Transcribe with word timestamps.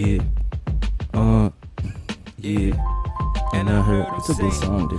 Yeah. 0.00 0.22
Uh. 1.12 1.50
Yeah. 2.38 2.72
And 3.52 3.68
I 3.68 3.82
heard 3.82 4.06
it's 4.16 4.30
a 4.30 4.34
good 4.34 4.52
song, 4.54 4.88
dude. 4.88 4.98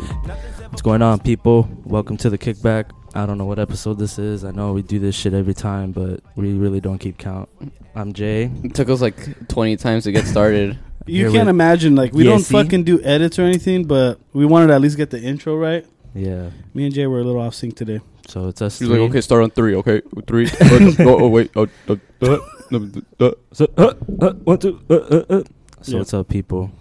What's 0.69 0.83
going 0.83 1.01
on, 1.01 1.19
people? 1.21 1.67
Welcome 1.85 2.17
to 2.17 2.29
the 2.29 2.37
kickback. 2.37 2.91
I 3.15 3.25
don't 3.25 3.39
know 3.39 3.45
what 3.45 3.57
episode 3.57 3.97
this 3.97 4.19
is. 4.19 4.45
I 4.45 4.51
know 4.51 4.73
we 4.73 4.83
do 4.83 4.99
this 4.99 5.15
shit 5.15 5.33
every 5.33 5.55
time, 5.55 5.91
but 5.91 6.19
we 6.35 6.53
really 6.53 6.79
don't 6.79 6.99
keep 6.99 7.17
count. 7.17 7.49
I'm 7.95 8.13
Jay. 8.13 8.51
It 8.63 8.75
took 8.75 8.89
us 8.89 9.01
like 9.01 9.47
20 9.47 9.75
times 9.77 10.03
to 10.03 10.11
get 10.11 10.25
started. 10.27 10.77
You 11.07 11.23
Here 11.23 11.31
can't 11.31 11.47
with- 11.47 11.55
imagine 11.55 11.95
like 11.95 12.13
we 12.13 12.25
Yeah, 12.25 12.29
don't 12.31 12.41
see? 12.41 12.53
fucking 12.53 12.83
do 12.83 13.01
edits 13.01 13.39
or 13.39 13.41
anything, 13.41 13.85
but 13.85 14.19
we 14.33 14.45
wanted 14.45 14.67
to 14.67 14.75
at 14.75 14.81
least 14.81 14.97
get 14.97 15.09
the 15.09 15.19
intro 15.19 15.55
right. 15.57 15.83
Yeah. 16.13 16.51
Me 16.75 16.85
and 16.85 16.93
Jay 16.93 17.07
were 17.07 17.19
a 17.21 17.23
little 17.23 17.41
off 17.41 17.55
sync 17.55 17.75
today. 17.75 18.01
So 18.27 18.49
it's 18.49 18.61
us 18.61 18.77
He's 18.77 18.87
three. 18.87 18.99
like, 18.99 19.09
okay, 19.09 19.21
start 19.21 19.41
on 19.41 19.49
three. 19.49 19.73
Okay, 19.77 20.03
three. 20.27 20.47
oh, 20.99 21.23
oh, 21.23 21.27
wait. 21.27 21.49
Oh, 21.55 21.65
oh, 21.89 21.99
oh, 22.21 22.27
no, 22.27 22.45
So, 22.71 23.67
uh, 23.77 23.93
uh, 24.21 24.33
one, 24.43 24.57
two, 24.57 24.79
uh, 24.89 24.93
uh, 24.95 25.23
uh. 25.29 25.43
So 25.81 25.91
Yeah. 25.93 25.97
what's 25.99 26.13
up, 26.13 26.27
people? 26.29 26.71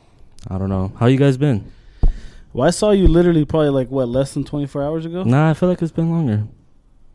I 0.49 0.57
don't 0.59 0.69
know. 0.69 0.93
How 0.97 1.07
you 1.07 1.17
guys 1.19 1.37
been? 1.37 1.65
Well, 2.53 2.67
I 2.67 2.71
saw 2.71 2.91
you 2.93 3.07
literally 3.09 3.45
probably 3.45 3.71
like 3.71 3.91
what 3.91 4.09
less 4.09 4.35
than 4.35 4.45
24 4.45 4.83
hours 4.83 5.05
ago. 5.07 5.23
Nah, 5.25 5.51
I 5.51 5.55
feel 5.55 5.69
like 5.69 5.83
it's 5.83 5.93
been 5.93 6.11
longer. 6.11 6.45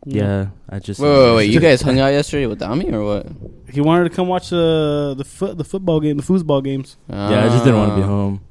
Yeah, 0.05 0.47
I 0.69 0.79
just. 0.79 0.99
Wait, 0.99 1.09
wait, 1.09 1.35
wait. 1.35 1.49
You 1.51 1.59
guys 1.59 1.81
hung 1.87 1.99
out 1.99 2.09
yesterday 2.09 2.45
with 2.45 2.59
Dami 2.59 2.91
or 2.93 3.03
what? 3.03 3.27
He 3.71 3.81
wanted 3.81 4.03
to 4.09 4.09
come 4.15 4.27
watch 4.27 4.49
the 4.51 5.15
the 5.17 5.23
foot 5.23 5.57
the 5.57 5.63
football 5.63 5.99
game, 5.99 6.17
the 6.17 6.23
foosball 6.23 6.63
games. 6.63 6.95
Yeah, 7.09 7.45
I 7.45 7.49
just 7.49 7.63
didn't 7.65 7.79
want 7.79 7.91
to 7.91 7.95
be 7.95 8.03
Ah. 8.03 8.07
home, 8.07 8.41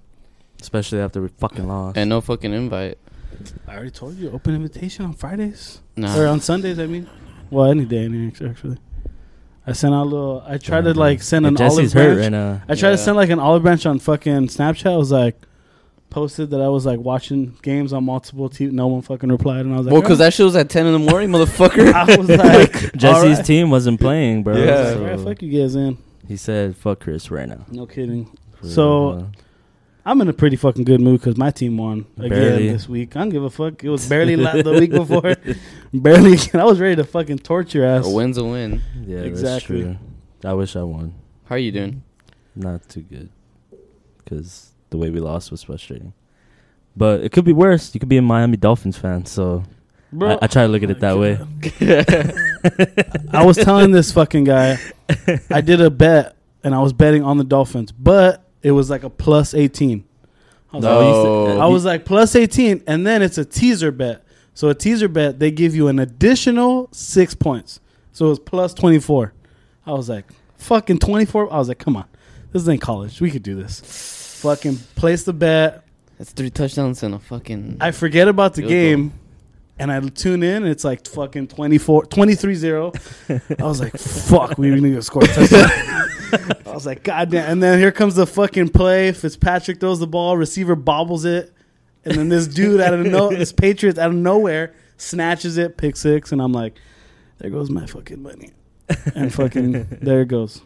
especially 0.61 0.99
after 1.01 1.23
we 1.23 1.29
fucking 1.29 1.67
lost. 1.69 1.97
And 1.97 2.11
no 2.11 2.21
fucking 2.21 2.53
invite. 2.53 2.99
I 3.69 3.75
already 3.75 3.91
told 3.91 4.17
you, 4.17 4.31
open 4.31 4.55
invitation 4.55 5.05
on 5.05 5.13
Fridays 5.13 5.81
Nah. 5.97 6.17
or 6.19 6.27
on 6.27 6.41
Sundays. 6.41 6.79
I 6.79 6.87
mean, 6.87 7.07
well, 7.51 7.67
any 7.67 7.85
day, 7.85 8.05
any 8.05 8.27
actually. 8.29 8.79
I 9.67 9.73
sent 9.73 9.95
out 9.95 10.03
a 10.03 10.05
little. 10.05 10.43
I 10.47 10.59
tried 10.59 10.85
to 10.85 10.95
like 10.95 11.23
send 11.23 11.47
an 11.47 11.57
Jesse's 11.57 11.79
olive 11.79 11.93
hurt 11.95 12.15
branch. 12.17 12.21
right 12.21 12.29
now. 12.33 12.63
I 12.69 12.75
tried 12.75 12.91
to 12.91 12.97
Yeah. 12.97 13.05
send 13.05 13.17
like 13.17 13.31
an 13.31 13.39
olive 13.39 13.63
branch 13.63 13.87
on 13.87 13.99
fucking 13.99 14.49
Snapchat. 14.49 14.93
I 14.93 14.97
was 14.97 15.11
like, 15.11 15.41
posted 16.11 16.51
that 16.51 16.61
I 16.61 16.69
was 16.69 16.85
like 16.87 17.01
watching 17.01 17.57
games 17.63 17.93
on 17.93 18.05
multiple 18.05 18.49
TV. 18.51 18.71
No 18.73 18.87
one 18.89 19.01
fucking 19.03 19.31
replied, 19.31 19.65
and 19.65 19.75
I 19.75 19.79
was 19.79 19.87
like, 19.87 19.93
Well, 19.95 20.03
because 20.03 20.19
that 20.19 20.33
shit 20.35 20.45
was 20.45 20.55
at 20.55 20.69
10 20.71 20.87
in 20.87 20.93
the 20.93 20.99
morning, 20.99 21.31
motherfucker. 21.31 21.93
I 21.95 22.17
was 22.17 22.29
like, 22.29 22.73
Jesse's 22.97 23.05
alright. 23.39 23.45
team 23.45 23.71
wasn't 23.71 23.99
playing, 24.01 24.43
bro. 24.43 24.57
Yeah. 24.57 24.63
I 24.63 24.67
was 24.69 24.79
like, 24.85 24.95
so 24.95 25.01
"Alright, 25.03 25.21
fuck 25.21 25.43
you 25.43 25.61
guys 25.63 25.75
in. 25.75 25.99
He 26.29 26.37
said, 26.37 26.77
"Fuck 26.77 27.01
Chris 27.01 27.31
right 27.31 27.49
now." 27.49 27.65
No 27.71 27.87
kidding. 27.87 28.31
So- 28.63 29.29
I'm 30.07 30.21
in 30.21 30.29
a 30.29 30.33
pretty 30.35 30.57
fucking 30.57 30.85
good 30.85 31.01
mood 31.01 31.21
because 31.21 31.37
my 31.39 31.51
team 31.51 31.79
won 31.79 32.05
again 32.19 32.29
Barely. 32.31 32.69
this 32.69 32.89
week. 32.89 33.17
I 33.17 33.21
don't 33.21 33.31
give 33.31 33.43
a 33.45 33.51
fuck. 33.51 33.83
It 33.83 33.89
was 33.89 34.07
barely 34.09 34.37
la- 34.37 34.61
the 34.61 34.73
week 34.73 34.91
before. 35.03 35.23
barely. 35.95 36.37
I 36.55 36.65
was 36.65 36.79
ready 36.79 36.97
to 36.97 37.05
fucking 37.05 37.39
torture 37.39 37.79
your 37.79 37.87
ass. 37.87 38.07
a 38.07 38.11
win's 38.11 38.37
a 38.37 38.45
win. 38.45 38.83
yeah, 39.07 39.19
Exactly. 39.21 39.83
That's 39.85 39.99
true. 39.99 40.51
I 40.51 40.53
wish 40.53 40.77
I 40.77 40.83
won. 40.83 41.15
How 41.47 41.55
are 41.55 41.59
you 41.59 41.73
doing? 41.73 42.03
Not 42.55 42.87
too 42.89 43.01
good, 43.01 43.31
because 44.19 44.71
the 44.91 44.97
way 44.99 45.11
we 45.11 45.21
lost 45.21 45.51
was 45.51 45.63
frustrating. 45.63 46.13
But 46.97 47.23
it 47.25 47.33
could 47.33 47.45
be 47.45 47.53
worse. 47.53 47.93
You 47.95 47.99
could 48.01 48.09
be 48.09 48.19
a 48.19 48.23
Miami 48.23 48.57
Dolphins 48.57 48.97
fan, 48.97 49.25
so 49.27 49.65
I, 50.21 50.39
I 50.43 50.47
try 50.47 50.63
to 50.63 50.69
look 50.69 50.83
at 50.85 50.91
it 50.91 51.01
that 51.01 51.19
way. 51.19 51.39
I 53.33 53.45
was 53.45 53.57
telling 53.57 53.91
this 53.91 54.13
fucking 54.13 54.45
guy, 54.45 54.79
I 55.51 55.61
did 55.61 55.81
a 55.81 55.91
bet 55.91 56.37
and 56.63 56.75
I 56.75 56.79
was 56.81 56.93
betting 56.93 57.25
on 57.25 57.39
the 57.39 57.45
Dolphins, 57.45 57.91
but 57.93 58.45
it 58.65 58.73
was 58.73 58.91
like 58.91 59.05
a 59.05 59.11
plus 59.11 59.55
18. 59.55 60.05
I 60.73 60.77
was, 60.77 60.83
No, 60.85 60.99
like, 60.99 61.07
oh, 61.15 61.45
you 61.47 61.51
said- 61.53 61.61
I 61.61 61.67
was 61.69 61.85
like 61.85 62.05
plus 62.05 62.35
18, 62.35 62.83
and 62.89 63.07
then 63.07 63.23
it's 63.23 63.39
a 63.39 63.45
teaser 63.45 63.93
bet. 63.93 64.25
So 64.55 64.69
a 64.71 64.75
teaser 64.75 65.07
bet, 65.09 65.39
they 65.39 65.51
give 65.53 65.77
you 65.77 65.87
an 65.89 66.01
additional 66.01 66.89
six 66.93 67.35
points. 67.35 67.79
So 68.13 68.27
it 68.27 68.29
was 68.31 68.39
plus 68.41 68.75
24. 68.75 69.33
I 69.87 69.93
was 69.93 70.09
like, 70.09 70.27
fucking 70.57 70.99
24. 70.99 71.53
I 71.53 71.59
was 71.59 71.69
like, 71.69 71.79
come 71.79 71.97
on. 71.97 72.07
This 72.53 72.67
ain't 72.69 72.81
college. 72.81 73.21
We 73.21 73.31
could 73.31 73.43
do 73.43 73.57
this. 73.57 74.41
Fucking 74.43 74.77
place 74.97 75.25
the 75.25 75.33
bet. 75.33 75.85
That's 76.19 76.31
three 76.33 76.51
touchdowns 76.51 77.03
and 77.03 77.15
a 77.15 77.19
fucking. 77.19 77.79
I 77.81 77.91
forget 77.91 78.29
about 78.29 78.55
the 78.55 78.63
Field 78.63 78.71
goal. 78.71 78.81
game 78.81 79.13
and 79.81 79.91
I 79.91 79.99
tune 80.01 80.45
in 80.45 80.63
and 80.63 80.69
it's 80.69 80.85
like 80.85 81.05
fucking 81.09 81.49
24 81.49 82.05
23-0. 82.05 83.61
I 83.61 83.65
was 83.65 83.81
like, 83.81 83.97
fuck, 83.99 84.57
we 84.57 84.71
need 84.71 84.95
to 84.95 85.03
score 85.03 85.25
a 85.25 85.27
touchdown. 85.27 86.09
I 86.67 86.71
was 86.73 86.87
like, 86.87 87.03
god 87.03 87.31
damn. 87.31 87.51
And 87.51 87.63
then 87.63 87.79
here 87.79 87.93
comes 87.93 88.15
the 88.15 88.27
fucking 88.27 88.71
play. 88.71 89.13
Fitzpatrick 89.13 89.81
throws 89.81 89.99
the 90.01 90.07
ball, 90.07 90.37
receiver 90.37 90.75
bobbles 90.77 91.25
it, 91.25 91.53
and 92.05 92.15
then 92.17 92.29
this 92.29 92.47
dude 92.47 92.81
out 92.81 92.95
of 92.95 93.07
no 93.07 93.29
this 93.37 93.53
Patriots 93.53 93.99
out 93.99 94.11
of 94.11 94.17
nowhere 94.17 94.75
snatches 94.97 95.57
it, 95.59 95.77
pick 95.77 95.97
six, 95.97 96.33
and 96.33 96.41
I'm 96.41 96.53
like, 96.53 96.79
there 97.39 97.51
goes 97.51 97.71
my 97.71 97.87
fucking 97.87 98.23
money. 98.23 98.51
And 99.15 99.33
fucking 99.33 99.87
there 100.03 100.23
it 100.23 100.29
goes. 100.29 100.61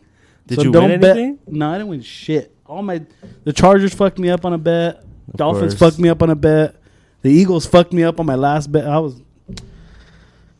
Did 0.46 0.56
So 0.56 0.62
you 0.64 0.72
don't 0.72 0.90
win 0.90 1.00
bet- 1.00 1.16
anything? 1.16 1.38
No, 1.46 1.70
I 1.70 1.74
didn't 1.78 1.88
win 1.88 2.02
shit. 2.02 2.54
All 2.66 2.82
my 2.82 3.02
the 3.44 3.52
Chargers 3.52 3.94
fucked 3.94 4.18
me 4.18 4.28
up 4.30 4.44
on 4.44 4.52
a 4.52 4.58
bet. 4.58 5.04
Of 5.28 5.34
Dolphins 5.36 5.74
course. 5.74 5.92
fucked 5.92 5.98
me 6.00 6.08
up 6.08 6.22
on 6.22 6.30
a 6.30 6.34
bet. 6.34 6.76
The 7.22 7.30
Eagles 7.30 7.66
fucked 7.66 7.92
me 7.92 8.02
up 8.02 8.18
on 8.20 8.26
my 8.26 8.34
last 8.34 8.70
bet. 8.72 8.86
I 8.86 8.98
was 8.98 9.20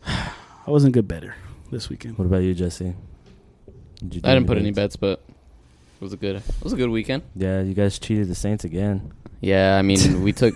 I 0.06 0.70
wasn't 0.70 0.94
good 0.94 1.08
better 1.08 1.34
this 1.70 1.88
weekend. 1.88 2.18
What 2.18 2.26
about 2.26 2.42
you, 2.42 2.54
Jesse? 2.54 2.94
Did 4.00 4.14
you 4.16 4.20
I 4.24 4.34
didn't 4.34 4.46
put 4.46 4.58
any 4.58 4.70
bets? 4.70 4.96
bets, 4.96 4.96
but 4.96 5.20
it 6.00 6.00
was 6.02 6.12
a 6.12 6.16
good. 6.16 6.36
It 6.36 6.44
was 6.62 6.72
a 6.72 6.76
good 6.76 6.90
weekend. 6.90 7.22
Yeah, 7.34 7.60
you 7.62 7.74
guys 7.74 7.98
cheated 7.98 8.28
the 8.28 8.34
Saints 8.34 8.64
again. 8.64 9.12
Yeah, 9.40 9.76
I 9.76 9.82
mean, 9.82 10.22
we 10.22 10.32
took. 10.32 10.54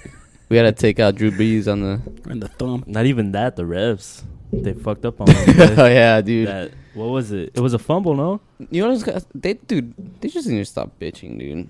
We 0.48 0.56
had 0.58 0.64
to 0.64 0.72
take 0.72 1.00
out 1.00 1.14
Drew 1.14 1.30
Brees 1.30 1.70
on 1.70 1.80
the. 1.80 2.30
And 2.30 2.42
the 2.42 2.48
thumb. 2.48 2.84
Not 2.86 3.06
even 3.06 3.32
that. 3.32 3.56
The 3.56 3.62
refs, 3.62 4.22
they 4.52 4.74
fucked 4.74 5.04
up 5.06 5.20
on 5.20 5.26
one 5.32 5.36
oh 5.60 5.74
play. 5.74 5.94
yeah, 5.94 6.20
dude. 6.20 6.48
that. 6.48 6.72
What 6.94 7.06
was 7.06 7.32
it? 7.32 7.52
It 7.54 7.60
was 7.60 7.72
a 7.74 7.78
fumble, 7.78 8.14
no? 8.14 8.40
You 8.70 8.82
know 8.82 8.90
what's 8.90 9.02
got- 9.02 9.24
they 9.34 9.54
dude? 9.54 10.20
They 10.20 10.28
just 10.28 10.46
need 10.46 10.58
to 10.58 10.64
stop 10.66 10.98
bitching, 11.00 11.38
dude. 11.38 11.68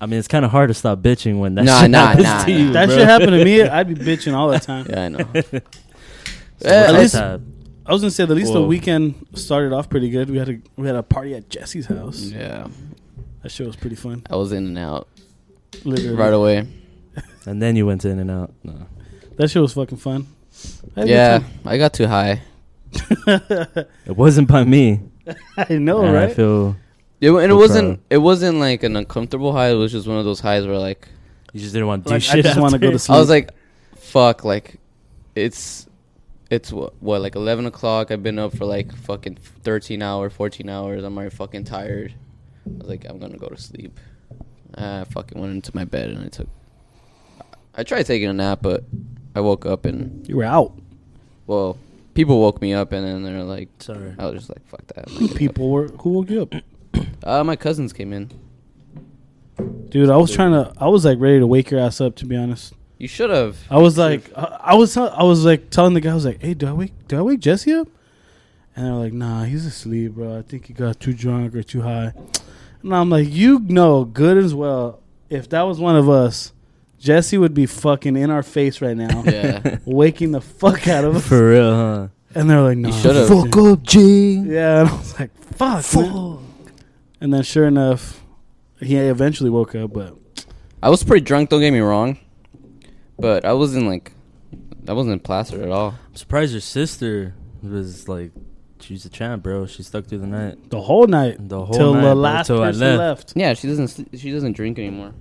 I 0.00 0.06
mean, 0.06 0.18
it's 0.18 0.28
kind 0.28 0.44
of 0.44 0.50
hard 0.50 0.68
to 0.68 0.74
stop 0.74 0.98
bitching 0.98 1.38
when 1.40 1.54
that 1.54 1.64
Nah, 1.64 1.80
shit 1.80 1.90
nah, 1.90 2.06
happens 2.08 2.24
nah, 2.24 2.44
to 2.44 2.50
nah. 2.52 2.58
you. 2.58 2.72
That 2.72 2.86
bro. 2.88 2.96
shit 2.98 3.08
happened 3.08 3.30
to 3.30 3.44
me. 3.44 3.62
I'd 3.62 3.88
be 3.88 3.94
bitching 3.94 4.34
all 4.34 4.48
the 4.50 4.58
time. 4.60 4.86
Yeah, 4.90 5.04
I 5.04 5.08
know. 5.08 5.26
So 6.60 6.68
at 6.68 6.92
least- 6.94 7.14
Tab? 7.14 7.42
I 7.86 7.92
was 7.92 8.00
gonna 8.00 8.10
say 8.10 8.22
at 8.22 8.30
least 8.30 8.52
the 8.52 8.62
weekend 8.62 9.26
started 9.34 9.72
off 9.72 9.88
pretty 9.90 10.08
good. 10.10 10.30
We 10.30 10.38
had 10.38 10.48
a 10.48 10.58
we 10.76 10.86
had 10.86 10.96
a 10.96 11.02
party 11.02 11.34
at 11.34 11.48
Jesse's 11.50 11.86
house. 11.86 12.20
yeah, 12.22 12.66
That 13.42 13.50
show 13.52 13.64
was 13.66 13.76
pretty 13.76 13.96
fun. 13.96 14.22
I 14.30 14.36
was 14.36 14.52
in 14.52 14.66
and 14.66 14.78
out 14.78 15.08
Literally. 15.84 16.16
right 16.16 16.32
away. 16.32 16.66
and 17.46 17.60
then 17.60 17.76
you 17.76 17.86
went 17.86 18.04
in 18.04 18.18
and 18.18 18.30
out. 18.30 18.52
No. 18.62 18.86
That 19.36 19.50
shit 19.50 19.60
was 19.60 19.74
fucking 19.74 19.98
fun. 19.98 20.26
I 20.96 21.04
Yeah, 21.04 21.42
I 21.66 21.76
got 21.78 21.92
too 21.92 22.06
high. 22.06 22.40
It 23.26 24.16
wasn't 24.16 24.48
by 24.48 24.64
me. 24.64 25.00
I 25.56 25.74
know, 25.78 26.02
and 26.04 26.16
I 26.16 26.26
right? 26.26 26.34
feel 26.36 26.76
It, 27.20 27.30
and 27.30 27.50
it 27.50 27.54
wasn't. 27.54 27.98
proud. 27.98 28.06
It 28.10 28.18
wasn't 28.18 28.58
like 28.58 28.82
an 28.82 28.96
uncomfortable 28.96 29.52
high. 29.52 29.70
It 29.70 29.74
was 29.74 29.92
just 29.92 30.06
one 30.06 30.18
of 30.18 30.24
those 30.24 30.40
highs 30.40 30.66
where 30.66 30.78
like 30.78 31.08
you 31.52 31.60
just 31.60 31.72
didn't 31.72 31.88
want 31.88 32.04
to 32.04 32.08
do 32.08 32.14
Like, 32.14 32.22
I 32.22 32.34
shit. 32.36 32.44
just 32.44 32.58
wanna 32.60 32.78
go 32.78 32.90
to 32.90 32.98
sleep. 32.98 33.16
I 33.16 33.18
was 33.20 33.28
like, 33.30 33.50
"Fuck!" 33.96 34.44
Like, 34.44 34.76
it's 35.34 35.86
it's 36.54 36.72
what, 36.72 36.94
what 37.02 37.20
like 37.20 37.34
eleven 37.36 37.66
o'clock. 37.66 38.10
I've 38.10 38.22
been 38.22 38.38
up 38.38 38.56
for 38.56 38.64
like 38.64 38.94
fucking 38.94 39.36
thirteen 39.62 40.02
hours, 40.02 40.32
fourteen 40.32 40.68
hours. 40.68 41.04
I'm 41.04 41.16
already 41.16 41.34
fucking 41.34 41.64
tired. 41.64 42.14
I 42.66 42.78
was 42.78 42.88
like, 42.88 43.04
I'm 43.08 43.18
gonna 43.18 43.36
go 43.38 43.48
to 43.48 43.56
sleep. 43.56 43.98
I 44.76 45.04
fucking 45.04 45.40
went 45.40 45.52
into 45.52 45.70
my 45.74 45.84
bed 45.84 46.10
and 46.10 46.24
I 46.24 46.28
took. 46.28 46.48
I 47.74 47.82
tried 47.82 48.04
taking 48.06 48.28
a 48.28 48.32
nap, 48.32 48.60
but 48.62 48.84
I 49.34 49.40
woke 49.40 49.66
up 49.66 49.84
and 49.84 50.26
you 50.28 50.36
were 50.36 50.44
out. 50.44 50.72
well, 51.46 51.76
people 52.14 52.40
woke 52.40 52.60
me 52.62 52.72
up 52.72 52.92
and 52.92 53.04
then 53.06 53.22
they're 53.24 53.42
like, 53.42 53.68
Sorry. 53.80 54.14
I 54.18 54.26
was 54.26 54.34
just 54.36 54.48
like, 54.48 54.64
"Fuck 54.68 54.86
that." 54.94 55.10
I'm 55.10 55.28
People 55.36 55.70
were 55.70 55.88
who 55.88 56.10
woke 56.10 56.30
you 56.30 56.42
up? 56.42 56.54
up. 56.54 56.62
Uh, 57.24 57.42
my 57.42 57.56
cousins 57.56 57.92
came 57.92 58.12
in. 58.12 58.30
Dude, 59.88 60.10
I 60.10 60.16
was 60.16 60.30
trying 60.32 60.52
to. 60.52 60.72
I 60.78 60.88
was 60.88 61.04
like 61.04 61.18
ready 61.18 61.38
to 61.38 61.46
wake 61.46 61.70
your 61.70 61.80
ass 61.80 62.00
up. 62.00 62.16
To 62.16 62.26
be 62.26 62.36
honest, 62.36 62.74
You 63.04 63.08
should 63.08 63.28
have. 63.28 63.58
I 63.70 63.76
was 63.76 63.98
like, 63.98 64.32
I, 64.34 64.60
I 64.72 64.74
was, 64.76 64.96
I 64.96 65.22
was 65.24 65.44
like 65.44 65.68
telling 65.68 65.92
the 65.92 66.00
guy, 66.00 66.12
I 66.12 66.14
was 66.14 66.24
like, 66.24 66.40
"Hey, 66.40 66.54
do 66.54 66.66
I 66.66 66.72
wake, 66.72 66.92
do 67.06 67.18
I 67.18 67.20
wake 67.20 67.40
Jesse 67.40 67.74
up?" 67.74 67.86
And 68.74 68.86
they're 68.86 68.94
like, 68.94 69.12
"Nah, 69.12 69.44
he's 69.44 69.66
asleep, 69.66 70.12
bro. 70.12 70.38
I 70.38 70.40
think 70.40 70.64
he 70.68 70.72
got 70.72 71.00
too 71.00 71.12
drunk 71.12 71.54
or 71.54 71.62
too 71.62 71.82
high." 71.82 72.14
And 72.82 72.94
I'm 72.96 73.10
like, 73.10 73.28
"You 73.30 73.58
know, 73.58 74.06
good 74.06 74.38
as 74.38 74.54
well. 74.54 75.02
If 75.28 75.50
that 75.50 75.64
was 75.64 75.78
one 75.78 75.96
of 75.96 76.08
us, 76.08 76.54
Jesse 76.98 77.36
would 77.36 77.52
be 77.52 77.66
fucking 77.66 78.16
in 78.16 78.30
our 78.30 78.42
face 78.42 78.80
right 78.80 78.96
now, 78.96 79.22
Yeah. 79.26 79.76
waking 79.84 80.30
the 80.32 80.40
fuck 80.40 80.88
out 80.88 81.04
of 81.04 81.16
us." 81.16 81.26
For 81.28 81.50
real, 81.50 81.74
huh? 81.74 82.08
And 82.34 82.48
they're 82.48 82.62
like, 82.62 82.78
"No, 82.78 82.88
You 82.88 83.26
fuck 83.26 83.54
up, 83.58 83.82
G. 83.82 84.36
Yeah, 84.46 84.80
and 84.80 84.88
I 84.88 84.96
was 84.96 85.20
like, 85.20 85.30
"Fuck." 85.36 85.94
man." 85.94 86.38
And 87.20 87.34
then, 87.34 87.42
sure 87.42 87.66
enough, 87.66 88.22
he 88.80 88.96
eventually 88.96 89.50
woke 89.50 89.74
up, 89.74 89.92
but 89.92 90.16
I 90.82 90.88
was 90.88 91.04
pretty 91.04 91.22
drunk. 91.26 91.50
Don't 91.50 91.60
get 91.60 91.70
me 91.70 91.80
wrong, 91.80 92.16
but 93.18 93.44
I 93.44 93.52
wasn't 93.52 93.86
like, 93.86 94.12
I 94.88 94.92
wasn't 94.92 95.22
plastered 95.22 95.62
at 95.62 95.70
all. 95.70 95.94
I'm 96.08 96.14
surprised 96.16 96.52
your 96.52 96.60
sister 96.60 97.34
was 97.62 98.08
like, 98.08 98.32
she's 98.80 99.04
a 99.04 99.08
champ, 99.08 99.42
bro. 99.42 99.66
She 99.66 99.82
stuck 99.82 100.06
through 100.06 100.18
the 100.18 100.26
night. 100.26 100.70
the 100.70 100.80
whole 100.80 101.06
night 101.06 101.36
The 101.48 101.64
whole 101.64 101.74
till 101.74 101.94
night, 101.94 102.00
the 102.02 102.06
bro, 102.08 102.14
last 102.14 102.46
till 102.48 102.62
I 102.62 102.66
person 102.68 102.80
left. 102.96 102.98
left. 102.98 103.32
Yeah, 103.36 103.54
she 103.54 103.68
doesn't. 103.68 104.08
She 104.18 104.30
doesn't 104.32 104.52
drink 104.52 104.78
anymore. 104.78 105.12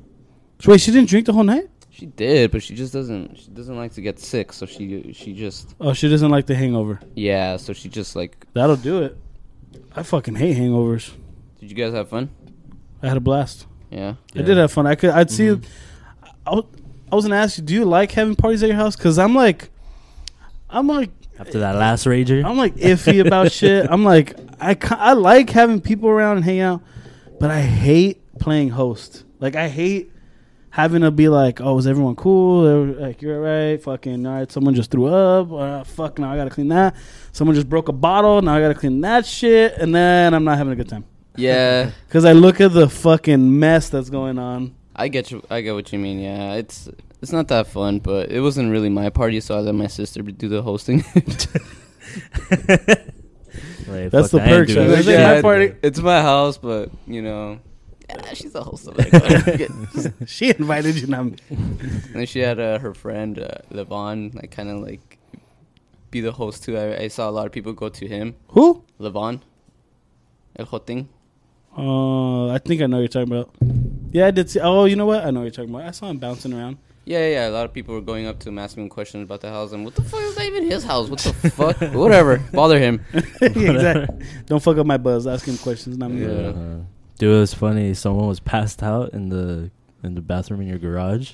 So 0.59 0.71
wait, 0.71 0.81
she 0.81 0.91
didn't 0.91 1.09
drink 1.09 1.25
the 1.25 1.33
whole 1.33 1.43
night? 1.43 1.69
She 1.89 2.07
did, 2.07 2.51
but 2.51 2.63
she 2.63 2.73
just 2.75 2.91
doesn't. 2.91 3.37
She 3.37 3.49
doesn't 3.51 3.75
like 3.75 3.93
to 3.93 4.01
get 4.01 4.19
sick, 4.19 4.51
so 4.51 4.65
she 4.65 5.13
she 5.13 5.33
just 5.33 5.75
Oh, 5.79 5.93
she 5.93 6.09
doesn't 6.09 6.31
like 6.31 6.47
the 6.47 6.55
hangover. 6.55 6.99
yeah. 7.15 7.57
So 7.57 7.71
she 7.73 7.87
just 7.89 8.15
like. 8.15 8.45
That'll 8.53 8.75
do 8.75 9.03
it. 9.03 9.15
I 9.95 10.01
fucking 10.03 10.35
hate 10.35 10.57
hangovers. 10.57 11.11
Did 11.59 11.69
you 11.69 11.75
guys 11.75 11.93
have 11.93 12.09
fun? 12.09 12.29
I 13.01 13.07
had 13.07 13.17
a 13.17 13.21
blast. 13.21 13.67
Yeah. 13.91 14.15
I 14.35 14.41
did 14.41 14.57
have 14.57 14.71
fun. 14.71 14.87
I 14.87 14.95
could. 14.95 15.11
I'd 15.11 15.29
see. 15.29 15.47
Mhm. 15.49 15.65
I, 16.47 16.55
was- 16.55 16.65
I 17.13 17.15
was 17.15 17.25
gonna 17.25 17.35
ask 17.35 17.59
you, 17.59 17.63
do 17.63 17.75
you 17.75 17.85
like 17.85 18.11
having 18.11 18.35
parties 18.35 18.63
at 18.63 18.69
your 18.69 18.75
house? 18.75 18.95
Because 18.95 19.19
I'm 19.19 19.35
like, 19.35 19.69
I'm 20.67 20.87
like, 20.87 21.11
After 21.37 21.59
that 21.59 21.75
last 21.75 22.07
rager, 22.07 22.43
I'm 22.43 22.57
like 22.57 22.73
iffy 22.77 23.23
about 23.23 23.51
shit. 23.59 23.85
I'm 23.87 24.03
like, 24.03 24.33
I 24.59 24.75
I 24.89 25.13
like 25.13 25.51
having 25.51 25.79
people 25.79 26.09
around 26.09 26.37
and 26.37 26.43
hang 26.45 26.59
out, 26.61 26.81
but 27.39 27.51
I 27.51 27.61
hate 27.61 28.19
playing 28.39 28.69
host. 28.69 29.25
Like 29.39 29.55
I 29.55 29.67
hate 29.69 30.11
having 30.71 31.03
to 31.03 31.11
be 31.11 31.29
like, 31.29 31.61
oh, 31.61 31.77
is 31.77 31.85
everyone 31.85 32.15
cool? 32.15 32.65
Every- 32.67 32.95
Like 33.05 33.21
you're 33.21 33.39
right. 33.39 33.79
Fucking 33.83 34.25
all 34.25 34.33
right. 34.33 34.51
Someone 34.51 34.73
just 34.73 34.89
threw 34.89 35.05
up. 35.05 35.51
Uh, 35.51 35.83
fuck. 35.83 36.17
Now 36.17 36.31
I 36.33 36.35
gotta 36.35 36.49
clean 36.49 36.69
that. 36.69 36.95
Someone 37.31 37.53
just 37.53 37.69
broke 37.69 37.89
a 37.89 37.93
bottle. 37.93 38.41
Now 38.41 38.55
I 38.55 38.59
gotta 38.59 38.73
clean 38.73 39.01
that 39.01 39.27
shit. 39.27 39.73
And 39.77 39.93
then 39.93 40.33
I'm 40.33 40.43
not 40.43 40.57
having 40.57 40.73
a 40.73 40.75
good 40.75 40.89
time 40.89 41.05
Yeah. 41.35 41.91
because 42.07 42.25
I 42.25 42.31
look 42.31 42.59
at 42.59 42.73
the 42.73 42.89
fucking 42.89 43.59
mess 43.59 43.89
that's 43.89 44.09
going 44.09 44.39
on. 44.39 44.73
I 44.95 45.07
get 45.07 45.31
you. 45.31 45.41
I 45.49 45.61
get 45.61 45.73
what 45.73 45.91
you 45.91 45.99
mean. 45.99 46.19
Yeah, 46.19 46.53
it's 46.53 46.87
it's 47.21 47.31
not 47.31 47.47
that 47.47 47.67
fun, 47.67 47.99
but 47.99 48.31
it 48.31 48.41
wasn't 48.41 48.71
really 48.71 48.89
my 48.89 49.09
party, 49.09 49.39
so 49.39 49.57
I 49.57 49.61
let 49.61 49.75
my 49.75 49.87
sister 49.87 50.21
do 50.21 50.47
the 50.49 50.61
hosting. 50.61 51.03
Like, 53.87 54.09
That's 54.11 54.29
the 54.31 54.37
that, 54.39 54.47
I 54.47 54.51
ain't 54.51 54.59
perks, 54.59 54.73
doing 54.73 54.87
right? 54.89 54.95
this 54.97 55.05
Like, 55.05 55.15
shit. 55.15 55.35
my 55.35 55.41
party- 55.41 55.73
it's 55.83 55.99
my 55.99 56.21
house, 56.21 56.57
but 56.57 56.89
you 57.05 57.21
know, 57.21 57.59
yeah, 58.09 58.33
she's 58.33 58.53
the 58.53 58.63
host 58.63 58.87
of 58.87 58.95
it. 58.97 59.71
she 60.27 60.49
invited 60.49 60.95
you, 60.99 61.07
not 61.07 61.25
me. 61.25 61.35
and 61.49 61.79
then 62.15 62.25
she 62.25 62.39
had 62.39 62.59
uh, 62.59 62.79
her 62.79 62.93
friend 62.93 63.37
uh, 63.39 63.49
Levon, 63.71 64.33
like 64.35 64.51
kind 64.51 64.69
of 64.69 64.77
like 64.81 65.19
be 66.11 66.21
the 66.21 66.31
host 66.31 66.63
too. 66.63 66.77
I, 66.77 67.03
I 67.03 67.07
saw 67.09 67.29
a 67.29 67.31
lot 67.31 67.45
of 67.45 67.51
people 67.51 67.73
go 67.73 67.89
to 67.89 68.07
him, 68.07 68.35
Who? 68.49 68.83
Levon, 68.99 69.41
El 70.57 70.65
Joting. 70.65 71.09
Uh, 71.77 72.49
I 72.49 72.59
think 72.59 72.81
I 72.81 72.87
know 72.87 72.97
what 72.97 73.01
you're 73.01 73.25
talking 73.25 73.33
about. 73.33 73.55
Yeah, 74.11 74.27
I 74.27 74.31
did 74.31 74.49
see. 74.49 74.59
Oh, 74.59 74.85
you 74.85 74.95
know 74.95 75.05
what? 75.05 75.25
I 75.25 75.31
know 75.31 75.39
what 75.39 75.45
you're 75.45 75.51
talking 75.51 75.73
about. 75.73 75.87
I 75.87 75.91
saw 75.91 76.09
him 76.09 76.17
bouncing 76.17 76.53
around. 76.53 76.77
Yeah, 77.05 77.19
yeah, 77.19 77.27
yeah. 77.29 77.49
A 77.49 77.51
lot 77.51 77.65
of 77.65 77.73
people 77.73 77.95
were 77.95 78.01
going 78.01 78.27
up 78.27 78.39
to 78.39 78.49
him 78.49 78.57
asking 78.59 78.83
him 78.83 78.89
questions 78.89 79.23
about 79.23 79.41
the 79.41 79.49
house, 79.49 79.73
and 79.73 79.83
what 79.83 79.95
the 79.95 80.03
fuck 80.03 80.21
is 80.21 80.35
that 80.35 80.45
even 80.45 80.65
his 80.65 80.83
house? 80.83 81.09
What 81.09 81.19
the 81.19 81.49
fuck? 81.49 81.81
Whatever, 81.93 82.37
bother 82.53 82.79
him. 82.79 83.03
exactly. 83.41 84.25
Don't 84.45 84.61
fuck 84.61 84.77
up 84.77 84.85
my 84.85 84.97
buzz. 84.97 85.27
Ask 85.27 85.47
him 85.47 85.57
questions, 85.57 85.97
not 85.97 86.11
me. 86.11 86.25
Yeah. 86.25 86.49
Uh, 86.49 86.77
dude, 87.17 87.35
it 87.35 87.39
was 87.39 87.53
funny. 87.53 87.93
Someone 87.93 88.27
was 88.27 88.39
passed 88.39 88.81
out 88.83 89.13
in 89.13 89.29
the 89.29 89.69
in 90.03 90.15
the 90.15 90.21
bathroom 90.21 90.61
in 90.61 90.67
your 90.67 90.77
garage, 90.77 91.33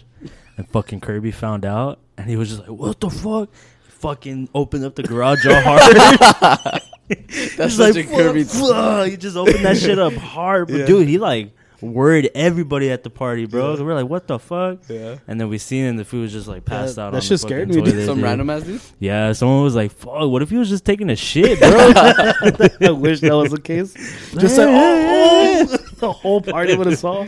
and 0.58 0.68
fucking 0.70 1.02
Kirby 1.02 1.32
found 1.32 1.66
out, 1.66 2.00
and 2.18 2.30
he 2.30 2.36
was 2.36 2.50
just 2.50 2.62
like, 2.62 2.72
"What 2.72 3.00
the 3.00 3.10
fuck?" 3.10 3.50
Fucking 3.90 4.50
opened 4.56 4.86
up 4.86 4.96
the 4.96 5.04
garage 5.04 5.46
all 5.46 5.62
hard. 5.62 6.82
That's 7.58 7.76
such 7.76 7.96
like, 7.96 8.06
a 8.06 8.08
Kirby. 8.08 8.44
"Fuck, 8.44 8.70
fuck." 8.70 9.08
He 9.08 9.18
just 9.18 9.36
opened 9.36 9.66
that 9.66 9.78
shit 9.78 9.98
up 9.98 10.14
hard, 10.14 10.68
but 10.68 10.78
Yeah. 10.78 10.86
dude, 10.86 11.08
he 11.08 11.18
like 11.18 11.52
worried 11.82 12.30
everybody 12.36 12.92
at 12.92 13.04
the 13.04 13.10
party, 13.10 13.46
bro. 13.46 13.76
We're 13.84 13.96
like, 13.96 14.10
"What 14.10 14.28
the 14.28 14.38
fuck?" 14.38 14.80
Yeah. 14.88 15.18
And 15.28 15.40
then 15.42 15.50
we 15.50 15.58
seen 15.58 15.86
him, 15.86 15.98
the 15.98 16.06
food 16.06 16.22
was 16.22 16.32
just 16.34 16.48
like 16.48 16.66
passed 16.66 16.98
That- 16.98 17.02
out. 17.02 17.12
that 17.12 17.18
on 17.18 17.22
shit 17.22 17.30
the 17.32 17.38
scared 17.40 17.68
fucking 17.70 17.84
me, 17.84 17.86
dude. 17.86 17.94
toilet, 17.96 18.06
Some 18.06 18.18
dude. 18.18 18.24
random 18.26 18.50
ass 18.50 18.64
dude. 18.64 18.82
Yeah, 19.00 19.32
someone 19.32 19.64
was 19.64 19.76
like, 19.76 19.92
"Fuck, 19.92 20.30
what 20.30 20.42
if 20.42 20.50
he 20.50 20.58
was 20.58 20.70
just 20.70 20.86
taking 20.86 21.10
a 21.10 21.16
shit, 21.16 21.60
bro?" 21.62 21.70
I 21.70 22.92
wish 22.92 23.22
that 23.22 23.36
was 23.36 23.52
the 23.52 23.62
case. 23.62 23.94
Just 24.38 24.58
like, 24.58 24.68
oh, 24.70 25.68
oh. 25.72 25.78
the 25.98 26.12
whole 26.12 26.42
party 26.42 26.76
would 26.76 26.88
have 26.88 27.00
saw. 27.00 27.26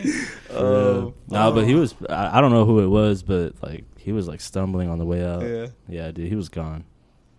Oh, 0.50 1.14
no, 1.28 1.52
but 1.52 1.66
he 1.66 1.74
oh. 1.74 1.80
was. 1.80 1.94
I, 2.08 2.38
I 2.38 2.40
don't 2.40 2.52
know 2.52 2.64
who 2.64 2.80
it 2.80 2.88
was, 2.88 3.22
but 3.22 3.54
like 3.62 3.84
he 3.98 4.12
was 4.12 4.28
like 4.28 4.40
stumbling 4.40 4.88
on 4.88 4.98
the 4.98 5.06
way 5.06 5.24
out. 5.24 5.42
Yeah. 5.42 5.66
Yeah, 5.88 6.12
dude, 6.12 6.28
he 6.28 6.36
was 6.36 6.48
gone. 6.48 6.84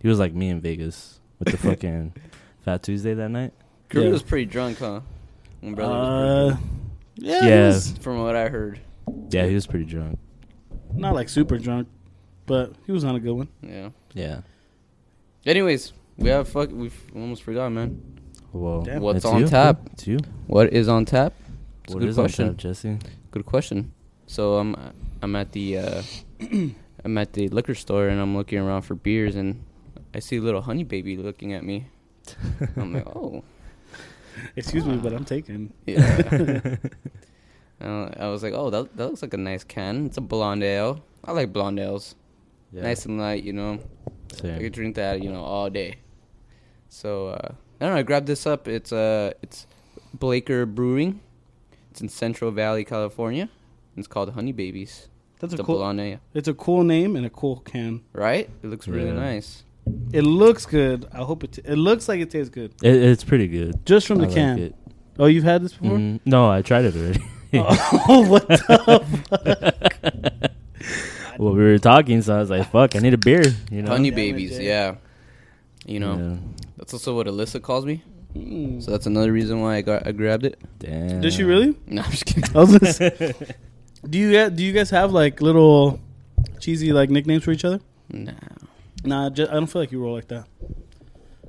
He 0.00 0.08
was 0.08 0.18
like 0.18 0.34
me 0.34 0.50
in 0.50 0.60
Vegas 0.60 1.20
with 1.44 1.52
the 1.52 1.56
fucking 1.68 2.12
Fat 2.64 2.82
Tuesday 2.82 3.14
that 3.14 3.28
night. 3.28 3.52
Kirby 3.88 4.06
Yeah. 4.06 4.12
was 4.12 4.22
pretty 4.22 4.46
drunk, 4.46 4.78
huh? 4.78 5.00
My 5.62 5.72
brother 5.74 5.92
was 5.94 6.52
Uh, 6.52 6.56
yeah, 7.16 7.44
Yeah. 7.46 7.66
Was 7.68 7.88
pretty, 7.90 8.02
from 8.02 8.22
what 8.22 8.36
I 8.36 8.48
heard. 8.48 8.80
Yeah, 9.30 9.46
he 9.46 9.54
was 9.54 9.66
pretty 9.66 9.84
drunk. 9.86 10.18
not 10.94 11.14
like 11.14 11.28
super 11.28 11.58
drunk, 11.58 11.88
but 12.46 12.72
he 12.86 12.92
was 12.92 13.04
on 13.04 13.14
a 13.16 13.20
good 13.20 13.32
one. 13.32 13.48
Yeah. 13.62 13.90
Yeah. 14.14 14.40
Anyways, 15.46 15.92
we 16.16 16.28
have 16.30 16.48
fuck. 16.48 16.70
We 16.70 16.90
almost 17.14 17.42
forgot, 17.42 17.70
man. 17.72 18.00
Well, 18.52 18.82
Damn. 18.82 19.02
What's 19.02 19.18
it's 19.18 19.24
on 19.26 19.40
you? 19.40 19.48
tap? 19.48 19.80
It's 19.92 20.06
you. 20.06 20.18
What 20.46 20.72
is 20.72 20.88
on 20.88 21.04
tap? 21.04 21.32
It's 21.84 21.92
a 21.92 21.96
What 21.96 22.00
good 22.00 22.08
is 22.08 22.18
on 22.18 22.24
question. 22.24 22.48
tap, 22.48 22.56
Jesse? 22.56 22.98
Good 23.30 23.44
question. 23.44 23.92
So 24.26 24.54
I'm 24.56 24.74
I'm 25.22 25.36
at 25.36 25.52
the 25.52 25.78
uh, 25.78 26.02
I'm 27.04 27.18
at 27.18 27.32
the 27.34 27.48
liquor 27.48 27.74
store 27.74 28.08
and 28.08 28.20
I'm 28.20 28.34
looking 28.36 28.58
around 28.58 28.82
for 28.82 28.94
beers 28.94 29.36
and 29.36 29.62
I 30.14 30.20
see 30.20 30.36
a 30.36 30.40
little 30.40 30.60
honey 30.62 30.84
baby 30.84 31.16
looking 31.16 31.52
at 31.52 31.64
me. 31.64 31.86
I'm 32.76 32.92
like, 32.94 33.06
oh, 33.16 33.42
Excuse 34.56 34.84
me, 34.84 34.96
but 34.96 35.12
I'm 35.12 35.24
taking. 35.24 35.72
yeah. 35.86 36.76
Uh, 37.80 38.08
I 38.18 38.28
was 38.28 38.42
like, 38.42 38.54
oh, 38.54 38.70
that 38.70 38.96
that 38.96 39.06
looks 39.08 39.20
like 39.20 39.34
a 39.34 39.36
nice 39.36 39.64
can. 39.64 40.06
It's 40.06 40.16
a 40.16 40.20
blonde 40.20 40.62
ale. 40.62 41.02
I 41.24 41.32
like 41.32 41.52
blonde 41.52 41.78
ales. 41.80 42.14
Yeah. 42.72 42.82
Nice 42.82 43.04
and 43.04 43.18
light, 43.18 43.42
you 43.42 43.52
know. 43.52 43.80
Same. 44.32 44.54
I 44.54 44.58
could 44.60 44.72
drink 44.72 44.94
that, 44.94 45.20
you 45.22 45.30
know, 45.30 45.42
all 45.42 45.68
day. 45.68 45.96
So 46.88 47.28
uh, 47.28 47.48
I 47.80 47.84
don't 47.84 47.90
know. 47.94 47.98
I 47.98 48.02
grabbed 48.04 48.26
this 48.28 48.46
up. 48.46 48.68
It's 48.68 48.92
uh, 48.92 49.32
it's 49.42 49.66
Blaker 50.14 50.64
Brewing. 50.66 51.20
It's 51.90 52.00
in 52.00 52.08
Central 52.08 52.52
Valley, 52.52 52.84
California. 52.84 53.50
It's 53.96 54.06
called 54.06 54.30
Honey 54.30 54.52
Babies. 54.52 55.08
That's 55.40 55.52
It's 55.52 55.60
a 55.60 55.62
a 55.62 55.66
cool. 55.66 55.76
blonde 55.78 56.00
ale, 56.00 56.20
It's 56.32 56.48
a 56.48 56.54
cool 56.54 56.84
name 56.84 57.16
and 57.16 57.26
a 57.26 57.30
cool 57.30 57.56
can. 57.56 58.02
right? 58.12 58.48
It 58.62 58.66
looks 58.68 58.86
really 58.88 59.08
Yeah. 59.08 59.14
nice. 59.14 59.64
It 60.12 60.22
looks 60.22 60.64
good. 60.66 61.06
I 61.12 61.18
hope 61.18 61.44
it. 61.44 61.52
T- 61.52 61.62
it 61.64 61.76
looks 61.76 62.08
like 62.08 62.20
it 62.20 62.30
tastes 62.30 62.48
good 62.50 62.72
It, 62.82 62.94
it's 62.96 63.24
pretty 63.24 63.48
good. 63.48 63.84
just 63.84 64.06
from 64.06 64.18
the 64.18 64.24
I 64.24 64.28
like 64.28 64.34
can. 64.36 64.58
it. 64.58 64.74
Oh, 65.18 65.26
you've 65.26 65.44
had 65.44 65.62
this 65.62 65.74
before? 65.74 65.98
Mm, 65.98 66.20
no, 66.24 66.50
I 66.50 66.62
tried 66.62 66.86
it 66.86 66.96
already. 66.96 67.22
oh, 67.54 68.26
what 68.30 68.48
the? 68.48 69.30
well, 71.38 71.54
we 71.54 71.62
were 71.62 71.78
talking, 71.78 72.22
so 72.22 72.36
I 72.36 72.40
was 72.40 72.50
like, 72.50 72.70
"Fuck, 72.70 72.96
I 72.96 73.00
need 73.00 73.14
a 73.14 73.18
beer." 73.18 73.42
You 73.70 73.82
know. 73.82 73.90
Honey 73.90 74.10
Babies, 74.10 74.56
Jay. 74.56 74.66
yeah. 74.66 74.96
You 75.86 76.00
know, 76.00 76.16
Yeah. 76.16 76.36
that's 76.78 76.92
also 76.94 77.14
what 77.14 77.26
Alyssa 77.26 77.60
calls 77.60 77.84
me. 77.84 78.02
Mm. 78.34 78.82
So 78.82 78.90
that's 78.90 79.06
another 79.06 79.30
reason 79.32 79.60
why 79.60 79.76
I 79.76 79.80
got 79.82 80.06
I 80.06 80.12
grabbed 80.12 80.44
it. 80.44 80.58
Damn. 80.78 81.20
Did 81.20 81.32
she 81.32 81.44
really? 81.44 81.76
No, 81.86 82.02
I'm 82.02 82.10
just 82.10 82.26
kidding. 82.26 82.56
I 82.56 82.60
was 82.64 82.98
gonna 82.98 83.34
do 84.08 84.18
you 84.18 84.50
do 84.50 84.64
you 84.64 84.72
guys 84.72 84.90
have 84.90 85.12
like 85.12 85.40
little 85.40 86.00
cheesy 86.58 86.92
like 86.92 87.10
nicknames 87.10 87.44
for 87.44 87.52
each 87.52 87.64
other? 87.64 87.80
Nah, 88.10 88.32
Nah, 89.04 89.30
ju- 89.30 89.46
I 89.48 89.54
don't 89.54 89.66
feel 89.66 89.82
like 89.82 89.92
you 89.92 90.00
roll 90.02 90.14
like 90.14 90.28
that. 90.28 90.46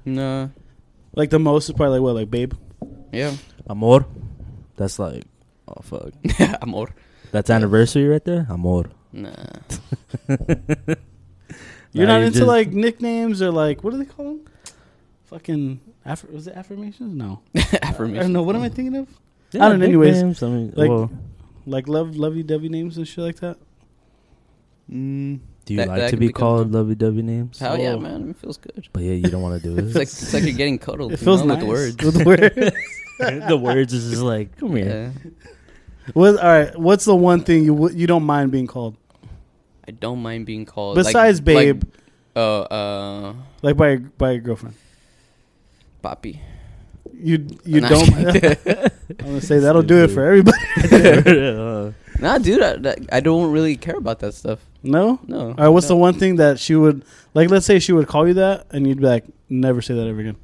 nah, 0.05 0.49
Like 1.15 1.29
the 1.29 1.39
most 1.39 1.69
is 1.69 1.75
probably 1.75 1.99
like 1.99 2.03
what, 2.03 2.15
like 2.15 2.29
babe. 2.29 2.53
yeah, 3.13 3.33
Amor. 3.69 4.05
That's 4.75 4.99
like, 4.99 5.23
oh 5.67 5.81
fuck. 5.81 6.11
amor. 6.61 6.87
That's 7.31 7.49
anniversary 7.49 8.07
right 8.07 8.23
there. 8.23 8.45
Amor. 8.49 8.85
Nah, 9.13 9.29
You're 11.93 12.07
Nah, 12.07 12.13
not 12.15 12.19
you 12.19 12.25
into 12.27 12.39
just- 12.39 12.47
like 12.47 12.71
nicknames 12.73 13.41
or 13.41 13.51
like 13.51 13.83
what 13.83 13.91
do 13.91 13.97
they 13.99 14.05
call 14.05 14.25
them? 14.25 14.41
Fucking 15.25 15.79
aff- 16.05 16.29
was 16.29 16.47
it 16.47 16.55
affirmations? 16.55 17.13
No, 17.15 17.41
Affirmation. 17.55 17.79
I 17.81 17.87
affirmation. 17.87 18.21
don't 18.23 18.33
know. 18.33 18.43
What 18.43 18.55
am 18.55 18.61
I 18.63 18.69
thinking 18.69 18.95
of? 18.97 19.07
Yeah, 19.51 19.65
I 19.65 19.69
don't 19.69 19.79
know, 19.79 19.85
anyways, 19.85 20.15
nicknames, 20.15 20.43
I 20.43 20.47
mean, 20.49 20.73
like- 20.75 20.89
well, 20.89 21.09
Like 21.65 21.87
love, 21.87 22.15
lovey 22.17 22.43
dovey 22.43 22.67
names 22.69 22.97
and 22.97 23.07
shit 23.07 23.23
like 23.23 23.37
that. 23.39 23.57
Mm, 24.91 25.39
do 25.65 25.73
you 25.73 25.77
that- 25.79 25.87
like 25.87 25.97
that 25.99 26.09
to 26.11 26.17
be 26.17 26.27
be 26.27 26.33
called 26.33 26.71
lovey-dovey 26.71 27.21
names? 27.21 27.59
Hell 27.59 27.77
yeah, 27.79 27.95
man! 27.95 28.29
It 28.31 28.37
feels 28.37 28.57
good. 28.57 28.87
But 28.93 29.03
yeah, 29.03 29.13
you 29.13 29.29
don't 29.29 29.41
want 29.41 29.61
to 29.61 29.67
do 29.69 29.77
It's 29.85 29.95
like 29.95 30.07
it. 30.07 30.13
it's 30.21 30.33
like 30.33 30.43
you're 30.43 30.53
getting 30.53 30.77
cuddled. 30.77 31.13
It 31.13 31.17
feels 31.17 31.41
know, 31.43 31.55
nice 31.55 31.63
with 31.63 31.69
words. 31.69 32.03
With 32.03 32.25
words. 32.25 32.55
the 33.19 33.57
words 33.57 33.93
is 33.93 34.09
just 34.11 34.21
like, 34.21 34.57
come 34.57 34.75
here. 34.75 35.13
Yeah. 35.13 35.29
what, 36.13 36.37
all 36.37 36.49
right. 36.49 36.77
What's 36.77 37.05
the 37.05 37.15
one 37.15 37.41
thing 37.41 37.63
you 37.63 37.89
you 37.91 38.07
don't 38.07 38.23
mind 38.25 38.51
being 38.51 38.67
called 38.67 38.95
I 39.87 39.91
don't 39.91 40.21
mind 40.21 40.45
being 40.45 40.65
called 40.65 40.97
like- 40.97 41.05
besides 41.05 41.39
babe, 41.39 41.83
Like, 41.83 41.93
uh, 42.35 42.61
uh, 42.61 43.33
like 43.61 43.77
by 43.77 43.89
your, 43.91 43.99
by 44.17 44.31
your 44.31 44.41
girlfriend? 44.41 44.75
papi. 46.03 46.39
You 47.13 47.47
you 47.63 47.79
Nah, 47.81 47.89
don't. 47.89 48.13
I'm 48.13 49.15
gonna 49.17 49.41
say 49.41 49.59
that'll 49.59 49.83
do 49.83 50.03
it 50.03 50.09
for 50.11 50.25
everybody. 50.25 51.93
Nah, 52.19 52.37
dude, 52.37 52.61
I, 52.61 52.95
I 53.11 53.19
don't 53.19 53.51
really 53.51 53.75
care 53.75 53.97
about 53.97 54.19
that 54.19 54.33
stuff. 54.33 54.59
No. 54.83 55.19
No. 55.27 55.47
All 55.49 55.53
right. 55.55 55.67
What's 55.67 55.87
the 55.87 55.95
one 55.95 56.13
thing 56.13 56.37
that 56.37 56.59
she 56.59 56.75
would 56.75 57.03
like? 57.33 57.49
Let's 57.49 57.65
say 57.65 57.79
she 57.79 57.91
would 57.93 58.07
call 58.07 58.27
you 58.27 58.35
that, 58.35 58.67
and 58.71 58.87
you'd 58.87 58.99
be 58.99 59.05
like, 59.07 59.25
"Never 59.49 59.81
say 59.81 59.95
that 59.95 60.07
ever 60.07 60.19
again." 60.19 60.37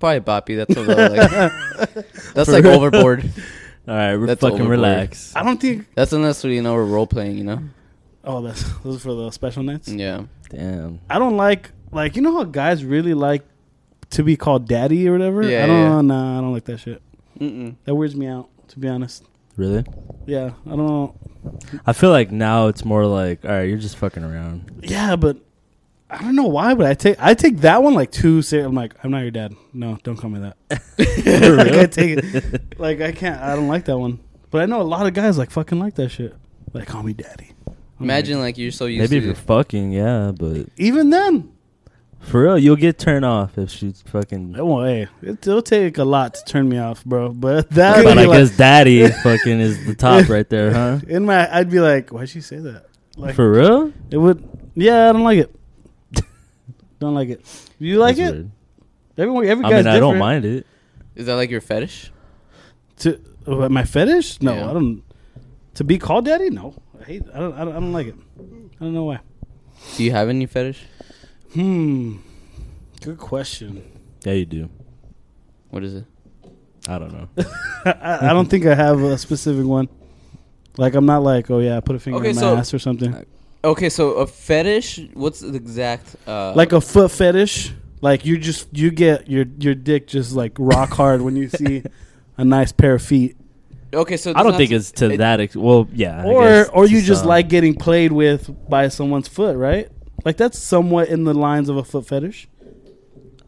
Probably 0.00 0.20
papi. 0.20 0.56
That's 0.56 0.76
a 0.76 0.80
little, 0.80 1.16
like 1.16 1.94
that's 2.34 2.48
For 2.48 2.52
like 2.52 2.64
real? 2.64 2.72
overboard. 2.74 3.30
All 3.88 3.94
right, 3.96 4.16
we're 4.16 4.26
That's 4.26 4.40
fucking 4.40 4.54
overboard. 4.60 4.78
relax. 4.78 5.34
I 5.36 5.42
don't 5.42 5.60
think. 5.60 5.86
That's 5.94 6.12
unless 6.12 6.42
we 6.44 6.54
you 6.56 6.62
know 6.62 6.74
we're 6.74 6.84
role 6.84 7.06
playing. 7.06 7.36
You 7.38 7.44
know. 7.44 7.60
Oh, 8.24 8.40
that's 8.40 8.62
those 8.80 8.96
are 8.96 9.00
for 9.00 9.14
the 9.14 9.30
special 9.30 9.62
nights. 9.64 9.88
Yeah. 9.88 10.24
Damn. 10.50 11.00
I 11.10 11.18
don't 11.18 11.36
like 11.36 11.70
like 11.90 12.14
you 12.16 12.22
know 12.22 12.32
how 12.36 12.44
guys 12.44 12.84
really 12.84 13.14
like 13.14 13.42
to 14.10 14.22
be 14.22 14.36
called 14.36 14.68
daddy 14.68 15.08
or 15.08 15.12
whatever. 15.12 15.42
Yeah, 15.42 15.64
I 15.64 15.66
don't. 15.66 15.78
yeah. 15.80 16.00
Nah, 16.02 16.38
I 16.38 16.40
don't 16.40 16.52
like 16.52 16.64
that 16.64 16.78
shit. 16.78 17.02
Mm-mm. 17.40 17.74
That 17.84 17.94
weirds 17.94 18.14
me 18.16 18.26
out. 18.28 18.48
To 18.68 18.78
be 18.78 18.88
honest. 18.88 19.24
Really? 19.56 19.84
Yeah, 20.26 20.52
I 20.66 20.70
don't 20.70 20.86
know. 20.86 21.14
I 21.86 21.92
feel 21.92 22.10
like 22.10 22.30
now 22.30 22.68
it's 22.68 22.84
more 22.84 23.04
like, 23.06 23.44
all 23.44 23.50
right, 23.50 23.62
you're 23.62 23.78
just 23.78 23.96
fucking 23.96 24.22
around. 24.22 24.80
Yeah, 24.82 25.16
but 25.16 25.38
I 26.08 26.18
don't 26.18 26.36
know 26.36 26.46
why, 26.46 26.74
but 26.74 26.86
I 26.86 26.94
take 26.94 27.16
I 27.18 27.34
take 27.34 27.58
that 27.58 27.82
one 27.82 27.94
like 27.94 28.12
too 28.12 28.42
serious. 28.42 28.66
I'm 28.66 28.74
like, 28.74 28.94
I'm 29.02 29.10
not 29.10 29.20
your 29.20 29.30
dad. 29.30 29.54
No, 29.72 29.98
don't 30.02 30.16
call 30.16 30.30
me 30.30 30.40
that. 30.40 30.56
like 30.98 31.72
I 31.72 31.86
take 31.86 32.18
it 32.18 32.78
like 32.78 33.00
I 33.00 33.12
can't. 33.12 33.40
I 33.40 33.56
don't 33.56 33.68
like 33.68 33.86
that 33.86 33.98
one. 33.98 34.20
But 34.50 34.62
I 34.62 34.66
know 34.66 34.80
a 34.80 34.84
lot 34.84 35.06
of 35.06 35.14
guys 35.14 35.38
like 35.38 35.50
fucking 35.50 35.78
like 35.78 35.94
that 35.94 36.10
shit. 36.10 36.34
Like 36.72 36.86
call 36.86 37.02
me 37.02 37.14
daddy. 37.14 37.52
I'm 37.66 37.76
Imagine 38.00 38.38
like, 38.38 38.44
like 38.44 38.58
you're 38.58 38.72
so 38.72 38.86
used 38.86 39.00
Maybe 39.00 39.18
if 39.18 39.24
you're 39.24 39.34
fucking, 39.34 39.92
yeah, 39.92 40.32
but 40.36 40.68
even 40.76 41.10
then. 41.10 41.51
For 42.22 42.42
real, 42.44 42.58
you'll 42.58 42.76
get 42.76 42.98
turned 42.98 43.24
off 43.24 43.58
if 43.58 43.70
she's 43.70 44.02
fucking. 44.02 44.52
Well, 44.54 44.84
hey, 44.84 45.08
it, 45.22 45.46
it'll 45.46 45.62
take 45.62 45.98
a 45.98 46.04
lot 46.04 46.34
to 46.34 46.44
turn 46.44 46.68
me 46.68 46.78
off, 46.78 47.04
bro. 47.04 47.30
But 47.30 47.70
that, 47.72 48.04
But 48.04 48.18
I 48.18 48.24
like, 48.24 48.38
guess 48.38 48.56
daddy 48.56 49.06
fucking 49.22 49.60
is 49.60 49.84
the 49.86 49.94
top 49.94 50.28
right 50.28 50.48
there, 50.48 50.72
huh? 50.72 51.00
in 51.08 51.24
my, 51.26 51.52
I'd 51.54 51.70
be 51.70 51.80
like, 51.80 52.10
why'd 52.10 52.28
she 52.28 52.40
say 52.40 52.58
that? 52.58 52.86
Like 53.16 53.34
For 53.34 53.50
real? 53.50 53.92
it 54.10 54.16
would. 54.16 54.48
Yeah, 54.74 55.10
I 55.10 55.12
don't 55.12 55.24
like 55.24 55.38
it. 55.38 55.54
don't 56.98 57.14
like 57.14 57.28
it. 57.28 57.44
You 57.78 57.98
like 57.98 58.16
That's 58.16 58.30
it? 58.30 58.34
weird. 58.34 58.50
Everyone, 59.18 59.46
every 59.46 59.64
I 59.66 59.70
guy's 59.70 59.84
mean, 59.84 59.94
I 59.94 60.00
don't 60.00 60.18
mind 60.18 60.44
it. 60.46 60.66
Is 61.14 61.26
that 61.26 61.34
like 61.34 61.50
your 61.50 61.60
fetish? 61.60 62.10
To 63.00 63.20
my 63.46 63.84
fetish? 63.84 64.40
No, 64.40 64.54
Yeah. 64.54 64.70
I 64.70 64.72
don't. 64.72 65.02
To 65.74 65.84
be 65.84 65.98
called 65.98 66.24
daddy? 66.26 66.48
No, 66.50 66.74
I 67.00 67.04
hate. 67.04 67.22
I 67.34 67.38
don't. 67.40 67.52
I 67.54 67.58
don't, 67.64 67.68
I 67.76 67.80
don't 67.80 67.92
like 67.92 68.06
it. 68.06 68.14
I 68.38 68.84
don't 68.84 68.94
know 68.94 69.04
why. 69.04 69.20
Do 69.96 70.04
you 70.04 70.12
have 70.12 70.28
any 70.28 70.46
fetish? 70.46 70.84
Hmm. 71.54 72.16
Good 73.02 73.18
question. 73.18 73.82
Yeah, 74.24 74.32
you 74.34 74.46
do. 74.46 74.70
What 75.70 75.82
is 75.84 75.94
it? 75.94 76.04
I 76.88 76.98
don't 76.98 77.12
know. 77.12 77.28
I, 77.84 78.30
I 78.30 78.32
don't 78.32 78.46
think 78.48 78.66
I 78.66 78.74
have 78.74 79.00
a 79.00 79.16
specific 79.18 79.64
one. 79.64 79.88
Like 80.78 80.94
I'm 80.94 81.06
not 81.06 81.22
like, 81.22 81.50
oh 81.50 81.58
yeah, 81.58 81.76
I 81.76 81.80
put 81.80 81.96
a 81.96 81.98
finger 82.00 82.18
Okay, 82.18 82.30
in 82.30 82.36
my 82.36 82.40
so- 82.42 82.56
ass 82.56 82.72
or 82.74 82.78
something. 82.78 83.24
Okay, 83.64 83.88
so 83.90 84.14
a 84.14 84.26
fetish. 84.26 85.00
What's 85.14 85.38
the 85.40 85.54
exact? 85.54 86.16
Uh, 86.26 86.52
like 86.54 86.72
a 86.72 86.80
foot 86.80 87.10
fetish. 87.12 87.72
Like 88.00 88.24
you 88.26 88.36
just 88.38 88.66
you 88.76 88.90
get 88.90 89.28
your 89.30 89.44
your 89.58 89.76
dick 89.76 90.08
just 90.08 90.32
like 90.32 90.56
rock 90.58 90.90
hard 90.90 91.20
when 91.22 91.36
you 91.36 91.48
see 91.48 91.84
a 92.36 92.44
nice 92.44 92.72
pair 92.72 92.94
of 92.94 93.02
feet, 93.02 93.36
okay, 93.94 94.16
so 94.16 94.32
I 94.34 94.42
don't 94.42 94.56
think 94.56 94.72
it's 94.72 94.90
to 94.92 95.10
it- 95.12 95.18
that. 95.18 95.38
Ex- 95.38 95.54
well, 95.54 95.86
yeah. 95.92 96.22
I 96.22 96.26
or 96.26 96.42
guess 96.42 96.68
or 96.72 96.86
you 96.86 97.00
just 97.02 97.20
some. 97.20 97.28
like 97.28 97.48
getting 97.48 97.76
played 97.76 98.10
with 98.10 98.50
by 98.68 98.88
someone's 98.88 99.28
foot, 99.28 99.56
right? 99.56 99.88
Like 100.24 100.36
that's 100.36 100.58
somewhat 100.58 101.08
in 101.08 101.24
the 101.24 101.34
lines 101.34 101.68
of 101.68 101.76
a 101.76 101.84
foot 101.84 102.06
fetish. 102.06 102.48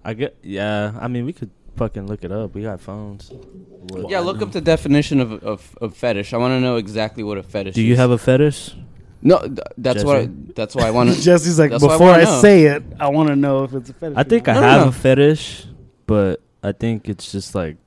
I 0.05 0.15
get. 0.15 0.37
Yeah. 0.43 0.93
I 1.01 1.09
mean, 1.09 1.25
we 1.25 1.33
could 1.33 1.51
fucking 1.77 2.07
look 2.07 2.25
it 2.25 2.33
up. 2.33 2.55
We 2.55 2.63
got 2.63 2.81
phones. 2.81 3.31
What- 3.31 4.11
Yeah, 4.11 4.21
look 4.21 4.43
up 4.43 4.53
the 4.53 4.61
definition 4.61 5.21
of 5.21 5.33
of, 5.45 5.77
of 5.81 5.97
fetish. 5.97 6.33
I 6.33 6.37
want 6.37 6.53
to 6.53 6.61
know 6.61 6.77
exactly 6.77 7.23
what 7.23 7.39
a 7.39 7.43
fetish. 7.43 7.75
Do 7.75 7.83
you 7.83 7.93
is. 7.95 7.99
have 7.99 8.11
a 8.11 8.19
fetish? 8.19 8.75
No, 9.23 9.39
th- 9.39 9.59
that's 9.79 10.03
Jesse? 10.03 10.07
what. 10.07 10.55
That's 10.55 10.75
why 10.75 10.87
I 10.89 10.91
want 10.91 11.15
to. 11.15 11.21
Jesse's 11.29 11.59
like, 11.59 11.71
That's 11.71 11.83
what 11.83 11.93
I 11.93 11.95
before 11.95 12.11
I, 12.11 12.41
say 12.43 12.65
it, 12.67 12.83
I 13.01 13.09
want 13.09 13.29
to 13.31 13.37
know 13.37 13.65
if 13.65 13.73
it's 13.73 13.89
a 13.91 13.95
fetish. 13.95 14.19
I 14.19 14.23
think. 14.25 14.49
I 14.49 14.55
No, 14.55 14.61
no, 14.61 14.67
have 14.69 14.83
no. 14.83 14.89
a 14.89 14.93
fetish, 14.93 15.67
but 16.07 16.43
I 16.63 16.73
think 16.73 17.09
it's 17.09 17.33
just 17.33 17.55
like 17.55 17.79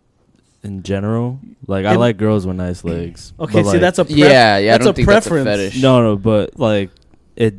in 0.63 0.82
general. 0.82 1.39
Like 1.67 1.86
I 1.86 1.96
like 1.96 2.17
girls 2.17 2.48
with 2.48 2.56
nice 2.56 2.84
legs. 2.84 3.34
Okay, 3.39 3.62
see, 3.62 3.67
like- 3.70 3.82
that's 3.82 4.00
a 4.00 4.06
pref- 4.06 4.17
Yeah, 4.17 4.58
yeah, 4.58 4.74
I 4.74 4.77
That's 4.77 4.86
don't 4.86 4.91
a 4.91 4.96
think 4.96 5.08
preference. 5.08 5.46
that's 5.46 5.60
a 5.60 5.63
fetish. 5.65 5.82
no, 5.84 6.01
no, 6.01 6.15
but 6.15 6.58
like 6.60 6.89
it. 7.36 7.56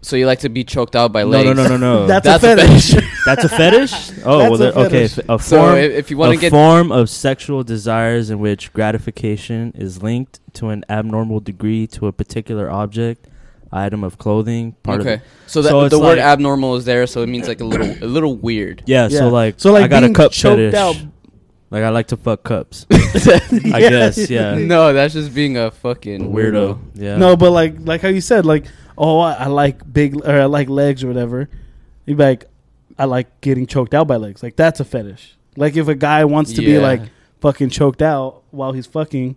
So 0.00 0.14
you 0.16 0.26
like 0.26 0.38
to 0.40 0.48
be 0.48 0.62
choked 0.64 0.94
out 0.94 1.12
by 1.12 1.22
No, 1.22 1.28
legs? 1.28 1.46
no, 1.46 1.52
no, 1.54 1.68
no, 1.68 1.76
no. 1.76 2.06
That's, 2.06 2.24
That's 2.40 2.44
a 2.44 2.52
a 2.52 2.56
fetish. 2.56 2.94
That's 3.26 3.44
a 3.44 3.48
fetish. 3.48 3.92
Oh, 4.24 4.38
That's 4.38 4.50
well, 4.50 4.54
a 4.54 4.56
there- 4.58 4.72
okay. 4.72 5.08
fetish. 5.08 5.18
f- 5.18 5.24
A 5.28 5.42
So 5.42 5.56
form, 5.58 5.76
if, 5.76 5.92
if 5.92 6.10
you 6.10 6.16
want 6.16 6.34
to 6.34 6.40
get 6.40 6.50
form 6.50 6.92
of 6.92 7.10
sexual 7.10 7.64
desires 7.64 8.30
in 8.30 8.38
which 8.38 8.72
gratification 8.72 9.72
is 9.74 10.02
linked 10.02 10.40
to 10.54 10.68
an 10.68 10.84
abnormal 10.88 11.40
degree 11.40 11.86
to 11.88 12.06
a 12.06 12.12
particular 12.12 12.70
object, 12.70 13.26
item 13.72 14.04
of 14.04 14.18
clothing, 14.18 14.72
part 14.84 15.00
okay, 15.00 15.14
of. 15.14 15.20
so 15.46 15.62
that 15.62 15.70
So 15.70 15.88
the 15.88 15.98
word 15.98 16.18
like- 16.18 16.26
abnormal 16.26 16.76
is 16.76 16.84
there, 16.84 17.06
so 17.06 17.22
it 17.22 17.28
means 17.28 17.48
like 17.48 17.60
a 17.60 17.64
little 17.64 17.90
a 18.02 18.06
little 18.06 18.36
weird. 18.36 18.82
Yeah, 18.86 19.08
Yeah. 19.10 19.18
So 19.18 19.28
like, 19.28 19.54
So 19.58 19.72
like 19.72 19.84
I 19.84 19.88
got 19.88 20.04
a 20.04 20.12
cup 20.12 20.32
choked 20.32 20.58
fetish. 20.58 20.74
out. 20.74 20.96
Like 21.70 21.82
I 21.82 21.90
like 21.90 22.06
to 22.08 22.16
fuck 22.16 22.44
cups. 22.44 22.86
I 22.92 23.40
Yeah. 23.52 23.90
guess. 23.90 24.30
Yeah. 24.30 24.54
No, 24.54 24.92
that's 24.94 25.12
just 25.12 25.34
being 25.34 25.58
a 25.58 25.70
fucking 25.70 26.32
Weirdo. 26.32 26.78
Yeah. 26.94 27.16
No, 27.18 27.36
but 27.36 27.50
like 27.50 27.74
like 27.80 28.00
how 28.00 28.08
you 28.08 28.22
said, 28.22 28.46
like, 28.46 28.64
oh, 28.98 29.20
I, 29.20 29.32
I 29.34 29.46
like 29.46 29.90
big 29.90 30.16
or 30.26 30.40
I 30.40 30.44
like 30.44 30.68
legs 30.68 31.02
or 31.04 31.06
whatever. 31.08 31.48
You'd 32.04 32.18
be 32.18 32.24
like, 32.24 32.44
I 32.98 33.04
like 33.04 33.40
getting 33.40 33.66
choked 33.66 33.94
out 33.94 34.06
by 34.08 34.16
legs. 34.16 34.42
Like 34.42 34.56
that's 34.56 34.80
a 34.80 34.84
fetish. 34.84 35.36
Like 35.56 35.76
if 35.76 35.88
a 35.88 35.94
guy 35.94 36.24
wants 36.24 36.52
to 36.54 36.60
be 36.60 36.72
Yeah. 36.72 36.80
like 36.80 37.02
fucking 37.40 37.70
choked 37.70 38.02
out 38.02 38.42
while 38.50 38.72
he's 38.72 38.86
fucking, 38.86 39.36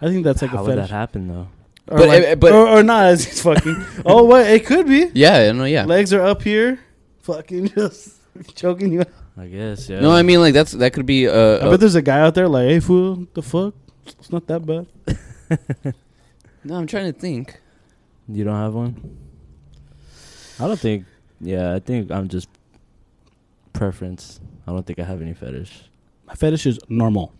I 0.00 0.08
think 0.08 0.24
that's 0.24 0.42
like 0.42 0.50
How 0.50 0.58
a 0.58 0.62
would 0.62 0.70
fetish. 0.74 0.90
that 0.90 0.94
happen 0.94 1.28
though? 1.28 1.48
Or, 1.88 1.98
But- 1.98 2.08
like- 2.08 2.22
eh, 2.22 2.34
but- 2.34 2.52
or, 2.52 2.66
or 2.68 2.82
not 2.82 3.04
as 3.06 3.24
he's 3.24 3.42
fucking. 3.42 3.84
oh, 4.06 4.24
what 4.24 4.46
it 4.46 4.64
could 4.66 4.86
be. 4.88 5.10
Yeah, 5.14 5.52
no, 5.52 5.64
yeah. 5.64 5.84
Legs 5.84 6.12
are 6.14 6.22
up 6.22 6.42
here, 6.42 6.80
fucking 7.20 7.68
just 7.76 8.16
choking 8.54 8.92
you. 8.92 9.00
out. 9.00 9.08
I 9.36 9.46
guess. 9.48 9.88
Yeah. 9.88 10.00
No, 10.00 10.12
I 10.12 10.22
mean 10.22 10.40
like 10.40 10.54
that's 10.54 10.72
that 10.72 10.92
could 10.92 11.06
be 11.06 11.26
uh, 11.28 11.66
I 11.66 11.68
bet 11.70 11.80
there's 11.80 11.96
a 11.96 12.02
guy 12.02 12.20
out 12.20 12.34
there 12.36 12.48
like, 12.48 12.68
hey 12.68 12.80
fool, 12.80 13.26
the 13.34 13.42
fuck? 13.42 13.74
It's 14.06 14.30
not 14.30 14.46
that 14.46 14.64
bad. 14.64 14.86
no. 16.64 16.76
I'm 16.76 16.86
trying 16.86 17.12
to 17.12 17.18
think. 17.18 17.60
You 18.28 18.44
don't 18.44 18.56
have 18.56 18.74
one? 18.74 19.16
I 20.60 20.66
don't 20.66 20.78
think. 20.78 21.04
Yeah, 21.40 21.74
I 21.74 21.78
think 21.80 22.10
I'm 22.10 22.28
just 22.28 22.48
preference. 23.72 24.40
I 24.66 24.72
don't 24.72 24.86
think 24.86 24.98
I 24.98 25.04
have 25.04 25.20
any 25.20 25.34
fetish. 25.34 25.90
My 26.26 26.34
fetish 26.34 26.66
is 26.66 26.78
normal. 26.88 27.32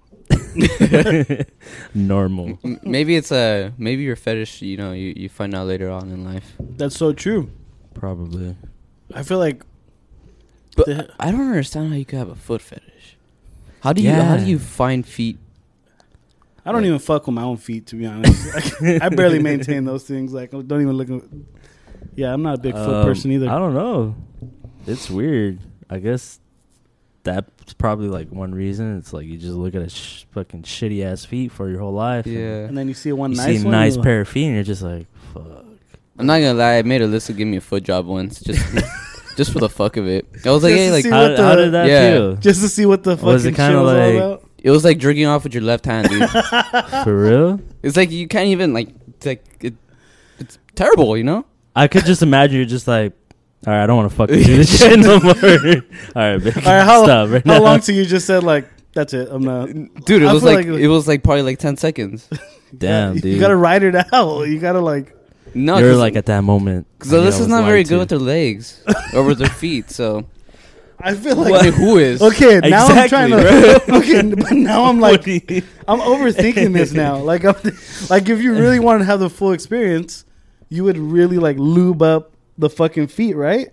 Normal. 1.94 2.58
M- 2.64 2.80
maybe 2.82 3.16
it's 3.16 3.32
a 3.32 3.72
maybe 3.78 4.02
your 4.02 4.16
fetish. 4.16 4.62
You 4.62 4.76
know, 4.76 4.92
you, 4.92 5.12
you 5.16 5.28
find 5.28 5.54
out 5.54 5.66
later 5.66 5.90
on 5.90 6.10
in 6.10 6.24
life. 6.24 6.52
That's 6.60 6.96
so 6.96 7.12
true. 7.12 7.50
Probably. 7.94 8.56
I 9.14 9.22
feel 9.22 9.38
like 9.38 9.64
But 10.76 10.86
The- 10.86 11.10
I 11.20 11.30
don't 11.30 11.40
understand 11.48 11.90
how 11.90 11.96
you 11.96 12.04
could 12.04 12.18
have 12.18 12.28
a 12.28 12.34
foot 12.34 12.62
fetish. 12.62 13.16
How 13.80 13.92
do 13.92 14.02
you 14.02 14.10
how 14.12 14.36
do 14.36 14.44
you 14.44 14.58
find 14.58 15.06
feet? 15.06 15.38
I 16.66 16.72
don't 16.72 16.84
even 16.84 16.98
fuck 16.98 17.26
with 17.26 17.34
my 17.34 17.42
own 17.42 17.56
feet 17.58 17.86
to 17.88 17.96
be 17.96 18.06
honest. 18.06 18.82
I 18.82 19.08
barely 19.10 19.38
maintain 19.38 19.84
those 19.84 20.04
things. 20.04 20.32
Like 20.32 20.54
I 20.54 20.62
don't 20.62 20.80
even 20.82 20.92
look. 20.94 21.10
At, 21.10 21.22
yeah, 22.14 22.32
I'm 22.32 22.42
not 22.42 22.54
a 22.54 22.60
big 22.60 22.74
foot 22.74 22.94
Um, 22.94 23.04
person 23.06 23.32
either. 23.32 23.48
I 23.50 23.58
don't 23.58 23.74
know. 23.74 24.14
It's 24.86 25.10
weird. 25.10 25.58
I 25.90 25.98
guess 25.98 26.40
that's 27.22 27.72
probably 27.74 28.08
like 28.08 28.28
one 28.30 28.54
reason. 28.54 28.98
It's 28.98 29.12
like 29.12 29.26
you 29.26 29.36
just 29.36 29.54
look 29.54 29.74
at 29.74 29.82
a 29.82 29.88
sh- 29.88 30.24
fucking 30.32 30.62
shitty 30.62 31.04
ass 31.04 31.24
feet 31.24 31.52
for 31.52 31.68
your 31.68 31.80
whole 31.80 31.92
life. 31.92 32.26
and 32.26 32.36
and 32.68 32.78
then 32.78 32.88
you 32.88 32.94
see 32.94 33.12
one 33.12 33.30
You 33.32 33.36
nice 33.38 33.46
see 33.46 33.60
a 33.60 33.64
one. 33.64 33.70
nice 33.72 33.96
pair 33.96 34.20
of 34.20 34.28
feet, 34.28 34.46
and 34.46 34.54
you're 34.54 34.64
just 34.64 34.82
like, 34.82 35.06
fuck. 35.32 35.64
I'm 36.18 36.26
not 36.26 36.38
gonna 36.38 36.54
lie. 36.54 36.76
I 36.78 36.82
made 36.82 37.00
Alyssa 37.00 37.36
give 37.36 37.48
me 37.48 37.56
a 37.56 37.60
foot 37.60 37.82
job 37.82 38.06
once, 38.06 38.40
just 38.40 38.62
just 39.36 39.52
for 39.52 39.58
the 39.58 39.68
fuck 39.68 39.96
of 39.96 40.06
it. 40.06 40.26
I 40.44 40.50
was 40.50 40.62
like, 40.62 40.74
Just 40.74 40.80
hey, 40.80 40.86
to 40.86 40.92
like 40.92 41.04
How, 41.06 41.28
what 41.30 41.38
how 41.38 41.56
did 41.56 41.72
that 41.72 41.88
Yeah. 41.88 42.10
feel? 42.12 42.36
just 42.36 42.60
to 42.62 42.68
see 42.68 42.86
what 42.86 43.02
the 43.02 43.16
fucking 43.16 43.26
Was 43.32 43.44
it 43.46 43.56
kinda 43.56 43.72
show's 43.72 43.88
all 43.88 43.96
like- 43.96 44.14
about. 44.14 44.43
It 44.64 44.70
was 44.70 44.82
like 44.84 44.98
jerking 44.98 45.26
off 45.26 45.44
with 45.44 45.54
your 45.54 45.62
left 45.62 45.84
hand, 45.86 46.08
dude. 46.08 46.28
For 47.04 47.14
real? 47.22 47.60
it's 47.84 47.96
like 47.96 48.10
you 48.10 48.26
can't 48.26 48.48
even 48.48 48.72
like 48.74 48.88
it's 49.16 49.26
like 49.26 49.44
it, 49.60 49.74
it's 50.40 50.58
terrible, 50.74 51.16
you 51.16 51.22
know. 51.22 51.44
I 51.76 51.86
could 51.86 52.04
just 52.04 52.22
imagine 52.22 52.56
you're 52.56 52.64
just 52.66 52.88
like, 52.88 53.12
all 53.66 53.72
right, 53.72 53.82
I 53.82 53.86
don't 53.86 53.96
want 53.96 54.10
to 54.10 54.16
fucking 54.16 54.42
do 54.42 54.56
this 54.56 54.78
shit 54.80 54.98
no 54.98 55.20
more. 55.20 55.34
all 56.16 56.32
right, 56.32 56.42
babe, 56.42 56.56
All 56.56 56.62
right, 56.72 56.84
how, 56.84 57.04
stop 57.04 57.30
right 57.30 57.46
how 57.46 57.54
now. 57.54 57.60
long 57.62 57.80
till 57.80 57.94
you 57.94 58.04
just 58.04 58.26
said 58.26 58.42
like 58.42 58.68
that's 58.94 59.12
it? 59.12 59.28
I'm 59.30 59.42
not. 59.42 59.66
Dude, 60.06 60.22
it 60.22 60.26
I 60.26 60.32
was 60.32 60.42
feel 60.42 60.54
like, 60.54 60.66
like- 60.66 60.80
it 60.80 60.88
was 60.88 61.06
like 61.06 61.22
probably 61.22 61.42
like 61.42 61.58
ten 61.58 61.76
seconds. 61.76 62.28
Damn, 62.76 63.14
dude. 63.14 63.24
you 63.34 63.38
gotta 63.40 63.56
ride 63.56 63.82
it 63.84 63.94
out. 64.12 64.42
You 64.48 64.58
gotta 64.58 64.80
like. 64.80 65.14
No, 65.56 65.78
you're 65.78 65.94
like 65.94 66.16
at 66.16 66.26
that 66.26 66.40
moment. 66.42 66.86
So 67.02 67.18
I 67.18 67.20
knew 67.20 67.26
I 67.26 67.30
Alyssa's 67.30 67.38
was 67.40 67.48
not 67.48 67.60
lied 67.60 67.66
very 67.68 67.84
to. 67.84 67.88
good 67.90 67.98
with 68.00 68.08
their 68.08 68.18
legs 68.18 68.82
or 69.14 69.22
with 69.22 69.38
her 69.40 69.46
feet. 69.48 69.88
So 69.90 70.26
I 71.04 71.14
feel 71.14 71.38
I 71.40 71.50
like. 71.50 71.62
mean, 71.64 71.72
who 71.74 71.98
is? 71.98 72.22
Okay, 72.22 72.60
now 72.60 72.86
I'm 72.86 73.08
trying 73.08 73.32
Exactly, 73.32 73.92
to. 73.92 73.98
okay, 73.98 74.34
but 74.34 74.52
now 74.52 74.84
I'm 74.84 74.98
like, 75.06 75.12
What 75.18 75.22
do 75.24 75.54
you- 75.54 75.62
I'm 75.86 76.00
overthinking 76.00 76.72
this 76.72 76.92
now. 76.92 77.18
Like, 77.30 77.44
I'm, 77.44 77.54
like 78.08 78.28
if 78.28 78.40
you 78.40 78.54
really 78.54 78.80
wanted 78.80 79.00
to 79.00 79.04
have 79.04 79.20
the 79.20 79.28
full 79.30 79.52
experience, 79.52 80.24
you 80.70 80.82
would 80.84 80.96
really 80.98 81.36
like 81.38 81.58
lube 81.58 82.00
up 82.02 82.32
the 82.56 82.70
fucking 82.70 83.08
feet, 83.08 83.36
right? 83.36 83.68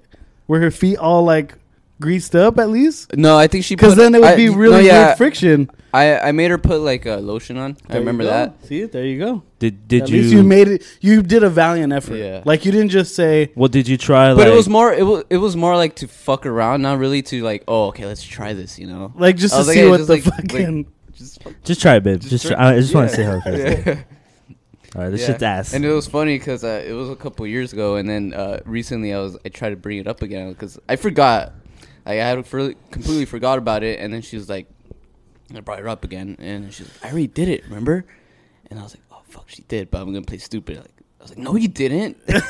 Where 0.47 0.59
her 0.59 0.71
feet 0.71 0.97
all 0.97 1.23
like 1.23 1.55
greased 2.01 2.35
up 2.35 2.59
at 2.59 2.69
least, 2.69 3.15
No, 3.15 3.37
I 3.37 3.47
think 3.47 3.63
she 3.63 3.75
because 3.75 3.95
then 3.95 4.13
it 4.15 4.19
would 4.21 4.31
I- 4.31 4.35
be 4.35 4.49
no, 4.49 4.55
really 4.57 4.85
yeah, 4.87 5.05
weird 5.07 5.17
friction. 5.17 5.69
I 5.93 6.19
I 6.29 6.31
made 6.31 6.51
her 6.51 6.57
put 6.57 6.79
like 6.81 7.05
a 7.05 7.17
lotion 7.17 7.57
on. 7.57 7.71
I 7.71 7.75
There 7.93 7.95
you 7.95 7.99
remember 8.07 8.23
that. 8.25 8.65
See, 8.65 8.79
it? 8.81 8.91
there 8.93 9.05
you 9.05 9.19
go. 9.19 9.43
Did 9.59 9.87
did 9.87 10.03
at 10.03 10.09
you? 10.09 10.21
least 10.21 10.33
you 10.33 10.43
made 10.43 10.67
it. 10.69 10.83
You 11.01 11.21
did 11.21 11.43
a 11.43 11.49
valiant 11.49 11.91
effort. 11.93 12.15
Yeah. 12.15 12.41
Like 12.45 12.65
you 12.65 12.71
didn't 12.71 12.89
just 12.89 13.13
say, 13.15 13.51
well, 13.55 13.67
did 13.67 13.87
you 13.87 13.97
try? 13.97 14.29
But 14.33 14.37
like, 14.39 14.47
it 14.47 14.55
was 14.55 14.69
more 14.69 14.93
it 14.93 15.03
was 15.05 15.23
it 15.29 15.37
was 15.37 15.55
more 15.57 15.75
like 15.75 15.95
to 15.97 16.07
fuck 16.07 16.45
around, 16.45 16.81
not 16.81 16.97
really 16.97 17.21
to 17.23 17.43
like, 17.43 17.63
oh, 17.67 17.87
okay, 17.89 18.05
let's 18.05 18.23
try 18.23 18.53
this, 18.53 18.79
you 18.79 18.87
know. 18.87 19.11
like 19.17 19.35
just 19.37 19.53
to 19.53 19.61
like, 19.63 19.73
see 19.73 19.79
hey, 19.81 19.89
what 19.89 20.07
the 20.07 20.13
like- 20.13 20.23
fucking. 20.23 20.85
Just, 21.13 21.43
Just 21.65 21.81
try 21.81 21.95
it, 21.97 22.03
babe. 22.03 22.19
Just 22.21 22.31
Just, 22.31 22.47
try- 22.47 22.55
try, 22.55 22.71
I 22.73 22.79
just 22.79 22.95
want 22.95 23.09
to 23.09 23.15
see 23.15 23.23
how 23.23 23.35
it 23.35 23.43
feels. 23.43 23.59
yeah. 23.85 24.03
All 24.95 25.01
right, 25.03 25.09
this 25.09 25.21
Yeah. 25.21 25.27
shit's 25.27 25.43
ass. 25.43 25.73
And 25.73 25.83
it 25.85 25.91
was 25.91 26.07
funny 26.07 26.37
because 26.39 26.63
uh, 26.63 26.83
it 26.87 26.93
was 26.93 27.09
a 27.09 27.15
couple 27.15 27.45
years 27.47 27.73
ago, 27.73 27.95
and 27.97 28.09
then 28.09 28.33
uh, 28.33 28.59
recently 28.65 29.13
I 29.13 29.19
was 29.19 29.37
I 29.45 29.49
tried 29.49 29.69
to 29.71 29.75
bring 29.75 29.99
it 29.99 30.07
up 30.07 30.21
again 30.21 30.49
because 30.53 30.79
I 30.89 30.95
forgot, 30.95 31.53
like, 32.05 32.19
I 32.19 32.25
had 32.27 32.45
for, 32.45 32.73
completely 32.91 33.25
forgot 33.25 33.57
about 33.57 33.83
it, 33.83 33.99
and 33.99 34.13
then 34.13 34.21
she 34.21 34.37
was 34.37 34.49
like, 34.49 34.67
I 35.55 35.59
brought 35.59 35.79
it 35.79 35.87
up 35.87 36.03
again, 36.03 36.35
and 36.39 36.73
she's 36.73 36.87
like, 36.87 37.05
I 37.05 37.09
already 37.09 37.27
did 37.27 37.49
it, 37.49 37.63
remember? 37.65 38.05
And 38.69 38.79
I 38.79 38.83
was 38.83 38.95
like, 38.95 39.03
oh 39.11 39.21
fuck, 39.27 39.49
she 39.49 39.63
did, 39.63 39.91
but 39.91 40.01
I'm 40.01 40.13
gonna 40.13 40.25
play 40.25 40.37
stupid. 40.37 40.77
Like 40.77 40.91
I 41.19 41.23
was 41.23 41.31
like, 41.31 41.39
no, 41.39 41.55
you 41.55 41.67
didn't. 41.67 42.17
I 42.29 42.41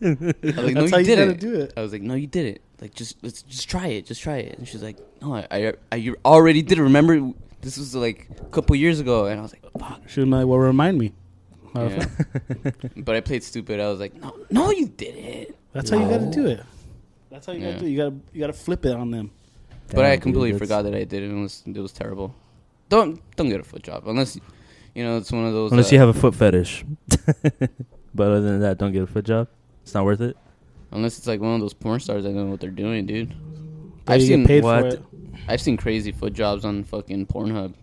was 0.00 0.20
like, 0.20 0.20
no, 0.34 0.42
That's 0.42 0.54
you 0.62 0.72
how 0.74 0.80
you 0.80 0.88
gotta 0.88 1.04
didn't. 1.06 1.40
do 1.40 1.54
it. 1.60 1.72
I 1.76 1.82
was 1.82 1.92
like, 1.92 2.02
no, 2.02 2.14
you 2.14 2.26
didn't. 2.26 2.60
Like, 2.80 2.94
just 2.94 3.16
let's 3.22 3.42
just 3.42 3.68
try 3.68 3.88
it, 3.88 4.06
just 4.06 4.22
try 4.22 4.36
it. 4.38 4.58
And 4.58 4.66
she's 4.66 4.82
like, 4.82 4.96
no, 5.20 5.34
I, 5.34 5.46
I, 5.50 5.72
I 5.92 5.96
you 5.96 6.16
already 6.24 6.62
did. 6.62 6.78
it. 6.78 6.82
Remember, 6.82 7.32
this 7.60 7.76
was 7.76 7.94
like 7.94 8.28
a 8.40 8.44
couple 8.46 8.76
years 8.76 9.00
ago, 9.00 9.26
and 9.26 9.38
I 9.38 9.42
was 9.42 9.52
like, 9.52 9.64
fuck. 9.78 10.08
She 10.08 10.20
was 10.20 10.28
like, 10.28 10.46
"Well, 10.46 10.58
remind 10.58 10.96
me." 10.98 11.12
Yeah. 11.74 12.06
but 12.96 13.14
I 13.16 13.20
played 13.20 13.42
stupid. 13.44 13.78
I 13.80 13.88
was 13.88 14.00
like, 14.00 14.14
no, 14.14 14.34
no, 14.50 14.70
you 14.70 14.86
didn't. 14.88 15.54
That's 15.72 15.90
how 15.90 15.98
you 15.98 16.08
gotta 16.08 16.30
do 16.30 16.46
it. 16.46 16.62
That's 17.30 17.46
how 17.46 17.52
you 17.52 17.60
Yeah. 17.60 17.66
gotta 17.72 17.80
do. 17.80 17.86
it. 17.86 17.90
You 17.90 17.96
gotta 17.98 18.16
you 18.32 18.40
gotta 18.40 18.52
flip 18.52 18.84
it 18.86 18.94
on 18.94 19.10
them. 19.10 19.30
but 19.88 19.98
I 20.04 20.08
Damn, 20.10 20.12
dude, 20.16 20.22
completely 20.22 20.52
that's- 20.52 20.68
forgot 20.68 20.82
that 20.82 20.94
I 20.94 21.04
did 21.04 21.22
it. 21.22 21.30
and 21.30 21.38
It 21.38 21.42
was 21.42 21.62
it 21.66 21.76
was 21.78 21.92
terrible. 21.92 22.34
Don't 22.88 23.20
don't 23.36 23.48
get 23.48 23.60
a 23.60 23.64
foot 23.64 23.82
job 23.82 24.04
unless 24.06 24.38
you 24.94 25.04
know 25.04 25.16
it's 25.18 25.30
one 25.32 25.44
of 25.44 25.52
those. 25.52 25.70
Unless 25.72 25.92
uh, 25.92 25.94
you 25.94 25.98
have 26.00 26.08
a 26.08 26.14
foot 26.18 26.34
fetish. 26.34 26.84
but 28.14 28.28
other 28.28 28.40
than 28.40 28.60
that, 28.60 28.78
don't 28.78 28.92
get 28.92 29.02
a 29.02 29.06
foot 29.06 29.24
job. 29.24 29.48
It's 29.82 29.94
not 29.94 30.04
worth 30.04 30.20
it. 30.20 30.36
unless 30.92 31.18
it's 31.18 31.26
like 31.26 31.40
one 31.40 31.54
of 31.54 31.60
those 31.60 31.74
porn 31.74 32.00
stars 32.00 32.24
that 32.24 32.30
know 32.32 32.46
what 32.46 32.60
they're 32.60 32.70
doing, 32.70 33.04
dude. 33.06 33.34
But 34.04 34.14
I've 34.14 34.20
you 34.22 34.26
seen 34.28 34.40
get 34.40 34.46
paid 34.48 34.64
what? 34.64 34.80
for 34.80 34.86
it. 34.88 35.02
I've 35.46 35.60
seen 35.60 35.76
crazy 35.76 36.12
foot 36.12 36.32
jobs 36.32 36.64
on 36.64 36.84
fucking 36.84 37.26
Pornhub. 37.26 37.74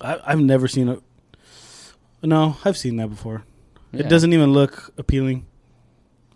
I, 0.00 0.18
I've 0.26 0.40
never 0.40 0.68
seen 0.68 0.88
it. 0.88 1.00
No, 2.22 2.56
I've 2.64 2.76
seen 2.76 2.96
that 2.96 3.08
before. 3.08 3.44
Yeah. 3.92 4.00
It 4.00 4.08
doesn't 4.08 4.32
even 4.32 4.52
look 4.52 4.92
appealing. 4.98 5.46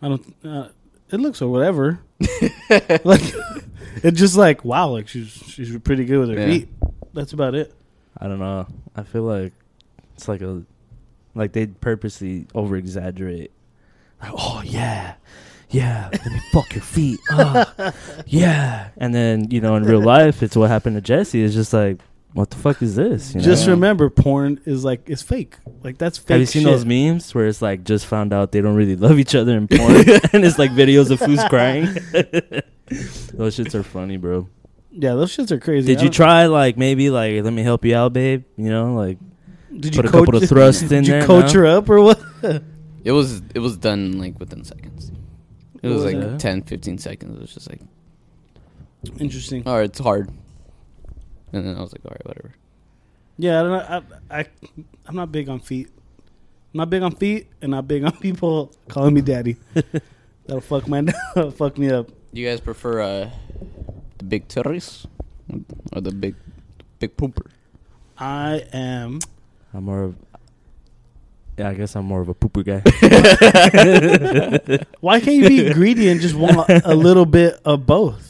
I 0.02 0.08
don't. 0.08 0.34
Uh, 0.44 0.68
it 1.10 1.18
looks 1.20 1.40
or 1.42 1.50
whatever. 1.50 2.00
like 3.04 3.22
it's 4.02 4.18
just 4.18 4.36
like 4.36 4.64
wow, 4.64 4.88
like 4.88 5.08
she's 5.08 5.28
she's 5.30 5.76
pretty 5.80 6.04
good 6.04 6.20
with 6.20 6.30
her 6.30 6.38
Yeah. 6.40 6.46
feet. 6.46 6.68
That's 7.14 7.32
about 7.32 7.54
it. 7.54 7.72
I 8.18 8.26
don't 8.28 8.38
know. 8.38 8.66
I 8.96 9.02
feel 9.02 9.22
like 9.22 9.52
it's 10.14 10.28
like 10.28 10.40
a 10.42 10.62
like 11.34 11.52
they 11.52 11.66
purposely 11.66 12.46
over 12.54 12.76
exaggerate. 12.76 13.50
Like, 14.20 14.32
oh 14.34 14.62
yeah, 14.64 15.14
yeah. 15.70 16.08
Let 16.12 16.26
me 16.26 16.40
fuck 16.52 16.74
your 16.74 16.82
feet. 16.82 17.20
Ah, 17.30 17.92
yeah. 18.26 18.88
And 18.96 19.14
then 19.14 19.50
you 19.50 19.60
know, 19.60 19.76
in 19.76 19.84
real 19.84 20.02
life, 20.02 20.42
it's 20.42 20.56
what 20.56 20.68
happened 20.70 20.96
to 20.96 21.00
Jesse. 21.00 21.42
It's 21.42 21.54
just 21.54 21.72
like, 21.72 21.98
what 22.32 22.50
the 22.50 22.56
fuck 22.56 22.82
is 22.82 22.94
this? 22.94 23.35
You 23.35 23.40
Just 23.40 23.66
know? 23.66 23.73
remember, 23.73 24.11
porn 24.11 24.61
is 24.64 24.85
like 24.85 25.08
it's 25.08 25.23
fake. 25.23 25.56
Like 25.82 25.99
that's 25.99 26.18
fake. 26.18 26.28
Have 26.30 26.40
you 26.40 26.47
seen 26.47 26.62
shit. 26.62 26.70
those 26.70 26.85
memes 26.85 27.35
where 27.35 27.47
it's 27.47 27.62
like 27.62 27.85
just 27.85 28.06
found 28.06 28.32
out 28.32 28.52
they 28.52 28.61
don't 28.61 28.75
really 28.75 28.97
love 28.97 29.18
each 29.18 29.35
other 29.35 29.56
in 29.56 29.66
porn, 29.68 29.97
and 30.32 30.44
it's 30.44 30.58
like 30.58 30.70
videos 30.73 31.11
of 31.11 31.20
who's 31.20 31.42
crying? 31.44 31.85
those 33.35 33.56
shits 33.56 33.75
are 33.75 33.82
funny, 33.82 34.16
bro. 34.16 34.49
Yeah, 34.90 35.14
those 35.14 35.35
shits 35.37 35.50
are 35.50 35.58
crazy. 35.61 35.87
Did 35.94 36.02
you 36.02 36.11
try 36.11 36.47
like 36.47 36.76
maybe 36.76 37.11
like 37.11 37.42
let 37.42 37.52
me 37.52 37.62
help 37.62 37.85
you 37.85 37.97
out, 37.97 38.12
babe? 38.12 38.44
You 38.56 38.70
know, 38.70 38.94
like 38.94 39.18
Did 39.76 39.94
put 39.94 40.04
you 40.04 40.08
a 40.08 40.12
couple 40.12 40.37
of 40.37 40.49
thrusts 40.49 40.82
in 40.82 40.88
there. 40.88 41.00
Did 41.00 41.06
you 41.06 41.12
there, 41.14 41.26
coach 41.26 41.54
no? 41.54 41.61
her 41.61 41.66
up 41.66 41.88
or 41.88 42.00
what? 42.00 42.20
It 43.04 43.12
was 43.12 43.40
it 43.54 43.61
was 43.61 43.76
done 43.76 44.18
like 44.18 44.38
within 44.38 44.64
seconds. 44.64 45.12
It 45.82 45.88
was 45.88 46.02
Was 46.02 46.12
like 46.12 46.23
it? 46.23 46.40
10, 46.40 46.62
15 46.62 46.99
seconds. 46.99 47.37
It 47.37 47.40
was 47.40 47.54
just 47.54 47.70
like, 47.70 47.80
Interesting. 49.18 49.62
all 49.66 49.76
right, 49.76 49.85
it's 49.85 50.00
hard. 50.00 50.28
And 51.52 51.66
then 51.66 51.76
I 51.76 51.80
was 51.80 51.92
like, 51.92 52.04
all 52.04 52.10
right, 52.10 52.26
whatever. 52.26 52.54
Yeah, 53.38 53.60
I 53.60 53.62
don't 53.62 53.70
know. 53.70 54.04
I, 54.30 54.40
I 54.40 54.46
I'm 55.06 55.16
not 55.16 55.32
big 55.32 55.48
on 55.48 55.60
feet. 55.60 55.88
I'm 56.74 56.78
not 56.78 56.90
big 56.90 57.02
on 57.02 57.14
feet, 57.14 57.46
and 57.62 57.70
not 57.70 57.86
big 57.88 58.04
on 58.04 58.12
people 58.20 58.72
calling 58.88 59.14
me 59.14 59.20
daddy. 59.20 59.56
That'll 60.46 60.60
fuck 60.60 60.88
my 60.88 61.02
that'll 61.34 61.50
fuck 61.50 61.76
me 61.78 61.90
up. 61.90 62.08
Do 62.32 62.40
you 62.40 62.48
guys 62.48 62.60
prefer 62.60 63.00
uh, 63.00 63.30
the 64.16 64.24
big 64.24 64.48
titties 64.48 65.06
or 65.92 66.00
the 66.00 66.10
big 66.10 66.36
big 66.98 67.16
pooper? 67.16 67.50
I 68.16 68.64
am. 68.72 69.20
I'm 69.74 69.84
more 69.84 70.02
of 70.04 70.16
yeah, 71.58 71.68
I 71.68 71.74
guess 71.74 71.96
I'm 71.96 72.06
more 72.06 72.22
of 72.22 72.28
a 72.28 72.34
pooper 72.34 72.64
guy. 72.64 72.80
Why 75.00 75.20
can't 75.20 75.36
you 75.36 75.48
be 75.48 75.72
greedy 75.74 76.08
and 76.08 76.20
just 76.20 76.34
want 76.34 76.68
a 76.68 76.94
little 76.94 77.26
bit 77.26 77.60
of 77.64 77.84
both? 77.84 78.27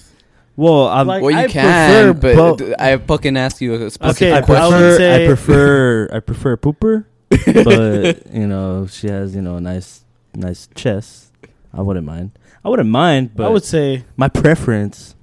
Well, 0.59 0.88
I'm 0.88 1.07
Like, 1.07 1.23
well, 1.23 1.31
you 1.31 1.38
I 1.38 1.47
can, 1.47 2.18
prefer 2.18 2.35
but 2.35 2.59
both. 2.59 2.75
I 2.81 2.97
fucking 2.99 3.37
asked 3.37 3.61
you 3.61 3.75
a 3.75 3.90
specific 3.90 4.16
Okay, 4.23 4.33
I 4.33 4.40
but 4.40 4.51
I 4.51 4.68
question. 4.68 4.79
prefer 4.79 4.97
say- 4.99 5.25
I 5.25 5.27
prefer 5.27 6.09
I 6.12 6.21
prefer 6.21 6.57
pooper, 6.57 7.05
but 7.64 8.35
you 8.35 8.47
know 8.47 8.87
she 8.88 9.07
has 9.09 9.35
you 9.37 9.42
know 9.42 9.57
a 9.57 9.61
nice 9.61 10.05
nice 10.35 10.68
chest. 10.75 11.31
I 11.73 11.81
wouldn't 11.83 12.05
mind. 12.07 12.33
I 12.64 12.68
wouldn't 12.71 12.90
mind, 12.90 13.37
but 13.37 13.47
I 13.47 13.51
would 13.51 13.64
say 13.64 14.05
my 14.16 14.29
preference. 14.29 15.14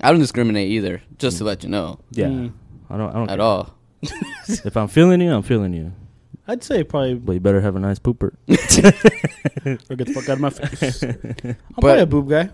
I 0.00 0.10
don't 0.10 0.20
discriminate 0.20 0.68
either, 0.70 1.02
just 1.18 1.38
to 1.38 1.44
let 1.44 1.62
you 1.64 1.70
know. 1.70 1.98
Yeah, 2.12 2.26
mm, 2.26 2.52
I 2.90 2.96
don't. 2.96 3.10
I 3.10 3.12
don't 3.14 3.30
At 3.30 3.38
care. 3.38 3.44
all. 3.46 3.74
If 4.48 4.76
I'm 4.76 4.88
feeling 4.88 5.20
you, 5.22 5.32
I'm 5.34 5.42
feeling 5.42 5.72
you. 5.74 5.92
I'd 6.46 6.62
say 6.62 6.84
probably 6.84 7.14
But 7.14 7.32
you 7.32 7.40
better 7.40 7.60
have 7.62 7.74
a 7.74 7.80
nice 7.80 7.98
pooper. 7.98 8.36
or 9.90 9.96
get 9.96 10.06
the 10.08 10.12
fuck 10.14 10.28
out 10.28 10.34
of 10.34 10.40
my 10.40 10.50
face. 10.50 11.02
I'm 11.02 11.16
But- 11.76 11.80
probably 11.80 12.00
a 12.02 12.06
boob 12.06 12.28
guy. 12.28 12.50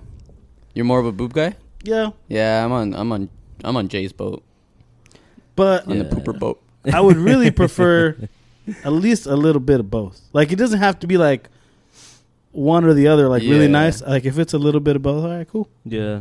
You're 0.74 0.85
more 0.85 1.00
of 1.00 1.06
a 1.06 1.12
boob 1.12 1.33
guy? 1.33 1.56
Yeah, 1.83 2.11
Yeah, 2.28 2.64
I'm 2.64 2.72
on 2.72 2.94
I'm 2.94 3.11
on 3.12 3.28
I'm 3.64 3.76
on 3.76 3.88
Jay's 3.88 4.12
boat. 4.12 4.42
but 5.56 5.87
On 5.87 5.96
Yeah. 5.96 6.02
the 6.04 6.14
pooper 6.16 6.38
boat. 6.38 6.61
I 6.92 7.00
would 7.00 7.16
really 7.16 7.50
prefer 7.62 8.16
at 8.85 8.92
least 8.92 9.26
a 9.26 9.35
little 9.37 9.61
bit 9.61 9.80
of 9.80 9.90
both. 9.90 10.20
Like 10.33 10.52
it 10.52 10.56
doesn't 10.56 10.78
have 10.78 10.98
to 11.00 11.06
be 11.06 11.16
like 11.16 11.48
one 12.52 12.85
or 12.85 12.94
the 12.94 13.09
other. 13.09 13.28
Like 13.28 13.42
really 13.42 13.68
nice. 13.68 14.02
Like 14.02 14.24
if 14.24 14.38
it's 14.38 14.52
a 14.54 14.59
little 14.59 14.80
bit 14.80 14.96
of 14.96 15.02
both, 15.02 15.24
all 15.24 15.30
right, 15.37 15.48
cool. 15.48 15.68
Yeah. 15.85 16.20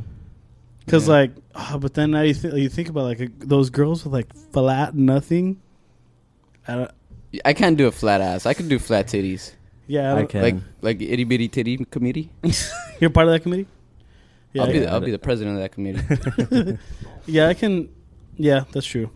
Because 0.86 1.08
Yeah. 1.08 1.14
like, 1.14 1.32
oh, 1.56 1.78
but 1.80 1.94
then 1.94 2.12
now 2.12 2.22
you 2.22 2.34
think 2.34 2.54
you 2.56 2.70
think 2.70 2.90
about 2.90 3.04
like 3.06 3.40
those 3.40 3.70
girls 3.70 4.04
with 4.04 4.14
like 4.14 4.34
flat 4.52 4.96
nothing. 4.96 5.60
I 6.68 6.76
don't, 6.76 6.92
I 7.46 7.54
can't 7.54 7.78
do 7.78 7.88
a 7.88 7.92
flat 7.92 8.22
ass. 8.22 8.46
I 8.46 8.54
can 8.54 8.68
do 8.68 8.80
flat 8.80 9.08
titties. 9.08 9.54
yeah, 9.88 10.10
I 10.10 10.12
I 10.14 10.16
don't- 10.20 10.30
can. 10.30 10.42
Like 10.42 10.56
like 10.82 11.02
itty 11.02 11.24
bitty 11.26 11.48
titty 11.48 11.86
committee. 11.92 12.32
you're 13.00 13.10
part 13.10 13.28
of 13.28 13.34
that 13.34 13.42
committee. 13.42 13.68
Yeah, 14.54 14.64
I'll 14.64 14.72
be 14.72 14.80
the, 14.80 14.92
I'll 14.92 15.02
be 15.02 15.12
the 15.12 15.20
president 15.20 15.58
of 15.58 15.62
that 15.62 15.72
committee. 15.72 16.78
yeah, 17.28 17.48
I 17.48 17.54
can. 17.54 17.90
Yeah, 18.36 18.64
that's 18.72 18.86
true. 18.86 19.12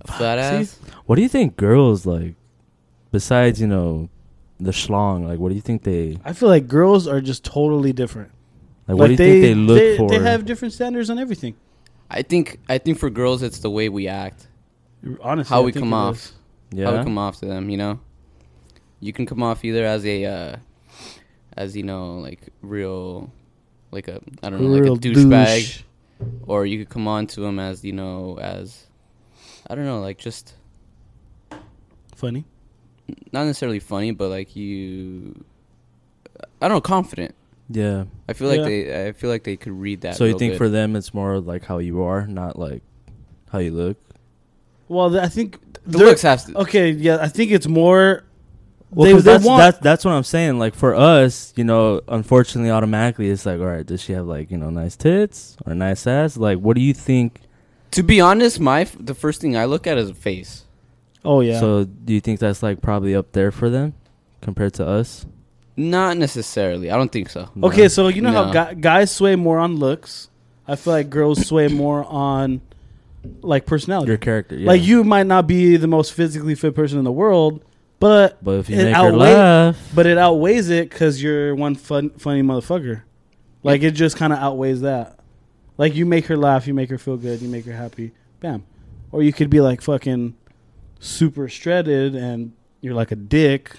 A 0.00 0.12
flat 0.12 0.38
See? 0.38 0.62
ass. 0.62 0.78
What 1.06 1.16
do 1.16 1.22
you 1.22 1.28
think 1.28 1.56
girls 1.56 2.06
like? 2.06 2.34
Besides, 3.12 3.60
you 3.60 3.68
know, 3.68 4.08
the 4.58 4.72
schlong. 4.72 5.26
Like, 5.26 5.38
what 5.38 5.50
do 5.50 5.54
you 5.54 5.60
think 5.60 5.82
they? 5.84 6.18
I 6.24 6.32
feel 6.32 6.48
like 6.48 6.66
girls 6.66 7.06
are 7.06 7.20
just 7.20 7.44
totally 7.44 7.92
different. 7.92 8.32
Like, 8.88 8.98
what 8.98 9.06
do 9.06 9.12
you 9.12 9.16
think 9.16 9.42
they 9.42 9.54
look 9.54 9.78
they, 9.78 9.96
for? 9.96 10.08
They 10.08 10.18
have 10.18 10.44
different 10.44 10.74
standards 10.74 11.08
on 11.10 11.18
everything. 11.18 11.54
I 12.10 12.22
think 12.22 12.60
I 12.68 12.78
think 12.78 12.98
for 12.98 13.10
girls 13.10 13.42
it's 13.42 13.58
the 13.60 13.70
way 13.70 13.88
we 13.88 14.08
act. 14.08 14.48
Honestly, 15.22 15.54
How 15.54 15.62
I 15.62 15.64
we 15.64 15.72
think 15.72 15.84
come 15.84 15.92
off. 15.94 16.16
is. 16.16 16.32
yeah. 16.72 16.90
How 16.90 16.98
we 16.98 17.04
come 17.04 17.18
off 17.18 17.38
to 17.40 17.46
them, 17.46 17.70
you 17.70 17.76
know? 17.76 18.00
You 19.00 19.12
can 19.12 19.26
come 19.26 19.42
off 19.42 19.64
either 19.64 19.84
as 19.84 20.04
a 20.06 20.24
uh 20.24 20.56
as 21.56 21.76
you 21.76 21.82
know, 21.82 22.18
like 22.18 22.40
real 22.62 23.30
like 23.94 24.08
a 24.08 24.20
I 24.42 24.50
don't 24.50 24.60
know, 24.60 24.68
Real 24.78 24.94
like 24.94 25.04
a 25.04 25.08
douchebag. 25.08 25.46
douche. 25.56 25.82
Or 26.46 26.64
you 26.66 26.78
could 26.78 26.88
come 26.90 27.08
on 27.08 27.26
to 27.28 27.40
them 27.40 27.58
as, 27.58 27.84
you 27.84 27.92
know, 27.92 28.38
as 28.40 28.86
I 29.68 29.74
don't 29.74 29.84
know, 29.86 30.00
like 30.00 30.18
just 30.18 30.54
Funny. 32.14 32.44
not 33.32 33.44
necessarily 33.44 33.80
funny, 33.80 34.10
but 34.12 34.28
like 34.30 34.54
you 34.56 35.44
I 36.60 36.68
don't 36.68 36.76
know, 36.76 36.80
confident. 36.80 37.34
Yeah. 37.68 38.04
I 38.28 38.32
feel 38.34 38.48
like 38.48 38.58
Yeah. 38.60 38.64
they 38.64 39.06
I 39.08 39.12
feel 39.12 39.30
like 39.30 39.44
they 39.44 39.56
could 39.56 39.72
read 39.72 40.02
that. 40.02 40.16
so 40.16 40.24
you 40.24 40.30
real 40.30 40.38
think 40.38 40.52
good. 40.54 40.58
for 40.58 40.68
them 40.68 40.96
it's 40.96 41.12
more 41.14 41.40
like 41.40 41.64
how 41.64 41.78
you 41.78 42.02
are, 42.02 42.26
not 42.26 42.58
like 42.58 42.82
how 43.50 43.58
you 43.58 43.70
look. 43.72 43.96
Well, 44.88 45.10
th- 45.10 45.22
I 45.22 45.28
think 45.28 45.58
the 45.84 45.98
they're- 45.98 46.06
looks 46.06 46.22
have 46.22 46.44
to 46.46 46.58
Okay, 46.60 46.90
yeah, 46.90 47.18
I 47.20 47.28
think 47.28 47.50
it's 47.50 47.66
more. 47.66 48.23
Well, 48.94 49.06
they, 49.06 49.12
'cause 49.12 49.24
they 49.24 49.32
that's, 49.32 49.44
want. 49.44 49.58
that's 49.60 49.78
that's 49.78 50.04
what 50.04 50.12
I'm 50.12 50.24
saying. 50.24 50.58
Like 50.58 50.74
for 50.74 50.94
us, 50.94 51.52
you 51.56 51.64
know, 51.64 52.00
unfortunately, 52.08 52.70
automatically, 52.70 53.28
it's 53.30 53.44
like, 53.44 53.58
all 53.60 53.66
right, 53.66 53.84
does 53.84 54.00
she 54.00 54.12
have 54.12 54.26
like 54.26 54.50
you 54.50 54.56
know 54.58 54.70
nice 54.70 54.96
tits 54.96 55.56
or 55.66 55.74
nice 55.74 56.06
ass? 56.06 56.36
Like, 56.36 56.58
what 56.58 56.76
do 56.76 56.82
you 56.82 56.94
think? 56.94 57.40
To 57.92 58.02
be 58.02 58.20
honest, 58.20 58.58
my 58.60 58.82
f- 58.82 58.96
the 58.98 59.14
first 59.14 59.40
thing 59.40 59.56
I 59.56 59.64
look 59.66 59.86
at 59.86 59.98
is 59.98 60.10
a 60.10 60.14
face. 60.14 60.64
oh 61.24 61.40
yeah. 61.40 61.60
So 61.60 61.84
do 61.84 62.12
you 62.12 62.20
think 62.20 62.40
that's 62.40 62.62
like 62.62 62.80
probably 62.80 63.14
up 63.14 63.32
there 63.32 63.50
for 63.50 63.68
them 63.70 63.94
compared 64.40 64.74
to 64.74 64.86
us? 64.86 65.26
Not 65.76 66.16
necessarily. 66.16 66.90
I 66.90 66.96
don't 66.96 67.10
think 67.10 67.28
so. 67.30 67.48
No. 67.54 67.68
okay, 67.68 67.88
so 67.88 68.06
you 68.08 68.22
know 68.22 68.30
how 68.30 68.52
No. 68.52 68.74
guys 68.74 69.10
sway 69.10 69.34
more 69.34 69.58
on 69.58 69.76
looks. 69.76 70.28
I 70.68 70.76
feel 70.76 70.92
like 70.92 71.10
girls 71.10 71.46
sway 71.46 71.66
more 71.68 72.04
on 72.04 72.60
like 73.42 73.66
personality. 73.66 74.08
your 74.08 74.18
character, 74.18 74.56
yeah. 74.56 74.68
Like 74.68 74.82
you 74.82 75.02
might 75.02 75.26
not 75.26 75.46
be 75.46 75.76
the 75.76 75.86
most 75.88 76.12
physically 76.12 76.54
fit 76.54 76.74
person 76.74 76.98
in 76.98 77.04
the 77.04 77.12
world, 77.12 77.62
but 78.00 78.42
But 78.42 78.58
if 78.58 78.70
you 78.70 78.78
it 78.78 78.84
make 78.84 78.96
her 78.96 79.12
laugh, 79.12 79.90
but 79.94 80.06
it 80.06 80.18
outweighs 80.18 80.68
it 80.70 80.90
because 80.90 81.22
you're 81.22 81.54
one 81.54 81.74
fun, 81.74 82.10
funny 82.10 82.42
motherfucker. 82.42 83.02
Like 83.62 83.82
it 83.82 83.92
just 83.92 84.16
kind 84.16 84.32
of 84.32 84.38
outweighs 84.38 84.82
that. 84.82 85.18
Like 85.78 85.94
you 85.94 86.06
make 86.06 86.26
her 86.26 86.36
laugh, 86.36 86.66
you 86.66 86.74
make 86.74 86.90
her 86.90 86.98
feel 86.98 87.16
good, 87.16 87.40
you 87.40 87.48
make 87.48 87.64
her 87.64 87.72
happy, 87.72 88.12
bam. 88.40 88.64
Or 89.10 89.22
you 89.22 89.32
could 89.32 89.50
be 89.50 89.60
like 89.60 89.80
fucking 89.80 90.36
super 91.00 91.48
shredded 91.48 92.14
and 92.14 92.52
you're 92.80 92.94
like 92.94 93.10
a 93.10 93.16
dick, 93.16 93.76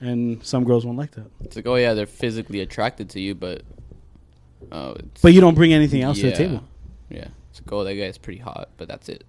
and 0.00 0.44
some 0.44 0.64
girls 0.64 0.84
won't 0.84 0.98
like 0.98 1.12
that. 1.12 1.30
It's 1.40 1.56
like, 1.56 1.66
oh 1.66 1.76
yeah, 1.76 1.94
they're 1.94 2.06
physically 2.06 2.60
attracted 2.60 3.08
to 3.10 3.20
you, 3.20 3.34
but 3.34 3.62
oh, 4.70 4.92
it's, 4.92 5.22
But 5.22 5.32
you 5.32 5.40
don't 5.40 5.54
bring 5.54 5.72
anything 5.72 6.02
else 6.02 6.20
to 6.20 6.26
the 6.26 6.36
table. 6.36 6.64
yeah, 7.08 7.28
it's 7.50 7.60
like, 7.60 7.72
oh, 7.72 7.84
that 7.84 7.94
guy's 7.94 8.18
pretty 8.18 8.40
hot, 8.40 8.68
but 8.76 8.88
that's 8.88 9.08
it. 9.08 9.24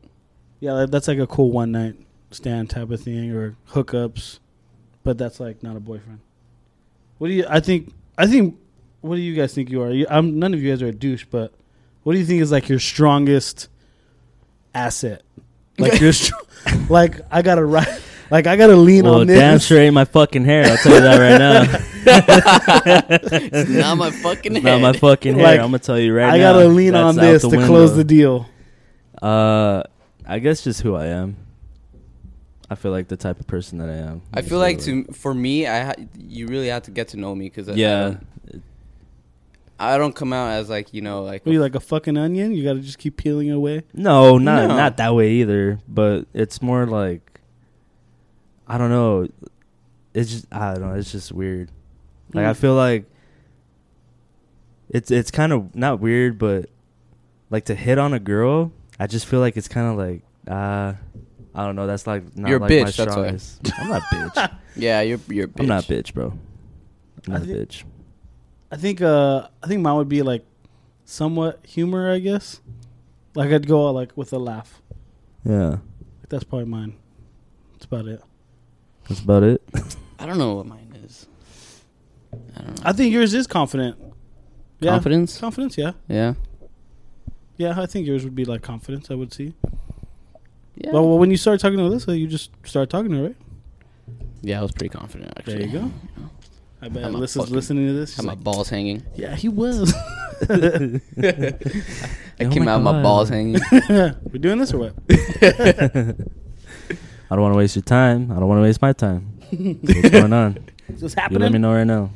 Yeah, 0.60 0.86
that's 0.90 1.08
like 1.08 1.20
a 1.20 1.28
cool 1.28 1.52
one 1.52 1.72
night 1.72 1.96
stand 2.32 2.70
type 2.70 2.90
of 2.92 3.02
thing 3.02 3.32
or 3.32 3.56
hookups, 3.72 4.40
but 5.04 5.18
that's 5.18 5.40
like 5.40 5.64
not 5.64 5.76
a 5.76 5.80
boyfriend. 5.80 6.20
What 7.18 7.28
do 7.28 7.34
you? 7.34 7.46
I 7.50 7.60
think. 7.60 7.94
I 8.18 8.28
think. 8.28 8.58
What 9.02 9.16
do 9.16 9.22
you 9.22 9.34
guys 9.36 9.54
think 9.54 9.70
you 9.70 9.82
are? 9.82 9.92
You, 9.92 10.06
I'm, 10.10 10.40
none 10.40 10.54
of 10.54 10.62
you 10.62 10.70
guys 10.70 10.82
are 10.82 10.88
a 10.88 10.92
douche, 10.92 11.26
but 11.32 11.54
what 12.04 12.12
do 12.14 12.20
you 12.20 12.26
think 12.26 12.42
is 12.42 12.52
like 12.52 12.68
your 12.68 12.80
strongest 12.80 13.70
asset? 14.76 15.22
Like 15.78 16.02
your, 16.02 16.12
str- 16.12 16.34
like 16.90 17.22
I 17.32 17.42
gotta 17.42 17.64
right, 17.64 17.88
like 18.30 18.46
I 18.46 18.58
gotta 18.58 18.76
lean 18.76 19.06
Well, 19.06 19.22
on 19.22 19.28
this. 19.28 19.40
damn 19.40 19.60
sure 19.60 19.80
ain't 19.80 19.94
my 19.94 20.04
fucking 20.04 20.44
hair. 20.44 20.66
I'll 20.66 20.76
tell 20.78 20.96
you 20.96 21.00
that 21.02 21.18
right 21.18 21.38
now. 21.40 21.86
It's 23.52 23.70
not 23.70 23.98
my 23.98 24.12
fucking 24.12 24.56
It's 24.58 24.66
head. 24.66 24.80
not 24.80 24.82
my 24.94 24.98
fucking 25.00 25.36
hair. 25.36 25.44
Like, 25.44 25.60
I'm 25.60 25.68
gonna 25.68 25.80
tell 25.80 26.00
you 26.00 26.14
right 26.14 26.34
I 26.34 26.38
now. 26.38 26.54
gotta 26.54 26.68
lean 26.68 26.96
on 26.96 27.16
this 27.16 27.42
to 27.44 27.50
window. 27.50 27.68
close 27.68 27.96
the 27.96 28.04
deal. 28.04 28.48
Uh, 29.22 29.84
I 30.26 30.40
guess 30.40 30.64
just 30.64 30.82
who 30.82 30.96
I 30.96 31.08
am. 31.08 31.38
I 32.70 32.76
feel 32.76 32.92
like 32.92 33.08
the 33.08 33.18
type 33.18 33.40
of 33.40 33.48
person 33.48 33.80
that 33.80 33.90
I 33.90 33.94
am. 33.96 34.22
I 34.34 34.42
feel 34.42 34.60
like 34.60 34.80
to 34.82 35.04
for 35.06 35.34
me, 35.34 35.66
I 35.68 35.84
ha- 35.86 35.94
you 36.18 36.48
really 36.48 36.68
have 36.68 36.84
to 36.84 36.92
get 36.92 37.08
to 37.10 37.18
know 37.18 37.34
me 37.36 37.50
because 37.50 37.68
Yeah, 37.76 38.18
I 39.80 39.98
don't 39.98 40.14
come 40.16 40.34
out 40.34 40.50
as 40.52 40.70
like 40.70 40.94
you 40.94 41.02
know 41.02 41.24
like 41.24 41.46
What 41.46 41.52
are 41.52 41.54
you 41.54 41.62
like 41.62 41.76
a 41.76 41.80
fucking 41.80 42.18
onion? 42.18 42.52
You 42.54 42.64
gotta 42.64 42.80
just 42.82 42.98
keep 43.00 43.18
peeling 43.18 43.50
away. 43.50 43.84
no, 43.94 44.38
not 44.38 44.68
No. 44.68 44.76
not 44.76 44.98
that 44.98 45.16
way 45.16 45.32
either. 45.34 45.80
But 45.88 46.26
it's 46.34 46.62
more 46.62 46.86
like 46.86 47.42
I 48.68 48.78
don't 48.78 48.90
know. 48.92 49.28
It's 50.14 50.30
just 50.30 50.46
I 50.52 50.74
don't 50.74 50.82
know. 50.82 50.94
It's 50.94 51.12
just 51.12 51.32
weird. 51.32 51.72
Like 52.34 52.46
I 52.46 52.52
Mm. 52.52 52.58
feel 52.58 52.76
like 52.76 53.06
it's 54.90 55.12
it's 55.12 55.32
kind 55.32 55.54
of 55.54 55.76
not 55.76 56.00
weird, 56.00 56.38
but 56.38 56.70
like 57.50 57.66
to 57.66 57.76
hit 57.76 57.98
on 57.98 58.14
a 58.14 58.20
girl, 58.20 58.72
I 59.00 59.08
just 59.08 59.26
feel 59.26 59.40
like 59.40 59.56
it's 59.58 59.68
kind 59.68 59.88
of 59.88 59.98
like 59.98 60.22
uh 60.48 60.94
I 61.56 61.66
don't 61.66 61.76
know. 61.76 61.88
That's 61.88 62.06
like 62.08 62.36
not 62.38 62.50
You're 62.50 62.58
a 62.60 62.62
like 62.62 62.70
my 62.70 62.76
bitch, 62.76 62.96
that's 62.98 62.98
why. 63.16 63.38
strongest. 63.38 63.72
I'm 63.80 63.90
not 63.90 64.02
bitch. 64.04 64.56
yeah 64.76 65.02
you're 65.02 65.20
you're. 65.30 65.46
A 65.46 65.48
bitch. 65.48 65.60
I'm 65.62 65.66
not 65.68 65.84
bitch, 65.86 66.14
bro. 66.14 66.34
I'm 67.28 67.34
not 67.34 67.42
a 67.42 67.46
think- 67.46 67.58
bitch. 67.70 67.84
I 68.72 68.78
think. 68.78 69.02
Uh, 69.02 69.48
I 69.64 69.68
think 69.68 69.82
mine 69.82 69.96
would 69.96 70.10
be 70.10 70.22
like 70.22 70.46
somewhat 71.06 71.60
humor. 71.66 72.12
I 72.12 72.20
guess. 72.20 72.62
Like 73.36 73.52
I'd 73.52 73.68
go 73.68 73.88
out 73.88 73.96
like 73.96 74.16
with 74.16 74.32
a 74.34 74.38
laugh. 74.40 74.82
Yeah, 75.46 75.70
Like, 75.70 75.80
that's 76.30 76.44
probably 76.44 76.66
mine. 76.66 76.96
That's 77.74 77.86
about 77.86 78.06
it. 78.08 78.22
that's 79.08 79.22
about 79.22 79.44
it. 79.44 79.62
I 80.20 80.26
don't 80.26 80.38
know 80.38 80.56
what 80.56 80.66
mine 80.66 80.94
is. 81.06 81.28
I 82.56 82.62
don't 82.62 82.76
know. 82.78 82.84
I 82.86 82.92
think 82.94 83.14
yours 83.14 83.34
is 83.34 83.48
confident. 83.48 83.98
Yeah. 84.82 84.92
Confidence. 84.92 85.40
Confidence. 85.40 85.78
Yeah. 85.78 85.94
Yeah. 86.08 86.34
Yeah. 87.58 87.80
I 87.82 87.86
think 87.86 88.06
yours 88.06 88.24
would 88.24 88.36
be 88.36 88.46
like 88.46 88.62
confidence. 88.62 89.10
I 89.10 89.16
would 89.16 89.34
see. 89.34 89.54
Yeah. 90.80 90.92
Well, 90.92 91.18
when 91.20 91.30
you 91.30 91.38
start 91.38 91.60
talking 91.60 91.78
to 91.78 91.84
Alyssa, 91.84 92.18
you 92.18 92.26
just 92.28 92.52
start 92.66 92.90
talking 92.90 93.12
to 93.12 93.18
her, 93.18 93.24
right? 93.28 93.36
yeah, 94.42 94.60
I 94.60 94.62
was 94.62 94.72
pretty 94.72 94.90
confident 94.90 95.34
actually. 95.38 95.66
There 95.66 95.68
you 95.68 95.80
go. 95.80 95.92
I 96.82 96.88
bet 96.88 97.04
I'm 97.04 97.14
Alyssa's 97.16 97.36
fucking- 97.36 97.54
listening 97.54 97.88
to 97.88 97.94
this. 97.94 98.12
Had 98.16 98.22
She's 98.22 98.26
my 98.26 98.32
like, 98.34 98.44
balls 98.44 98.70
hanging. 98.70 99.04
yeah, 99.16 99.36
he 99.36 99.50
was. 99.50 99.94
I 100.50 101.02
Oh 102.42 102.50
came 102.50 102.64
my 102.66 102.72
out 102.72 102.78
with 102.78 102.84
my 102.86 103.02
balls 103.04 103.28
hanging. 103.30 103.60
We're 103.90 104.40
doing 104.40 104.60
this 104.60 104.74
or 104.74 104.78
what? 104.80 104.94
I 107.32 107.36
don't 107.36 107.42
want 107.42 107.54
to 107.54 107.58
waste 107.58 107.76
your 107.76 107.84
time. 107.84 108.32
I 108.32 108.36
don't 108.40 108.48
want 108.48 108.60
to 108.60 108.64
waste 108.64 108.82
my 108.82 108.94
time. 108.94 109.34
What's 109.52 110.10
going 110.10 110.32
on? 110.34 110.58
Is 110.88 111.02
this 111.02 111.16
You 111.16 111.22
happening? 111.22 111.42
let 111.42 111.52
me 111.52 111.60
know 111.60 111.74
right 111.74 111.84
now. 111.84 112.10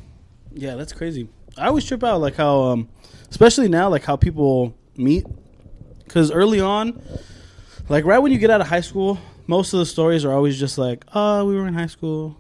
Yeah, 0.53 0.75
that's 0.75 0.93
crazy. 0.93 1.27
I 1.57 1.67
always 1.67 1.83
trip 1.85 2.03
out 2.03 2.21
like 2.21 2.35
how, 2.35 2.61
um, 2.63 2.89
especially 3.29 3.67
now, 3.67 3.89
like 3.89 4.03
how 4.05 4.15
people 4.15 4.73
meet. 4.95 5.25
Because 6.05 6.31
early 6.31 6.61
on, 6.61 7.01
like 7.89 8.05
right 8.05 8.19
when 8.19 8.31
you 8.31 8.37
get 8.37 8.49
out 8.49 8.61
of 8.61 8.67
high 8.67 8.81
school, 8.81 9.17
most 9.47 9.73
of 9.73 9.79
the 9.79 9.85
stories 9.85 10.23
are 10.25 10.31
always 10.31 10.59
just 10.59 10.77
like, 10.77 11.03
"Oh, 11.13 11.45
we 11.45 11.55
were 11.55 11.67
in 11.67 11.73
high 11.73 11.87
school," 11.87 12.37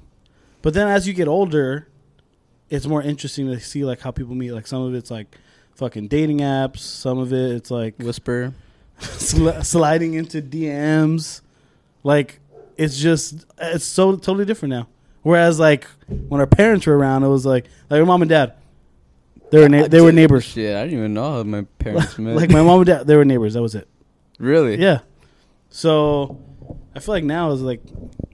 but 0.61 0.73
then 0.73 0.87
as 0.87 1.07
you 1.07 1.13
get 1.13 1.27
older, 1.27 1.87
it's 2.69 2.85
more 2.85 3.01
interesting 3.01 3.47
to 3.47 3.59
see 3.59 3.83
like 3.85 3.99
how 4.01 4.11
people 4.11 4.35
meet. 4.35 4.51
Like 4.51 4.67
some 4.67 4.81
of 4.81 4.93
it's 4.95 5.11
like 5.11 5.37
fucking 5.75 6.07
dating 6.07 6.39
apps. 6.39 6.79
Some 6.79 7.17
of 7.19 7.33
it 7.33 7.51
it's 7.51 7.71
like 7.71 7.95
Whisper. 7.99 8.53
sli- 8.99 9.65
sliding 9.65 10.13
into 10.13 10.41
DMs. 10.41 11.41
Like 12.03 12.39
it's 12.77 12.97
just 12.97 13.45
it's 13.59 13.85
so 13.85 14.15
totally 14.15 14.45
different 14.45 14.71
now. 14.71 14.87
Whereas 15.21 15.59
like 15.59 15.85
when 16.07 16.41
our 16.41 16.47
parents 16.47 16.85
were 16.85 16.97
around, 16.97 17.23
it 17.23 17.27
was 17.29 17.45
like 17.45 17.65
like 17.89 17.99
our 17.99 18.05
mom 18.05 18.21
and 18.21 18.29
dad. 18.29 18.53
They 19.51 19.59
were 19.59 19.69
na- 19.69 19.87
they 19.87 20.01
were 20.01 20.11
neighbors. 20.11 20.45
Shit, 20.45 20.75
I 20.75 20.83
didn't 20.85 20.99
even 20.99 21.13
know 21.13 21.31
how 21.33 21.43
my 21.43 21.61
parents 21.79 22.17
met. 22.17 22.35
like 22.35 22.49
my 22.49 22.61
mom 22.63 22.79
and 22.79 22.87
dad, 22.87 23.07
they 23.07 23.15
were 23.15 23.25
neighbors. 23.25 23.53
That 23.53 23.61
was 23.61 23.75
it. 23.75 23.87
really? 24.39 24.77
Yeah. 24.81 24.99
So 25.73 26.39
I 26.95 26.99
feel 26.99 27.15
like 27.15 27.23
now 27.23 27.51
is 27.51 27.63
like 27.63 27.81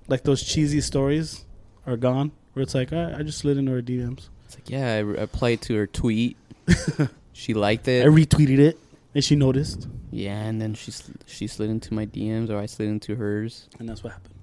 like 0.09 0.23
those 0.23 0.43
cheesy 0.43 0.81
stories 0.81 1.45
are 1.87 1.95
gone. 1.95 2.33
Where 2.51 2.63
it's 2.63 2.75
like 2.75 2.91
I, 2.91 3.19
I 3.19 3.23
just 3.23 3.37
slid 3.37 3.57
into 3.57 3.71
her 3.71 3.81
DMs. 3.81 4.27
It's 4.45 4.55
like 4.55 4.69
yeah, 4.69 4.95
I 4.95 4.99
re- 4.99 5.21
replied 5.21 5.61
to 5.61 5.75
her 5.75 5.87
tweet. 5.87 6.35
she 7.33 7.53
liked 7.53 7.87
it. 7.87 8.05
I 8.05 8.09
retweeted 8.09 8.59
it, 8.59 8.77
and 9.15 9.23
she 9.23 9.37
noticed, 9.37 9.87
yeah, 10.11 10.41
and 10.41 10.61
then 10.61 10.73
she 10.73 10.91
sl- 10.91 11.13
she 11.27 11.47
slid 11.47 11.69
into 11.69 11.93
my 11.93 12.05
DMs 12.05 12.49
or 12.49 12.57
I 12.57 12.65
slid 12.65 12.89
into 12.89 13.15
hers. 13.15 13.69
and 13.79 13.87
that's 13.87 14.03
what 14.03 14.11
happened. 14.11 14.35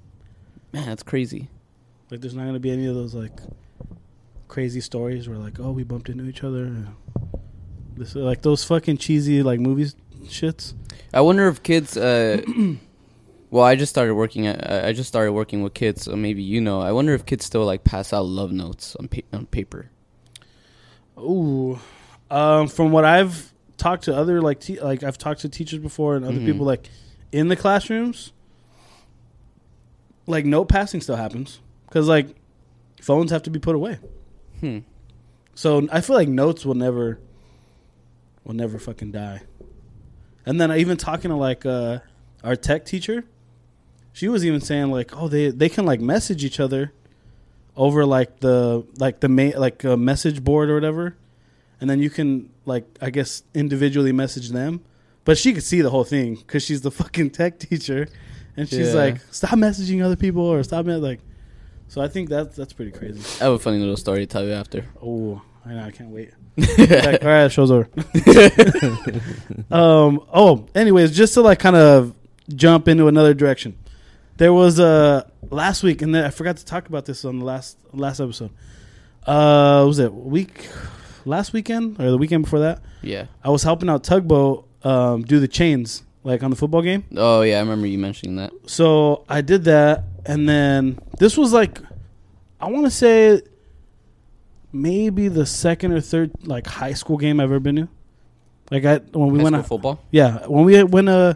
Man, 0.73 0.87
that's 0.87 1.03
crazy. 1.03 1.51
Like, 2.11 2.23
there's 2.23 2.35
not 2.35 2.47
gonna 2.47 2.59
be 2.61 2.71
any 2.71 2.87
of 2.87 2.95
those 2.95 3.15
like 3.15 3.39
crazy 4.49 4.81
stories 4.81 5.29
where 5.29 5.37
like, 5.37 5.61
oh, 5.61 5.71
we 5.71 5.85
bumped 5.85 6.09
into 6.09 6.25
each 6.25 6.43
other. 6.43 6.75
This 7.95 8.15
like 8.15 8.41
those 8.41 8.65
fucking 8.65 8.97
cheesy 8.97 9.43
like 9.43 9.61
movies 9.61 9.95
shits. 10.25 10.73
I 11.13 11.21
wonder 11.21 11.47
if 11.47 11.63
kids. 11.63 11.99
Uh, 11.99 12.41
well, 13.51 13.65
I 13.65 13.77
just 13.77 13.91
started 13.91 14.15
working 14.15 14.47
at. 14.47 14.85
I 14.85 14.93
just 14.93 15.09
started 15.09 15.33
working 15.33 15.63
with 15.63 15.75
kids, 15.75 16.03
so 16.05 16.17
maybe 16.17 16.43
you 16.43 16.61
know. 16.61 16.81
I 16.81 16.93
wonder 16.93 17.15
if 17.15 17.25
kids 17.27 17.45
still 17.45 17.65
like 17.65 17.85
pass 17.85 18.13
out 18.13 18.27
love 18.27 18.53
notes 18.53 18.97
on 18.97 19.09
pa- 19.09 19.21
on 19.33 19.47
paper. 19.47 19.91
Ooh, 21.19 21.79
um, 22.31 22.69
from 22.69 22.93
what 22.93 23.05
I've 23.05 23.53
talked 23.79 24.05
to 24.05 24.17
other 24.17 24.41
like 24.41 24.61
te- 24.61 24.81
like 24.81 25.03
I've 25.03 25.19
talked 25.19 25.41
to 25.43 25.49
teachers 25.49 25.79
before 25.79 26.17
and 26.17 26.25
other 26.25 26.39
Mhm. 26.39 26.47
people 26.47 26.67
like 26.67 26.89
in 27.33 27.49
the 27.49 27.57
classrooms. 27.57 28.33
Like 30.27 30.45
note 30.45 30.69
passing 30.69 31.01
still 31.01 31.17
happens 31.17 31.61
because 31.87 32.09
like 32.09 32.35
phones 33.01 33.31
have 33.31 33.45
to 33.45 33.51
be 33.51 33.59
put 33.61 33.77
away. 33.77 33.99
Hmm. 34.61 34.79
So 35.55 35.87
I 35.93 36.01
feel 36.01 36.17
like 36.17 36.29
notes 36.29 36.67
will 36.67 36.75
never, 36.75 37.19
will 38.45 38.55
never 38.55 38.79
fucking 38.79 39.13
die. 39.13 39.43
And 40.45 40.61
then 40.61 40.71
I 40.71 40.79
even 40.79 40.97
talking 40.97 41.31
to 41.31 41.37
like 41.37 41.65
uh, 41.65 42.01
our 42.43 42.57
tech 42.57 42.85
teacher, 42.85 43.25
she 44.17 44.29
was 44.29 44.47
even 44.47 44.63
saying 44.63 44.91
like, 44.91 45.15
oh, 45.15 45.29
they 45.29 45.51
they 45.51 45.69
can 45.69 45.85
like 45.85 46.01
message 46.01 46.43
each 46.43 46.59
other 46.59 46.91
over 47.77 48.07
like 48.07 48.41
the 48.41 48.83
like 48.99 49.21
the 49.21 49.29
like 49.59 49.85
a 49.85 49.95
message 49.95 50.43
board 50.43 50.71
or 50.71 50.75
whatever, 50.75 51.15
and 51.83 51.91
then 51.91 51.99
you 52.01 52.09
can 52.09 52.49
like 52.65 52.87
I 53.03 53.11
guess 53.11 53.43
individually 53.55 54.13
message 54.13 54.49
them. 54.49 54.81
But 55.27 55.37
she 55.37 55.53
could 55.53 55.65
see 55.65 55.83
the 55.83 55.91
whole 55.91 56.05
thing 56.05 56.37
because 56.37 56.63
she's 56.63 56.81
the 56.81 56.91
fucking 57.01 57.31
tech 57.31 57.59
teacher, 57.59 58.09
and 58.57 58.67
she's 58.67 58.95
Yeah. 58.95 59.01
like, 59.05 59.17
stop 59.31 59.51
messaging 59.59 60.03
other 60.03 60.17
people 60.17 60.43
or 60.47 60.63
stop 60.63 60.87
me 60.87 60.95
like. 60.95 61.21
So 61.89 62.01
I 62.01 62.09
think 62.09 62.31
that's 62.31 62.57
that's 62.57 62.73
pretty 62.73 62.93
crazy. 62.93 63.21
I 63.43 63.45
have 63.45 63.53
a 63.53 63.59
funny 63.59 63.79
little 63.81 63.99
story 63.99 64.21
to 64.21 64.27
tell 64.27 64.45
you 64.47 64.53
after. 64.55 64.87
Oh, 65.03 65.43
I 65.67 65.75
know. 65.75 65.85
I 65.85 65.91
can't 65.91 66.09
wait. 66.11 66.31
Like, 66.57 67.23
all 67.23 67.29
right, 67.29 67.53
show's 67.53 67.71
over. 67.71 67.87
um. 69.71 70.25
Oh, 70.33 70.67
anyways, 70.75 71.15
just 71.15 71.35
to 71.35 71.43
like 71.43 71.59
kind 71.59 71.77
of 71.77 72.15
jump 72.55 72.89
into 72.89 73.09
another 73.09 73.35
direction. 73.35 73.77
There 74.37 74.53
was 74.53 74.79
uh 74.79 75.29
last 75.51 75.83
week, 75.83 76.03
and 76.03 76.15
then 76.15 76.25
I 76.25 76.31
forgot 76.31 76.57
to 76.59 76.65
talk 76.65 76.89
about 76.89 77.07
this 77.07 77.25
on 77.25 77.39
the 77.39 77.45
last 77.45 77.79
last 77.93 78.21
episode. 78.21 78.51
Uh, 79.27 79.85
was 79.87 79.99
it 79.99 80.13
week 80.13 80.69
last 81.25 81.53
weekend 81.53 81.99
or 82.01 82.11
the 82.11 82.19
weekend 82.19 82.45
before 82.45 82.61
that? 82.61 82.83
Yeah. 83.03 83.27
I 83.43 83.51
was 83.51 83.63
helping 83.63 83.89
out 83.89 84.05
Tugboat 84.05 84.69
um, 84.85 85.23
do 85.23 85.41
the 85.41 85.49
chains 85.49 86.05
like 86.23 86.43
on 86.43 86.51
the 86.51 86.57
football 86.57 86.83
game. 86.83 87.05
Oh 87.17 87.43
yeah, 87.43 87.57
I 87.57 87.61
remember 87.61 87.87
you 87.87 87.99
mentioning 87.99 88.37
that. 88.37 88.53
So 88.67 89.25
I 89.29 89.41
did 89.41 89.65
that, 89.65 90.05
and 90.27 90.49
then 90.49 90.99
this 91.19 91.37
was 91.37 91.53
like, 91.53 91.81
I 92.61 92.69
want 92.71 92.85
to 92.85 92.91
say, 92.91 93.41
maybe 94.73 95.29
the 95.29 95.47
second 95.47 95.93
or 95.93 96.01
third 96.01 96.31
like 96.47 96.67
high 96.67 96.93
school 96.93 97.17
game 97.17 97.41
I've 97.41 97.45
ever 97.45 97.61
been 97.61 97.77
to. 97.77 97.89
Like 98.71 98.85
I 98.85 98.99
when 98.99 99.31
we 99.33 99.39
High 99.39 99.45
went, 99.45 99.57
out, 99.57 99.67
football. 99.67 100.01
yeah, 100.11 100.47
when 100.47 100.65
we 100.65 100.83
went 100.85 101.09
uh 101.09 101.35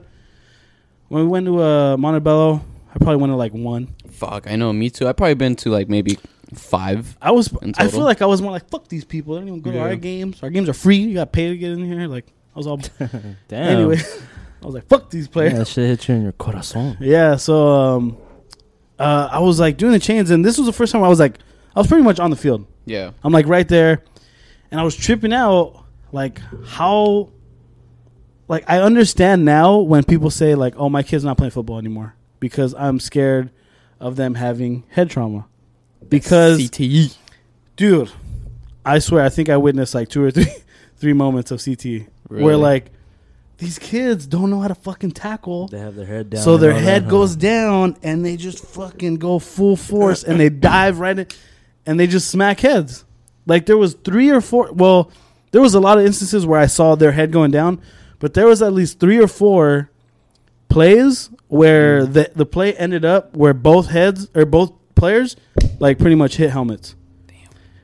when 1.08 1.22
we 1.24 1.28
went 1.28 1.46
to 1.46 1.60
uh, 1.62 1.96
Montebello, 1.96 2.60
I 2.92 2.98
probably 2.98 3.16
went 3.16 3.30
to 3.32 3.36
like 3.36 3.52
one. 3.52 3.94
Fuck, 4.10 4.50
I 4.50 4.56
know. 4.56 4.72
Me 4.72 4.90
too. 4.90 5.06
I 5.08 5.12
probably 5.12 5.34
been 5.34 5.56
to 5.56 5.70
like 5.70 5.88
maybe 5.88 6.18
five. 6.54 7.16
I 7.22 7.30
was, 7.30 7.52
In 7.62 7.72
I 7.78 7.86
feel 7.88 8.00
like 8.04 8.20
I 8.22 8.26
was 8.26 8.42
more 8.42 8.50
like 8.50 8.68
fuck 8.68 8.88
these 8.88 9.04
people. 9.04 9.34
They 9.34 9.40
don't 9.40 9.48
even 9.48 9.60
go 9.60 9.70
to 9.70 9.76
Yeah. 9.76 9.82
our 9.84 9.96
games. 9.96 10.42
Our 10.42 10.50
games 10.50 10.68
are 10.68 10.72
free. 10.74 10.96
You 10.96 11.14
got 11.14 11.24
to 11.24 11.30
pay 11.30 11.48
to 11.50 11.56
get 11.56 11.70
in 11.72 11.84
here. 11.84 12.06
Like 12.08 12.26
I 12.54 12.58
was 12.58 12.66
all 12.66 12.78
Damn. 13.48 13.78
anyway. 13.78 13.98
I 14.62 14.66
was 14.66 14.74
like 14.74 14.86
fuck 14.88 15.08
these 15.10 15.28
players. 15.28 15.52
Yeah, 15.52 15.58
that 15.60 15.68
shit 15.68 15.86
hit 15.88 16.08
you 16.08 16.14
in 16.16 16.22
your 16.22 16.32
corazon. 16.32 16.96
Yeah, 17.00 17.36
so 17.36 17.68
um, 17.68 18.18
uh, 18.98 19.28
I 19.32 19.38
was 19.38 19.58
like 19.60 19.76
doing 19.78 19.92
the 19.92 19.98
chains, 19.98 20.30
and 20.30 20.44
this 20.44 20.58
was 20.58 20.66
the 20.66 20.72
first 20.72 20.92
time 20.92 21.02
I 21.02 21.08
was 21.08 21.18
like, 21.20 21.38
I 21.74 21.78
was 21.80 21.86
pretty 21.86 22.02
much 22.04 22.18
on 22.20 22.28
the 22.30 22.36
field. 22.36 22.66
Yeah. 22.84 23.12
I'm 23.24 23.32
like 23.32 23.46
right 23.46 23.66
there, 23.68 24.02
and 24.70 24.78
I 24.80 24.82
was 24.82 24.94
tripping 24.96 25.32
out, 25.32 25.84
like 26.12 26.40
how, 26.66 27.30
like 28.48 28.64
I 28.68 28.80
understand 28.82 29.44
now 29.44 29.78
when 29.78 30.04
people 30.04 30.28
say 30.30 30.54
like, 30.54 30.74
"Oh, 30.76 30.88
my 30.90 31.02
kid's 31.04 31.24
not 31.24 31.38
playing 31.38 31.52
football 31.52 31.78
anymore," 31.78 32.14
because 32.40 32.74
I'm 32.74 32.98
scared 32.98 33.50
of 34.00 34.16
them 34.16 34.34
having 34.34 34.84
head 34.88 35.10
trauma. 35.10 35.46
Because 36.08 36.58
CTE. 36.58 37.16
dude, 37.76 38.10
I 38.84 38.98
swear, 38.98 39.22
I 39.24 39.28
think 39.28 39.48
I 39.48 39.58
witnessed 39.58 39.94
like 39.94 40.08
two 40.08 40.24
or 40.24 40.30
three 40.30 40.46
three 40.96 41.12
moments 41.12 41.50
of 41.50 41.64
CT 41.64 42.08
where 42.28 42.56
like 42.56 42.90
these 43.58 43.78
kids 43.78 44.26
don't 44.26 44.50
know 44.50 44.60
how 44.60 44.68
to 44.68 44.74
fucking 44.74 45.12
tackle. 45.12 45.68
They 45.68 45.78
have 45.78 45.94
their 45.94 46.06
head 46.06 46.30
down. 46.30 46.42
So 46.42 46.56
their 46.56 46.72
all 46.72 46.78
that, 46.78 46.84
head 46.84 47.02
huh? 47.04 47.10
goes 47.10 47.36
down 47.36 47.96
and 48.02 48.24
they 48.24 48.36
just 48.36 48.64
fucking 48.64 49.16
go 49.16 49.38
full 49.38 49.76
force 49.76 50.24
and 50.24 50.40
they 50.40 50.48
dive 50.48 50.98
right 50.98 51.18
in 51.18 51.26
and 51.86 52.00
they 52.00 52.06
just 52.06 52.30
smack 52.30 52.60
heads. 52.60 53.04
Like 53.46 53.66
there 53.66 53.76
was 53.76 53.94
three 53.94 54.30
or 54.30 54.40
four 54.40 54.72
well, 54.72 55.10
there 55.50 55.60
was 55.60 55.74
a 55.74 55.80
lot 55.80 55.98
of 55.98 56.06
instances 56.06 56.46
where 56.46 56.58
I 56.58 56.66
saw 56.66 56.94
their 56.94 57.12
head 57.12 57.32
going 57.32 57.50
down, 57.50 57.80
but 58.18 58.34
there 58.34 58.46
was 58.46 58.62
at 58.62 58.72
least 58.72 58.98
three 58.98 59.18
or 59.18 59.28
four 59.28 59.90
plays 60.68 61.30
where 61.50 62.06
Mm. 62.06 62.12
the 62.14 62.30
the 62.34 62.46
play 62.46 62.74
ended 62.74 63.04
up 63.04 63.36
where 63.36 63.52
both 63.52 63.88
heads 63.88 64.28
or 64.34 64.44
both 64.46 64.72
players 64.94 65.36
like 65.78 65.98
pretty 65.98 66.16
much 66.16 66.36
hit 66.36 66.50
helmets. 66.50 66.94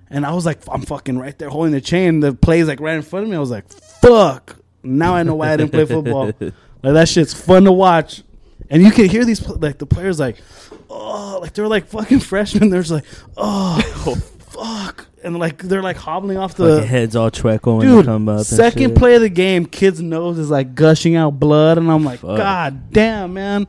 And 0.09 0.24
I 0.24 0.33
was 0.35 0.46
like, 0.46 0.61
I'm 0.70 0.83
fucking 0.83 1.18
right 1.18 1.37
there 1.37 1.48
holding 1.48 1.72
the 1.72 1.81
chain. 1.81 2.20
The 2.20 2.33
play's 2.33 2.68
like 2.68 2.79
right 2.81 2.94
in 2.94 3.02
front 3.02 3.24
of 3.24 3.31
me. 3.31 3.37
I 3.37 3.40
was 3.40 3.50
like, 3.50 3.68
fuck. 3.68 4.57
Now 4.85 5.14
I 5.16 5.24
know 5.24 5.35
why 5.35 5.52
I 5.52 5.57
didn't 5.57 5.72
play 5.72 5.85
football. 5.85 6.33
Like 6.83 6.92
that 6.94 7.09
shit's 7.09 7.35
fun 7.35 7.64
to 7.64 7.72
watch, 7.72 8.22
and 8.70 8.81
you 8.81 8.92
can 8.92 9.09
hear 9.09 9.24
these 9.24 9.44
like 9.48 9.79
the 9.79 9.87
players 9.87 10.20
like, 10.20 10.37
oh, 10.88 11.38
like 11.42 11.52
they're 11.55 11.66
like 11.66 11.87
fucking 11.88 12.20
freshmen. 12.20 12.68
They're 12.68 12.83
just 12.83 12.92
like, 12.92 13.05
oh, 13.37 13.83
fuck, 14.57 15.07
and 15.23 15.38
like 15.38 15.59
they're 15.62 15.83
like 15.83 15.97
hobbling 15.97 16.37
off 16.38 16.53
Fucking 16.53 16.66
the 16.66 16.87
heads 16.87 17.14
all 17.16 17.31
twinkle 17.31 17.79
when 17.79 17.87
dude. 17.87 18.05
they 18.05 18.07
come 18.09 18.29
up. 18.29 18.38
and 18.38 18.47
second 18.47 18.90
shit. 18.90 18.97
play 18.97 19.14
of 19.14 19.21
the 19.23 19.29
game, 19.29 19.66
kid's 19.66 20.01
nose 20.01 20.38
is 20.38 20.51
like 20.51 20.75
gushing 20.75 21.14
out 21.16 21.38
blood, 21.38 21.79
and 21.79 21.90
I'm 21.90 22.05
like, 22.05 22.21
Fuck. 22.21 22.37
god 22.38 22.90
damn, 22.92 23.35
man. 23.35 23.66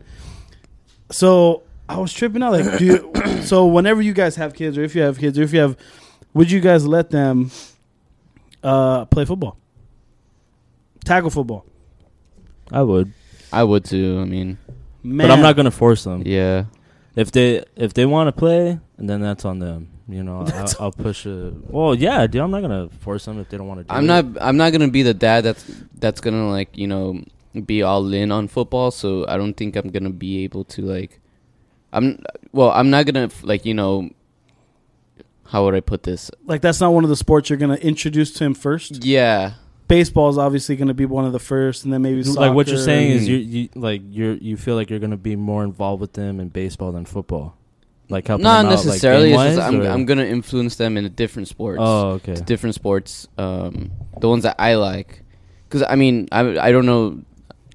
So 1.11 1.63
I 1.87 1.97
was 1.97 2.11
tripping 2.13 2.43
out. 2.43 2.51
Like, 2.53 2.77
dude. 2.79 3.43
so 3.43 3.65
whenever 3.67 4.01
you 4.01 4.13
guys 4.13 4.35
have 4.35 4.53
kids, 4.53 4.77
or 4.77 4.83
if 4.83 4.95
you 4.95 5.01
have 5.01 5.17
kids, 5.17 5.37
or 5.39 5.43
if 5.43 5.53
you 5.53 5.59
have, 5.59 5.77
would 6.33 6.49
you 6.51 6.59
guys 6.59 6.85
let 6.85 7.09
them 7.09 7.51
uh, 8.63 9.05
play 9.05 9.25
football, 9.25 9.57
tackle 11.05 11.29
football? 11.29 11.65
I 12.71 12.81
would, 12.81 13.13
I 13.51 13.63
would 13.63 13.85
too. 13.85 14.19
I 14.21 14.25
mean, 14.25 14.57
Man, 15.03 15.27
but 15.27 15.31
I'm 15.33 15.41
not 15.41 15.55
gonna 15.55 15.71
force 15.71 16.03
them. 16.03 16.23
yeah. 16.25 16.65
If 17.15 17.31
they 17.31 17.63
if 17.75 17.93
they 17.93 18.05
want 18.05 18.27
to 18.27 18.31
play, 18.31 18.79
and 18.97 19.09
then 19.09 19.21
that's 19.21 19.43
on 19.45 19.57
them. 19.59 19.89
You 20.09 20.23
know, 20.23 20.45
I'll, 20.53 20.73
I'll 20.79 20.91
push 20.91 21.25
it. 21.25 21.53
Well, 21.69 21.93
yeah, 21.95 22.25
dude, 22.27 22.41
I'm 22.41 22.51
not 22.51 22.61
gonna 22.61 22.89
force 22.99 23.25
them 23.25 23.39
if 23.39 23.49
they 23.49 23.57
don't 23.57 23.67
want 23.67 23.81
to. 23.81 23.83
do 23.83 23.93
I'm 23.93 24.03
it. 24.03 24.07
not. 24.07 24.25
I'm 24.41 24.57
not 24.57 24.71
gonna 24.71 24.87
be 24.87 25.03
the 25.03 25.13
dad 25.13 25.41
that's 25.43 25.65
that's 25.99 26.21
gonna 26.21 26.49
like 26.49 26.77
you 26.77 26.87
know 26.87 27.21
be 27.65 27.83
all 27.83 28.13
in 28.13 28.31
on 28.31 28.47
football. 28.47 28.91
So 28.91 29.25
I 29.27 29.37
don't 29.37 29.53
think 29.55 29.75
I'm 29.75 29.89
gonna 29.89 30.09
be 30.09 30.43
able 30.43 30.63
to 30.65 30.81
like. 30.81 31.19
I'm 31.91 32.23
well. 32.51 32.71
I'm 32.71 32.89
not 32.89 33.05
gonna 33.05 33.29
like 33.43 33.65
you 33.65 33.73
know. 33.73 34.09
How 35.47 35.63
would 35.63 35.75
I 35.75 35.79
put 35.79 36.03
this? 36.03 36.29
like 36.45 36.61
that's 36.61 36.81
not 36.81 36.91
one 36.91 37.05
of 37.05 37.09
the 37.09 37.15
sports 37.15 37.49
you're 37.49 37.57
gonna 37.57 37.75
introduce 37.75 38.33
to 38.33 38.43
him 38.43 38.53
first. 38.53 39.05
Yeah, 39.05 39.53
Baseball 39.87 40.29
is 40.29 40.37
obviously 40.37 40.75
gonna 40.75 40.93
be 40.93 41.05
one 41.05 41.23
of 41.23 41.31
the 41.31 41.39
first, 41.39 41.85
and 41.85 41.93
then 41.93 42.01
maybe 42.01 42.21
like 42.23 42.53
what 42.53 42.67
you're 42.67 42.77
saying 42.77 43.11
is 43.11 43.27
you 43.27 43.37
you 43.37 43.69
like 43.73 44.01
you're 44.09 44.33
you 44.33 44.57
feel 44.57 44.75
like 44.75 44.89
you're 44.89 44.99
gonna 44.99 45.15
be 45.15 45.37
more 45.37 45.63
involved 45.63 46.01
with 46.01 46.13
them 46.13 46.41
in 46.41 46.49
baseball 46.49 46.91
than 46.91 47.05
football, 47.05 47.56
like 48.09 48.27
helping 48.27 48.43
not 48.43 48.63
them 48.63 48.71
out, 48.71 48.77
like, 48.77 48.85
necessarily. 48.85 49.33
it's 49.33 49.41
just 49.55 49.59
I'm 49.59 49.81
or- 49.81 49.87
I'm 49.87 50.05
gonna 50.05 50.23
influence 50.25 50.75
them 50.77 50.97
in 50.97 51.03
the 51.03 51.09
different 51.09 51.47
sports. 51.47 51.79
Oh, 51.81 52.09
okay. 52.11 52.35
different 52.35 52.75
sports, 52.75 53.27
um, 53.37 53.91
the 54.19 54.29
ones 54.29 54.43
that 54.43 54.55
I 54.59 54.75
like. 54.75 55.23
Because 55.67 55.83
I 55.87 55.95
mean, 55.95 56.27
I 56.31 56.57
I 56.59 56.71
don't 56.71 56.85
know. 56.85 57.21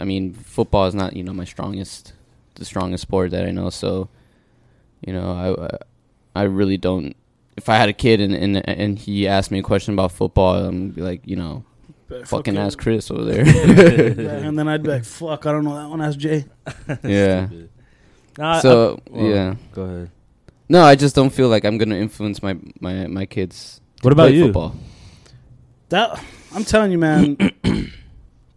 I 0.01 0.05
mean, 0.05 0.33
football 0.35 0.87
is 0.87 0.95
not 0.95 1.15
you 1.15 1.23
know 1.23 1.33
my 1.35 1.45
strongest, 1.45 2.13
the 2.55 2.65
strongest 2.65 3.03
sport 3.03 3.31
that 3.33 3.45
I 3.47 3.51
know. 3.51 3.69
So, 3.71 4.09
you 5.07 5.13
know, 5.13 5.31
I 6.35 6.41
I 6.41 6.45
really 6.45 6.79
don't. 6.79 7.15
If 7.57 7.69
I 7.69 7.77
had 7.77 7.89
a 7.91 7.93
kid 7.93 8.21
and 8.21 8.35
and 8.35 8.67
and 8.69 8.99
he 8.99 9.29
asked 9.29 9.51
me 9.51 9.59
a 9.59 9.63
question 9.63 9.93
about 9.95 10.13
football, 10.13 10.55
I'm 10.57 10.89
be 10.91 11.03
like, 11.03 11.21
you 11.27 11.37
know, 11.37 11.65
fucking 12.25 12.57
ask 12.57 12.79
Chris 12.79 13.11
over 13.11 13.25
there. 13.25 13.45
and 14.47 14.59
then 14.59 14.67
I'd 14.69 14.83
be 14.83 14.89
like, 14.89 15.05
"Fuck, 15.05 15.45
I 15.45 15.53
don't 15.53 15.65
know 15.65 15.75
that 15.77 15.91
one." 15.91 16.01
Ask 16.01 16.19
Jay. 16.19 16.47
yeah. 17.05 17.49
Nah, 18.39 18.53
I- 18.57 18.61
So 18.61 18.99
well, 19.11 19.27
yeah. 19.27 19.55
Go 19.73 19.83
ahead. 19.83 20.11
No, 20.73 20.83
I 20.85 20.95
just 20.95 21.15
don't 21.15 21.29
feel 21.29 21.51
like 21.51 21.67
I'm 21.67 21.77
gonna 21.77 21.97
influence 21.97 22.43
my 22.43 22.57
my 22.81 23.07
my 23.07 23.27
kids. 23.27 23.83
to 23.97 24.05
What 24.05 24.13
about 24.15 24.29
play 24.29 24.37
you? 24.37 24.45
Football. 24.45 24.75
That 25.91 26.19
I'm 26.55 26.65
telling 26.65 26.93
you, 26.93 26.97
man. 26.99 27.37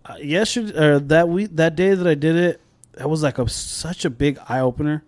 uh, 0.06 0.16
yesterday 0.22 0.80
or 0.80 1.00
that 1.00 1.28
week, 1.28 1.50
that 1.58 1.76
day 1.76 1.94
that 1.94 2.08
I 2.08 2.16
did 2.16 2.38
it, 2.38 2.62
that 2.94 3.10
was 3.10 3.22
like 3.22 3.38
a 3.38 3.50
such 3.50 4.06
a 4.06 4.10
big 4.10 4.40
eye 4.48 4.62
opener, 4.62 5.04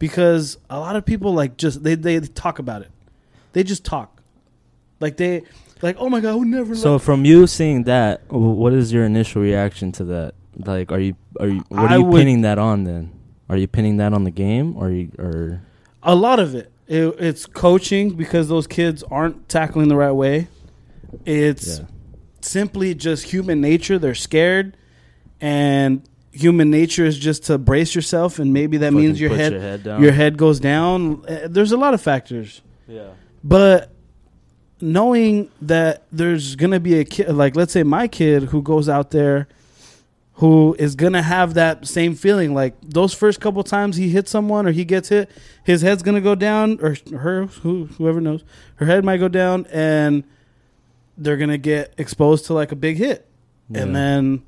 because 0.00 0.58
a 0.68 0.80
lot 0.80 0.96
of 0.96 1.04
people 1.04 1.32
like 1.32 1.56
just 1.56 1.84
they 1.84 1.94
they 1.94 2.18
talk 2.18 2.58
about 2.58 2.82
it, 2.82 2.90
they 3.52 3.62
just 3.62 3.84
talk, 3.84 4.20
like 4.98 5.16
they 5.18 5.44
like 5.80 5.94
oh 6.00 6.08
my 6.08 6.18
god, 6.18 6.32
I 6.32 6.34
would 6.34 6.48
never. 6.48 6.74
So 6.74 6.94
let-" 6.94 7.02
from 7.02 7.24
you 7.24 7.46
seeing 7.46 7.84
that, 7.84 8.22
what 8.32 8.72
is 8.72 8.92
your 8.92 9.04
initial 9.04 9.42
reaction 9.42 9.92
to 9.92 10.04
that? 10.06 10.34
Like, 10.58 10.90
are 10.90 10.98
you 10.98 11.14
are 11.38 11.46
you 11.46 11.62
what 11.68 11.82
are 11.84 11.88
I 11.88 11.96
you 11.98 12.02
would- 12.02 12.18
pinning 12.18 12.40
that 12.42 12.58
on 12.58 12.82
then? 12.82 13.12
Are 13.48 13.56
you 13.56 13.68
pinning 13.68 13.98
that 13.98 14.12
on 14.12 14.24
the 14.24 14.32
game 14.32 14.76
or 14.76 14.90
you 14.90 15.12
or 15.20 15.62
a 16.06 16.14
lot 16.14 16.38
of 16.38 16.54
it, 16.54 16.72
it 16.86 17.14
it's 17.18 17.44
coaching 17.44 18.14
because 18.14 18.48
those 18.48 18.66
kids 18.66 19.02
aren't 19.10 19.48
tackling 19.48 19.88
the 19.88 19.96
right 19.96 20.12
way. 20.12 20.48
It's 21.26 21.80
yeah. 21.80 21.86
simply 22.40 22.94
just 22.94 23.24
human 23.24 23.60
nature. 23.60 23.98
They're 23.98 24.14
scared, 24.14 24.76
and 25.40 26.08
human 26.32 26.70
nature 26.70 27.04
is 27.04 27.18
just 27.18 27.44
to 27.44 27.58
brace 27.58 27.94
yourself, 27.94 28.38
and 28.38 28.52
maybe 28.52 28.78
that 28.78 28.92
means 28.92 29.20
your 29.20 29.34
head 29.34 29.52
your 29.52 29.60
head 29.60 29.82
down? 29.82 30.02
your 30.02 30.12
head 30.12 30.38
goes 30.38 30.60
down. 30.60 31.24
Uh, 31.26 31.48
There's 31.48 31.72
a 31.72 31.76
lot 31.76 31.92
of 31.92 32.00
factors, 32.00 32.62
Yeah. 32.86 33.08
but 33.42 33.90
knowing 34.80 35.50
that 35.62 36.04
there's 36.12 36.54
gonna 36.54 36.80
be 36.80 36.98
a 37.00 37.04
kid, 37.04 37.34
like 37.34 37.56
let's 37.56 37.72
say 37.72 37.82
my 37.82 38.06
kid, 38.08 38.44
who 38.44 38.62
goes 38.62 38.88
out 38.88 39.10
there, 39.10 39.48
who 40.36 40.76
is 40.78 40.94
gonna 40.94 41.22
have 41.22 41.54
that 41.54 41.86
same 41.86 42.14
feeling. 42.14 42.54
Like 42.54 42.74
those 42.82 43.14
first 43.14 43.40
couple 43.40 43.62
times 43.62 43.96
he 43.96 44.10
hits 44.10 44.30
someone 44.30 44.66
or 44.66 44.72
he 44.72 44.84
gets 44.84 45.08
hit, 45.08 45.30
his 45.64 45.82
head's 45.82 46.02
gonna 46.02 46.20
go 46.20 46.34
down, 46.34 46.78
or 46.82 46.96
her, 47.16 47.46
who, 47.46 47.86
whoever 47.98 48.20
knows, 48.20 48.44
her 48.76 48.86
head 48.86 49.04
might 49.04 49.16
go 49.16 49.28
down, 49.28 49.66
and 49.72 50.24
they're 51.16 51.38
gonna 51.38 51.58
get 51.58 51.94
exposed 51.96 52.44
to 52.46 52.54
like 52.54 52.70
a 52.72 52.76
big 52.76 52.96
hit, 52.98 53.26
and 53.72 53.96
then 53.96 54.42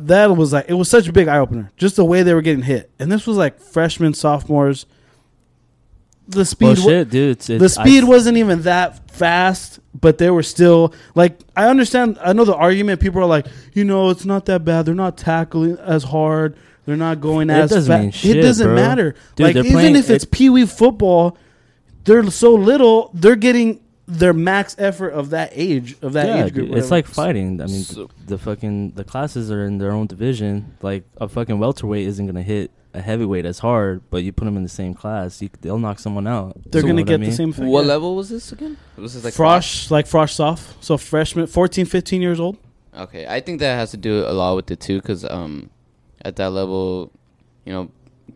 that 0.00 0.36
was 0.36 0.52
like 0.52 0.66
it 0.68 0.74
was 0.74 0.88
such 0.88 1.08
a 1.08 1.12
big 1.12 1.28
eye 1.28 1.38
opener, 1.38 1.72
just 1.76 1.96
the 1.96 2.04
way 2.04 2.22
they 2.22 2.34
were 2.34 2.42
getting 2.42 2.62
hit, 2.64 2.90
and 2.98 3.10
this 3.10 3.26
was 3.26 3.36
like 3.36 3.58
freshmen, 3.60 4.14
sophomores. 4.14 4.86
The 6.26 6.44
speed, 6.44 6.66
Well, 6.66 6.76
shit, 6.76 7.10
dude. 7.10 7.30
It's, 7.32 7.46
the 7.48 7.56
it's, 7.62 7.76
I 7.76 7.84
speed 7.84 8.02
f- 8.04 8.08
wasn't 8.08 8.38
even 8.38 8.62
that 8.62 9.10
fast, 9.10 9.78
but 10.00 10.16
they 10.18 10.30
were 10.30 10.42
still 10.42 10.94
like 11.14 11.38
I 11.56 11.68
understand. 11.68 12.18
I 12.22 12.32
know 12.32 12.44
the 12.44 12.54
argument. 12.56 13.00
People 13.00 13.20
are 13.20 13.26
like, 13.26 13.46
you 13.74 13.84
know, 13.84 14.08
it's 14.10 14.24
not 14.24 14.46
that 14.46 14.64
bad. 14.64 14.86
They're 14.86 14.94
not 14.94 15.18
tackling 15.18 15.76
as 15.78 16.02
hard. 16.04 16.56
They're 16.86 16.96
not 16.96 17.20
going 17.20 17.50
It 17.50 17.54
as 17.54 17.70
doesn't 17.70 18.04
fast. 18.10 18.18
shit, 18.18 18.36
it 18.38 18.42
doesn't 18.42 18.66
bro. 18.66 18.74
matter. 18.74 19.14
Dude, 19.36 19.46
like 19.48 19.56
even 19.56 19.72
playing- 19.72 19.96
if 19.96 20.08
it's 20.10 20.24
it- 20.24 20.30
pee 20.30 20.48
wee 20.50 20.66
football, 20.66 21.36
they're 22.04 22.30
so 22.30 22.54
little. 22.54 23.10
They're 23.14 23.36
getting 23.36 23.80
their 24.06 24.32
max 24.34 24.76
effort 24.78 25.10
of 25.10 25.30
that 25.30 25.50
age 25.54 25.96
of 26.02 26.12
that 26.12 26.26
yeah, 26.26 26.44
age 26.44 26.52
group. 26.54 26.68
dude, 26.68 26.78
it's 26.78 26.90
like 26.90 27.06
fighting. 27.06 27.60
I 27.60 27.66
mean, 27.66 27.82
So- 27.82 28.10
the 28.26 28.38
fucking 28.38 28.92
the 28.92 29.04
classes 29.04 29.50
are 29.50 29.64
in 29.64 29.78
their 29.78 29.92
own 29.92 30.06
division. 30.06 30.74
Like 30.82 31.04
a 31.18 31.28
fucking 31.28 31.58
welterweight 31.58 32.06
isn't 32.06 32.26
gonna 32.26 32.42
hit 32.42 32.70
a 32.92 33.00
heavyweight 33.00 33.44
as 33.44 33.58
hard, 33.58 34.02
but 34.10 34.22
you 34.22 34.30
put 34.30 34.44
them 34.44 34.56
in 34.56 34.62
the 34.62 34.68
same 34.68 34.94
class, 34.94 35.42
you, 35.42 35.48
they'll 35.62 35.78
knock 35.78 35.98
someone 35.98 36.26
out. 36.28 36.56
they're 36.70 36.80
You 36.82 36.88
know 36.88 36.92
gonna 36.92 37.02
what 37.02 37.08
I 37.08 37.12
get 37.14 37.20
mean? 37.20 37.30
the 37.30 37.36
same 37.36 37.52
thing. 37.52 37.66
What 37.66 37.82
yeah. 37.86 37.88
level 37.88 38.14
was 38.14 38.28
this 38.28 38.52
again? 38.52 38.76
Was 38.96 39.14
this 39.14 39.24
like 39.24 39.34
Frosh, 39.34 39.90
like 39.90 40.06
Frosh 40.06 40.30
soph. 40.30 40.76
So 40.80 40.96
freshman, 40.96 41.46
14, 41.48 41.86
15 41.86 42.22
years 42.22 42.38
old. 42.38 42.56
Okay, 42.96 43.26
I 43.26 43.40
think 43.40 43.58
that 43.58 43.74
has 43.76 43.90
to 43.90 43.96
do 43.96 44.24
a 44.24 44.30
lot 44.32 44.54
with 44.54 44.70
it 44.70 44.78
too, 44.78 45.00
because 45.00 45.24
um, 45.24 45.70
at 46.24 46.36
that 46.36 46.50
level, 46.50 47.10
you 47.64 47.72
know, 47.72 47.90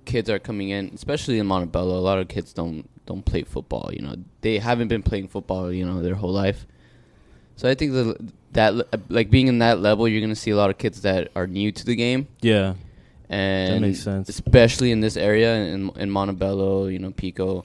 kids 0.06 0.28
are 0.28 0.40
coming 0.40 0.70
in, 0.70 0.90
especially 0.92 1.38
in 1.38 1.46
Montebello. 1.46 1.96
A 1.96 2.00
lot 2.00 2.18
of 2.18 2.26
kids 2.26 2.52
don't 2.52 2.88
don't 3.08 3.24
play 3.24 3.42
football. 3.42 3.90
You 3.92 4.02
know, 4.04 4.14
they 4.42 4.58
haven't 4.58 4.88
been 4.88 5.02
playing 5.02 5.28
football, 5.28 5.72
you 5.72 5.84
know, 5.88 6.02
their 6.02 6.14
whole 6.14 6.32
life. 6.44 6.60
So 7.56 7.68
I 7.68 7.74
think 7.74 7.90
the, 7.92 8.04
that 8.52 8.70
like 9.10 9.30
being 9.30 9.48
in 9.48 9.58
that 9.58 9.80
level, 9.80 10.06
you're 10.06 10.20
gonna 10.20 10.36
see 10.44 10.52
a 10.52 10.56
lot 10.62 10.70
of 10.70 10.76
kids 10.78 11.00
that 11.02 11.30
are 11.34 11.46
new 11.46 11.72
to 11.72 11.84
the 11.84 11.96
game, 11.96 12.28
Yeah, 12.40 12.74
and 13.28 13.80
makes 13.80 14.02
sense. 14.02 14.28
especially 14.28 14.90
in 14.92 15.00
this 15.00 15.16
area 15.16 15.50
in 15.74 15.90
in 15.96 16.10
Montebello, 16.10 16.86
you 16.86 16.98
know, 17.00 17.10
Pico, 17.10 17.64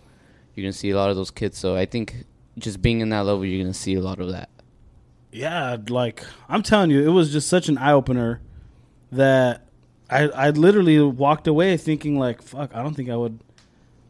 you're 0.56 0.64
gonna 0.66 0.74
see 0.84 0.90
a 0.90 0.96
lot 0.98 1.10
of 1.12 1.16
those 1.16 1.30
kids. 1.32 1.58
So 1.58 1.76
I 1.76 1.86
think 1.86 2.26
just 2.58 2.82
being 2.82 3.02
in 3.02 3.10
that 3.10 3.26
level, 3.26 3.46
you're 3.46 3.62
gonna 3.64 3.74
see 3.74 3.94
a 3.96 4.02
lot 4.02 4.20
of 4.20 4.30
that. 4.32 4.50
Yeah, 5.32 5.78
like 5.90 6.24
I'm 6.50 6.64
telling 6.64 6.90
you, 6.92 7.04
it 7.04 7.12
was 7.14 7.32
just 7.32 7.48
such 7.48 7.70
an 7.70 7.78
eye 7.78 7.92
opener 7.94 8.42
that 9.12 9.62
I 10.10 10.22
I 10.30 10.50
literally 10.52 11.00
walked 11.02 11.48
away 11.48 11.78
thinking 11.78 12.18
like, 12.18 12.42
fuck, 12.42 12.74
I 12.76 12.82
don't 12.84 12.94
think 12.96 13.10
I 13.10 13.16
would 13.16 13.40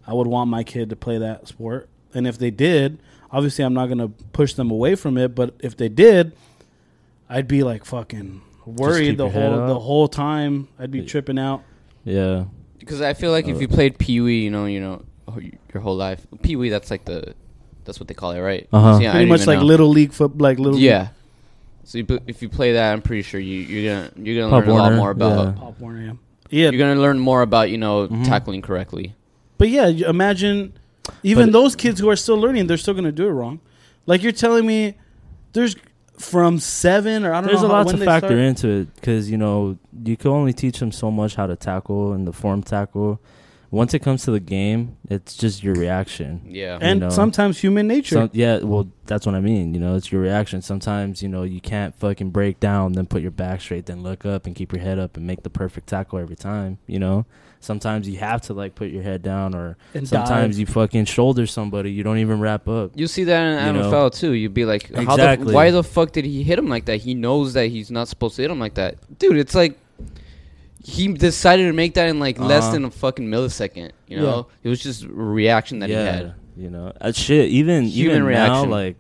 I 0.07 0.13
would 0.13 0.27
want 0.27 0.49
my 0.49 0.63
kid 0.63 0.89
to 0.89 0.95
play 0.95 1.17
that 1.17 1.47
sport. 1.47 1.89
And 2.13 2.27
if 2.27 2.37
they 2.37 2.51
did, 2.51 2.99
obviously 3.31 3.63
I'm 3.65 3.73
not 3.73 3.87
gonna 3.87 4.09
push 4.33 4.53
them 4.53 4.69
away 4.71 4.95
from 4.95 5.17
it, 5.17 5.33
but 5.35 5.55
if 5.59 5.75
they 5.77 5.89
did, 5.89 6.33
I'd 7.29 7.47
be 7.47 7.63
like 7.63 7.85
fucking 7.85 8.41
worried 8.65 9.17
the 9.17 9.29
whole 9.29 9.67
the 9.67 9.79
whole 9.79 10.07
time. 10.07 10.67
I'd 10.79 10.91
be 10.91 10.99
Yeah. 10.99 11.05
tripping 11.07 11.39
out. 11.39 11.63
yeah. 12.03 12.45
Because 12.79 12.99
I 13.01 13.13
feel 13.13 13.31
like 13.31 13.47
if 13.47 13.55
Uh, 13.55 13.59
you 13.59 13.67
played 13.69 13.97
Pee 13.97 14.19
Wee, 14.19 14.43
you 14.43 14.51
know, 14.51 14.65
you 14.65 14.81
know, 14.81 15.03
your 15.73 15.81
whole 15.81 15.95
life, 15.95 16.27
Pee 16.41 16.57
Wee, 16.57 16.69
that's 16.69 16.91
like 16.91 17.05
the 17.05 17.33
That's 17.85 17.99
what 17.99 18.07
they 18.07 18.13
call 18.13 18.31
it, 18.31 18.39
right? 18.39 18.65
Uh-huh. 18.71 18.97
See, 18.97 19.07
I 19.07 19.11
Pretty 19.11 19.25
didn't 19.25 19.37
much 19.39 19.47
like 19.47 19.59
know. 19.59 19.65
little 19.65 19.87
league 19.89 20.13
foot, 20.13 20.37
like 20.37 20.57
little 20.59 20.79
Yeah. 20.79 21.09
So 21.85 21.97
you, 21.97 22.05
if 22.27 22.41
you 22.41 22.47
play 22.47 22.73
that, 22.73 22.93
I'm 22.93 23.01
pretty 23.01 23.23
sure 23.23 23.39
you 23.41 23.59
you're 23.59 23.93
gonna 23.93 24.09
you're 24.15 24.41
gonna 24.41 24.51
Pop 24.61 24.65
learn 24.67 24.75
a 24.77 24.81
lot 24.81 24.93
more 24.93 25.11
about. 25.11 25.45
yeah. 25.47 25.51
Pop 25.59 25.79
Warner. 25.81 26.01
Yeah. 26.01 26.13
Yeah, 26.49 26.69
You're 26.69 26.79
gonna 26.79 27.01
learn 27.01 27.19
more 27.19 27.41
about 27.41 27.69
you 27.71 27.77
know 27.77 28.07
Mhm. 28.07 28.25
tackling 28.25 28.61
correctly. 28.61 29.15
But 29.57 29.69
yeah, 29.69 29.87
imagine 29.87 30.73
even 31.23 31.47
But- 31.47 31.53
those 31.53 31.75
kids 31.75 31.99
who 31.99 32.09
are 32.09 32.15
still 32.15 32.37
learning, 32.37 32.67
they're 32.67 32.77
still 32.77 32.93
going 32.93 33.05
to 33.05 33.11
do 33.11 33.27
it 33.27 33.31
wrong. 33.31 33.59
Like 34.05 34.23
you're 34.23 34.31
telling 34.31 34.65
me, 34.65 34.95
there's 35.53 35.75
from 36.17 36.59
seven 36.59 37.25
or 37.25 37.33
I 37.33 37.41
don't 37.41 37.47
There's 37.47 37.61
know 37.61 37.67
There's 37.69 37.71
a 37.71 37.73
lot 37.73 37.87
to 37.89 38.05
factor 38.05 38.27
start. 38.27 38.39
into 38.39 38.67
it 38.69 38.95
because 38.95 39.31
you 39.31 39.37
know 39.37 39.77
you 40.03 40.15
can 40.15 40.31
only 40.31 40.53
teach 40.53 40.79
them 40.79 40.91
so 40.91 41.09
much 41.09 41.35
how 41.35 41.47
to 41.47 41.55
tackle 41.55 42.13
and 42.13 42.27
the 42.27 42.33
form 42.33 42.61
tackle. 42.63 43.19
Once 43.71 43.95
it 43.95 43.99
comes 44.03 44.23
to 44.23 44.29
the 44.29 44.39
game, 44.39 44.95
it's 45.09 45.35
just 45.35 45.63
your 45.63 45.73
reaction. 45.73 46.41
Yeah. 46.47 46.77
and 46.79 46.99
you 46.99 47.05
know. 47.07 47.09
sometimes 47.09 47.57
human 47.57 47.87
nature. 47.87 48.15
Some, 48.15 48.29
yeah, 48.31 48.59
well, 48.59 48.87
that's 49.07 49.25
what 49.25 49.33
I 49.33 49.39
mean. 49.39 49.73
You 49.73 49.79
know, 49.79 49.95
it's 49.95 50.11
your 50.11 50.21
reaction. 50.21 50.61
Sometimes, 50.61 51.23
you 51.23 51.27
know, 51.27 51.41
you 51.41 51.59
can't 51.59 51.95
fucking 51.95 52.29
break 52.29 52.59
down, 52.59 52.93
then 52.93 53.07
put 53.07 53.23
your 53.23 53.31
back 53.31 53.61
straight, 53.61 53.87
then 53.87 54.03
look 54.03 54.27
up 54.27 54.45
and 54.45 54.55
keep 54.55 54.73
your 54.73 54.81
head 54.83 54.99
up 54.99 55.17
and 55.17 55.25
make 55.25 55.41
the 55.41 55.49
perfect 55.49 55.87
tackle 55.87 56.19
every 56.19 56.35
time. 56.35 56.77
You 56.85 56.99
know, 56.99 57.25
sometimes 57.63 58.07
you 58.09 58.17
have 58.17 58.41
to 58.43 58.53
like 58.53 58.75
put 58.75 58.89
your 58.89 59.01
head 59.03 59.21
down, 59.23 59.55
or 59.55 59.77
and 59.93 60.07
sometimes 60.07 60.55
dive. 60.55 60.59
you 60.59 60.65
fucking 60.65 61.05
shoulder 61.05 61.45
somebody. 61.47 61.91
You 61.91 62.03
don't 62.03 62.17
even 62.19 62.39
wrap 62.39 62.67
up. 62.67 62.91
You 62.95 63.07
see 63.07 63.23
that 63.25 63.41
in 63.67 63.75
You 63.75 63.81
know? 63.81 63.91
NFL 63.91 64.15
too. 64.19 64.33
You'd 64.33 64.53
be 64.53 64.65
like, 64.65 64.93
how 64.93 65.15
the, 65.15 65.23
Exactly. 65.23 65.53
why 65.53 65.71
the 65.71 65.83
fuck 65.83 66.11
did 66.11 66.25
he 66.25 66.43
hit 66.43 66.59
him 66.59 66.67
like 66.69 66.85
that? 66.85 66.97
He 66.97 67.13
knows 67.13 67.53
that 67.53 67.67
he's 67.67 67.89
not 67.89 68.07
supposed 68.07 68.35
to 68.35 68.41
hit 68.41 68.51
him 68.51 68.59
like 68.59 68.73
that, 68.75 68.95
dude. 69.19 69.37
It's 69.37 69.55
like 69.55 69.77
he 70.83 71.07
decided 71.13 71.67
to 71.67 71.73
make 71.73 71.93
that 71.93 72.09
in 72.09 72.19
like 72.19 72.39
less 72.39 72.63
Uh-huh. 72.63 72.73
than 72.73 72.85
a 72.85 72.91
fucking 72.91 73.27
millisecond. 73.27 73.91
You 74.07 74.19
know, 74.19 74.47
it 74.63 74.69
was 74.69 74.81
just 74.83 75.03
a 75.03 75.07
reaction 75.09 75.79
that 75.79 75.89
yeah, 75.89 76.01
he 76.01 76.17
had. 76.17 76.33
you 76.57 76.69
know, 76.69 76.91
uh, 76.99 77.11
shit. 77.13 77.49
Even 77.49 77.85
Human 77.85 78.15
even 78.17 78.23
reaction. 78.25 78.69
now, 78.69 78.75
like, 78.75 78.97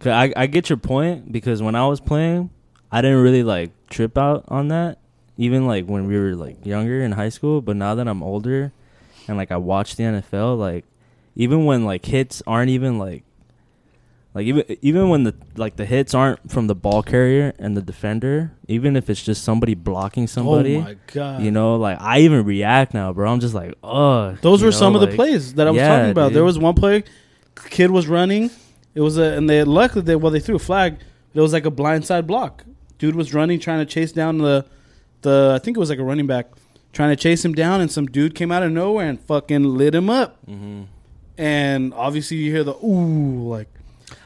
'cause 0.00 0.08
I 0.12 0.32
I 0.36 0.46
get 0.46 0.68
your 0.68 0.76
point 0.78 1.30
because 1.32 1.62
when 1.62 1.74
I 1.76 1.86
was 1.86 2.00
playing, 2.00 2.50
I 2.90 3.00
didn't 3.02 3.22
really 3.22 3.44
like 3.44 3.70
trip 3.88 4.18
out 4.18 4.44
on 4.48 4.68
that. 4.68 4.98
Even 5.36 5.66
like 5.66 5.86
when 5.86 6.06
we 6.06 6.18
were 6.18 6.34
like 6.34 6.64
younger 6.64 7.02
in 7.02 7.12
high 7.12 7.30
school, 7.30 7.60
but 7.60 7.76
now 7.76 7.94
that 7.94 8.06
I'm 8.06 8.22
older, 8.22 8.72
and 9.28 9.36
like 9.36 9.50
I 9.50 9.56
watch 9.56 9.96
the 9.96 10.04
NFL, 10.04 10.58
like 10.58 10.84
even 11.34 11.64
when 11.64 11.84
like 11.84 12.04
hits 12.04 12.42
aren't 12.46 12.70
even 12.70 12.98
like 12.98 13.24
like 14.34 14.46
even 14.46 14.64
even 14.80 15.08
when 15.10 15.24
the 15.24 15.34
like 15.56 15.76
the 15.76 15.84
hits 15.84 16.14
aren't 16.14 16.50
from 16.50 16.66
the 16.66 16.74
ball 16.74 17.02
carrier 17.02 17.52
and 17.58 17.76
the 17.76 17.82
defender, 17.82 18.52
even 18.66 18.96
if 18.96 19.10
it's 19.10 19.22
just 19.22 19.44
somebody 19.44 19.74
blocking 19.74 20.24
oh 20.24 20.26
somebody, 20.26 20.76
Oh 20.76 20.80
my 20.80 20.96
god! 21.12 21.42
you 21.42 21.50
know, 21.50 21.76
like 21.76 22.00
I 22.00 22.20
even 22.20 22.44
react 22.44 22.94
now, 22.94 23.12
bro. 23.12 23.30
I'm 23.30 23.40
just 23.40 23.54
like, 23.54 23.74
oh, 23.82 24.32
those 24.40 24.62
were 24.62 24.72
some 24.72 24.94
of 24.94 25.02
the 25.02 25.08
plays 25.08 25.54
that 25.54 25.66
I 25.66 25.70
was 25.70 25.76
yeah, 25.78 25.88
talking 25.88 26.10
about. 26.10 26.32
There 26.32 26.44
was 26.44 26.58
one 26.58 26.74
play, 26.74 27.04
kid 27.68 27.90
was 27.90 28.06
running. 28.06 28.50
It 28.94 29.00
was 29.00 29.18
a 29.18 29.36
and 29.36 29.48
they 29.50 29.64
luckily 29.64 30.02
they 30.02 30.16
well 30.16 30.32
they 30.32 30.40
threw 30.40 30.56
a 30.56 30.60
flag. 30.60 30.96
It 31.34 31.40
was 31.40 31.52
like 31.52 31.66
a 31.66 31.70
blindside 31.70 32.26
block. 32.26 32.64
Dude 32.98 33.14
was 33.14 33.34
running 33.34 33.60
trying 33.60 33.80
to 33.80 33.86
chase 33.86 34.12
down 34.12 34.38
the 34.38 34.64
the 35.22 35.52
I 35.54 35.58
think 35.64 35.76
it 35.76 35.80
was 35.80 35.90
like 35.90 35.98
a 35.98 36.04
running 36.04 36.26
back 36.26 36.46
trying 36.92 37.10
to 37.10 37.16
chase 37.16 37.44
him 37.44 37.54
down, 37.54 37.80
and 37.80 37.90
some 37.90 38.06
dude 38.06 38.34
came 38.34 38.52
out 38.52 38.62
of 38.62 38.70
nowhere 38.72 39.08
and 39.08 39.20
fucking 39.20 39.64
lit 39.64 39.94
him 39.94 40.10
up. 40.10 40.38
hmm 40.44 40.82
And 41.38 41.94
obviously 41.94 42.36
you 42.38 42.50
hear 42.52 42.64
the 42.64 42.74
ooh 42.84 43.48
like 43.48 43.68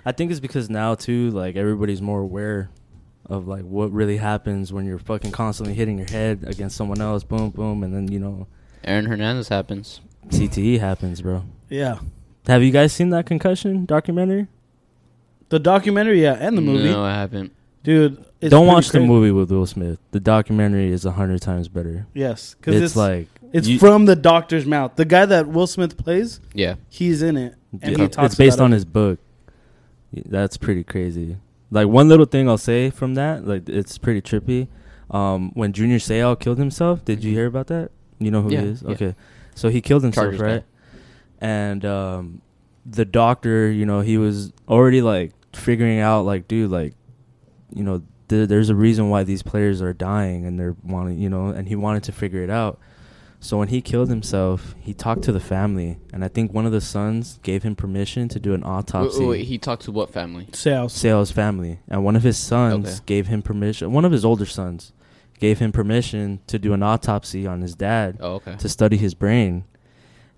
I 0.05 0.13
think 0.13 0.31
it's 0.31 0.41
because 0.41 0.69
now 0.69 0.95
too, 0.95 1.31
like 1.31 1.57
everybody's 1.57 2.03
more 2.03 2.21
aware 2.21 2.71
of 3.29 3.47
like 3.49 3.65
what 3.65 3.91
really 3.93 4.17
happens 4.19 4.73
when 4.73 4.85
you're 4.87 4.99
fucking 4.99 5.33
constantly 5.33 5.75
hitting 5.75 5.99
your 5.99 6.09
head 6.11 6.45
against 6.47 6.77
someone 6.77 7.01
else, 7.01 7.25
boom, 7.25 7.51
boom, 7.51 7.83
and 7.83 7.95
then 7.95 8.11
you 8.11 8.19
know 8.19 8.47
Aaron 8.85 9.07
Hernandez 9.07 9.49
happens. 9.49 10.01
CTE 10.29 10.81
happens, 10.81 11.23
bro. 11.23 11.45
yeah. 11.69 11.99
Have 12.49 12.63
you 12.63 12.71
guys 12.71 12.93
seen 12.93 13.11
that 13.11 13.27
concussion 13.27 13.87
documentary? 13.87 14.47
The 15.49 15.59
documentary, 15.59 16.23
yeah, 16.23 16.35
and 16.35 16.57
the 16.57 16.63
movie, 16.63 16.91
No, 16.91 17.03
I 17.03 17.13
haven't. 17.15 17.53
Dude. 17.87 18.17
Don't 18.41 18.51
pretty 18.51 18.67
watch 18.67 18.89
the 18.91 19.01
movie 19.01 19.31
with 19.31 19.51
Will 19.51 19.65
Smith. 19.67 19.99
The 20.11 20.21
documentary 20.21 20.91
is 20.93 21.05
a 21.07 21.13
hundred 21.13 21.41
times 21.41 21.69
better. 21.69 22.07
Yes, 22.13 22.55
because 22.55 22.75
It's, 22.77 22.85
it's, 22.93 22.97
like 22.97 23.29
it's 23.53 23.67
you- 23.67 23.79
from 23.79 24.05
the 24.05 24.15
doctor's 24.17 24.67
mouth. 24.67 24.97
The 24.97 25.05
guy 25.07 25.25
that 25.25 25.49
Will 25.49 25.67
Smith 25.67 25.97
plays, 25.97 26.41
Yeah. 26.53 26.75
he's 26.91 27.23
in 27.23 27.37
it, 27.39 27.55
and 27.81 27.93
it- 27.93 27.99
he 27.99 28.05
it's 28.05 28.35
based 28.35 28.57
about 28.59 28.65
on 28.67 28.73
it. 28.73 28.77
his 28.77 28.85
book. 28.85 29.19
That's 30.13 30.57
pretty 30.57 30.85
crazy. 30.85 31.37
Like 31.71 31.89
one 31.89 32.09
little 32.09 32.27
thing 32.27 32.49
I'll 32.49 32.59
say 32.59 32.91
from 32.91 33.15
that, 33.15 33.47
like 33.47 33.69
it's 33.69 33.99
pretty 33.99 34.21
trippy. 34.21 34.69
Um, 35.11 35.51
when 35.55 35.73
Junior 35.73 35.99
Seau 35.99 36.39
killed 36.39 36.59
himself, 36.59 37.05
did 37.05 37.23
you 37.25 37.31
Mhm. 37.33 37.35
hear 37.35 37.47
about 37.47 37.69
that? 37.69 37.91
You 38.19 38.31
know 38.31 38.43
who 38.43 38.51
Yeah, 38.53 38.61
he 38.63 38.67
is? 38.69 38.83
yeah. 38.83 38.91
Okay, 38.91 39.15
so 39.55 39.69
he 39.69 39.81
killed 39.81 40.03
himself, 40.03 40.25
Chargers 40.37 40.41
right? 40.41 40.65
And 41.41 41.85
um, 41.85 42.41
the 42.85 43.05
doctor, 43.05 43.71
you 43.71 43.85
know, 43.87 44.01
he 44.01 44.19
was 44.19 44.53
already 44.69 45.03
like 45.03 45.33
figuring 45.53 46.01
out, 46.01 46.25
like, 46.25 46.49
dude, 46.49 46.71
like, 46.71 46.95
you 47.73 47.83
know, 47.83 48.03
th- 48.29 48.49
there's 48.49 48.71
a 48.71 48.75
reason 48.75 49.11
why 49.11 49.23
these 49.25 49.43
players 49.43 49.81
are 49.83 49.93
dying, 49.93 50.45
and 50.47 50.59
they're 50.59 50.77
wanting, 50.85 51.19
you 51.19 51.29
know, 51.29 51.49
and 51.49 51.69
he 51.69 51.77
wanted 51.77 52.03
to 52.05 52.13
figure 52.13 52.43
it 52.43 52.51
out. 52.51 52.79
So 53.39 53.59
when 53.59 53.69
he 53.69 53.81
killed 53.83 54.09
himself, 54.09 54.75
he 54.81 54.95
talked 54.95 55.23
to 55.25 55.33
the 55.33 55.41
family, 55.41 55.99
and 56.13 56.25
I 56.25 56.29
think 56.29 56.53
one 56.55 56.65
of 56.67 56.73
the 56.73 56.81
sons 56.81 57.39
gave 57.43 57.63
him 57.63 57.77
permission 57.77 58.29
to 58.31 58.41
do 58.41 58.55
an 58.55 58.65
autopsy. 58.65 59.21
wait, 59.21 59.29
wait, 59.29 59.45
he 59.47 59.59
talked 59.59 59.83
to 59.83 59.93
what 59.93 60.11
family? 60.11 60.49
Seau's. 60.53 60.93
Seau's 60.95 61.31
family, 61.31 61.81
and 61.89 62.03
one 62.05 62.17
of 62.17 62.23
his 62.23 62.39
sons 62.39 62.87
Okay. 62.87 62.99
gave 63.07 63.27
him 63.27 63.43
permission. 63.43 63.93
One 63.93 64.05
of 64.07 64.13
his 64.13 64.25
older 64.25 64.47
sons 64.47 64.93
gave 65.39 65.59
him 65.59 65.71
permission 65.71 66.41
to 66.47 66.59
do 66.59 66.73
an 66.73 66.83
autopsy 66.83 67.47
on 67.47 67.61
his 67.61 67.75
dad 67.75 68.17
Oh, 68.21 68.37
okay. 68.37 68.57
to 68.57 68.69
study 68.71 68.97
his 68.97 69.13
brain. 69.15 69.65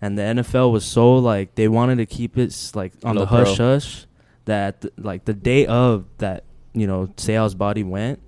And 0.03 0.19
the 0.19 0.23
NFL 0.23 0.73
was 0.73 0.85
so 0.85 1.15
like 1.17 1.55
they 1.55 1.69
wanted 1.69 1.99
to 1.99 2.07
keep 2.07 2.37
it 2.37 2.73
like 2.75 2.93
on 3.05 3.15
Low 3.15 3.23
the 3.23 3.27
pro. 3.29 3.39
hush 3.45 3.59
hush 3.59 4.07
that 4.45 4.85
like 4.99 5.25
the 5.25 5.35
day 5.35 5.67
of 5.67 6.05
that 6.19 6.45
you 6.75 6.87
know 6.87 7.09
Seau's 7.17 7.55
body 7.55 7.83
went, 7.83 8.21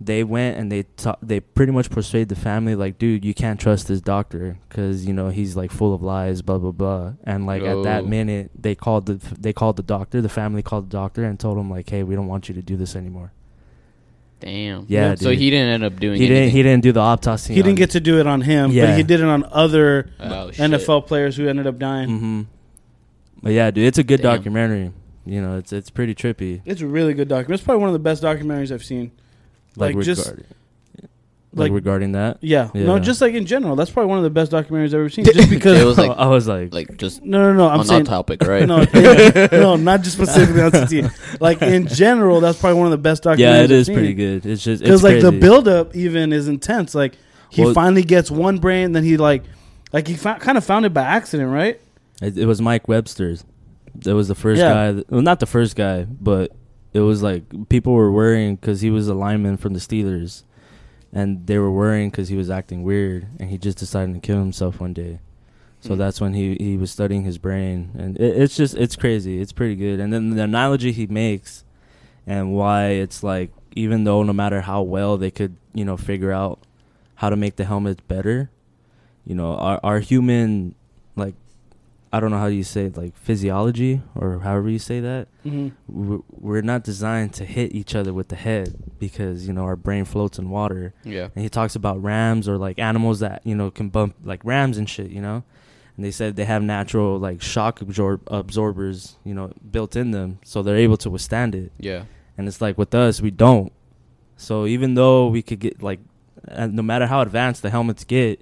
they 0.00 0.22
went 0.22 0.56
and 0.58 0.70
they 0.70 0.84
ta- 0.96 1.16
they 1.22 1.40
pretty 1.40 1.72
much 1.72 1.90
persuaded 1.90 2.28
the 2.28 2.36
family 2.36 2.74
like, 2.76 2.98
dude, 2.98 3.24
you 3.24 3.34
can't 3.34 3.58
trust 3.60 3.88
this 3.88 4.00
doctor 4.00 4.56
because 4.68 5.04
you 5.06 5.12
know 5.12 5.28
he's 5.30 5.56
like 5.56 5.70
full 5.70 5.92
of 5.94 6.02
lies, 6.02 6.40
blah 6.42 6.58
blah 6.58 6.70
blah. 6.72 7.12
And 7.24 7.46
like 7.46 7.62
at 7.62 7.82
that 7.82 8.04
Oh. 8.04 8.06
minute, 8.06 8.50
they 8.58 8.74
called 8.74 9.06
the 9.06 9.14
they 9.38 9.52
called 9.52 9.76
the 9.76 9.82
doctor. 9.82 10.20
The 10.20 10.28
family 10.28 10.62
called 10.62 10.86
the 10.90 10.92
doctor 10.96 11.24
and 11.24 11.38
told 11.38 11.58
him 11.58 11.68
like, 11.70 11.90
hey, 11.90 12.02
we 12.02 12.14
don't 12.14 12.28
want 12.28 12.48
you 12.48 12.54
to 12.54 12.62
do 12.62 12.76
this 12.76 12.94
anymore. 12.94 13.32
Damn. 14.40 14.84
Yeah, 14.88 15.16
So 15.16 15.30
he 15.30 15.50
didn't 15.50 15.68
end 15.74 15.82
up 15.84 15.98
doing. 15.98 16.20
He 16.20 16.28
didn't 16.28 16.50
he 16.50 16.62
didn't 16.62 16.84
do 16.84 16.92
the 16.92 17.00
autopsy. 17.00 17.54
He 17.54 17.60
didn't 17.62 17.78
get 17.78 17.90
to 17.90 18.00
do 18.00 18.20
it 18.20 18.26
on 18.28 18.40
him, 18.42 18.70
Yeah. 18.70 18.86
but 18.86 18.96
he 18.96 19.02
did 19.02 19.18
it 19.18 19.26
on 19.26 19.44
other 19.50 20.10
Oh, 20.20 20.52
shit. 20.52 20.70
NFL 20.70 21.06
players 21.08 21.36
who 21.36 21.48
ended 21.48 21.66
up 21.66 21.76
dying. 21.80 22.08
Mm-hmm. 22.08 22.42
But 23.42 23.52
yeah, 23.52 23.72
dude, 23.72 23.86
it's 23.88 23.98
a 23.98 24.04
good 24.04 24.20
Damn. 24.22 24.36
documentary. 24.36 24.92
You 25.28 25.42
know, 25.42 25.58
it's 25.58 25.72
it's 25.72 25.90
pretty 25.90 26.14
trippy. 26.14 26.62
It's 26.64 26.80
a 26.80 26.86
really 26.86 27.12
good 27.14 27.28
documentary. 27.28 27.54
It's 27.56 27.64
probably 27.64 27.80
one 27.82 27.88
of 27.90 27.92
the 27.92 27.98
best 27.98 28.22
documentaries 28.22 28.72
I've 28.72 28.84
seen. 28.84 29.10
Like, 29.76 29.94
Like, 29.94 30.04
just- 30.04 30.26
regarding, 30.26 30.44
like, 31.00 31.10
like- 31.54 31.72
regarding 31.72 32.12
that. 32.12 32.38
Yeah. 32.40 32.68
no, 32.74 32.98
just 32.98 33.20
like 33.20 33.34
in 33.34 33.46
general, 33.46 33.76
that's 33.76 33.90
probably 33.90 34.08
one 34.08 34.18
of 34.18 34.24
the 34.24 34.30
best 34.30 34.52
documentaries 34.52 34.86
I've 34.88 34.94
ever 34.94 35.08
seen. 35.08 35.24
Just 35.32 35.50
because 35.50 35.80
It 35.80 35.84
was 35.84 35.98
like- 35.98 36.10
I 36.16 36.26
was 36.26 36.46
like, 36.48 36.72
Like 36.74 36.96
just 36.96 37.22
no, 37.24 37.40
no, 37.40 37.52
no. 37.52 37.68
I'm 37.68 37.80
on 37.80 37.86
saying 37.86 38.04
that 38.04 38.10
topic, 38.10 38.42
right? 38.42 38.66
no, 38.66 38.84
yeah, 38.94 39.48
no, 39.52 39.76
not 39.76 40.02
just 40.02 40.16
specifically 40.16 40.62
on 40.62 40.70
CT. 40.72 41.40
Like 41.40 41.62
in 41.62 41.86
general, 41.88 42.40
that's 42.40 42.58
probably 42.58 42.78
one 42.78 42.86
of 42.86 42.92
the 42.92 42.98
best 42.98 43.22
documentaries. 43.24 43.38
yeah, 43.38 43.60
it 43.60 43.64
I've 43.64 43.70
is 43.70 43.86
seen. 43.86 43.94
pretty 43.96 44.14
good. 44.14 44.46
It's 44.46 44.62
just 44.62 44.82
because 44.82 45.02
like 45.02 45.20
the 45.20 45.30
crazy. 45.30 45.40
build 45.40 45.68
up 45.68 45.94
even 45.96 46.32
is 46.32 46.48
intense. 46.48 46.94
Like 46.94 47.16
he 47.50 47.64
Well- 47.64 47.74
finally 47.74 48.02
gets 48.02 48.30
one 48.30 48.58
brain, 48.58 48.92
then 48.92 49.04
he 49.04 49.16
like 49.16 49.44
like 49.92 50.06
he 50.08 50.14
fa- 50.14 50.38
kind 50.40 50.58
of 50.58 50.64
found 50.64 50.84
it 50.86 50.92
by 50.94 51.02
accident, 51.02 51.50
right? 51.50 51.80
It, 52.20 52.36
it 52.36 52.46
was 52.46 52.60
Mike 52.60 52.88
Webster's. 52.88 53.44
It 54.06 54.12
was 54.12 54.28
the 54.28 54.34
first 54.34 54.58
Yeah. 54.60 54.72
guy. 54.72 54.92
That, 54.92 55.10
well, 55.10 55.22
not 55.22 55.40
the 55.40 55.46
first 55.46 55.76
guy, 55.76 56.04
but 56.04 56.52
it 56.92 57.00
was 57.00 57.22
like 57.22 57.68
people 57.68 57.92
were 57.94 58.10
worrying 58.12 58.56
because 58.56 58.80
he 58.80 58.90
was 58.90 59.08
a 59.08 59.14
lineman 59.14 59.56
from 59.56 59.74
the 59.74 59.80
Steelers, 59.80 60.42
and 61.12 61.46
they 61.46 61.58
were 61.58 61.70
worrying 61.70 62.10
because 62.10 62.28
he 62.28 62.36
was 62.36 62.50
acting 62.50 62.82
weird, 62.82 63.26
and 63.40 63.50
he 63.50 63.58
just 63.58 63.78
decided 63.78 64.14
to 64.14 64.20
kill 64.20 64.38
himself 64.38 64.80
one 64.80 64.92
day. 64.92 65.18
So 65.80 65.94
Hmm. 65.94 65.98
that's 65.98 66.20
when 66.20 66.34
he 66.34 66.56
he 66.58 66.76
was 66.76 66.90
studying 66.90 67.22
his 67.22 67.38
brain, 67.38 67.90
and 67.96 68.16
it, 68.18 68.36
it's 68.42 68.56
just 68.56 68.74
it's 68.76 68.96
crazy. 68.96 69.40
It's 69.40 69.52
pretty 69.52 69.76
good. 69.76 70.00
And 70.00 70.12
then 70.12 70.30
the 70.30 70.42
analogy 70.42 70.92
he 70.92 71.06
makes, 71.06 71.64
and 72.26 72.52
why 72.54 72.88
it's 72.88 73.22
like 73.22 73.50
even 73.76 74.04
though 74.04 74.22
no 74.24 74.32
matter 74.32 74.62
how 74.62 74.82
well 74.82 75.16
they 75.16 75.30
could 75.30 75.54
you 75.74 75.84
know 75.84 75.96
figure 75.96 76.32
out 76.32 76.58
how 77.16 77.30
to 77.30 77.36
make 77.36 77.56
the 77.56 77.64
helmet 77.64 78.06
better, 78.08 78.50
you 79.24 79.34
know 79.36 79.54
our 79.56 79.78
our 79.84 79.98
human 80.00 80.74
I 82.12 82.20
don't 82.20 82.30
know 82.30 82.38
how 82.38 82.46
you 82.46 82.64
say 82.64 82.86
it, 82.86 82.96
like 82.96 83.16
physiology 83.16 84.00
or 84.14 84.38
however 84.40 84.70
you 84.70 84.78
say 84.78 85.00
that. 85.00 85.28
Mm-hmm. 85.44 86.16
We're, 86.30 86.62
not 86.62 86.82
designed 86.84 87.34
to 87.34 87.44
hit 87.44 87.74
each 87.74 87.94
other 87.94 88.12
with 88.14 88.28
the 88.28 88.36
head 88.36 88.74
because 88.98 89.46
you 89.46 89.52
know 89.52 89.64
our 89.64 89.76
brain 89.76 90.04
floats 90.04 90.38
in 90.38 90.48
water 90.50 90.94
Yeah. 91.04 91.28
and 91.34 91.42
he 91.42 91.48
talks 91.48 91.74
about 91.76 92.02
rams 92.02 92.48
or 92.48 92.56
like 92.56 92.78
animals 92.78 93.20
that 93.20 93.42
you 93.44 93.54
know 93.54 93.70
can 93.70 93.88
bump 93.90 94.16
like 94.24 94.44
rams 94.44 94.76
and 94.78 94.88
shit 94.88 95.10
you 95.10 95.20
know 95.20 95.44
and 95.96 96.04
they 96.04 96.10
said 96.10 96.36
they 96.36 96.44
have 96.44 96.62
natural 96.62 97.18
like 97.18 97.40
shock 97.42 97.80
absorb- 97.80 98.22
absorbers 98.26 99.16
you 99.24 99.34
know 99.34 99.52
built 99.70 99.94
in 99.96 100.10
them 100.10 100.38
so 100.44 100.62
they're 100.62 100.76
able 100.76 100.96
to 100.98 101.10
withstand 101.10 101.54
it 101.54 101.70
Yeah. 101.78 102.04
and 102.36 102.48
it's 102.48 102.60
like 102.60 102.76
with 102.76 102.94
us 102.94 103.20
we 103.22 103.30
don't 103.30 103.72
so 104.36 104.66
even 104.66 104.94
though 104.94 105.28
we 105.28 105.42
could 105.42 105.60
get 105.60 105.82
like 105.82 106.00
uh, 106.50 106.66
no 106.66 106.82
matter 106.82 107.06
how 107.06 107.20
advanced 107.20 107.62
the 107.62 107.70
helmets 107.70 108.04
get 108.04 108.40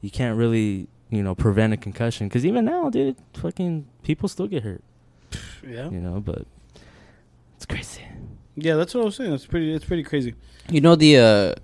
you 0.00 0.10
can't 0.10 0.36
really 0.38 0.88
you 1.10 1.22
know 1.22 1.34
prevent 1.34 1.72
a 1.72 1.76
concussion 1.76 2.28
because 2.28 2.44
even 2.44 2.64
now 2.64 2.90
dude 2.90 3.16
fucking 3.34 3.86
people 4.02 4.28
still 4.28 4.46
get 4.46 4.62
hurt 4.62 4.82
Yeah, 5.66 5.88
you 5.90 6.00
know. 6.00 6.20
But 6.20 6.46
it's 7.56 7.66
crazy. 7.66 8.02
yeah, 8.56 8.74
that's 8.76 8.94
what 8.94 9.02
I 9.02 9.04
was 9.04 9.16
saying. 9.16 9.32
It's 9.32 9.44
pretty. 9.46 9.72
It's 9.74 9.84
pretty 9.84 10.02
crazy. 10.02 10.34
You 10.70 10.80
know 10.80 10.94
the 10.96 11.16
uh, 11.18 11.54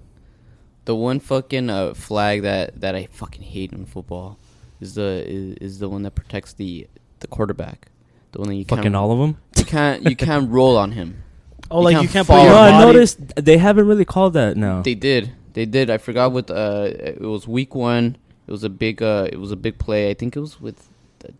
the 0.84 0.94
one 0.94 1.20
fucking 1.20 1.70
uh, 1.70 1.94
flag 1.94 2.42
that 2.42 2.80
that 2.80 2.94
I 2.94 3.06
fucking 3.10 3.42
hate 3.42 3.72
in 3.72 3.86
football 3.86 4.38
is 4.80 4.94
the 4.96 5.24
is, 5.26 5.54
is 5.60 5.78
the 5.78 5.88
one 5.88 6.02
that 6.02 6.14
protects 6.14 6.52
the 6.52 6.86
the 7.20 7.26
quarterback. 7.26 7.88
The 8.32 8.40
one 8.40 8.48
that 8.48 8.56
you 8.56 8.64
Fucking 8.64 8.82
can't 8.82 8.96
all 8.96 9.12
of 9.12 9.18
them. 9.18 9.38
you 9.56 9.64
can't 9.64 10.02
you 10.10 10.16
can't 10.16 10.50
roll 10.50 10.76
on 10.76 10.92
him. 10.92 11.22
Oh, 11.70 11.78
You 11.78 11.84
like 11.84 11.94
can't 11.94 12.02
you 12.02 12.08
can't 12.10 12.26
fall. 12.26 12.36
put 12.40 12.44
your 12.44 12.52
know, 12.52 12.60
I 12.60 12.84
noticed 12.84 13.18
they 13.36 13.56
haven't 13.56 13.86
really 13.86 14.04
called 14.04 14.34
that 14.34 14.56
now. 14.58 14.82
They 14.82 14.94
did. 14.94 15.32
They 15.54 15.64
did. 15.64 15.88
I 15.88 15.96
forgot 15.96 16.30
what 16.32 16.50
uh 16.50 16.90
it 16.92 17.22
was 17.22 17.48
week 17.48 17.74
1. 17.74 18.16
It 18.46 18.50
was 18.50 18.64
a 18.64 18.68
big 18.68 19.02
uh 19.02 19.28
it 19.32 19.36
was 19.38 19.50
a 19.52 19.56
big 19.56 19.78
play. 19.78 20.10
I 20.10 20.14
think 20.14 20.36
it 20.36 20.40
was 20.40 20.60
with 20.60 20.88
the 21.20 21.32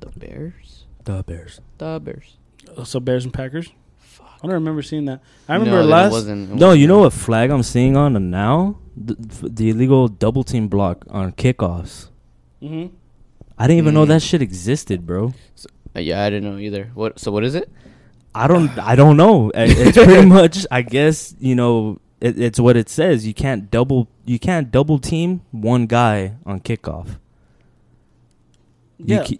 the 0.00 0.10
Bears. 0.18 0.84
the 1.04 1.22
Bears. 1.22 1.60
The 1.78 2.00
Bears. 2.02 2.36
Oh, 2.76 2.84
so 2.84 3.00
Bears 3.00 3.24
and 3.24 3.32
Packers. 3.34 3.70
Fuck. 3.98 4.38
I 4.42 4.46
don't 4.46 4.54
remember 4.54 4.82
seeing 4.82 5.04
that. 5.06 5.20
I 5.48 5.54
remember 5.54 5.82
no, 5.82 5.86
last. 5.88 6.10
It 6.10 6.12
wasn't, 6.12 6.50
it 6.50 6.54
No, 6.56 6.66
you 6.66 6.70
wasn't. 6.70 6.88
know 6.88 6.98
what 7.00 7.12
flag 7.12 7.50
I'm 7.50 7.62
seeing 7.62 7.96
on 7.96 8.12
them 8.14 8.30
now? 8.30 8.78
The, 8.96 9.14
the 9.48 9.70
illegal 9.70 10.06
double 10.08 10.44
team 10.44 10.68
block 10.68 11.04
on 11.10 11.32
kickoffs. 11.32 12.08
hmm 12.60 12.86
I 13.58 13.66
didn't 13.68 13.78
even 13.78 13.94
know 13.94 14.04
Mm. 14.04 14.08
that 14.08 14.22
shit 14.22 14.42
existed, 14.42 15.06
bro. 15.06 15.32
Uh, 15.94 16.00
yeah, 16.00 16.24
I 16.24 16.30
didn't 16.30 16.50
know 16.52 16.58
either. 16.58 16.90
What? 16.94 17.18
So 17.20 17.30
what 17.30 17.44
is 17.44 17.54
it? 17.54 17.70
I 18.34 18.48
don't. 18.48 18.68
I 18.78 18.96
don't 18.96 19.16
know. 19.16 19.52
It's 19.54 19.96
pretty 19.96 20.26
much. 20.38 20.66
I 20.70 20.82
guess 20.82 21.34
you 21.38 21.54
know. 21.54 21.98
It, 22.24 22.40
it's 22.40 22.58
what 22.58 22.76
it 22.76 22.88
says. 22.88 23.26
You 23.26 23.34
can't 23.34 23.70
double. 23.70 24.08
You 24.24 24.38
can't 24.38 24.70
double 24.70 24.98
team 24.98 25.42
one 25.50 25.84
guy 25.86 26.36
on 26.46 26.60
kickoff. 26.60 27.18
You 28.98 29.16
Yeah. 29.16 29.24
ca- 29.24 29.38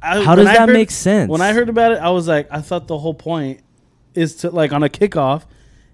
I, 0.00 0.22
how 0.22 0.36
does 0.36 0.44
that 0.46 0.68
heard- 0.68 0.72
make 0.72 0.90
sense? 0.92 1.28
When 1.28 1.40
I 1.40 1.52
heard 1.52 1.68
about 1.68 1.92
it, 1.92 1.98
I 1.98 2.10
was 2.10 2.28
like, 2.28 2.46
I 2.52 2.60
thought 2.60 2.86
the 2.86 2.98
whole 2.98 3.14
point 3.14 3.60
is 4.14 4.36
to 4.36 4.50
like 4.50 4.72
on 4.72 4.82
a 4.84 4.88
kickoff 4.88 5.42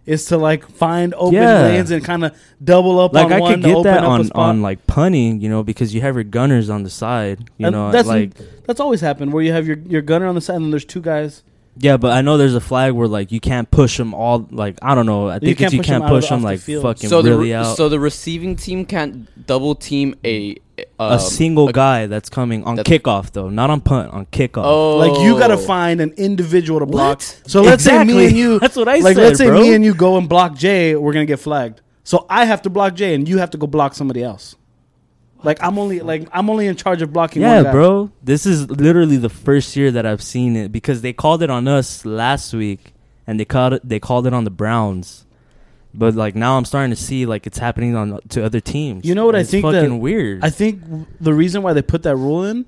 is 0.05 0.27
to 0.27 0.37
like 0.37 0.69
find 0.69 1.15
open 1.15 1.35
Yeah. 1.35 1.63
lanes 1.63 1.91
and 1.91 2.05
kind 2.05 2.25
of 2.27 2.33
double 2.63 3.01
up 3.01 3.15
like 3.15 3.25
on 3.27 3.33
I 3.33 3.41
one 3.41 3.53
could 3.55 3.63
get 3.65 3.83
that 3.85 4.05
on 4.05 4.31
on 4.35 4.61
like 4.61 4.87
punting, 4.87 5.41
you 5.41 5.49
know, 5.49 5.63
because 5.63 5.95
you 5.95 6.03
have 6.03 6.15
your 6.17 6.25
gunners 6.25 6.69
on 6.69 6.83
the 6.83 6.91
side, 6.91 7.49
you 7.57 7.67
And 7.67 7.75
know, 7.75 7.91
that's 7.91 8.07
like 8.07 8.33
that's 8.67 8.81
always 8.81 9.01
happened 9.01 9.33
where 9.33 9.43
you 9.43 9.53
have 9.53 9.67
your 9.67 9.79
your 9.89 10.03
gunner 10.03 10.27
on 10.27 10.35
the 10.35 10.43
side 10.43 10.57
and 10.57 10.67
then 10.67 10.71
there's 10.71 10.85
two 10.85 11.01
guys. 11.01 11.43
Yeah. 11.79 11.97
But 11.97 12.13
I 12.13 12.21
know 12.23 12.37
there's 12.37 12.55
a 12.55 12.61
flag 12.61 12.93
where 12.93 13.09
like 13.09 13.33
you 13.33 13.41
can't 13.41 13.71
push 13.71 13.97
them 13.99 14.15
all. 14.15 14.47
Like 14.51 14.79
I 14.83 14.95
don't 14.95 15.07
know. 15.07 15.29
I 15.29 15.39
think 15.39 15.59
can't 15.59 15.73
you 15.73 15.81
push 15.81 15.89
'em 15.89 15.93
can't 16.01 16.05
out 16.05 16.11
push 16.11 16.29
them 16.29 16.35
off 16.37 16.41
the 16.43 16.47
like 16.47 16.61
field. 16.61 16.83
fucking 16.83 17.09
So 17.11 17.17
really 17.19 17.31
the 17.31 17.39
re- 17.39 17.53
out. 17.55 17.77
so 17.77 17.89
the 17.89 18.01
receiving 18.01 18.57
team 18.57 18.85
can't 18.85 19.47
double 19.47 19.75
team 19.75 20.15
a 20.25 20.57
um, 20.99 21.13
a 21.13 21.21
single 21.21 21.69
a- 21.69 21.73
guy 21.73 22.07
that's 22.07 22.29
coming 22.29 22.65
on 22.65 22.77
that- 22.77 22.87
kickoff 22.87 23.31
though, 23.33 23.49
not 23.49 23.71
on 23.71 23.81
punt, 23.81 24.13
on 24.13 24.27
kickoff. 24.27 24.65
Oh, 24.65 24.97
Like 24.97 25.21
you 25.23 25.39
got 25.39 25.49
to 25.49 25.57
find 25.59 26.01
an 26.01 26.13
individual 26.17 26.81
to 26.81 26.87
block. 26.87 27.19
What? 27.19 27.41
So 27.47 27.63
let's 27.63 27.85
say 27.85 28.03
me 28.05 28.27
and 28.27 28.37
you. 28.37 28.59
That's 28.61 28.75
what 28.77 28.89
I 28.89 28.99
like. 28.99 29.15
said, 29.17 29.23
let's 29.23 29.39
say 29.39 29.47
bro. 29.47 29.61
me 29.61 29.75
and 29.75 29.85
you 29.85 29.95
go 29.95 30.17
and 30.19 30.29
block 30.29 30.57
Jay. 30.57 30.97
We're 30.97 31.13
gonna 31.13 31.27
get 31.27 31.39
flagged. 31.41 31.81
So 32.03 32.27
I 32.29 32.45
have 32.45 32.63
to 32.63 32.71
block 32.71 32.95
Jay, 32.95 33.15
and 33.15 33.29
you 33.29 33.39
have 33.39 33.51
to 33.51 33.59
go 33.59 33.67
block 33.67 33.95
somebody 33.95 34.23
else. 34.23 34.57
Like 35.45 35.63
I'm 35.63 35.79
only 35.79 36.01
like 36.01 36.29
I'm 36.33 36.49
only 36.51 36.67
in 36.67 36.77
charge 36.77 37.03
of 37.03 37.13
blocking. 37.13 37.43
Yeah, 37.43 37.57
one 37.57 37.65
guy. 37.65 37.73
bro. 37.73 38.11
This 38.23 38.47
is 38.47 38.71
literally 38.71 39.17
the 39.19 39.29
first 39.29 39.77
year 39.77 39.91
that 39.91 40.07
I've 40.07 40.23
seen 40.23 40.57
it 40.57 40.73
because 40.73 41.03
they 41.03 41.13
called 41.13 41.43
it 41.43 41.51
on 41.51 41.69
us 41.69 42.05
last 42.07 42.53
week 42.55 42.95
and 43.27 43.39
they 43.39 43.45
called 43.45 43.75
it 43.75 43.89
they 43.89 44.01
called 44.01 44.27
it 44.27 44.33
on 44.33 44.45
the 44.45 44.51
Browns. 44.51 45.27
But 45.93 46.15
like 46.15 46.35
now 46.35 46.57
I'm 46.57 46.65
starting 46.65 46.91
to 46.91 46.97
see 46.97 47.27
like 47.27 47.47
it's 47.47 47.59
happening 47.59 47.95
on 47.95 48.21
to 48.31 48.45
other 48.45 48.59
teams. 48.61 49.05
You 49.05 49.15
know 49.15 49.27
what 49.27 49.37
I 49.37 49.41
It's 49.41 49.51
think 49.51 49.65
fucking 49.65 49.91
that- 49.91 49.97
weird. 49.97 50.43
I 50.45 50.51
think 50.51 50.83
the 51.21 51.35
reason 51.35 51.63
why 51.63 51.73
they 51.75 51.83
put 51.83 52.03
that 52.05 52.17
rule 52.17 52.45
in 52.45 52.65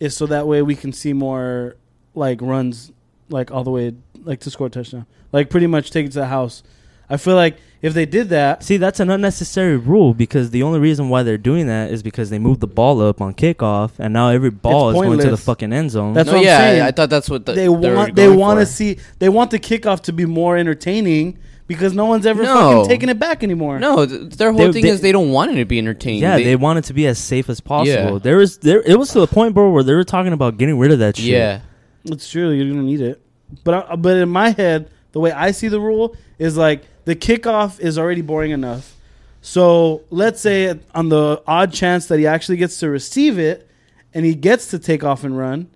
is 0.00 0.14
so 0.16 0.26
that 0.26 0.46
way 0.46 0.60
we 0.62 0.74
can 0.74 0.92
see 0.92 1.12
more 1.14 1.76
like 2.14 2.42
runs 2.42 2.92
like 3.30 3.50
all 3.50 3.64
the 3.64 3.70
way 3.70 3.94
like 4.24 4.40
to 4.40 4.50
score 4.50 4.66
a 4.66 4.70
touchdown. 4.70 5.06
Like 5.32 5.50
pretty 5.50 5.66
much 5.66 5.90
take 5.90 6.06
it 6.06 6.12
to 6.12 6.18
the 6.20 6.26
house. 6.26 6.62
I 7.08 7.16
feel 7.16 7.36
like 7.36 7.56
if 7.82 7.92
they 7.94 8.06
did 8.06 8.30
that, 8.30 8.62
See, 8.62 8.76
that's 8.78 9.00
an 9.00 9.10
unnecessary 9.10 9.76
rule 9.76 10.14
because 10.14 10.50
the 10.50 10.62
only 10.62 10.78
reason 10.80 11.08
why 11.08 11.22
they're 11.22 11.36
doing 11.38 11.66
that 11.66 11.90
is 11.90 12.02
because 12.02 12.30
they 12.30 12.38
moved 12.38 12.60
the 12.60 12.66
ball 12.66 13.00
up 13.02 13.20
on 13.20 13.34
kickoff 13.34 13.92
and 13.98 14.12
now 14.14 14.28
every 14.30 14.50
ball 14.50 14.90
is 14.90 14.94
going 14.94 15.10
to 15.10 15.16
the 15.16 15.22
pointless. 15.24 15.44
fucking 15.44 15.72
end 15.72 15.90
zone. 15.90 16.14
That's 16.14 16.26
no, 16.26 16.32
what 16.34 16.38
I'm 16.40 16.44
yeah, 16.44 16.58
saying. 16.58 16.82
I, 16.82 16.86
I 16.88 16.90
thought 16.90 17.10
that's 17.10 17.28
what 17.30 17.44
the, 17.46 17.52
they 17.52 17.62
they 17.64 17.68
want 17.68 18.14
they 18.16 18.28
want 18.28 18.60
to 18.60 18.66
for. 18.66 18.72
see 18.72 18.98
they 19.18 19.28
want 19.28 19.50
the 19.50 19.58
kickoff 19.58 20.00
to 20.02 20.12
be 20.12 20.24
more 20.26 20.56
entertaining 20.56 21.38
because 21.68 21.92
no 21.94 22.06
one's 22.06 22.26
ever 22.26 22.44
No. 22.44 22.54
fucking 22.54 22.88
taking 22.88 23.08
it 23.08 23.18
back 23.18 23.42
anymore. 23.42 23.78
No, 23.80 24.06
th- 24.06 24.30
their 24.36 24.52
whole 24.52 24.66
They- 24.66 24.72
thing 24.72 24.82
they- 24.84 24.88
is 24.90 25.00
they 25.00 25.12
don't 25.12 25.30
want 25.32 25.50
it 25.50 25.56
to 25.56 25.64
be 25.64 25.78
entertaining. 25.78 26.22
yeah, 26.22 26.36
they, 26.38 26.54
want 26.56 26.78
it 26.78 26.84
to 26.86 26.94
be 26.94 27.06
as 27.08 27.18
safe 27.18 27.50
as 27.50 27.60
possible. 27.60 28.12
Yeah. 28.14 28.18
There 28.22 28.36
was 28.36 28.58
there 28.58 28.82
it 28.82 28.96
was 28.98 29.10
to 29.10 29.20
the 29.20 29.26
point, 29.26 29.52
bro, 29.54 29.70
where 29.70 29.82
they 29.82 29.94
were 29.94 30.04
talking 30.04 30.32
about 30.32 30.58
getting 30.58 30.78
rid 30.78 30.92
of 30.92 31.00
that 31.00 31.16
shit. 31.16 31.26
yeah. 31.26 31.60
It's 32.04 32.30
true. 32.30 32.50
You're 32.50 32.68
gonna 32.72 32.84
need 32.86 33.00
it, 33.00 33.20
but 33.64 33.90
I, 33.90 33.96
but 33.96 34.16
in 34.16 34.28
my 34.28 34.50
head, 34.50 34.90
the 35.12 35.18
way 35.20 35.32
I 35.32 35.50
see 35.50 35.66
the 35.68 35.80
rule 35.80 36.16
is 36.38 36.56
like 36.56 36.84
the 37.06 37.16
kickoff 37.16 37.80
is 37.80 37.98
already 37.98 38.20
boring 38.20 38.50
enough. 38.50 38.94
So 39.40 40.02
let's 40.10 40.40
say 40.40 40.78
on 40.94 41.08
the 41.08 41.42
odd 41.46 41.72
chance 41.72 42.06
that 42.08 42.18
he 42.18 42.26
actually 42.26 42.58
gets 42.58 42.78
to 42.80 42.90
receive 42.90 43.38
it, 43.38 43.66
and 44.12 44.26
he 44.26 44.34
gets 44.34 44.68
to 44.68 44.78
take 44.78 45.02
off 45.02 45.24
and 45.24 45.36
run, 45.38 45.68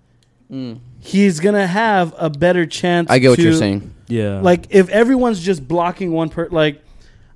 Mm. 0.53 0.81
he's 0.99 1.39
gonna 1.41 1.66
have 1.66 2.12
a 2.18 2.28
better 2.28 2.66
chance. 2.66 3.09
I 3.09 3.18
get 3.20 3.31
what 3.31 3.39
you're 3.39 3.53
saying. 3.55 3.95
Yeah. 4.09 4.41
Like 4.41 4.66
if 4.70 4.89
everyone's 4.91 5.41
just 5.41 5.66
blocking 5.68 6.11
one 6.12 6.28
per, 6.28 6.49
like 6.51 6.83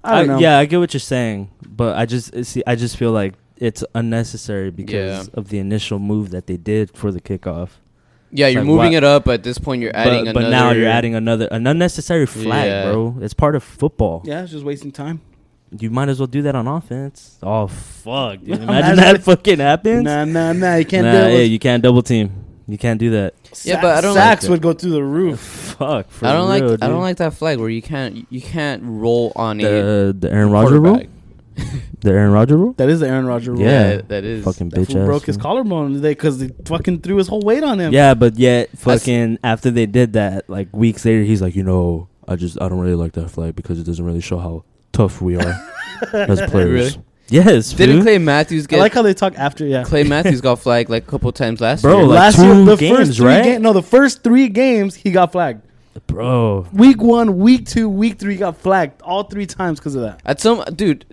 I 0.03 0.19
don't 0.19 0.27
know. 0.27 0.39
Yeah, 0.39 0.59
I 0.59 0.65
get 0.67 0.79
what 0.81 0.93
you're 0.93 1.01
saying, 1.01 1.49
but 1.65 1.97
I 1.97 2.05
just 2.07 2.45
see. 2.45 2.63
I 2.67 2.75
just 2.75 2.97
feel 2.97 3.13
like 3.13 3.35
it's 3.57 3.85
unnecessary 3.95 4.71
because 4.73 5.29
Yeah. 5.29 5.35
of 5.35 5.49
the 5.49 5.59
initial 5.59 5.99
move 6.01 6.31
that 6.31 6.47
they 6.49 6.57
did 6.57 6.91
for 6.95 7.13
the 7.13 7.21
kickoff. 7.21 7.69
Yeah, 8.37 8.49
you're 8.49 8.63
like, 8.63 8.67
moving 8.67 8.91
why- 8.93 8.97
it 8.99 9.05
up. 9.05 9.29
At 9.29 9.43
this 9.45 9.59
point, 9.59 9.81
you're 9.81 9.95
adding 9.97 10.25
but, 10.25 10.35
but 10.35 10.45
another. 10.45 10.57
now 10.57 10.71
you're 10.73 10.89
adding 10.89 11.15
another 11.15 11.47
an 11.53 11.67
unnecessary 11.69 12.27
flag, 12.27 12.67
Yeah. 12.67 12.91
bro. 12.91 13.17
It's 13.21 13.33
part 13.35 13.55
of 13.55 13.63
football. 13.63 14.23
yeah, 14.25 14.43
it's 14.43 14.51
just 14.53 14.65
wasting 14.65 14.91
time. 14.91 15.21
You 15.79 15.91
might 15.91 16.09
as 16.09 16.19
well 16.21 16.27
do 16.27 16.43
that 16.43 16.55
on 16.55 16.67
offense. 16.69 17.39
Oh 17.43 17.67
fuck, 17.69 18.41
dude! 18.41 18.49
Imagine 18.61 18.63
Imagine 18.69 18.97
that 18.97 19.23
fucking 19.31 19.59
happens. 19.61 20.05
Nah, 20.05 20.25
nah, 20.25 20.53
nah. 20.53 20.75
You 20.77 20.85
can't 20.85 21.07
nah, 21.07 21.13
do 21.13 21.19
it. 21.19 21.33
yeah, 21.39 21.43
you 21.45 21.59
can't 21.59 21.83
double 21.83 22.03
team. 22.03 22.33
You 22.67 22.79
can't 22.79 22.99
do 22.99 23.11
that. 23.11 23.35
Yeah, 23.63 23.81
but 23.81 23.97
I 23.97 24.01
don't 24.01 24.15
like 24.15 24.23
sacks 24.23 24.45
that. 24.45 24.51
would 24.51 24.63
go 24.63 24.73
through 24.73 24.93
the 24.93 25.03
roof. 25.05 25.39
Fuck. 25.79 26.11
For 26.11 26.27
I 26.27 26.33
don't 26.33 26.43
real, 26.43 26.49
like. 26.49 26.63
Dude. 26.63 26.83
I 26.83 26.89
don't 26.89 27.03
like 27.03 27.19
that 27.19 27.35
flag 27.35 27.59
where 27.59 27.69
you 27.69 27.83
can't. 27.83 28.27
You 28.31 28.41
can't 28.41 28.83
roll 28.85 29.33
on 29.37 29.61
a 29.61 29.63
the 29.65 30.17
the 30.19 30.33
Aaron 30.33 30.51
Rodgers 30.51 30.73
rule. 30.73 30.83
quarterback. 30.95 31.11
The 32.01 32.11
Aaron 32.11 32.33
Rodgers 32.33 32.57
rule. 32.59 32.73
That 32.75 32.89
is 32.91 33.01
the 33.01 33.09
Aaron 33.09 33.27
Rodgers 33.27 33.49
rule. 33.49 33.61
Yeah. 33.61 34.01
that 34.09 34.25
is. 34.25 34.45
Fucking 34.45 34.69
That 34.71 34.81
bitch 34.81 34.93
fool 34.93 35.03
ass. 35.03 35.07
broke 35.07 35.27
his 35.27 35.37
fool. 35.37 35.43
collarbone 35.43 35.95
today 35.95 36.11
because 36.11 36.39
they 36.39 36.51
fucking 36.67 37.01
threw 37.01 37.17
his 37.17 37.29
whole 37.29 37.41
weight 37.43 37.63
on 37.63 37.79
him. 37.81 37.93
Yeah, 37.93 38.15
but 38.15 38.37
yet 38.37 38.69
I 38.69 38.73
s- 38.73 38.81
fucking 39.01 39.39
after 39.43 39.71
they 39.71 39.87
did 39.87 40.13
that, 40.15 40.49
like 40.51 40.69
weeks 40.77 41.05
later, 41.05 41.23
he's 41.23 41.41
like, 41.41 41.55
you 41.57 41.63
know, 41.63 42.09
I 42.29 42.37
just 42.37 42.61
I 42.61 42.69
don't 42.69 42.81
really 42.81 42.95
like 42.97 43.13
that 43.13 43.31
flag 43.31 43.55
because 43.57 43.79
it 43.79 43.85
doesn't 43.85 44.05
really 44.05 44.21
show 44.21 44.39
how 44.39 44.65
tough 44.93 45.23
we 45.23 45.37
are 45.37 45.67
as 46.13 46.41
players. 46.51 46.97
Really? 46.97 47.05
Yes, 47.29 47.73
Didn't 47.73 47.97
fool. 47.97 48.03
Clay 48.05 48.19
Matthews 48.19 48.67
I 48.67 48.69
get? 48.69 48.79
like 48.81 48.93
how 48.93 49.01
they 49.01 49.15
talk 49.15 49.35
after. 49.39 49.65
Yeah, 49.67 49.85
Clay 49.85 50.05
Matthews 50.05 50.41
got 50.43 50.59
flagged 50.59 50.91
like 50.91 51.05
a 51.05 51.11
couple 51.11 51.33
times 51.33 51.59
last 51.61 51.81
Bro, 51.81 51.97
year. 52.01 52.07
like 52.07 52.19
last 52.19 52.37
two 52.37 52.45
year 52.47 52.65
the 52.67 52.77
games, 52.77 52.99
first 52.99 53.17
three 53.17 53.27
right? 53.27 53.45
ga- 53.45 53.59
no, 53.59 53.73
the 53.73 53.83
first 53.83 54.23
three 54.23 54.49
games 54.51 54.95
he 54.95 55.11
got 55.11 55.33
flagged. 55.33 55.63
bro. 56.07 56.67
Week 56.75 57.01
one, 57.01 57.39
week 57.39 57.67
two, 57.67 57.89
week 57.89 58.19
three 58.19 58.37
got 58.37 58.59
flagged 58.59 59.01
all 59.01 59.23
three 59.25 59.47
times 59.47 59.79
because 59.81 59.95
of 59.95 60.03
that. 60.03 60.21
At 60.27 60.39
some 60.41 60.63
dude, 60.75 61.07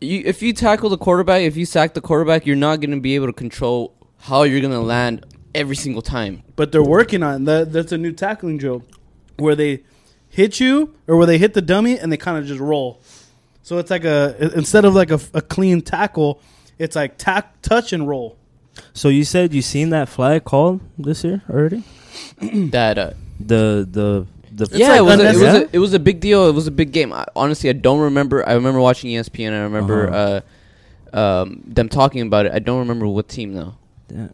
you 0.00 0.22
if 0.24 0.42
you 0.42 0.52
tackle 0.52 0.90
the 0.90 0.98
quarterback, 0.98 1.42
if 1.42 1.56
you 1.56 1.66
sack 1.66 1.94
the 1.94 2.00
quarterback, 2.00 2.46
you're 2.46 2.56
not 2.56 2.80
gonna 2.80 3.00
be 3.00 3.14
able 3.14 3.26
to 3.26 3.32
control 3.32 3.94
how 4.18 4.42
you're 4.42 4.60
gonna 4.60 4.80
land 4.80 5.26
every 5.54 5.76
single 5.76 6.02
time. 6.02 6.42
But 6.56 6.72
they're 6.72 6.82
working 6.82 7.22
on 7.22 7.44
that. 7.44 7.72
That's 7.72 7.92
a 7.92 7.98
new 7.98 8.12
tackling 8.12 8.58
drill 8.58 8.82
where 9.36 9.54
they 9.54 9.82
hit 10.28 10.60
you 10.60 10.94
or 11.06 11.16
where 11.16 11.26
they 11.26 11.38
hit 11.38 11.54
the 11.54 11.62
dummy 11.62 11.98
and 11.98 12.12
they 12.12 12.16
kind 12.16 12.38
of 12.38 12.46
just 12.46 12.60
roll. 12.60 13.00
So 13.62 13.78
it's 13.78 13.90
like 13.90 14.04
a 14.04 14.52
instead 14.56 14.84
of 14.84 14.94
like 14.94 15.10
a, 15.10 15.20
a 15.34 15.42
clean 15.42 15.82
tackle, 15.82 16.40
it's 16.78 16.96
like 16.96 17.18
tack, 17.18 17.60
touch, 17.62 17.92
and 17.92 18.08
roll. 18.08 18.36
So 18.92 19.08
you 19.08 19.24
said 19.24 19.52
you 19.52 19.62
seen 19.62 19.90
that 19.90 20.08
flag 20.08 20.44
called 20.44 20.80
this 20.96 21.24
year 21.24 21.42
already? 21.50 21.82
that 22.40 22.98
uh, 22.98 23.10
The 23.40 23.86
the 23.90 24.26
the 24.58 24.78
yeah, 24.78 25.00
like 25.00 25.00
it 25.00 25.02
was 25.02 25.20
a, 25.20 25.28
it 25.28 25.34
was 25.34 25.54
a, 25.54 25.76
it 25.76 25.78
was 25.78 25.94
a 25.94 25.98
big 25.98 26.20
deal. 26.20 26.48
It 26.48 26.54
was 26.54 26.66
a 26.66 26.70
big 26.70 26.92
game. 26.92 27.12
I, 27.12 27.24
honestly, 27.36 27.70
I 27.70 27.74
don't 27.74 28.00
remember. 28.00 28.46
I 28.48 28.54
remember 28.54 28.80
watching 28.80 29.10
ESPN. 29.10 29.52
I 29.52 29.62
remember 29.62 30.10
uh 30.12 30.40
um, 31.12 31.62
them 31.66 31.88
talking 31.88 32.20
about 32.22 32.46
it. 32.46 32.52
I 32.52 32.58
don't 32.58 32.80
remember 32.80 33.06
what 33.06 33.28
team 33.28 33.54
though. 33.54 33.74
Yeah. 34.10 34.28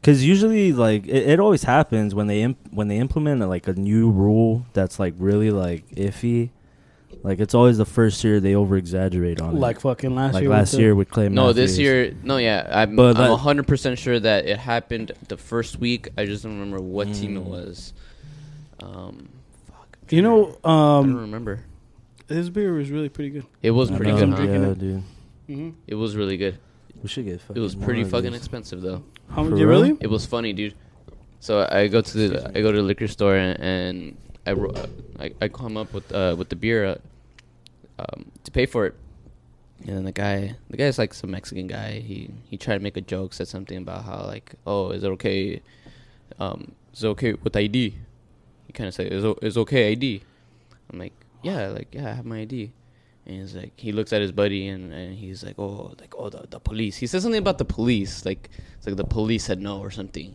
Because 0.00 0.24
usually, 0.24 0.72
like 0.72 1.06
it, 1.06 1.30
it 1.30 1.40
always 1.40 1.62
happens 1.64 2.14
when 2.14 2.26
they 2.26 2.42
imp- 2.42 2.72
when 2.72 2.88
they 2.88 2.98
implement 2.98 3.40
like 3.48 3.68
a 3.68 3.72
new 3.72 4.10
rule 4.10 4.66
that's 4.72 4.98
like 4.98 5.14
really 5.18 5.50
like 5.50 5.88
iffy. 5.90 6.50
Like 7.22 7.40
it's 7.40 7.54
always 7.54 7.76
the 7.78 7.84
first 7.86 8.22
year 8.22 8.38
they 8.38 8.54
over 8.54 8.76
exaggerate 8.76 9.40
on 9.40 9.56
it. 9.56 9.58
Like 9.58 9.76
it. 9.76 9.82
fucking 9.82 10.14
last 10.14 10.34
Like 10.34 10.42
year. 10.42 10.50
last 10.50 10.72
with 10.72 10.80
year 10.80 10.94
with 10.94 11.10
Clay. 11.10 11.28
No, 11.28 11.52
this 11.52 11.76
year. 11.76 12.14
No, 12.22 12.36
yeah, 12.36 12.68
I'm 12.70 12.94
But 12.94 13.16
I'm 13.16 13.36
hundred 13.38 13.66
percent 13.66 13.98
sure 13.98 14.20
that 14.20 14.46
it 14.46 14.58
happened 14.58 15.10
the 15.28 15.36
first 15.36 15.78
week. 15.80 16.08
I 16.16 16.24
just 16.24 16.44
don't 16.44 16.52
remember 16.52 16.80
what 16.80 17.12
team 17.12 17.36
it 17.36 17.40
Mm. 17.44 17.46
was. 17.48 17.92
Um, 18.80 18.82
fuck. 18.82 19.14
I'm 19.18 19.35
You 20.08 20.22
know, 20.22 20.46
to- 20.46 20.58
I 20.64 20.68
don't 20.70 21.10
um, 21.10 21.16
remember. 21.16 21.64
his 22.28 22.50
beer 22.50 22.72
was 22.74 22.90
really 22.90 23.08
pretty 23.08 23.30
good. 23.30 23.46
It 23.62 23.70
was 23.72 23.90
pretty 23.90 24.12
know, 24.12 24.18
good. 24.18 24.22
I'm 24.24 24.32
Huh? 24.32 24.42
Yeah, 24.42 24.70
it. 24.70 24.78
dude. 24.78 25.02
Mm-hmm. 25.48 25.70
It 25.86 25.94
was 25.94 26.16
really 26.16 26.36
good. 26.36 26.58
We 27.02 27.08
should 27.08 27.24
get. 27.24 27.40
It 27.54 27.60
was 27.60 27.74
pretty 27.74 28.00
more 28.00 28.06
of 28.06 28.10
fucking 28.12 28.32
these. 28.32 28.40
expensive 28.40 28.80
though. 28.82 29.04
How 29.28 29.44
For 29.44 29.50
much? 29.50 29.60
You 29.60 29.68
real? 29.68 29.80
really? 29.82 29.98
It 30.00 30.08
was 30.08 30.26
funny, 30.26 30.52
dude. 30.52 30.74
So 31.40 31.66
I 31.70 31.88
go 31.88 32.00
to 32.00 32.28
the 32.28 32.48
I 32.56 32.62
go 32.62 32.72
to 32.72 32.78
the 32.78 32.82
liquor 32.82 33.06
store 33.06 33.36
and, 33.36 33.60
and 33.60 34.16
I, 34.46 34.52
ro- 34.52 34.74
I 35.20 35.32
I 35.40 35.48
come 35.48 35.76
up 35.76 35.92
with 35.92 36.10
uh, 36.12 36.34
with 36.36 36.48
the 36.48 36.56
beer 36.56 36.84
uh, 36.86 36.96
um, 37.98 38.32
to 38.44 38.50
pay 38.50 38.66
for 38.66 38.86
it. 38.86 38.94
And 39.86 39.96
then 39.96 40.04
the 40.04 40.12
guy, 40.12 40.56
the 40.70 40.76
guy's 40.76 40.98
like 40.98 41.12
some 41.14 41.30
Mexican 41.30 41.66
guy. 41.66 42.00
He 42.00 42.30
he 42.48 42.56
tried 42.56 42.78
to 42.78 42.82
make 42.82 42.96
a 42.96 43.02
joke, 43.02 43.34
said 43.34 43.46
something 43.48 43.76
about 43.76 44.04
how 44.04 44.24
like, 44.24 44.54
oh, 44.66 44.90
is 44.90 45.04
it 45.04 45.08
okay? 45.08 45.60
Um, 46.40 46.72
is 46.94 47.04
it 47.04 47.08
okay 47.08 47.34
with 47.34 47.54
ID? 47.54 47.94
Kind 48.76 48.88
of 48.88 48.94
said, 48.94 49.10
is 49.12 49.24
is 49.42 49.56
okay 49.58 49.90
ID? 49.92 50.22
I'm 50.92 50.98
like, 51.00 51.14
yeah, 51.42 51.68
like 51.68 51.88
yeah, 51.92 52.10
I 52.10 52.14
have 52.14 52.26
my 52.26 52.40
ID. 52.40 52.70
And 53.26 53.40
he's 53.40 53.56
like, 53.56 53.72
he 53.76 53.90
looks 53.90 54.12
at 54.12 54.20
his 54.22 54.30
buddy 54.30 54.68
and, 54.68 54.92
and 54.92 55.16
he's 55.18 55.42
like, 55.42 55.58
oh, 55.58 55.92
like 56.00 56.14
oh 56.16 56.28
the 56.28 56.46
the 56.48 56.60
police. 56.60 56.96
He 56.96 57.06
says 57.08 57.22
something 57.24 57.40
about 57.46 57.58
the 57.58 57.64
police, 57.64 58.24
like 58.24 58.50
it's 58.76 58.86
like 58.86 58.96
the 58.96 59.04
police 59.18 59.42
said 59.44 59.60
no 59.60 59.80
or 59.80 59.90
something. 59.90 60.34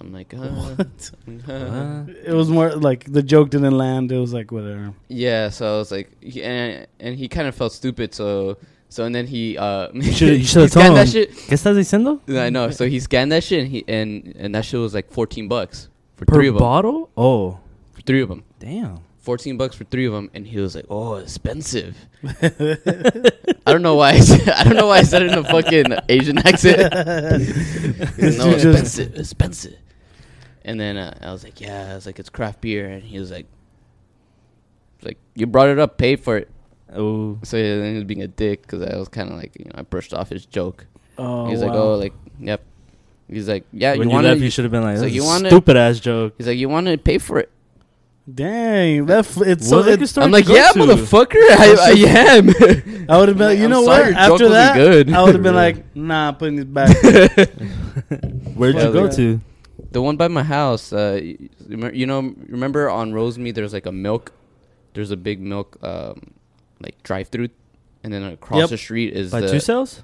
I'm 0.00 0.12
like, 0.12 0.32
uh, 0.34 0.38
What? 0.38 1.10
Uh, 1.48 2.04
It 2.24 2.32
was 2.32 2.48
more 2.48 2.74
like 2.74 3.12
the 3.12 3.22
joke 3.22 3.50
didn't 3.50 3.76
land. 3.76 4.10
It 4.10 4.18
was 4.18 4.32
like 4.32 4.50
whatever. 4.52 4.94
Yeah, 5.08 5.50
so 5.50 5.74
I 5.74 5.78
was 5.78 5.90
like, 5.92 6.08
he, 6.22 6.42
and 6.42 6.86
and 7.00 7.16
he 7.16 7.28
kind 7.28 7.46
of 7.46 7.54
felt 7.54 7.72
stupid. 7.72 8.14
So 8.14 8.56
so 8.88 9.04
and 9.04 9.14
then 9.14 9.26
he 9.26 9.58
uh 9.58 9.88
You 9.94 10.12
should 10.12 10.36
he 10.38 10.44
should 10.44 10.62
have 10.62 10.70
scanned 10.70 10.94
told 10.96 10.98
that 10.98 11.06
him. 11.08 11.12
shit. 11.12 11.30
¿Qué 11.48 11.54
estás 11.54 11.76
diciendo? 11.76 12.20
I 12.28 12.50
know. 12.50 12.70
So 12.70 12.86
he 12.86 12.98
scanned 13.00 13.32
that 13.32 13.44
shit 13.44 13.60
and 13.64 13.68
he 13.70 13.84
and 13.86 14.34
and 14.38 14.54
that 14.54 14.64
shit 14.64 14.80
was 14.80 14.94
like 14.94 15.10
fourteen 15.12 15.46
bucks 15.48 15.88
for 16.16 16.24
Per 16.24 16.34
three 16.36 16.48
of 16.48 16.54
them. 16.54 16.60
bottle? 16.60 17.10
Oh, 17.16 17.60
three 18.06 18.20
of 18.22 18.28
them, 18.28 18.44
damn. 18.58 19.00
fourteen 19.20 19.56
bucks 19.56 19.74
for 19.76 19.84
three 19.84 20.06
of 20.06 20.12
them, 20.12 20.30
and 20.34 20.46
he 20.46 20.58
was 20.58 20.74
like, 20.74 20.86
"Oh, 20.90 21.14
expensive." 21.16 21.96
I 22.24 23.72
don't 23.72 23.82
know 23.82 23.94
why. 23.96 24.10
I, 24.12 24.20
said, 24.20 24.48
I 24.50 24.64
don't 24.64 24.76
know 24.76 24.86
why 24.88 24.98
I 24.98 25.02
said 25.02 25.22
it 25.22 25.32
in 25.32 25.38
a 25.38 25.44
fucking 25.44 25.86
Asian 26.08 26.38
accent. 26.38 26.92
It's 28.18 28.38
no, 28.38 28.50
expensive, 28.50 29.14
expensive. 29.16 29.76
And 30.64 30.78
then 30.80 30.96
uh, 30.96 31.16
I 31.20 31.32
was 31.32 31.44
like, 31.44 31.60
"Yeah," 31.60 31.90
I 31.92 31.94
was 31.94 32.06
like, 32.06 32.18
"It's 32.18 32.30
craft 32.30 32.60
beer," 32.60 32.88
and 32.88 33.02
he 33.02 33.18
was 33.18 33.30
like, 33.30 33.46
"Like 35.02 35.18
you 35.34 35.46
brought 35.46 35.68
it 35.68 35.78
up, 35.78 35.98
pay 35.98 36.16
for 36.16 36.36
it." 36.38 36.50
Oh, 36.94 37.38
So 37.42 37.56
yeah, 37.56 37.76
then 37.76 37.90
he 37.90 37.94
was 37.96 38.04
being 38.04 38.22
a 38.22 38.28
dick 38.28 38.62
because 38.62 38.82
I 38.82 38.96
was 38.96 39.08
kind 39.08 39.30
of 39.30 39.36
like, 39.36 39.56
you 39.58 39.64
know, 39.64 39.72
I 39.74 39.82
brushed 39.82 40.14
off 40.14 40.28
his 40.28 40.46
joke. 40.46 40.86
Oh, 41.18 41.48
He's 41.48 41.60
like, 41.60 41.72
oh, 41.72 41.96
like, 41.96 42.12
yep. 42.38 42.62
He's 43.28 43.48
like, 43.48 43.64
yeah, 43.72 43.92
when 43.92 44.02
you 44.02 44.04
you 44.04 44.10
want 44.10 44.26
left, 44.26 44.40
you 44.40 44.46
to. 44.46 44.50
should 44.50 44.64
have 44.64 44.70
been 44.72 44.82
like, 44.84 44.98
so 44.98 45.06
you 45.06 45.22
stupid 45.22 45.76
ass 45.76 45.98
joke." 45.98 46.34
He's 46.38 46.46
like, 46.46 46.58
you 46.58 46.68
want 46.68 46.86
to 46.86 46.96
pay 46.98 47.18
for 47.18 47.38
it. 47.38 47.50
Dang, 48.32 49.06
that 49.06 49.18
f- 49.20 49.36
it's 49.42 49.70
What 49.70 49.84
so. 49.84 49.90
liquor 49.90 50.02
It, 50.04 50.06
store 50.06 50.24
I'm 50.24 50.30
like, 50.30 50.48
yeah, 50.48 50.68
to? 50.72 50.78
motherfucker, 50.78 51.36
I, 51.36 51.76
I 51.78 52.36
am. 52.36 52.48
I 53.10 53.18
would 53.18 53.28
have 53.28 53.38
been, 53.38 53.48
Like, 53.48 53.58
you 53.58 53.64
I'm 53.64 53.70
know 53.70 53.84
sorry 53.84 54.12
what? 54.12 54.20
After 54.22 54.48
that, 54.50 54.74
good. 54.76 55.12
I 55.12 55.22
would 55.22 55.34
have 55.34 55.42
been 55.42 55.54
like, 55.64 55.94
nah, 55.96 56.28
I'm 56.28 56.36
putting 56.36 56.56
this 56.56 56.64
back. 56.64 56.88
Where'd 58.56 58.76
Yeah, 58.76 58.86
you 58.86 58.92
go 58.92 59.02
like- 59.04 59.16
to? 59.16 59.40
the 59.90 60.02
one 60.02 60.16
by 60.16 60.26
my 60.28 60.42
house, 60.42 60.92
uh, 60.92 61.20
you 61.22 62.06
know, 62.06 62.34
remember 62.48 62.90
on 62.90 63.12
Rosemead, 63.12 63.54
there's 63.54 63.72
like 63.72 63.86
a 63.86 63.92
milk. 63.92 64.32
There's 64.94 65.10
a 65.10 65.16
big 65.16 65.40
milk, 65.40 65.76
um, 65.82 66.32
like 66.80 67.00
drive-through, 67.02 67.48
and 68.02 68.12
then 68.12 68.22
across 68.24 68.58
Yep. 68.60 68.70
the 68.70 68.78
street 68.78 69.12
is 69.12 69.30
By 69.30 69.40
the 69.40 69.50
two 69.50 69.60
sales? 69.60 70.02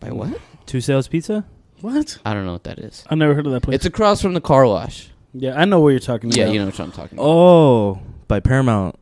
by 0.00 0.10
what? 0.10 0.38
Two 0.66 0.80
sales 0.80 1.08
pizza? 1.08 1.44
what? 1.80 2.18
I 2.24 2.32
don't 2.34 2.44
know 2.46 2.52
what 2.52 2.64
that 2.64 2.78
is. 2.78 3.04
I 3.08 3.14
never 3.14 3.34
heard 3.34 3.46
of 3.46 3.52
that 3.52 3.62
place. 3.62 3.76
It's 3.76 3.86
across 3.86 4.20
from 4.22 4.34
the 4.34 4.40
car 4.40 4.66
wash. 4.66 5.10
Yeah, 5.38 5.58
I 5.60 5.64
know 5.64 5.80
what 5.80 5.90
you're 5.90 5.98
talking 6.00 6.30
about. 6.30 6.36
Yeah, 6.36 6.44
about. 6.44 6.52
you 6.54 6.58
know 6.60 6.66
what 6.66 6.80
I'm 6.80 6.92
talking 6.92 7.18
about. 7.18 7.24
Oh, 7.26 8.00
by 8.28 8.40
Paramount. 8.40 8.98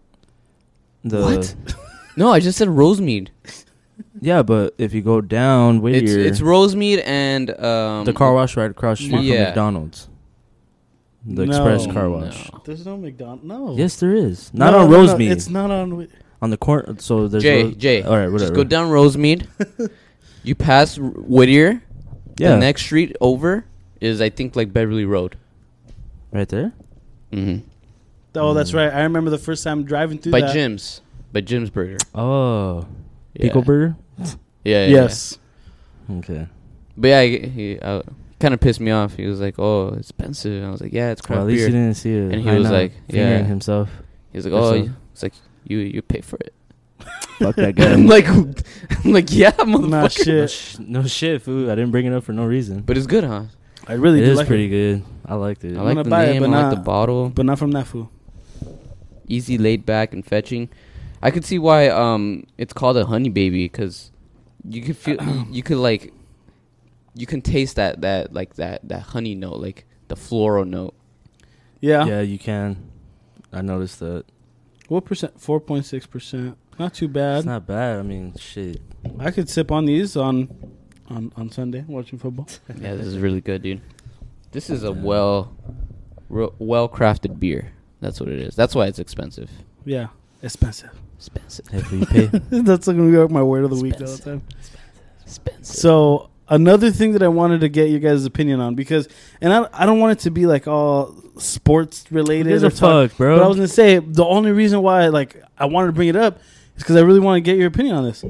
The 1.05 1.21
What? 1.21 1.55
No, 2.17 2.31
I 2.31 2.39
just 2.39 2.57
said 2.59 2.69
Rosemead. 2.69 3.29
Yeah, 4.21 4.43
but 4.43 4.75
if 4.79 4.95
you 4.95 5.03
go 5.03 5.21
down 5.21 5.77
It's 5.77 5.83
Whittier, 5.83 6.19
it's 6.21 6.41
Rosemead 6.41 7.03
and 7.05 7.51
um 7.61 8.05
the 8.05 8.13
car 8.13 8.33
wash 8.33 8.57
right 8.57 8.71
across 8.71 8.99
the 9.01 9.07
street 9.07 9.23
Yeah. 9.23 9.37
from 9.37 9.45
McDonald's. 9.47 10.09
The 11.27 11.47
No. 11.47 11.51
express 11.53 11.93
car 11.93 12.09
wash. 12.09 12.53
No. 12.53 12.61
There's 12.65 12.87
no 12.87 12.97
McDonald's. 12.97 13.45
No. 13.45 13.77
Yes, 13.77 13.97
there 13.97 14.15
is. 14.15 14.53
Not 14.55 14.71
No, 14.73 14.79
on 14.81 14.91
no, 14.91 15.03
no, 15.05 15.13
Rosemead. 15.13 15.31
It's 15.31 15.49
not 15.49 15.71
on. 15.71 15.91
Wi- 15.91 16.09
on 16.43 16.51
the 16.51 16.57
corner. 16.57 16.95
So 16.99 17.27
there's 17.29 17.43
Jay, 17.43 17.65
Rose- 17.65 17.77
Jay. 17.77 18.03
All 18.03 18.11
right, 18.17 18.27
whatever. 18.31 18.39
Just 18.39 18.55
go 18.55 18.63
down 18.65 18.91
Rosemead. 18.91 19.49
you 20.45 20.55
pass 20.55 20.99
R- 20.99 21.05
Whittier. 21.05 21.83
Yeah, 22.39 22.51
The 22.51 22.59
next 22.59 22.83
street 22.83 23.17
over 23.21 23.65
is 24.01 24.21
I 24.21 24.29
think 24.31 24.55
like 24.55 24.73
Beverly 24.73 25.05
Road. 25.05 25.37
Right 26.35 26.49
there. 26.49 26.73
Mm-hmm. 27.33 27.67
Oh, 28.37 28.53
that's 28.53 28.75
right. 28.75 28.93
I 28.93 29.03
remember 29.05 29.31
the 29.31 29.39
first 29.39 29.65
time 29.65 29.85
driving 29.85 30.19
through 30.19 30.33
By 30.33 30.41
that. 30.43 30.53
Jim's. 30.53 31.01
By 31.33 31.41
Jim's 31.41 31.71
Burger. 31.71 31.97
Oh, 32.15 32.87
Yeah. 33.35 33.43
Pico 33.49 33.63
Burger. 33.63 33.97
Yeah. 34.65 34.87
yeah, 34.87 34.87
Yes. 34.87 35.39
Okay. 36.11 36.47
But 36.97 37.09
yeah, 37.09 37.23
he, 37.23 37.39
he 37.49 37.79
uh, 37.81 38.03
kind 38.41 38.55
of 38.55 38.61
pissed 38.61 38.81
me 38.81 38.91
off. 38.91 39.15
He 39.15 39.27
was 39.27 39.41
like, 39.41 39.59
"Oh, 39.59 39.89
it's 39.89 40.11
expensive." 40.11 40.53
And 40.63 40.67
I 40.67 40.71
was 40.71 40.81
like, 40.81 40.93
"Yeah, 40.93 41.11
it's 41.11 41.27
Well, 41.29 41.41
at 41.41 41.47
least 41.47 41.61
beer." 41.61 41.67
he 41.69 41.73
didn't 41.73 41.95
see 41.95 42.15
it. 42.15 42.33
And 42.33 42.41
he 42.43 42.51
was 42.51 42.71
like, 42.71 42.93
fingering 43.11 43.41
yeah. 43.41 43.45
himself. 43.45 43.91
He 44.33 44.39
was 44.39 44.47
like, 44.47 44.55
"Oh, 44.55 44.73
you- 44.75 44.95
it's 45.13 45.23
like 45.23 45.35
you 45.67 45.79
you 45.79 46.01
pay 46.03 46.21
for 46.23 46.37
it." 46.37 46.55
Fuck 47.39 47.57
that 47.57 47.75
guy. 47.77 47.93
I'm 47.93 48.07
like, 48.07 48.27
I'm 48.29 48.55
like, 49.05 49.33
yeah, 49.33 49.51
motherfucker. 49.53 49.89
Nah, 49.91 50.03
no, 50.03 50.09
shit. 50.09 50.51
sh- 50.51 50.77
no 50.79 51.03
shit, 51.05 51.43
food. 51.43 51.69
I 51.69 51.75
didn't 51.75 51.91
bring 51.91 52.07
it 52.07 52.13
up 52.13 52.25
for 52.25 52.33
no 52.33 52.45
reason. 52.47 52.81
But 52.83 52.97
it's 52.97 53.07
good, 53.07 53.25
huh? 53.25 53.45
I 53.87 53.95
really 53.95 54.21
it 54.23 54.27
do 54.27 54.31
is 54.33 54.39
like 54.39 54.47
pretty 54.47 54.67
it, 54.67 54.69
good. 54.69 55.05
I 55.27 55.35
liked 55.35 55.65
it. 55.65 55.77
I 55.77 55.81
I'm 55.81 55.85
like 55.85 55.95
gonna 55.95 56.05
the 56.05 56.11
buy 56.11 56.25
it, 56.27 56.33
name. 56.41 56.43
but 56.51 56.57
I 56.57 56.63
like 56.69 56.77
the 56.77 56.83
bottle. 56.83 57.29
but 57.31 57.45
not 57.47 57.59
from 57.59 57.73
that 57.73 57.87
food. 57.87 58.09
Easy, 59.29 59.57
laid 59.59 59.87
back, 59.87 60.13
and 60.13 60.25
fetching. 60.25 60.69
I 61.23 61.31
could 61.31 61.45
see 61.45 61.59
why 61.59 61.89
um 61.89 62.45
it's 62.59 62.73
called 62.73 62.97
a 62.97 63.07
honey 63.07 63.31
baby 63.31 63.65
because 63.65 64.11
you 64.69 64.83
could 64.83 64.97
feel 64.97 65.23
you, 65.23 65.47
you 65.51 65.63
could 65.63 65.79
like 65.79 66.13
you 67.15 67.27
can 67.27 67.41
taste 67.43 67.77
that 67.77 68.01
that 68.03 68.33
like 68.35 68.55
that 68.57 68.87
that 68.89 69.01
honey 69.01 69.35
note 69.35 69.57
like 69.57 69.87
the 70.09 70.17
floral 70.17 70.65
note. 70.65 70.95
Yeah. 71.81 72.05
yeah, 72.07 72.21
you 72.23 72.39
can. 72.39 72.91
I 73.53 73.61
noticed 73.63 74.01
that. 74.01 74.25
What 74.89 75.05
percent? 75.05 75.41
Four 75.41 75.61
point 75.61 75.85
six 75.87 76.07
percent. 76.07 76.57
Not 76.79 76.95
too 76.95 77.05
It's 77.07 77.15
bad. 77.15 77.45
not 77.47 77.67
bad. 77.67 77.99
I 77.99 78.03
mean, 78.03 78.35
shit. 78.39 78.81
I 79.19 79.31
could 79.31 79.49
sip 79.49 79.71
on 79.71 79.85
these 79.87 80.17
on, 80.17 80.49
on 81.11 81.33
on 81.37 81.51
Sunday 81.51 81.85
watching 81.87 82.19
football. 82.19 82.49
Yeah, 82.81 82.95
this 82.95 83.07
is 83.07 83.19
really 83.19 83.41
good, 83.41 83.63
dude. 83.63 83.81
This 84.53 84.71
is 84.71 84.85
a 84.85 84.89
Yeah. 84.89 85.03
well 85.03 85.53
well 86.29 86.89
crafted 86.89 87.39
beer. 87.39 87.73
That's 88.01 88.21
what 88.21 88.29
it 88.29 88.39
is. 88.39 88.55
That's 88.57 88.75
why 88.75 88.87
it's 88.87 88.99
expensive. 88.99 89.51
Yeah, 89.85 90.09
expensive. 90.43 90.91
Expensive. 91.17 91.67
Hey, 91.69 91.81
for 91.81 91.95
you 91.97 92.07
pay. 92.07 92.27
That's 92.51 92.87
gonna 92.87 93.11
be 93.11 93.17
like 93.17 93.31
my 93.31 93.43
word 93.43 93.65
of 93.65 93.71
the 93.71 93.81
week 93.83 93.95
all 94.01 94.07
the 94.07 94.19
time. 94.19 94.43
Expensive. 95.23 95.65
So 95.67 96.31
another 96.49 96.91
thing 96.91 97.13
that 97.13 97.23
I 97.23 97.29
wanted 97.29 97.61
to 97.63 97.69
get 97.69 97.89
you 97.89 97.99
guys' 97.99 98.27
opinion 98.27 98.61
on 98.61 98.75
because, 98.75 99.09
and 99.41 99.53
I, 99.53 99.67
I 99.73 99.87
don't 99.87 100.01
want 100.01 100.19
it 100.19 100.23
to 100.25 100.31
be 100.31 100.47
like 100.47 100.67
all 100.69 101.15
sports 101.39 102.05
related. 102.11 102.49
Gives 102.51 102.65
or 102.65 102.67
a 102.67 102.71
talk- 102.71 103.11
fuck, 103.11 103.17
bro. 103.19 103.39
But 103.39 103.45
I 103.45 103.49
was 103.49 103.57
gonna 103.57 103.69
say 103.69 103.99
the 103.99 104.25
only 104.25 104.53
reason 104.53 104.83
why 104.83 105.09
like 105.09 105.43
I 105.59 105.65
wanted 105.67 105.87
to 105.89 105.93
bring 105.93 106.09
it 106.09 106.17
up 106.17 106.39
is 106.77 106.83
because 106.83 106.97
I 106.97 107.01
really 107.01 107.21
want 107.21 107.37
to 107.37 107.41
get 107.41 107.57
your 107.57 107.69
opinion 107.69 107.95
on 107.97 108.05
this. 108.05 108.23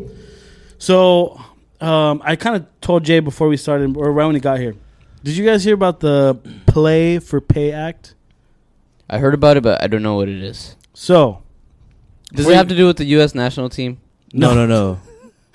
So 0.78 1.40
um, 1.80 2.22
I 2.24 2.36
kind 2.36 2.56
of 2.56 2.66
told 2.80 3.04
Jay 3.04 3.20
before 3.20 3.48
we 3.48 3.56
started 3.56 3.96
or 3.96 4.12
right 4.12 4.26
when 4.26 4.34
he 4.34 4.40
got 4.40 4.58
here. 4.58 4.74
Did 5.22 5.36
you 5.36 5.44
guys 5.44 5.64
hear 5.64 5.74
about 5.74 6.00
the 6.00 6.38
Play 6.66 7.18
for 7.18 7.40
Pay 7.40 7.72
Act? 7.72 8.14
I 9.08 9.18
heard 9.18 9.34
about 9.34 9.56
it, 9.56 9.62
but 9.62 9.82
I 9.82 9.86
don't 9.86 10.02
know 10.02 10.16
what 10.16 10.28
it 10.28 10.42
is. 10.42 10.76
So 10.94 11.42
Does 12.32 12.46
it 12.48 12.54
have 12.54 12.68
to 12.68 12.76
do 12.76 12.86
with 12.86 12.96
the 12.98 13.04
U.S. 13.06 13.34
national 13.34 13.68
team? 13.68 14.00
no, 14.32 14.54
no, 14.54 14.66
no. 14.66 15.00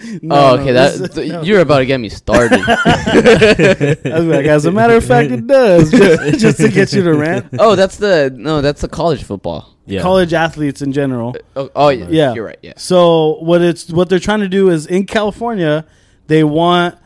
oh, 0.32 0.58
okay. 0.58 0.72
this- 0.72 1.00
that 1.00 1.14
th- 1.14 1.32
no. 1.32 1.42
you're 1.42 1.60
about 1.60 1.80
to 1.80 1.86
get 1.86 2.00
me 2.00 2.08
started. 2.10 2.62
I 2.68 3.96
was 4.20 4.26
like, 4.28 4.46
as 4.46 4.66
a 4.66 4.72
matter 4.72 4.96
of 4.96 5.04
fact, 5.06 5.30
it 5.32 5.46
does 5.46 5.92
just, 5.92 6.40
just 6.40 6.58
to 6.60 6.70
get 6.70 6.94
you 6.94 7.04
to 7.04 7.14
rant. 7.14 7.48
oh, 7.60 7.76
that's 7.76 7.98
the 7.98 8.32
no. 8.34 8.62
That's 8.62 8.82
the 8.82 8.88
college 8.88 9.24
football. 9.24 9.76
Yeah. 9.86 10.02
College 10.02 10.34
athletes 10.34 10.82
in 10.82 10.94
general. 10.94 11.36
Oh, 11.56 11.70
oh 11.76 11.90
yeah, 11.90 12.08
Yeah. 12.10 12.34
You're 12.34 12.46
right. 12.46 12.60
Yeah. 12.62 12.74
So 12.78 13.40
what 13.42 13.62
it's 13.62 13.90
what 13.90 14.08
they're 14.08 14.20
trying 14.20 14.40
to 14.42 14.48
do 14.48 14.70
is 14.70 14.86
in 14.86 15.06
California, 15.06 15.86
they 16.30 16.44
want, 16.44 16.98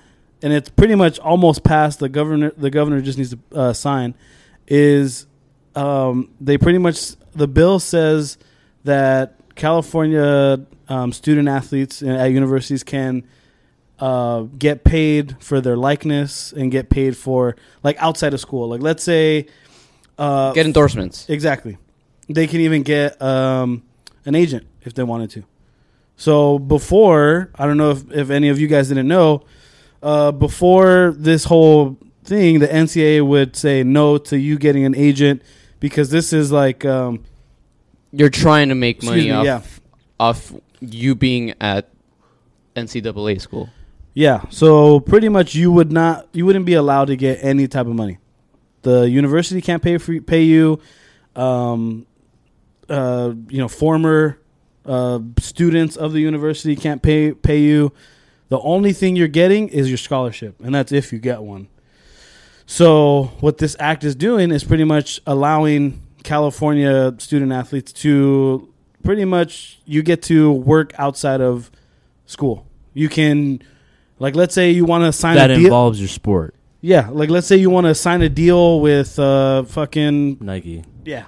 and 0.44 0.52
it's 0.54 0.70
pretty 0.70 0.96
much 0.96 1.18
almost 1.20 1.64
passed. 1.64 2.00
The 2.00 2.10
governor, 2.10 2.52
the 2.56 2.70
governor 2.70 3.02
just 3.02 3.18
needs 3.18 3.32
to 3.32 3.40
uh, 3.56 3.74
sign. 3.74 4.14
Is 4.68 5.26
um, 5.76 6.30
they 6.40 6.58
pretty 6.58 6.78
much 6.78 7.16
the 7.32 7.48
bill 7.48 7.80
says 7.80 8.38
that 8.84 9.36
California 9.56 10.60
um, 10.90 11.14
student 11.14 11.48
athletes 11.48 12.04
at 12.04 12.32
universities 12.32 12.84
can 12.84 13.24
uh, 13.98 14.42
get 14.42 14.84
paid 14.84 15.42
for 15.42 15.62
their 15.62 15.78
likeness 15.78 16.52
and 16.52 16.70
get 16.70 16.90
paid 16.90 17.16
for 17.16 17.56
like 17.82 17.96
outside 18.00 18.34
of 18.34 18.42
school. 18.42 18.68
Like 18.68 18.82
let's 18.82 19.04
say, 19.04 19.48
uh, 20.18 20.52
Get 20.52 20.66
endorsements. 20.66 21.30
Exactly. 21.30 21.78
They 22.28 22.48
can 22.48 22.60
even 22.60 22.84
get 22.84 23.22
um, 23.22 23.84
an 24.26 24.36
agent 24.36 24.68
if 24.82 24.94
they 24.94 25.04
wanted 25.04 25.30
to. 25.32 25.46
So 26.16 26.60
before, 26.60 27.52
I 27.56 27.66
don't 27.66 27.78
know 27.78 27.92
if, 27.92 28.12
if 28.12 28.30
any 28.30 28.50
of 28.50 28.60
you 28.60 28.68
guys 28.68 28.90
didn't 28.90 29.08
know, 29.08 29.44
uh, 30.02 30.32
before 30.32 31.14
this 31.18 31.46
whole 31.46 31.98
thing, 32.24 32.60
the 32.60 32.68
NCAA 32.68 33.26
would 33.26 33.56
say 33.56 33.84
no 33.84 34.18
to 34.18 34.38
you 34.38 34.58
getting 34.58 34.86
an 34.86 34.96
agent 34.96 35.42
because 35.80 36.10
this 36.10 36.32
is 36.34 36.52
like, 36.52 36.86
um, 36.86 37.24
You're 38.12 38.30
trying 38.30 38.70
to 38.70 38.76
make 38.76 39.04
money 39.04 39.24
me, 39.26 39.32
off 39.32 39.46
yeah, 39.46 39.62
off 40.20 40.54
you 40.82 41.16
being 41.16 41.54
at 41.60 41.90
NCAA 42.76 43.42
school. 43.42 43.70
yeah. 44.14 44.44
So 44.50 45.00
pretty 45.00 45.30
much, 45.30 45.56
you 45.56 45.72
would 45.72 45.92
not, 45.92 46.28
you 46.34 46.46
wouldn't 46.46 46.66
be 46.66 46.74
allowed 46.74 47.06
to 47.06 47.16
get 47.16 47.40
any 47.44 47.68
type 47.68 47.88
of 47.88 47.96
money. 47.96 48.20
The 48.84 49.10
university 49.10 49.62
can't 49.62 49.82
pay 49.82 49.98
for 49.98 50.20
pay 50.22 50.44
you. 50.44 50.80
Um, 51.36 52.06
uh, 52.90 53.34
you 53.50 53.58
know, 53.58 53.68
former 53.70 54.38
uh, 54.86 55.20
students 55.40 55.96
of 55.96 56.14
the 56.14 56.20
university 56.20 56.76
can't 56.76 57.02
pay 57.02 57.32
pay 57.34 57.60
you. 57.60 57.92
The 58.50 58.60
only 58.60 58.94
thing 58.94 59.16
you're 59.16 59.28
getting 59.28 59.70
is 59.70 59.90
your 59.90 59.98
scholarship, 59.98 60.56
and 60.64 60.76
that's 60.76 60.92
if 60.92 61.12
you 61.12 61.20
get 61.20 61.42
one. 61.42 61.68
So 62.66 63.32
what 63.40 63.58
this 63.58 63.76
act 63.80 64.04
is 64.04 64.16
doing 64.16 64.52
is 64.52 64.64
pretty 64.64 64.84
much 64.84 65.20
allowing 65.26 66.02
California 66.24 67.14
student 67.18 67.52
athletes 67.52 67.92
to 67.94 68.72
pretty 69.04 69.26
much 69.26 69.80
you 69.86 70.02
get 70.02 70.22
to 70.24 70.52
work 70.52 70.94
outside 70.98 71.42
of 71.42 71.70
school. 72.26 72.66
You 72.94 73.10
can 73.10 73.62
like 74.20 74.36
let's 74.36 74.54
say 74.54 74.72
you 74.72 74.86
want 74.86 75.04
to 75.04 75.12
sign 75.12 75.36
that 75.36 75.52
a 75.52 75.56
deal. 75.56 75.66
involves 75.66 76.00
your 76.00 76.08
sport. 76.10 76.56
yeah, 76.82 77.10
like 77.12 77.30
let's 77.30 77.48
say 77.48 77.58
you 77.58 77.70
want 77.70 77.88
to 77.88 77.96
sign 77.96 78.22
a 78.22 78.30
deal 78.30 78.80
with 78.80 79.18
uh 79.20 79.64
fucking 79.64 80.38
Nike. 80.42 80.84
yeah. 81.06 81.26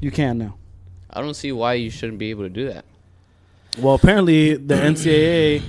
You 0.00 0.10
can 0.10 0.36
now. 0.36 0.55
I 1.16 1.20
don't 1.22 1.34
see 1.34 1.50
why 1.52 1.74
you 1.74 1.90
shouldn't 1.90 2.18
be 2.18 2.30
able 2.30 2.42
to 2.44 2.50
do 2.50 2.68
that. 2.68 2.84
Well, 3.78 3.94
apparently 3.94 4.54
the 4.54 4.74
NCAA, 4.74 5.62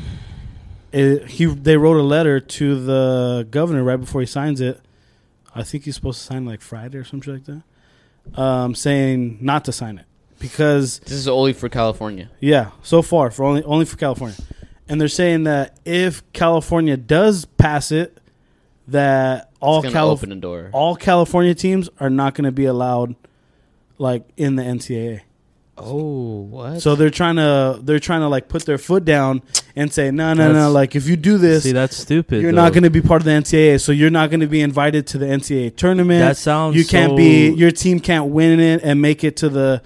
eh, 0.94 1.26
he 1.26 1.46
they 1.46 1.78
wrote 1.78 1.98
a 1.98 2.04
letter 2.04 2.40
to 2.40 2.86
the 2.86 3.48
governor 3.50 3.84
right 3.84 3.98
before 4.00 4.22
he 4.22 4.28
signs 4.28 4.62
it. 4.62 4.80
I 5.56 5.64
think 5.64 5.86
he's 5.86 5.96
supposed 5.96 6.20
to 6.20 6.26
sign 6.26 6.46
like 6.46 6.62
Friday 6.62 6.98
or 6.98 7.04
something 7.04 7.34
like 7.34 7.46
that, 7.46 8.40
um, 8.42 8.76
saying 8.76 9.40
not 9.42 9.66
to 9.66 9.72
sign 9.72 9.98
it 9.98 10.06
because 10.40 11.00
This 11.00 11.14
is 11.14 11.28
only 11.28 11.54
for 11.54 11.68
California. 11.70 12.30
yeah, 12.40 12.72
so 12.84 13.02
far 13.02 13.32
for 13.32 13.44
only 13.44 13.64
only 13.64 13.86
for 13.86 13.98
California, 13.98 14.38
and 14.88 15.00
they're 15.02 15.08
saying 15.08 15.44
that 15.46 15.78
if 15.86 16.30
California 16.34 16.96
does 16.98 17.46
pass 17.46 17.92
it, 17.92 18.18
that 18.88 19.50
all 19.60 19.78
it's 19.80 19.86
gonna 19.86 19.94
Cali- 19.94 20.12
open 20.12 20.30
the 20.30 20.36
door. 20.36 20.70
all 20.74 20.96
California 20.96 21.56
teams 21.56 21.90
are 22.00 22.10
not 22.10 22.36
going 22.36 22.46
to 22.46 22.52
be 22.52 22.66
allowed, 22.66 23.16
like 23.98 24.24
in 24.38 24.56
the 24.56 24.64
NCAA. 24.64 25.22
Oh, 25.78 26.42
what? 26.42 26.82
So 26.82 26.96
they're 26.96 27.10
trying 27.10 27.36
to 27.38 27.80
they're 27.82 28.00
trying 28.00 28.22
to 28.22 28.28
like 28.28 28.48
put 28.50 28.66
their 28.66 28.78
foot 28.78 29.06
down 29.06 29.42
and 29.76 29.92
say 29.94 30.12
no 30.12 30.34
no 30.34 30.48
no 30.48 30.54
That's- 30.54 30.72
like 30.74 30.96
if 30.96 31.08
you 31.08 31.16
do 31.18 31.38
this 31.38 31.64
See, 31.64 31.72
that's 31.72 31.96
stupid. 31.96 32.42
you're 32.42 32.52
though. 32.52 32.56
not 32.64 32.74
going 32.74 32.84
to 32.84 32.90
be 32.90 33.02
part 33.02 33.22
of 33.22 33.26
the 33.26 33.32
NCAA 33.32 33.80
so 33.82 33.92
you're 33.92 34.10
not 34.10 34.30
going 34.30 34.40
to 34.40 34.48
be 34.48 34.62
invited 34.62 35.08
to 35.08 35.18
the 35.18 35.26
NCAA 35.26 35.76
tournament. 35.76 36.20
That 36.22 36.38
sounds. 36.38 36.76
you 36.76 36.86
can't 36.86 37.12
so- 37.12 37.18
be 37.18 37.50
your 37.52 37.72
team 37.72 38.00
can't 38.00 38.28
win 38.32 38.60
it 38.60 38.82
and 38.84 39.02
make 39.02 39.24
it 39.24 39.38
to 39.38 39.50
the 39.50 39.82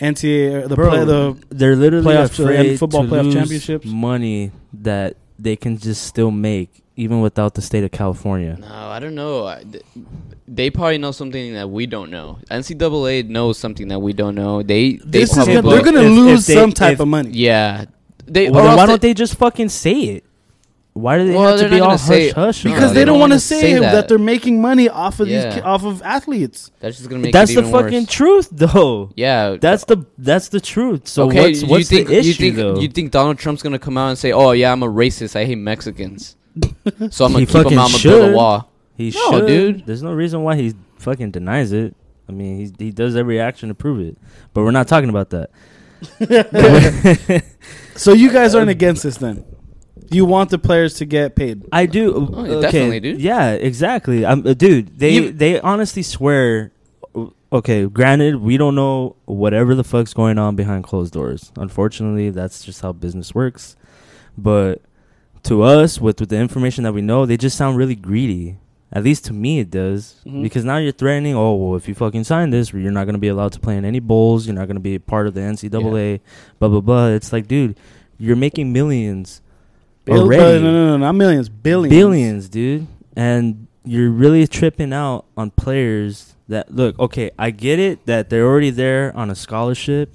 NCAA 0.00 0.64
or 0.64 0.68
the 0.68 0.74
Bro, 0.74 0.90
play 0.90 1.04
the 1.04 1.36
They're 1.50 1.76
literally 1.76 2.06
playoff- 2.14 2.38
afraid 2.38 2.66
and 2.70 2.78
football 2.78 3.02
to 3.04 3.08
playoff 3.08 3.24
lose 3.24 3.34
championships. 3.34 3.86
money 3.86 4.50
that 4.82 5.16
they 5.38 5.56
can 5.56 5.78
just 5.78 6.02
still 6.04 6.30
make 6.30 6.82
even 6.96 7.20
without 7.20 7.54
the 7.54 7.62
state 7.62 7.84
of 7.84 7.90
California. 7.92 8.56
no, 8.60 8.66
I 8.66 8.98
don't 8.98 9.14
know. 9.14 9.46
I- 9.46 9.62
They 10.48 10.70
probably 10.70 10.98
know 10.98 11.10
something 11.12 11.54
that 11.54 11.68
we 11.68 11.86
don't 11.86 12.10
know. 12.10 12.38
NCAA 12.50 13.28
knows 13.28 13.58
something 13.58 13.88
that 13.88 13.98
we 13.98 14.12
don't 14.12 14.34
know. 14.34 14.62
They 14.62 14.92
they 14.92 15.20
this 15.20 15.30
is 15.30 15.36
probably 15.36 15.54
gonna, 15.56 15.70
they're 15.70 15.82
going 15.92 15.94
to 16.04 16.08
lose 16.08 16.40
if 16.40 16.46
they- 16.54 16.54
some 16.60 16.72
type 16.72 16.94
if- 16.94 17.00
of 17.00 17.08
money. 17.08 17.30
yeah. 17.32 17.86
They 18.26 18.48
Well, 18.50 18.72
or 18.72 18.76
why 18.76 18.86
don't 18.86 19.00
they 19.02 19.12
just 19.14 19.34
fucking 19.36 19.68
say 19.68 19.92
it? 20.00 20.24
Why 20.94 21.18
do 21.18 21.26
they 21.26 21.34
Well, 21.34 21.58
have 21.58 21.60
to 21.60 21.68
be 21.68 21.78
all 21.80 21.88
gonna 21.88 21.98
say- 21.98 22.30
hush 22.30 22.62
hush? 22.62 22.64
No, 22.64 22.72
Because 22.72 22.92
they 22.94 23.00
they, 23.00 23.04
don't 23.04 23.14
don't 23.14 23.20
want 23.20 23.32
to 23.34 23.40
say, 23.40 23.60
say 23.60 23.72
that. 23.74 23.92
that. 23.92 24.08
they're 24.08 24.18
making 24.18 24.62
money 24.62 24.88
off 24.88 25.20
of 25.20 25.28
Yeah. 25.28 25.50
these 25.54 25.62
off 25.62 25.84
of 25.84 26.00
athletes. 26.02 26.70
That's 26.80 26.96
just 26.96 27.10
gonna 27.10 27.20
make 27.22 27.32
That's 27.34 27.50
it 27.50 27.56
the 27.56 27.60
even 27.62 27.72
fucking 27.72 28.02
worse. 28.04 28.06
truth, 28.10 28.48
though. 28.52 29.10
Yeah, 29.14 29.56
That's 29.60 29.84
the 29.84 30.06
that's 30.16 30.48
the 30.48 30.60
truth. 30.60 31.06
So 31.06 31.24
okay. 31.26 31.50
what's 31.50 31.62
you 31.62 31.84
think 31.84 32.08
the 32.08 32.16
issue 32.18 32.28
you 32.28 32.34
think 32.34 32.56
though? 32.56 32.78
you 32.80 32.88
think 32.88 33.10
Donald 33.10 33.36
Trump's 33.38 33.62
gonna 33.62 33.78
come 33.78 33.98
out 33.98 34.08
and 34.08 34.16
say, 34.18 34.32
"Oh 34.32 34.52
yeah, 34.52 34.72
I'm 34.72 34.82
a 34.82 34.88
racist. 34.88 35.36
I 35.36 35.44
hate 35.44 35.58
Mexicans." 35.58 36.34
So 37.10 37.24
I'm 37.24 37.32
gonna 37.32 37.46
keep 37.46 37.54
him. 37.54 37.62
fucking 37.64 37.78
I'm 37.78 37.90
gonna 37.90 37.90
build 37.90 37.98
should. 38.00 38.32
a 38.32 38.36
wall. 38.36 38.70
he 38.96 39.10
No, 39.10 39.30
should, 39.32 39.46
dude. 39.46 39.86
There's 39.86 40.02
no 40.02 40.12
reason 40.12 40.42
why 40.42 40.56
he 40.56 40.74
fucking 40.98 41.30
denies 41.32 41.72
it. 41.72 41.94
I 42.28 42.32
mean, 42.32 42.58
he 42.78 42.84
he 42.86 42.90
does 42.90 43.14
every 43.16 43.38
action 43.40 43.68
to 43.68 43.74
prove 43.74 44.00
it. 44.00 44.16
But 44.54 44.62
we're 44.62 44.70
not 44.72 44.88
talking 44.88 45.08
about 45.10 45.30
that. 45.30 45.50
So 47.96 48.12
you 48.12 48.30
guys 48.30 48.54
aren't 48.54 48.68
uh, 48.68 48.72
against 48.72 49.02
this 49.04 49.16
then? 49.16 49.42
You 50.10 50.26
want 50.26 50.50
the 50.50 50.58
players 50.58 50.94
to 50.94 51.06
get 51.06 51.34
paid? 51.34 51.64
I 51.72 51.86
do. 51.86 52.14
Oh, 52.30 52.44
yeah, 52.44 52.52
okay, 52.56 52.60
definitely, 52.60 53.00
dude. 53.00 53.20
Yeah, 53.22 53.52
exactly. 53.52 54.24
I'm, 54.26 54.46
uh, 54.46 54.52
dude, 54.52 54.98
they 54.98 55.10
You- 55.14 55.32
they 55.32 55.58
honestly 55.60 56.02
swear. 56.02 56.72
Uh, 57.14 57.28
okay, 57.54 57.86
granted, 57.86 58.36
we 58.36 58.58
don't 58.58 58.74
know 58.74 59.16
whatever 59.24 59.74
the 59.74 59.82
fuck's 59.82 60.12
going 60.12 60.36
on 60.38 60.56
behind 60.56 60.84
closed 60.84 61.14
doors. 61.14 61.50
Unfortunately, 61.56 62.28
that's 62.28 62.62
just 62.64 62.82
how 62.82 62.92
business 62.92 63.34
works. 63.34 63.76
But 64.36 64.82
to 65.46 65.62
us, 65.62 66.00
with 66.00 66.20
with 66.20 66.28
the 66.28 66.36
information 66.38 66.84
that 66.84 66.92
we 66.92 67.00
know, 67.02 67.26
they 67.26 67.36
just 67.36 67.56
sound 67.56 67.76
really 67.76 67.94
greedy. 67.94 68.56
At 68.92 69.02
least 69.02 69.24
to 69.26 69.32
me, 69.32 69.58
it 69.60 69.70
does. 69.70 70.16
Mhm. 70.26 70.42
Because 70.42 70.64
now 70.64 70.76
you're 70.76 70.92
threatening. 70.92 71.34
Oh, 71.34 71.54
well, 71.54 71.76
if 71.76 71.88
you 71.88 71.94
fucking 71.94 72.24
sign 72.24 72.50
this, 72.50 72.72
you're 72.72 72.92
not 72.92 73.04
gonna 73.06 73.18
be 73.18 73.28
allowed 73.28 73.52
to 73.52 73.60
play 73.60 73.76
in 73.76 73.84
any 73.84 73.98
bowls. 74.00 74.46
You're 74.46 74.54
not 74.54 74.68
gonna 74.68 74.80
be 74.80 74.94
a 74.94 75.00
part 75.00 75.26
of 75.26 75.34
the 75.34 75.40
NCAA. 75.42 76.20
Blah 76.58 76.68
blah 76.68 76.80
blah. 76.80 77.08
It's 77.08 77.32
like, 77.32 77.48
dude, 77.48 77.76
you're 78.18 78.36
making 78.36 78.72
millions 78.72 79.40
Bill- 80.04 80.22
already 80.22 80.62
no, 80.62 80.72
no, 80.72 80.86
no, 80.90 80.96
not 80.98 81.12
millions, 81.16 81.48
billions. 81.48 81.90
billions, 81.94 82.48
dude. 82.48 82.86
And 83.16 83.66
you're 83.84 84.10
really 84.10 84.46
tripping 84.46 84.92
out 84.92 85.24
on 85.36 85.50
players 85.50 86.34
that 86.48 86.72
look, 86.74 86.98
okay, 86.98 87.30
I 87.38 87.50
get 87.50 87.78
it 87.80 88.06
that 88.06 88.30
they're 88.30 88.46
already 88.46 88.70
there 88.70 89.12
on 89.16 89.30
a 89.30 89.34
scholarship, 89.34 90.14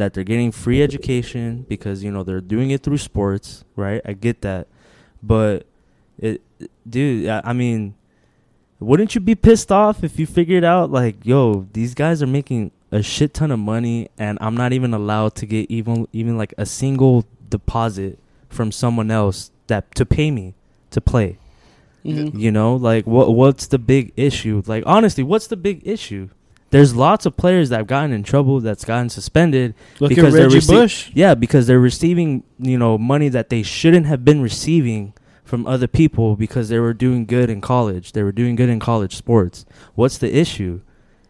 that 0.00 0.14
they're 0.14 0.24
getting 0.24 0.50
free 0.52 0.82
education 0.82 1.64
because, 1.68 2.02
you 2.02 2.10
know, 2.10 2.22
they're 2.22 2.40
doing 2.40 2.70
it 2.70 2.82
through 2.82 2.98
sports, 2.98 3.64
right? 3.76 4.00
I 4.04 4.12
get 4.12 4.42
that. 4.42 4.66
But 5.22 5.66
it 6.18 6.42
dude, 6.88 7.28
I, 7.28 7.40
I 7.44 7.52
mean, 7.52 7.94
wouldn't 8.78 9.14
you 9.14 9.20
be 9.20 9.34
pissed 9.34 9.70
off 9.70 10.02
if 10.02 10.18
you 10.18 10.26
figured 10.26 10.64
out 10.64 10.90
like, 10.90 11.24
yo, 11.24 11.68
these 11.72 11.94
guys 11.94 12.22
are 12.22 12.26
making 12.26 12.72
a 12.90 13.02
shit 13.02 13.34
ton 13.34 13.50
of 13.50 13.58
money 13.58 14.08
and 14.18 14.36
I'm 14.40 14.56
not 14.56 14.72
even 14.72 14.92
allowed 14.92 15.34
to 15.36 15.46
get 15.46 15.70
even 15.70 16.08
even 16.12 16.36
like 16.36 16.52
a 16.58 16.66
single 16.66 17.24
deposit 17.48 18.18
from 18.48 18.72
someone 18.72 19.10
else 19.10 19.50
that 19.68 19.94
to 19.94 20.04
pay 20.04 20.30
me 20.30 20.54
to 20.90 21.00
play. 21.00 21.38
Mhm. 22.04 22.38
You 22.38 22.50
know, 22.50 22.74
like 22.76 23.06
what 23.06 23.34
what's 23.34 23.66
the 23.66 23.78
big 23.78 24.12
issue? 24.16 24.62
Like 24.66 24.82
honestly, 24.86 25.22
what's 25.22 25.46
the 25.46 25.56
big 25.56 25.82
issue? 25.86 26.30
There's 26.70 26.94
lots 26.94 27.26
of 27.26 27.36
players 27.36 27.68
that 27.70 27.78
have 27.78 27.86
gotten 27.88 28.12
in 28.12 28.22
trouble, 28.22 28.60
that's 28.60 28.84
gotten 28.84 29.08
suspended. 29.08 29.74
Look 29.98 30.10
Because 30.10 30.34
at 30.34 30.38
they're 30.38 30.48
rece- 30.60 30.68
Bush. 30.68 31.10
Yeah, 31.14 31.34
because 31.34 31.66
they're 31.66 31.80
receiving, 31.80 32.44
you 32.60 32.78
know, 32.78 32.96
money 32.96 33.28
that 33.28 33.48
they 33.50 33.62
shouldn't 33.64 34.06
have 34.06 34.24
been 34.24 34.40
receiving 34.40 35.12
from 35.44 35.66
other 35.66 35.88
people 35.88 36.36
because 36.36 36.68
they 36.68 36.78
were 36.78 36.94
doing 36.94 37.26
good 37.26 37.50
in 37.50 37.60
college. 37.60 38.12
They 38.12 38.22
were 38.22 38.30
doing 38.30 38.54
good 38.54 38.68
in 38.68 38.78
college 38.78 39.16
sports. 39.16 39.66
What's 39.96 40.16
the 40.18 40.32
issue? 40.34 40.80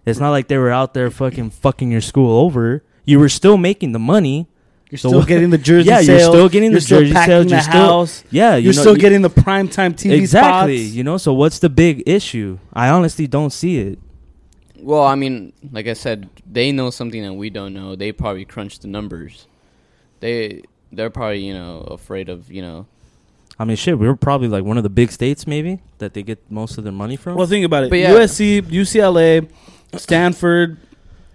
It's 0.05 0.21
not 0.21 0.31
like 0.31 0.49
they 0.49 0.59
were 0.59 0.71
out 0.71 0.93
there 0.93 1.11
fucking 1.11 1.51
fucking 1.51 1.91
your 1.91 2.01
school 2.03 2.39
over. 2.45 2.85
You 3.07 3.19
were 3.19 3.29
still 3.31 3.57
making 3.57 3.93
the 3.93 3.99
money. 3.99 4.47
You're 4.91 4.99
So 4.99 5.09
still 5.09 5.25
getting 5.25 5.49
the 5.51 5.57
jersey 5.71 5.89
Yeah, 5.89 6.01
you're 6.01 6.19
still 6.21 6.49
getting 6.51 6.73
You're 6.73 6.81
the 6.81 6.85
still 6.85 7.01
jersey 7.01 7.15
sales. 7.15 7.47
the 7.47 7.51
You're 7.53 7.61
still- 7.63 7.73
house. 7.73 8.25
Yeah, 8.31 8.57
you 8.57 8.65
You're 8.65 8.75
know, 8.75 8.81
still 8.81 8.95
you- 8.97 9.01
getting 9.01 9.23
the 9.23 9.31
primetime 9.31 9.95
TV 9.97 10.13
exactly. 10.19 10.83
spots. 10.85 10.95
You 10.97 11.05
know, 11.05 11.17
so 11.17 11.33
what's 11.33 11.61
the 11.61 11.71
big 11.71 12.03
issue? 12.07 12.59
I 12.75 12.89
honestly 12.91 13.27
don't 13.27 13.53
see 13.55 13.79
it. 13.79 13.99
Well, 14.83 15.03
I 15.05 15.15
mean, 15.15 15.53
like 15.73 15.87
I 15.87 15.93
said, 15.95 16.29
they 16.51 16.73
know 16.73 16.91
something 16.91 17.23
that 17.23 17.35
we 17.35 17.51
don't 17.51 17.75
know. 17.75 17.97
They 17.97 18.13
probably 18.13 18.45
crunch 18.45 18.79
the 18.81 18.89
numbers. 18.89 19.47
They 20.21 20.63
they're 20.93 21.11
probably 21.11 21.41
you 21.47 21.55
know 21.55 21.81
afraid 21.83 22.29
of 22.29 22.51
you 22.51 22.63
know. 22.63 22.87
I 23.59 23.65
mean, 23.65 23.77
shit, 23.77 23.99
we 23.99 24.07
were 24.07 24.17
probably 24.17 24.49
like 24.49 24.65
one 24.65 24.79
of 24.79 24.83
the 24.83 24.89
big 24.91 25.13
states, 25.13 25.47
maybe 25.47 25.81
that 25.99 26.15
they 26.15 26.23
get 26.23 26.39
most 26.51 26.79
of 26.79 26.85
their 26.85 26.93
money 26.95 27.17
from. 27.17 27.37
Well, 27.37 27.47
think 27.47 27.65
about 27.67 27.85
it. 27.85 27.91
But 27.91 27.99
yeah. 27.99 28.13
USC, 28.13 28.63
UCLA, 28.63 29.49
Stanford, 29.97 30.79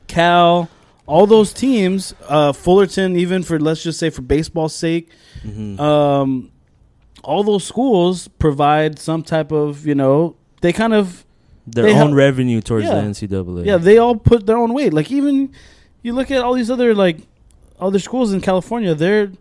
Cal, 0.07 0.69
all 1.05 1.27
those 1.27 1.53
teams, 1.53 2.15
uh, 2.27 2.51
Fullerton, 2.51 3.15
even 3.15 3.43
for 3.43 3.59
let's 3.59 3.83
just 3.83 3.99
say 3.99 4.09
for 4.09 4.21
baseball's 4.23 4.73
sake, 4.75 5.09
Mhm. 5.45 5.79
um, 5.79 6.51
all 7.23 7.43
those 7.43 7.63
schools 7.63 8.27
provide 8.27 8.97
some 8.99 9.21
type 9.23 9.51
of 9.51 9.85
you 9.85 9.95
know 9.95 10.35
they 10.61 10.71
kind 10.73 10.93
of 10.93 11.24
their 11.67 11.85
they 11.85 11.91
own 11.91 11.97
help- 11.97 12.13
revenue 12.15 12.61
towards 12.61 12.85
Yeah. 12.85 12.95
the 12.95 13.01
NCAA. 13.07 13.65
yeah 13.65 13.77
they 13.77 13.97
all 13.97 14.15
put 14.15 14.45
their 14.45 14.57
own 14.57 14.73
weight. 14.73 14.93
Like 14.93 15.11
even 15.11 15.51
you 16.03 16.13
look 16.13 16.29
at 16.31 16.41
all 16.41 16.53
these 16.53 16.69
other 16.71 16.93
like 16.93 17.17
other 17.79 17.99
schools 17.99 18.31
in 18.33 18.41
California, 18.41 18.93
they're 18.95 19.31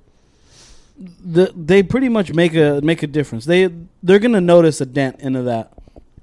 the, 1.25 1.53
they 1.57 1.83
pretty 1.83 2.09
much 2.09 2.33
make 2.33 2.55
a 2.55 2.81
make 2.83 3.03
a 3.03 3.07
difference. 3.07 3.45
They 3.45 3.68
they're 4.03 4.18
gonna 4.18 4.41
notice 4.41 4.81
a 4.81 4.87
dent 4.87 5.20
into 5.20 5.43
that 5.43 5.72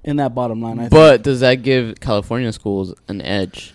in 0.03 0.15
that 0.17 0.33
bottom 0.33 0.61
line. 0.61 0.77
I 0.79 0.83
think. 0.83 0.91
But 0.91 1.23
does 1.23 1.41
that 1.41 1.55
give 1.61 1.99
California 1.99 2.51
schools 2.53 2.93
an 3.07 3.21
edge? 3.21 3.73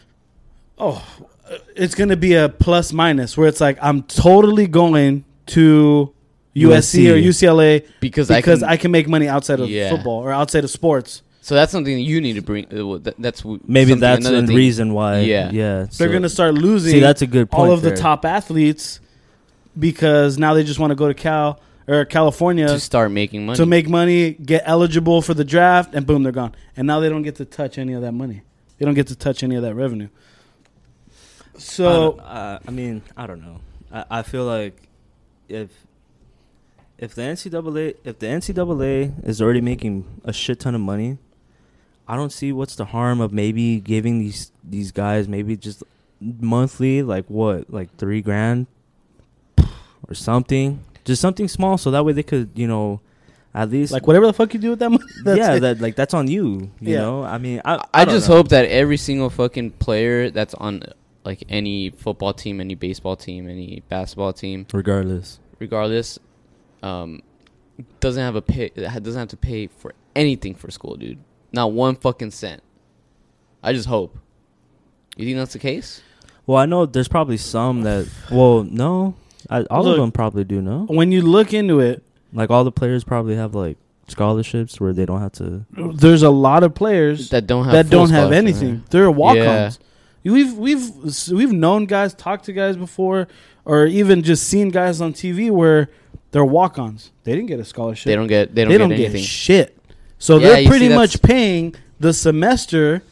Oh, 0.78 1.04
uh, 1.50 1.58
it's 1.74 1.94
going 1.94 2.08
to 2.10 2.16
be 2.16 2.34
a 2.34 2.48
plus 2.50 2.92
minus 2.92 3.36
where 3.36 3.46
it's 3.48 3.60
like 3.60 3.78
I'm 3.80 4.02
totally 4.02 4.66
going 4.66 5.24
to 5.46 6.12
USC, 6.54 7.08
or 7.10 7.16
UCLA 7.16 7.86
Because, 8.00 8.28
because 8.28 8.62
I 8.62 8.70
I 8.72 8.76
can. 8.76 8.82
can, 8.82 8.90
make 8.90 9.08
money 9.08 9.28
outside 9.28 9.60
of 9.60 9.68
Yeah. 9.70 9.90
football 9.90 10.18
or 10.20 10.32
outside 10.32 10.64
of 10.64 10.70
sports. 10.70 11.22
So 11.46 11.54
that's 11.54 11.70
something 11.70 11.96
you 11.96 12.20
need 12.20 12.32
to 12.32 12.42
bring. 12.42 12.64
Uh, 12.64 12.98
that, 12.98 13.14
that's 13.20 13.42
w- 13.42 13.60
maybe 13.64 13.94
that's 13.94 14.26
another 14.26 14.44
the 14.44 14.56
reason 14.56 14.92
why. 14.92 15.20
Yeah. 15.20 15.52
yeah. 15.52 15.74
They're 15.76 15.90
so- 15.92 16.08
going 16.08 16.22
to 16.24 16.28
start 16.28 16.54
losing 16.54 16.90
see. 16.90 16.98
That's 16.98 17.22
a 17.22 17.26
good 17.28 17.52
point. 17.52 17.68
all 17.68 17.72
of 17.72 17.82
the 17.82 17.94
top 17.94 18.24
athletes 18.24 18.98
because 19.78 20.38
now 20.38 20.54
they 20.54 20.64
just 20.64 20.80
want 20.80 20.90
to 20.90 20.96
go 20.96 21.06
to 21.06 21.14
Cal 21.14 21.60
or 21.86 22.04
California 22.04 22.66
to 22.66 22.80
start 22.80 23.12
making 23.12 23.46
money. 23.46 23.58
to 23.58 23.64
make 23.64 23.88
money, 23.88 24.32
get 24.32 24.64
eligible 24.66 25.22
for 25.22 25.34
the 25.34 25.44
draft, 25.44 25.94
and 25.94 26.04
boom, 26.04 26.24
they're 26.24 26.32
gone. 26.32 26.52
And 26.76 26.84
now 26.84 26.98
they 26.98 27.08
don't 27.08 27.22
get 27.22 27.36
to 27.36 27.44
touch 27.44 27.78
any 27.78 27.92
of 27.92 28.02
that 28.02 28.10
money. 28.10 28.42
They 28.78 28.84
don't 28.84 28.94
get 28.94 29.06
to 29.06 29.14
touch 29.14 29.44
any 29.44 29.54
of 29.54 29.62
that 29.62 29.76
revenue. 29.76 30.08
So 31.58 32.14
don't- 32.16 32.20
I, 32.26 32.58
I 32.66 32.70
mean, 32.72 33.02
I 33.16 33.28
don't 33.28 33.40
know. 33.40 33.60
I, 33.92 34.04
I 34.10 34.22
feel 34.22 34.46
like 34.46 34.88
if 35.48 35.70
if 36.98 37.14
the 37.14 37.22
NCAA 37.22 37.94
if 38.02 38.18
the 38.18 38.26
NCAA 38.26 39.24
is 39.24 39.40
already 39.40 39.60
making 39.60 40.06
a 40.24 40.32
shit 40.32 40.58
ton 40.58 40.74
of 40.74 40.80
money, 40.80 41.18
I 42.08 42.16
don't 42.16 42.32
see 42.32 42.52
what's 42.52 42.76
the 42.76 42.84
harm 42.86 43.20
of 43.20 43.32
maybe 43.32 43.80
giving 43.80 44.18
these 44.20 44.52
these 44.62 44.92
guys 44.92 45.26
maybe 45.28 45.56
just 45.56 45.82
monthly 46.20 47.02
like 47.02 47.26
what 47.28 47.70
like 47.72 47.94
three 47.96 48.22
grand 48.22 48.66
or 50.08 50.14
something, 50.14 50.80
just 51.04 51.20
something 51.20 51.48
small, 51.48 51.78
so 51.78 51.90
that 51.90 52.04
way 52.04 52.12
they 52.12 52.22
could 52.22 52.50
you 52.54 52.66
know 52.66 53.00
at 53.54 53.70
least 53.70 53.92
like 53.92 54.06
whatever 54.06 54.26
the 54.26 54.32
fuck 54.32 54.52
you 54.54 54.60
do 54.60 54.70
with 54.70 54.78
that 54.78 54.90
money, 54.90 55.04
that's 55.24 55.38
yeah 55.38 55.54
it. 55.54 55.60
that 55.60 55.80
like 55.80 55.96
that's 55.96 56.14
on 56.14 56.28
you. 56.28 56.70
You 56.80 56.92
Yeah. 56.94 57.00
know, 57.00 57.22
I 57.24 57.38
mean, 57.38 57.60
I 57.64 57.82
I, 57.92 58.04
don't 58.04 58.14
just 58.14 58.28
know. 58.28 58.36
hope 58.36 58.48
that 58.50 58.66
every 58.66 58.96
single 58.98 59.30
fucking 59.30 59.72
player 59.72 60.30
that's 60.30 60.54
on 60.54 60.82
like 61.24 61.42
any 61.48 61.90
football 61.90 62.32
team, 62.34 62.60
any 62.60 62.74
baseball 62.76 63.16
team, 63.16 63.48
any 63.48 63.82
basketball 63.88 64.32
team, 64.32 64.66
regardless. 64.72 65.40
regardless, 65.58 66.18
um, 66.82 67.20
doesn't 68.00 68.22
have 68.22 68.36
a 68.36 68.42
pay 68.42 68.68
doesn't 68.68 69.18
have 69.18 69.28
to 69.28 69.36
pay 69.36 69.66
for 69.66 69.92
anything 70.14 70.54
for 70.54 70.70
school, 70.70 70.94
dude. 70.96 71.18
Not 71.52 71.72
one 71.72 71.96
fucking 71.96 72.30
cent. 72.32 72.62
I 73.62 73.72
just 73.72 73.88
hope. 73.88 74.16
You 75.16 75.24
think 75.24 75.38
that's 75.38 75.52
the 75.54 75.58
case? 75.58 76.02
Well, 76.46 76.58
I 76.58 76.66
know 76.66 76.86
there's 76.86 77.08
probably 77.08 77.36
some 77.38 77.82
that. 77.82 78.08
Well, 78.30 78.62
no, 78.64 79.14
I, 79.50 79.62
all 79.64 79.82
Look. 79.84 79.96
of 79.96 80.00
them 80.02 80.12
probably 80.12 80.44
do. 80.44 80.60
No, 80.62 80.84
when 80.86 81.10
you 81.12 81.22
look 81.22 81.52
into 81.54 81.80
it, 81.80 82.02
like 82.32 82.50
all 82.50 82.62
the 82.64 82.72
players 82.72 83.02
probably 83.04 83.34
have 83.36 83.54
like 83.54 83.78
scholarships 84.08 84.80
where 84.80 84.92
they 84.92 85.04
don't 85.06 85.20
have 85.20 85.32
to. 85.32 85.64
there's 85.94 86.22
a 86.22 86.30
lot 86.30 86.62
of 86.62 86.74
players 86.74 87.30
That 87.30 87.46
don't 87.48 87.64
have 87.64 87.72
that 87.72 87.86
full 87.86 88.00
don't 88.06 88.10
have 88.10 88.28
scholarship. 88.28 88.36
anything. 88.44 88.84
They're 88.90 89.10
walk-ons. 89.10 89.78
Yeah. 90.22 90.32
We've 90.32 90.54
we've 90.56 90.90
we've 91.32 91.52
known 91.52 91.86
guys, 91.86 92.12
talked 92.14 92.44
to 92.46 92.52
guys 92.52 92.76
before, 92.76 93.26
or 93.64 93.86
even 93.86 94.22
just 94.22 94.46
seen 94.46 94.68
guys 94.70 95.00
on 95.00 95.12
TV 95.14 95.50
where 95.50 95.88
they're 96.32 96.44
walk-ons. 96.44 97.10
They 97.24 97.32
didn't 97.34 97.46
get 97.48 97.58
a 97.60 97.64
scholarship. 97.64 98.04
They 98.06 98.14
don't 98.16 98.26
get. 98.26 98.54
They 98.54 98.62
don't, 98.64 98.70
They 98.72 98.74
get 98.74 98.78
don't 98.78 98.90
get 98.90 98.98
anything. 99.06 99.22
shit. 99.22 99.75
So 100.18 100.38
Yeah, 100.38 100.48
they're 100.48 100.68
pretty 100.68 100.88
see, 100.88 100.94
much 100.94 101.22
paying 101.22 101.74
the 102.00 102.12
semester 102.12 103.02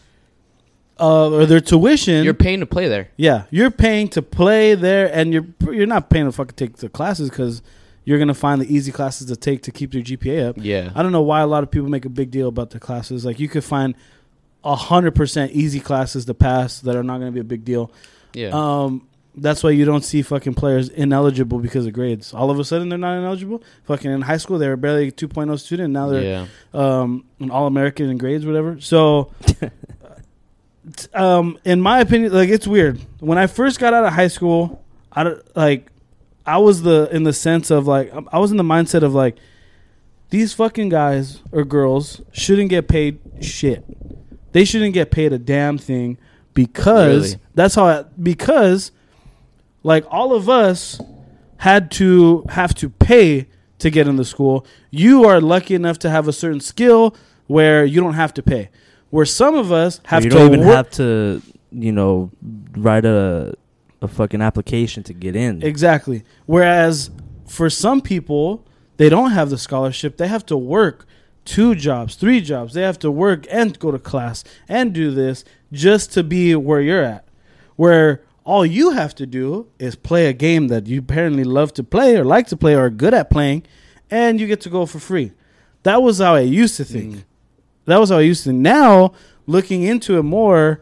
uh, 0.99 1.31
or 1.31 1.47
their 1.47 1.61
tuition. 1.61 2.25
You're 2.25 2.35
paying 2.35 2.61
to 2.61 2.67
play 2.67 2.89
there. 2.89 3.11
yeah, 3.17 3.45
you're 3.51 3.71
paying 3.71 4.09
to 4.11 4.23
play 4.23 4.75
there, 4.75 5.11
and 5.13 5.33
you're 5.33 5.47
you're 5.73 5.87
not 5.87 6.11
paying 6.11 6.27
to 6.27 6.33
fucking 6.33 6.57
take 6.57 6.77
the 6.77 6.89
classes 6.89 7.31
because 7.31 7.63
you're 8.05 8.19
gonna 8.19 8.35
find 8.35 8.61
the 8.61 8.73
easy 8.73 8.93
classes 8.93 9.27
to 9.29 9.37
take 9.37 9.63
to 9.63 9.71
keep 9.71 9.95
your 9.95 10.03
GPA 10.03 10.51
up. 10.51 10.57
Yeah. 10.59 10.93
I 10.95 11.03
don't 11.03 11.13
know 11.13 11.23
why 11.23 11.41
a 11.41 11.47
lot 11.47 11.63
of 11.63 11.71
people 11.71 11.89
make 11.89 12.05
a 12.05 12.11
big 12.11 12.31
deal 12.31 12.49
about 12.49 12.71
the 12.71 12.81
classes. 12.81 13.25
Like 13.25 13.41
you 13.41 13.49
could 13.49 13.65
find 13.65 13.95
a 14.63 14.77
hundred 14.77 15.15
percent 15.15 15.53
easy 15.53 15.81
classes 15.81 16.25
to 16.27 16.35
pass 16.35 16.81
that 16.81 16.97
are 16.97 17.03
not 17.03 17.19
going 17.19 17.29
to 17.29 17.35
be 17.35 17.41
a 17.41 17.45
big 17.45 17.65
deal. 17.65 17.91
Yeah. 18.33 18.51
Um, 18.53 19.07
that's 19.37 19.63
why 19.63 19.71
you 19.71 19.85
don't 19.85 20.05
see 20.05 20.23
fucking 20.23 20.55
players 20.55 20.89
ineligible 20.89 21.59
because 21.59 21.87
of 21.87 21.93
grades. 21.93 22.33
All 22.33 22.51
of 22.51 22.59
a 22.59 22.65
sudden 22.65 22.89
they're 22.89 22.99
not 22.99 23.17
ineligible. 23.19 23.63
Fucking 23.85 24.11
in 24.11 24.23
high 24.23 24.37
school 24.37 24.59
they 24.59 24.69
were 24.69 24.77
barely 24.77 25.09
a 25.09 25.13
2.0 25.13 25.59
student. 25.59 25.93
Now 25.93 26.09
they're 26.09 26.23
yeah. 26.23 26.47
um, 26.73 27.25
an 27.41 27.51
all 27.51 27.67
American 27.67 28.09
in 28.11 28.19
grades, 28.19 28.47
whatever. 28.47 28.81
So, 28.81 29.33
um, 31.15 31.59
in 31.65 31.81
my 31.81 32.01
opinion, 32.01 32.33
like 32.33 32.49
it's 32.49 32.67
weird. 32.67 33.01
When 33.21 33.39
I 33.39 33.47
first 33.47 33.81
got 33.81 33.95
out 33.95 34.05
of 34.05 34.13
high 34.13 34.29
school, 34.29 34.85
I 35.13 35.35
like 35.55 35.91
I 36.47 36.59
was 36.59 36.83
the 36.83 37.09
in 37.11 37.25
the 37.25 37.33
sense 37.33 37.71
of 37.71 37.87
like 37.87 38.13
I 38.33 38.39
was 38.39 38.51
in 38.51 38.57
the 38.57 38.65
mindset 38.65 39.03
of 39.03 39.15
like 39.15 39.37
these 40.31 40.53
fucking 40.53 40.89
guys 40.89 41.43
or 41.53 41.65
girls 41.65 42.21
shouldn't 42.33 42.71
get 42.71 42.89
paid 42.89 43.19
shit. 43.41 43.85
They 44.53 44.65
shouldn't 44.65 44.95
get 44.95 45.11
paid 45.11 45.33
a 45.33 45.39
damn 45.39 45.79
thing 45.79 46.19
because 46.55 47.33
Really? 47.33 47.43
that's 47.55 47.75
how 47.75 47.87
I, 47.87 48.03
because 48.21 48.93
like 49.85 50.05
all 50.11 50.35
of 50.35 50.49
us 50.49 51.01
had 51.59 51.91
to 51.93 52.45
have 52.49 52.75
to 52.75 52.91
pay 52.91 53.47
to 53.79 53.91
get 53.91 54.09
in 54.09 54.17
the 54.17 54.25
school. 54.25 54.67
You 54.91 55.25
are 55.25 55.41
lucky 55.41 55.75
enough 55.75 55.99
to 56.01 56.11
have 56.11 56.27
a 56.27 56.33
certain 56.33 56.61
skill 56.61 57.15
where 57.47 57.85
you 57.85 58.01
don't 58.01 58.15
have 58.15 58.35
to 58.35 58.43
pay. 58.43 58.71
Where 59.11 59.25
some 59.27 59.55
of 59.55 59.71
us 59.71 60.01
have 60.07 60.25
you 60.25 60.31
to 60.31 60.37
don't 60.37 60.47
even 60.55 60.67
work- 60.67 60.75
have 60.77 60.91
to, 60.93 61.41
you 61.71 61.93
know, 61.93 62.31
write 62.77 63.05
a 63.05 63.55
a 64.03 64.09
fucking 64.09 64.43
application 64.43 65.03
to 65.05 65.15
get 65.15 65.35
in. 65.35 65.63
Exactly. 65.63 66.25
Whereas 66.47 67.11
for 67.47 67.71
some 67.71 68.01
people, 68.03 68.67
they 68.99 69.09
don't 69.09 69.31
have 69.31 69.49
the 69.51 69.57
scholarship. 69.59 70.19
They 70.19 70.29
have 70.29 70.45
to 70.47 70.57
work 70.59 71.07
two 71.47 71.75
jobs, 71.75 72.15
three 72.15 72.41
jobs. 72.41 72.75
They 72.75 72.83
have 72.83 72.99
to 72.99 73.11
work 73.11 73.47
and 73.51 73.79
go 73.79 73.91
to 73.91 73.99
class 73.99 74.45
and 74.69 74.93
do 74.93 75.11
this 75.11 75.45
just 75.73 76.13
to 76.13 76.23
be 76.23 76.55
where 76.55 76.81
you're 76.81 77.03
at. 77.03 77.27
Where 77.77 78.23
all 78.45 78.65
you 78.65 78.91
have 78.91 79.15
to 79.17 79.27
do 79.27 79.69
is 79.79 79.97
play 79.97 80.27
a 80.27 80.33
game 80.33 80.69
that 80.69 80.87
you 80.87 81.01
apparently 81.01 81.45
love 81.45 81.73
to 81.75 81.83
play 81.83 82.17
or 82.17 82.25
like 82.25 82.47
to 82.49 82.57
play 82.57 82.75
or 82.75 82.87
are 82.87 82.91
good 82.91 83.15
at 83.15 83.31
playing, 83.31 83.65
and 84.11 84.41
you 84.41 84.47
get 84.47 84.61
to 84.63 84.71
go 84.71 84.87
for 84.87 84.99
free. 84.99 85.33
That 85.83 86.03
was 86.03 86.19
how 86.19 86.35
I 86.35 86.41
used 86.41 86.77
to 86.77 86.85
think. 86.85 87.15
Mm. 87.15 87.25
That 87.87 87.99
was 87.99 88.11
how 88.11 88.19
I 88.19 88.23
used 88.23 88.45
to. 88.45 88.53
Now, 88.53 89.13
looking 89.47 89.83
into 89.83 90.19
it 90.19 90.23
more, 90.23 90.81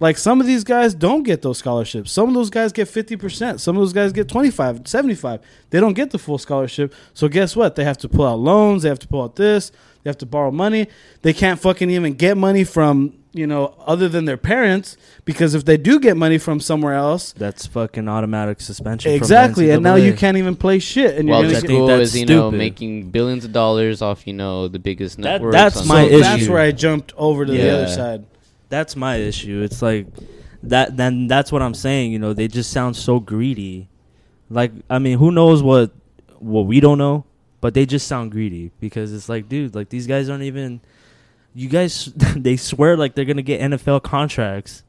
like 0.00 0.16
some 0.16 0.40
of 0.40 0.46
these 0.46 0.64
guys 0.64 0.94
don't 0.94 1.24
get 1.24 1.42
those 1.42 1.58
scholarships. 1.58 2.10
Some 2.10 2.28
of 2.28 2.34
those 2.34 2.48
guys 2.48 2.72
get 2.72 2.88
50%. 2.88 3.60
Some 3.60 3.76
of 3.76 3.80
those 3.82 3.92
guys 3.92 4.12
get 4.12 4.28
25, 4.28 4.88
75. 4.88 5.40
They 5.68 5.78
don't 5.78 5.92
get 5.92 6.10
the 6.10 6.18
full 6.18 6.38
scholarship. 6.38 6.94
So 7.12 7.28
guess 7.28 7.54
what? 7.54 7.76
They 7.76 7.84
have 7.84 7.98
to 7.98 8.08
pull 8.08 8.26
out 8.26 8.38
loans, 8.38 8.82
they 8.82 8.88
have 8.88 8.98
to 9.00 9.08
pull 9.08 9.22
out 9.22 9.36
this, 9.36 9.70
they 10.02 10.08
have 10.10 10.18
to 10.18 10.26
borrow 10.26 10.50
money. 10.50 10.88
They 11.22 11.32
can't 11.32 11.60
fucking 11.60 11.90
even 11.90 12.14
get 12.14 12.36
money 12.36 12.64
from, 12.64 13.19
you 13.32 13.46
know, 13.46 13.74
other 13.86 14.08
than 14.08 14.24
their 14.24 14.36
parents 14.36 14.96
because 15.24 15.54
if 15.54 15.64
they 15.64 15.76
do 15.76 16.00
get 16.00 16.16
money 16.16 16.36
from 16.38 16.58
somewhere 16.58 16.94
else, 16.94 17.32
That's 17.32 17.66
fucking 17.66 18.08
automatic 18.08 18.60
suspension. 18.60 19.10
from 19.12 19.16
exactly, 19.16 19.70
and 19.70 19.82
now 19.82 19.94
you 19.94 20.14
can't 20.14 20.36
even 20.36 20.56
play 20.56 20.78
shit 20.80 21.16
and 21.16 21.28
While 21.28 21.42
you're 21.44 21.48
the 21.48 21.52
going 21.54 21.62
to 21.62 21.66
think 21.68 21.76
school 21.78 21.86
that's 21.86 22.10
is, 22.14 22.18
you 22.20 22.26
know, 22.26 22.48
stupid. 22.50 22.58
making 22.58 23.10
billions 23.10 23.44
of 23.44 23.52
dollars 23.52 24.02
off, 24.02 24.26
you 24.26 24.32
know, 24.32 24.66
the 24.68 24.78
biggest 24.80 25.16
That- 25.18 25.22
networks. 25.42 25.54
that's 25.54 25.86
my 25.86 26.02
so 26.04 26.08
social 26.08 26.20
that's 26.20 26.48
where 26.48 26.60
I 26.60 26.72
jumped 26.72 27.12
over 27.16 27.46
to 27.46 27.52
the 27.52 27.70
other 27.70 27.88
side. 27.88 28.24
That's 28.68 28.96
my 28.96 29.16
issue. 29.16 29.62
It's 29.62 29.80
like 29.82 30.06
that. 30.64 30.96
Then 30.96 31.26
that's 31.26 31.50
what 31.52 31.60
I'm 31.62 31.74
saying. 31.74 32.12
You 32.12 32.18
know, 32.20 32.32
they 32.32 32.46
just 32.48 32.70
sound 32.70 32.94
so 32.96 33.18
greedy. 33.20 33.88
Like, 34.48 34.72
I 34.88 34.98
mean, 34.98 35.18
who 35.18 35.30
knows 35.32 35.62
what 35.62 35.92
what 36.38 36.62
we 36.66 36.80
don't 36.80 36.98
know, 36.98 37.24
but 37.60 37.74
they 37.74 37.84
just 37.86 38.06
sound 38.08 38.30
greedy 38.32 38.70
because 38.80 39.12
it's 39.12 39.28
like, 39.28 39.48
dude, 39.48 39.74
like 39.74 39.88
these 39.88 40.06
guys 40.06 40.28
aren't 40.28 40.42
even. 40.44 40.80
You 41.54 41.68
guys, 41.68 42.04
they 42.36 42.56
swear 42.56 42.96
like 42.96 43.14
they're 43.14 43.24
gonna 43.24 43.42
get 43.42 43.60
NFL 43.60 44.02
contracts 44.02 44.82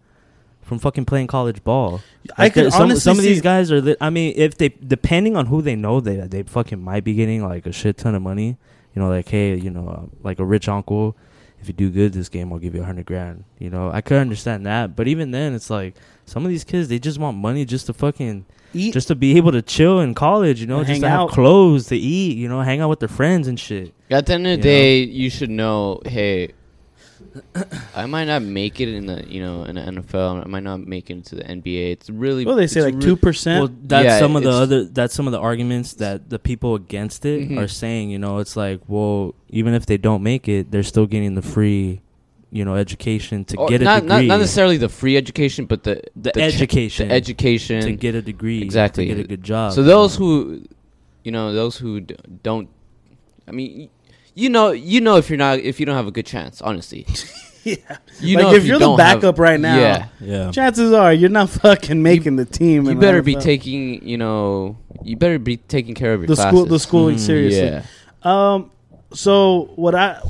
from 0.61 0.79
fucking 0.79 1.05
playing 1.05 1.27
college 1.27 1.63
ball. 1.63 2.01
I 2.37 2.49
could 2.49 2.71
some, 2.71 2.83
honestly 2.83 3.01
some 3.01 3.17
of 3.17 3.23
these 3.23 3.41
guys 3.41 3.71
are. 3.71 3.81
Li- 3.81 3.97
I 3.99 4.09
mean, 4.09 4.33
if 4.37 4.57
they 4.57 4.69
depending 4.69 5.35
on 5.35 5.47
who 5.47 5.61
they 5.61 5.75
know, 5.75 5.99
they 5.99 6.15
they 6.17 6.43
fucking 6.43 6.81
might 6.81 7.03
be 7.03 7.13
getting 7.13 7.45
like 7.45 7.65
a 7.65 7.71
shit 7.71 7.97
ton 7.97 8.15
of 8.15 8.21
money. 8.21 8.57
You 8.95 9.01
know, 9.01 9.09
like 9.09 9.27
hey, 9.27 9.55
you 9.55 9.69
know, 9.69 9.87
uh, 9.87 10.05
like 10.23 10.39
a 10.39 10.45
rich 10.45 10.67
uncle. 10.69 11.15
If 11.59 11.67
you 11.67 11.73
do 11.73 11.91
good 11.91 12.13
this 12.13 12.27
game, 12.27 12.51
I'll 12.51 12.57
give 12.59 12.73
you 12.73 12.81
a 12.81 12.85
hundred 12.85 13.05
grand. 13.05 13.43
You 13.59 13.69
know, 13.69 13.91
I 13.91 14.01
could 14.01 14.17
understand 14.17 14.65
that, 14.65 14.95
but 14.95 15.07
even 15.07 15.31
then, 15.31 15.53
it's 15.53 15.69
like 15.69 15.95
some 16.25 16.43
of 16.43 16.49
these 16.49 16.63
kids 16.63 16.87
they 16.87 16.97
just 16.99 17.19
want 17.19 17.37
money 17.37 17.65
just 17.65 17.85
to 17.87 17.93
fucking 17.93 18.45
Eat 18.73 18.93
just 18.93 19.07
to 19.09 19.15
be 19.15 19.37
able 19.37 19.51
to 19.51 19.61
chill 19.61 19.99
in 19.99 20.13
college. 20.13 20.61
You 20.61 20.67
know, 20.67 20.79
just 20.79 20.91
hang 20.91 21.01
to 21.01 21.09
have 21.09 21.19
out. 21.21 21.29
clothes 21.31 21.87
to 21.87 21.95
eat. 21.97 22.37
You 22.37 22.47
know, 22.47 22.61
hang 22.61 22.79
out 22.81 22.89
with 22.89 22.99
their 22.99 23.09
friends 23.09 23.47
and 23.47 23.59
shit. 23.59 23.93
At 24.09 24.25
the 24.25 24.33
end 24.33 24.47
of 24.47 24.51
the 24.51 24.57
You 24.57 24.63
day, 24.63 24.99
you 25.03 25.29
should 25.29 25.49
know, 25.49 26.01
hey, 26.05 26.51
I 27.95 28.05
might 28.07 28.25
not 28.25 28.41
make 28.41 28.81
it 28.81 28.89
in 28.89 29.05
the 29.05 29.23
you 29.27 29.41
know 29.41 29.63
in 29.63 29.75
the 29.75 29.81
NFL. 29.81 30.43
I 30.43 30.47
might 30.47 30.63
not 30.63 30.85
make 30.85 31.09
it 31.09 31.13
into 31.13 31.35
the 31.35 31.43
NBA. 31.43 31.91
It's 31.91 32.09
really 32.09 32.45
Well, 32.45 32.55
they 32.55 32.67
say 32.67 32.79
it's 32.81 32.85
like 32.85 32.95
re- 32.95 33.01
two 33.01 33.15
percent. 33.15 33.59
Well, 33.69 33.77
that's 33.83 34.05
Yeah, 34.05 34.19
some 34.19 34.35
of 34.35 34.43
the 34.43 34.51
other. 34.51 34.83
That's 34.85 35.13
some 35.13 35.27
of 35.27 35.31
the 35.31 35.39
arguments 35.39 35.93
that 35.95 36.29
the 36.29 36.39
people 36.39 36.75
against 36.75 37.25
it 37.25 37.49
Mhm. 37.49 37.57
are 37.59 37.67
saying. 37.67 38.09
You 38.09 38.19
know, 38.19 38.39
it's 38.39 38.55
like, 38.57 38.81
well, 38.87 39.35
even 39.49 39.73
if 39.73 39.85
they 39.85 39.97
don't 39.97 40.23
make 40.23 40.47
it, 40.47 40.71
they're 40.71 40.83
still 40.83 41.05
getting 41.05 41.35
the 41.35 41.41
free, 41.41 42.01
you 42.51 42.65
know, 42.65 42.75
education 42.75 43.45
to 43.45 43.57
or 43.57 43.67
get 43.69 43.81
a 43.81 43.85
not, 43.85 44.01
degree. 44.03 44.09
not 44.09 44.23
not 44.25 44.39
necessarily 44.39 44.77
the 44.77 44.89
free 44.89 45.15
education, 45.17 45.65
but 45.65 45.83
the 45.83 46.01
the, 46.15 46.31
ch- 46.31 46.37
education, 46.37 47.07
the 47.07 47.13
education 47.15 47.81
to 47.81 47.93
get 47.93 48.13
a 48.15 48.21
degree, 48.21 48.61
Exactly. 48.61 49.07
to 49.07 49.15
get 49.15 49.23
a 49.23 49.27
good 49.27 49.43
job. 49.43 49.73
So 49.73 49.83
those 49.83 50.15
who, 50.15 50.63
you 51.23 51.31
know, 51.31 51.53
those 51.53 51.77
who 51.77 52.01
d- 52.01 52.15
don't, 52.43 52.67
I 53.47 53.51
mean, 53.51 53.89
you 54.35 54.49
know, 54.49 54.71
you 54.71 54.99
know, 55.01 55.15
if 55.17 55.29
you're 55.29 55.37
not, 55.37 55.59
if 55.59 55.79
you 55.79 55.85
don't 55.85 55.95
have 55.95 56.07
a 56.07 56.11
good 56.11 56.25
chance, 56.25 56.61
honestly, 56.61 57.05
yeah. 57.63 57.75
you 58.19 58.35
Like, 58.37 58.43
know, 58.43 58.53
if 58.53 58.65
you're 58.65 58.79
the 58.79 58.85
don't 58.85 58.99
have- 58.99 59.21
backup 59.21 59.39
right 59.39 59.59
now, 59.59 59.77
yeah, 59.77 60.07
yeah, 60.19 60.51
chances 60.51 60.91
are 60.93 61.13
you're 61.13 61.29
not 61.29 61.49
fucking 61.63 62.01
making 62.03 62.35
the 62.35 62.45
team. 62.45 62.85
you 62.85 62.95
better 62.95 63.21
be 63.21 63.35
taking, 63.35 64.05
you 64.05 64.17
know, 64.17 64.75
you 65.03 65.15
better 65.15 65.39
be 65.39 65.55
taking 65.57 65.95
care 65.95 66.13
of 66.13 66.19
your 66.21 66.27
the 66.27 66.35
classes. 66.35 66.49
school, 66.49 66.65
the 66.65 66.79
schooling 66.79 67.15
Mm, 67.15 67.19
seriously. 67.19 67.67
Yeah, 67.67 67.83
Um, 68.23 68.71
so 69.13 69.69
what 69.75 69.95
I, 69.95 70.21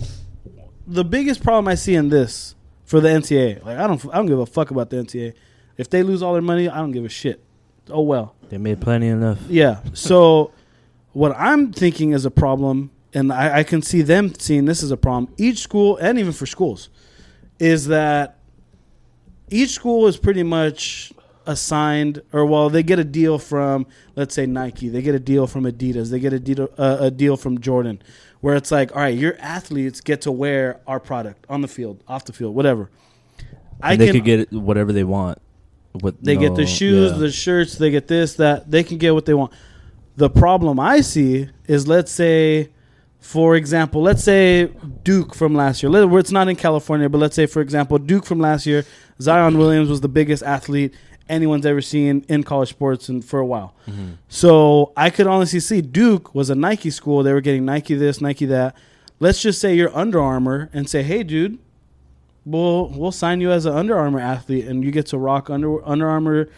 the 0.92 1.06
biggest 1.06 1.44
problem 1.44 1.68
I 1.68 1.76
see 1.76 1.96
in 1.96 2.10
this 2.10 2.56
for 2.84 3.00
the 3.00 3.08
NCAA, 3.08 3.64
like 3.66 3.78
I 3.78 3.88
don't, 3.88 4.06
I 4.14 4.18
don't 4.18 4.26
give 4.26 4.39
a 4.39 4.46
fuck 4.46 4.72
about 4.72 4.89
the 4.89 4.98
NCAA. 4.98 5.34
If 5.78 5.89
they 5.89 6.04
lose 6.04 6.22
all 6.22 6.34
their 6.34 6.42
money, 6.42 6.70
I 6.70 6.78
don't 6.78 6.92
give 6.92 7.06
a 7.06 7.10
shit. 7.10 7.42
Oh 7.89 8.02
well. 8.02 8.36
they 8.50 8.58
made 8.58 8.82
plenty 8.82 9.08
enough. 9.08 9.39
Yeah. 9.50 9.80
So 9.94 10.52
what 11.14 11.36
I'm 11.38 11.72
thinking 11.72 12.12
is 12.12 12.26
a 12.26 12.32
problem, 12.32 12.92
and 13.14 13.32
I, 13.32 13.60
I 13.60 13.64
can 13.64 13.82
see 13.82 14.02
them 14.02 14.34
seeing 14.38 14.66
this 14.66 14.84
as 14.84 14.92
a 14.92 14.98
problem. 14.98 15.34
Each 15.38 15.60
school, 15.60 15.98
and 15.98 16.20
even 16.20 16.34
for 16.34 16.46
schools, 16.46 16.89
is 17.60 17.88
that 17.88 18.38
each 19.50 19.72
school 19.72 20.08
is 20.08 20.18
pretty 20.18 20.44
much 20.44 21.14
assigned, 21.46 22.22
or 22.32 22.46
well, 22.46 22.70
they 22.70 22.84
get 22.84 23.00
a 23.00 23.04
deal 23.04 23.39
from, 23.39 23.88
let's 24.16 24.36
say 24.36 24.46
Nike, 24.46 24.89
they 24.89 25.02
get 25.02 25.16
a 25.16 25.20
deal 25.20 25.48
from 25.48 25.64
Adidas, 25.64 26.12
they 26.12 26.20
get 26.20 26.34
a 26.34 26.39
deal, 26.39 26.70
uh, 26.78 26.98
a 27.00 27.12
deal 27.12 27.36
from 27.38 27.60
Jordan, 27.60 28.02
where 28.42 28.56
it's 28.56 28.72
like, 28.72 28.96
all 28.96 29.02
right, 29.02 29.18
your 29.18 29.36
athletes 29.39 30.02
get 30.02 30.22
to 30.24 30.32
wear 30.32 30.82
our 30.86 31.00
product 31.00 31.46
on 31.48 31.62
the 31.62 31.68
field, 31.68 32.04
off 32.08 32.26
the 32.26 32.34
field, 32.34 32.54
whatever. 32.54 32.89
And 33.82 34.00
they 34.00 34.12
could 34.12 34.26
get 34.26 34.52
whatever 34.52 34.92
they 34.92 35.04
want. 35.04 35.39
With 35.94 36.22
they 36.22 36.38
get 36.38 36.56
the 36.56 36.66
shoes, 36.66 37.12
yeah. 37.12 37.18
the 37.18 37.32
shirts, 37.32 37.76
they 37.76 37.92
get 37.92 38.08
this, 38.08 38.36
that. 38.36 38.70
They 38.70 38.84
can 38.84 38.98
get 38.98 39.14
what 39.14 39.26
they 39.26 39.34
want. 39.34 39.52
The 40.16 40.30
problem 40.30 40.80
I 40.80 41.02
see 41.02 41.50
is, 41.68 41.88
let's 41.88 42.12
say, 42.12 42.70
for 43.20 43.56
example, 43.56 44.02
let's 44.02 44.24
say 44.24 44.72
Duke 45.04 45.36
from 45.36 45.54
last 45.54 45.84
year. 45.84 45.92
Where 45.92 46.20
It's 46.20 46.32
not 46.32 46.48
in 46.48 46.56
California, 46.56 47.10
but 47.10 47.18
let's 47.18 47.36
say, 47.36 47.46
for 47.46 47.62
example, 47.62 47.98
Duke 47.98 48.26
from 48.26 48.39
last 48.39 48.66
year. 48.66 48.86
Zion 49.22 49.58
Williams 49.58 49.89
was 49.89 50.02
the 50.02 50.10
biggest 50.10 50.44
athlete 50.44 50.96
anyone's 51.32 51.65
ever 51.65 51.82
seen 51.82 52.25
in 52.27 52.43
college 52.43 52.69
sports 52.69 53.09
and 53.09 53.23
for 53.25 53.39
a 53.39 53.45
while. 53.45 53.73
Mhm. 53.89 54.17
So 54.29 54.91
I 54.95 55.09
could 55.09 55.25
honestly 55.27 55.59
see 55.59 55.82
Duke 55.82 56.36
was 56.36 56.49
a 56.49 56.55
Nike 56.55 56.89
school. 56.91 57.23
They 57.23 57.34
were 57.34 57.41
getting 57.41 57.65
Nike 57.65 57.95
this, 57.95 58.21
Nike 58.21 58.45
that. 58.45 58.75
Let's 59.19 59.41
just 59.41 59.59
say 59.61 59.73
you're 59.75 59.95
Under 59.95 60.19
Armour 60.19 60.69
and 60.73 60.88
say, 60.89 61.01
hey, 61.03 61.23
dude, 61.23 61.57
we'll 62.45 62.89
we'll 62.95 63.11
sign 63.11 63.41
you 63.41 63.51
as 63.51 63.65
an 63.65 63.73
Under 63.73 63.97
Armour 63.97 64.19
athlete, 64.19 64.65
and 64.67 64.84
you 64.84 64.91
get 64.91 65.05
to 65.07 65.17
rock 65.17 65.49
Under 65.49 65.84
Under 65.88 66.07
Armour 66.07 66.49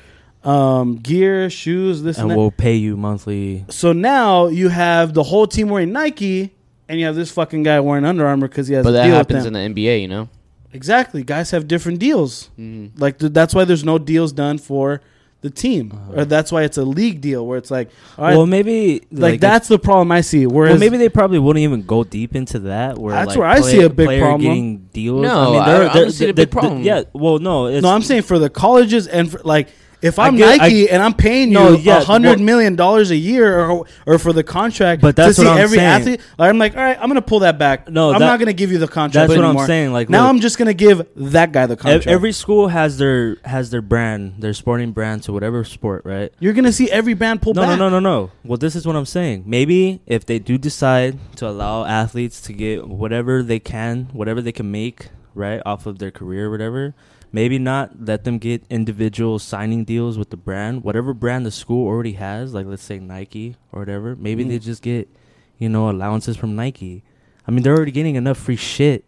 um, 0.44 0.98
gear, 0.98 1.50
shoes, 1.50 2.02
this 2.04 2.18
and, 2.18 2.24
and 2.24 2.32
that. 2.32 2.38
we'll 2.38 2.52
pay 2.52 2.76
you 2.76 2.98
monthly. 2.98 3.64
so 3.70 3.94
now 3.94 4.48
you 4.48 4.68
have 4.70 5.14
the 5.14 5.24
whole 5.24 5.48
team 5.48 5.70
wearing 5.70 5.94
Nike, 5.94 6.54
and 6.90 7.00
you 7.00 7.06
have 7.06 7.16
this 7.16 7.32
fucking 7.32 7.64
guy 7.64 7.80
wearing 7.80 8.04
Under 8.06 8.26
Armour 8.28 8.48
because 8.50 8.68
he 8.68 8.74
has 8.76 8.84
But 8.84 8.90
a 8.90 8.94
that 8.94 9.06
happens 9.08 9.46
with 9.46 9.54
them. 9.54 9.62
in 9.62 9.74
the 9.74 9.82
NBA, 9.82 10.02
you 10.02 10.08
know. 10.10 10.28
Exactly, 10.74 11.24
guys 11.24 11.52
have 11.52 11.68
different 11.68 12.00
deals. 12.00 12.50
Mm. 12.60 12.92
Like 13.00 13.20
th- 13.20 13.32
that's 13.34 13.54
why 13.56 13.66
there's 13.66 13.84
no 13.84 13.98
deals 13.98 14.32
done 14.34 14.58
for 14.58 15.02
the 15.42 15.50
team, 15.50 15.92
Uh-huh. 15.94 16.22
or 16.22 16.26
that's 16.26 16.54
why 16.54 16.64
it's 16.64 16.78
a 16.78 16.86
league 16.86 17.20
deal 17.20 17.46
where 17.46 17.58
it's 17.58 17.70
like, 17.70 17.90
all 18.18 18.24
right, 18.26 18.38
well, 18.38 18.46
maybe 18.46 19.02
like, 19.12 19.36
if- 19.36 19.42
that's 19.42 19.68
the 19.68 19.78
problem 19.78 20.10
I 20.12 20.22
see. 20.22 20.48
Whereas 20.48 20.72
well, 20.72 20.80
maybe 20.80 20.96
they 20.98 21.10
probably 21.10 21.38
wouldn't 21.38 21.64
even 21.64 21.82
go 21.84 22.06
deep 22.06 22.34
into 22.34 22.60
that. 22.60 22.98
Where 22.98 23.14
That's 23.14 23.30
like, 23.30 23.38
where 23.38 23.48
I 23.48 23.60
see 23.60 23.82
a 23.82 23.90
big 23.90 24.08
player 24.08 24.22
problem. 24.22 24.42
Getting 24.42 24.78
deals. 24.94 25.22
No, 25.24 25.56
I- 25.56 25.66
they're- 25.66 25.76
I 25.90 25.94
they're- 25.94 26.04
don't 26.04 26.12
see 26.12 26.26
the 26.28 26.32
the- 26.32 26.34
big 26.34 26.50
the- 26.50 26.60
problem. 26.60 26.82
Yeah, 26.84 27.04
well, 27.12 27.40
no, 27.40 27.66
it's, 27.66 27.84
no, 27.84 27.90
I'm 27.90 28.02
saying 28.04 28.22
for 28.22 28.40
the 28.40 28.50
colleges 28.50 29.06
and 29.08 29.30
for, 29.32 29.42
like 29.44 29.68
if 30.04 30.20
I 30.20 30.28
I'm 30.28 30.36
get- 30.36 30.58
Nike 30.60 30.90
and 30.90 31.02
I'm 31.02 31.14
paying 31.14 31.48
you 31.50 31.54
No, 31.56 31.74
a 31.74 31.78
yeah, 31.78 32.02
hundred 32.04 32.40
million 32.40 32.76
dollars 32.76 33.10
a 33.10 33.16
year 33.16 33.60
or, 33.60 33.86
or 34.06 34.20
for 34.20 34.34
the 34.34 34.44
contract, 34.44 35.02
But 35.02 35.16
that's 35.16 35.36
to 35.38 35.42
see 35.42 35.48
what 35.48 35.54
I'm 35.54 35.60
every 35.60 35.78
saying. 35.78 35.88
athlete, 35.90 36.22
like, 36.38 36.50
I'm 36.50 36.58
like, 36.60 36.76
all 36.76 36.84
right, 36.84 36.98
I'm 37.02 37.08
gonna 37.08 37.22
pull 37.22 37.40
that 37.40 37.58
back. 37.58 37.90
No, 37.90 38.12
I'm 38.14 38.20
that- 38.20 38.26
not 38.28 38.40
gonna 38.40 38.54
give 38.54 38.72
you 38.72 38.78
the 38.78 38.88
contract. 38.88 39.30
that's 39.30 39.40
what. 39.40 39.46
I'm 39.46 39.66
saying. 39.66 39.92
Like 39.94 40.10
now 40.10 40.24
look, 40.24 40.30
I'm 40.30 40.40
just 40.42 40.58
gonna 40.58 40.74
give 40.74 41.08
that 41.16 41.52
guy 41.52 41.66
the 41.66 41.76
contract. 41.78 42.08
every 42.08 42.32
school 42.34 42.68
has 42.68 42.98
their 42.98 43.38
has 43.46 43.70
their 43.72 43.82
brand, 43.82 44.36
their 44.40 44.54
sporting 44.54 44.92
brand 44.92 45.24
to 45.24 45.34
whatever 45.34 45.64
sport, 45.64 46.04
right? 46.06 46.32
You're 46.40 46.54
gonna 46.54 46.72
see 46.74 46.92
every 46.92 47.14
band 47.14 47.42
pull 47.42 47.54
No, 47.54 47.62
back. 47.62 47.80
no, 47.80 47.90
no, 47.90 48.00
no, 48.00 48.00
no. 48.00 48.32
Well, 48.44 48.58
this 48.58 48.76
is 48.76 48.86
what 48.86 48.96
I'm 48.96 49.06
saying. 49.06 49.44
Maybe 49.46 50.02
if 50.06 50.26
they 50.26 50.40
do 50.40 50.58
decide 50.58 51.18
to 51.38 51.48
allow 51.48 51.86
athletes 51.86 52.42
to 52.42 52.54
get 52.54 52.88
whatever 52.88 53.42
they 53.42 53.60
can, 53.60 54.10
whatever 54.12 54.42
they 54.42 54.52
can 54.52 54.70
make, 54.72 55.10
right, 55.34 55.62
off 55.66 55.86
of 55.86 56.00
their 56.00 56.12
career, 56.12 56.48
or 56.48 56.52
whatever. 56.52 56.94
Maybe 57.34 57.58
not 57.58 58.06
let 58.06 58.24
them 58.26 58.38
get 58.38 58.64
individual 58.70 59.40
signing 59.40 59.84
deals 59.86 60.20
with 60.20 60.30
the 60.30 60.38
brand, 60.38 60.84
whatever 60.84 61.16
brand 61.16 61.46
the 61.48 61.52
school 61.52 61.88
already 61.88 62.14
has, 62.14 62.54
like 62.54 62.68
let's 62.68 62.84
say 62.84 63.00
Nike 63.00 63.56
or 63.72 63.80
whatever. 63.80 64.16
Maybe 64.16 64.44
they 64.44 64.60
Mm. 64.60 64.64
just 64.64 64.84
get, 64.84 65.10
you 65.58 65.68
know, 65.68 65.90
allowances 65.90 66.38
from 66.38 66.56
Nike. 66.56 67.02
I 67.48 67.52
mean, 67.52 67.64
they're 67.64 67.76
already 67.76 67.92
getting 67.92 68.16
enough 68.16 68.38
free 68.38 68.56
shit, 68.56 69.04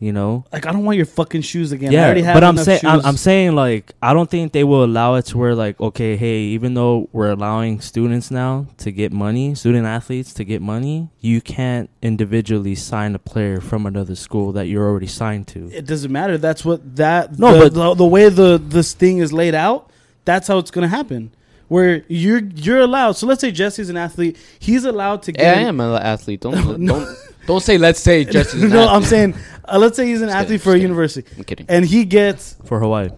you 0.00 0.12
know. 0.12 0.44
Like 0.52 0.66
I 0.66 0.72
don't 0.72 0.84
want 0.84 0.96
your 0.96 1.06
fucking 1.06 1.42
shoes 1.42 1.70
again. 1.70 1.90
I 1.90 1.92
Yeah, 1.92 2.04
already 2.06 2.22
have 2.22 2.34
but 2.34 2.42
I'm 2.42 2.56
saying 2.56 2.80
I'm. 2.84 3.04
I'm 3.04 3.16
saying 3.16 3.54
like 3.54 3.92
I 4.02 4.12
don't 4.12 4.28
think 4.28 4.52
they 4.52 4.64
will 4.64 4.82
allow 4.82 5.14
it 5.14 5.26
to 5.26 5.38
where 5.38 5.54
like 5.54 5.80
okay, 5.80 6.16
hey, 6.16 6.38
even 6.56 6.74
though 6.74 7.08
we're 7.12 7.30
allowing 7.30 7.80
students 7.80 8.30
now 8.30 8.66
to 8.78 8.90
get 8.90 9.12
money, 9.12 9.54
student 9.54 9.86
athletes 9.86 10.32
to 10.34 10.44
get 10.44 10.60
money, 10.62 11.10
you 11.20 11.40
can't 11.40 11.88
individually 12.02 12.74
sign 12.74 13.14
a 13.14 13.18
player 13.18 13.60
from 13.60 13.86
another 13.86 14.14
school 14.16 14.52
that 14.52 14.66
you're 14.66 14.88
already 14.88 15.06
signed 15.06 15.46
to. 15.48 15.70
it 15.70 15.86
doesn't 15.86 16.10
matter. 16.10 16.36
That's 16.38 16.64
what 16.64 16.96
that 16.96 17.38
No, 17.38 17.52
the, 17.54 17.58
but- 17.70 17.74
the, 17.74 17.94
the 17.94 18.06
way 18.06 18.28
the 18.30 18.58
this 18.62 18.94
thing 18.94 19.18
is 19.18 19.32
laid 19.32 19.54
out, 19.54 19.90
that's 20.24 20.48
how 20.48 20.58
it's 20.58 20.70
gonna 20.70 20.88
happen. 20.88 21.30
Where 21.70 22.02
you're 22.08 22.40
you're 22.56 22.80
allowed. 22.80 23.12
So 23.12 23.26
let's 23.28 23.40
say 23.40 23.52
Jesse's 23.52 23.90
an 23.90 23.96
athlete. 23.96 24.36
He's 24.58 24.84
allowed 24.84 25.22
to 25.22 25.32
get. 25.32 25.42
Yeah, 25.42 25.52
I 25.64 25.68
am 25.68 25.78
an 25.80 25.94
athlete. 26.02 26.40
Don't 26.40 26.78
No. 26.80 26.98
don't 26.98 27.16
don't 27.46 27.60
say. 27.62 27.78
Let's 27.78 28.00
say 28.00 28.24
Jesse's 28.34 28.62
an 28.64 28.70
no, 28.70 28.88
I'm 28.88 29.04
saying, 29.04 29.34
uh, 29.68 29.78
let's 29.78 29.96
say 29.96 30.04
he's 30.06 30.20
an 30.20 30.28
Just 30.28 30.36
athlete 30.36 30.48
kidding, 30.60 30.64
for 30.64 30.70
a 30.70 30.72
kidding. 30.74 30.82
university, 30.82 31.30
I'm 31.38 31.44
kidding. 31.44 31.66
and 31.68 31.84
he 31.84 32.04
gets 32.04 32.56
For 32.64 32.80
Hawaii, 32.80 33.10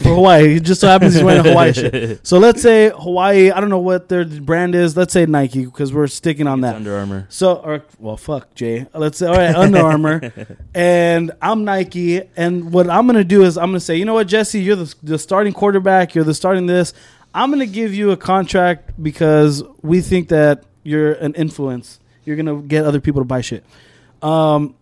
for 0.00 0.08
Hawaii. 0.08 0.54
He 0.54 0.58
just 0.60 0.80
so 0.80 0.88
happens 0.88 1.14
he's 1.14 1.22
wearing 1.22 1.46
a 1.46 1.48
Hawaii 1.50 1.72
shirt. 1.72 2.18
So 2.24 2.38
let's 2.38 2.60
say 2.62 2.90
Hawaii. 2.90 3.52
I 3.52 3.60
don't 3.60 3.70
know 3.70 3.78
what 3.78 4.08
their 4.08 4.24
brand 4.24 4.74
is. 4.74 4.96
Let's 4.96 5.12
say 5.12 5.24
Nike 5.26 5.64
because 5.64 5.92
we're 5.92 6.08
sticking 6.08 6.48
on 6.48 6.58
It's 6.58 6.66
that. 6.72 6.74
Under 6.74 6.96
Armour. 6.96 7.26
So, 7.28 7.54
or 7.54 7.84
well, 8.00 8.16
fuck 8.16 8.56
Jay. 8.56 8.86
Let's 8.92 9.18
say 9.18 9.28
all 9.28 9.36
right, 9.36 9.54
Under 9.54 9.78
Armour, 9.78 10.32
and 10.74 11.30
I'm 11.40 11.64
Nike. 11.64 12.22
And 12.36 12.72
what 12.72 12.90
I'm 12.90 13.06
gonna 13.06 13.22
do 13.22 13.44
is 13.44 13.56
I'm 13.56 13.68
gonna 13.68 13.78
say, 13.78 13.94
you 13.96 14.04
know 14.04 14.14
what, 14.14 14.26
Jesse, 14.26 14.60
you're 14.60 14.74
the, 14.76 14.92
the 15.04 15.18
starting 15.18 15.52
quarterback. 15.52 16.16
You're 16.16 16.24
the 16.24 16.34
starting 16.34 16.66
this. 16.66 16.92
I'm 17.34 17.50
gonna 17.50 17.66
give 17.66 17.92
you 17.94 18.12
a 18.12 18.16
contract 18.16 18.92
because 19.02 19.62
we 19.82 20.00
think 20.00 20.28
that 20.28 20.62
you're 20.84 21.12
an 21.14 21.34
influence. 21.34 21.98
You're 22.24 22.36
gonna 22.36 22.62
get 22.62 22.84
other 22.84 23.00
people 23.00 23.20
to 23.20 23.24
buy 23.26 23.40
shit. 23.40 23.64
Um, 24.22 24.74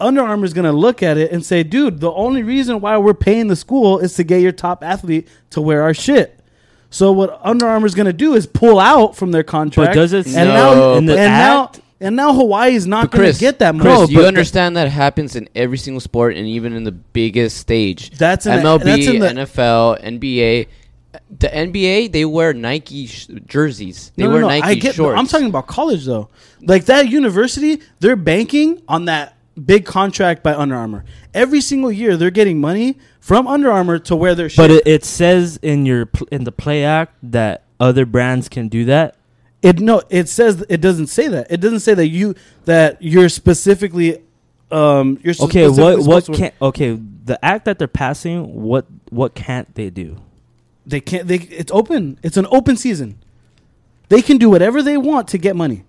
Under 0.00 0.22
Armour 0.22 0.46
is 0.46 0.54
gonna 0.54 0.72
look 0.72 1.02
at 1.02 1.18
it 1.18 1.30
and 1.30 1.44
say, 1.44 1.62
dude, 1.62 2.00
the 2.00 2.10
only 2.10 2.42
reason 2.42 2.80
why 2.80 2.96
we're 2.96 3.12
paying 3.14 3.48
the 3.48 3.56
school 3.56 3.98
is 3.98 4.14
to 4.14 4.24
get 4.24 4.40
your 4.40 4.52
top 4.52 4.82
athlete 4.82 5.28
to 5.50 5.60
wear 5.60 5.82
our 5.82 5.92
shit. 5.92 6.40
So 6.88 7.12
what 7.12 7.38
Under 7.44 7.66
Armour 7.66 7.86
is 7.86 7.94
gonna 7.94 8.12
do 8.14 8.34
is 8.34 8.46
pull 8.46 8.78
out 8.80 9.14
from 9.14 9.30
their 9.30 9.42
contract. 9.44 9.90
But 9.90 9.94
does 10.00 10.12
it 10.14 10.24
and 10.24 10.34
say 10.34 10.44
now 10.44 10.74
No, 10.74 10.94
in 10.94 11.04
the 11.04 11.12
and 11.12 11.20
act? 11.20 11.76
now 11.76 11.82
and 12.02 12.16
now 12.16 12.32
Hawaii 12.32 12.74
is 12.74 12.86
not 12.86 13.10
going 13.10 13.24
Chris, 13.26 13.36
to 13.36 13.40
get 13.42 13.58
that 13.58 13.74
money. 13.74 13.90
Chris, 13.94 14.10
No, 14.10 14.20
you 14.22 14.26
understand 14.26 14.74
that 14.78 14.88
happens 14.88 15.36
in 15.36 15.50
every 15.54 15.76
single 15.76 16.00
sport 16.00 16.34
and 16.34 16.46
even 16.46 16.72
in 16.72 16.84
the 16.84 16.92
biggest 16.92 17.58
stage. 17.58 18.10
That's 18.16 18.46
in 18.46 18.52
the- 18.56 18.62
MLB, 18.62 18.84
that's 18.84 19.06
in 19.06 19.18
the- 19.20 19.28
NFL, 19.28 19.98
NBA. 20.02 20.66
The 21.38 21.48
NBA, 21.48 22.12
they 22.12 22.24
wear 22.24 22.52
Nike 22.52 23.06
sh- 23.06 23.26
jerseys. 23.46 24.12
They 24.16 24.22
No, 24.24 24.28
no, 24.28 24.32
wear 24.34 24.42
no, 24.42 24.48
Nike 24.48 24.62
I 24.64 24.74
get, 24.74 24.94
shorts. 24.94 25.18
I'm 25.18 25.26
talking 25.26 25.48
about 25.48 25.66
college 25.66 26.04
though. 26.04 26.28
Like 26.60 26.84
that 26.86 27.08
university, 27.08 27.80
they're 27.98 28.16
banking 28.16 28.82
on 28.86 29.06
that 29.06 29.36
big 29.64 29.84
contract 29.84 30.42
by 30.42 30.54
Under 30.54 30.76
Armour. 30.76 31.04
Every 31.34 31.60
single 31.60 31.90
year, 31.90 32.16
they're 32.16 32.30
getting 32.30 32.60
money 32.60 32.96
from 33.18 33.48
Under 33.48 33.70
Armour 33.72 33.98
to 34.00 34.14
wear 34.16 34.34
their 34.34 34.48
shit. 34.48 34.56
But 34.56 34.70
it, 34.70 34.86
it 34.86 35.04
says 35.04 35.58
in 35.62 35.84
your 35.84 36.06
pl- 36.06 36.28
in 36.30 36.44
the 36.44 36.52
play 36.52 36.84
act 36.84 37.16
that 37.22 37.64
other 37.80 38.06
brands 38.06 38.48
can 38.48 38.68
do 38.68 38.84
that. 38.84 39.16
It 39.62 39.80
no, 39.80 40.02
it 40.10 40.28
says 40.28 40.64
it 40.68 40.80
doesn't 40.80 41.08
say 41.08 41.28
that. 41.28 41.48
It 41.50 41.60
doesn't 41.60 41.80
say 41.80 41.94
that 41.94 42.08
you 42.08 42.34
that 42.64 43.02
you're 43.02 43.28
specifically 43.28 44.22
um 44.70 45.18
you're 45.22 45.34
Okay, 45.40 45.66
specifically 45.66 46.06
what 46.06 46.28
what 46.28 46.36
can't 46.36 46.54
okay 46.62 46.92
the 47.24 47.42
act 47.44 47.64
that 47.66 47.78
they're 47.78 47.88
passing? 47.88 48.62
What 48.62 48.86
what 49.10 49.34
can't 49.34 49.74
they 49.74 49.90
do? 49.90 50.16
They 50.90 51.00
can't 51.00 51.26
they 51.26 51.36
it's 51.36 51.72
open. 51.72 52.18
It's 52.22 52.36
an 52.36 52.46
open 52.50 52.76
season. 52.76 53.18
They 54.08 54.22
can 54.22 54.36
do 54.38 54.50
whatever 54.50 54.82
they 54.82 54.96
want 54.96 55.28
to 55.28 55.38
get 55.38 55.56
money. 55.56 55.84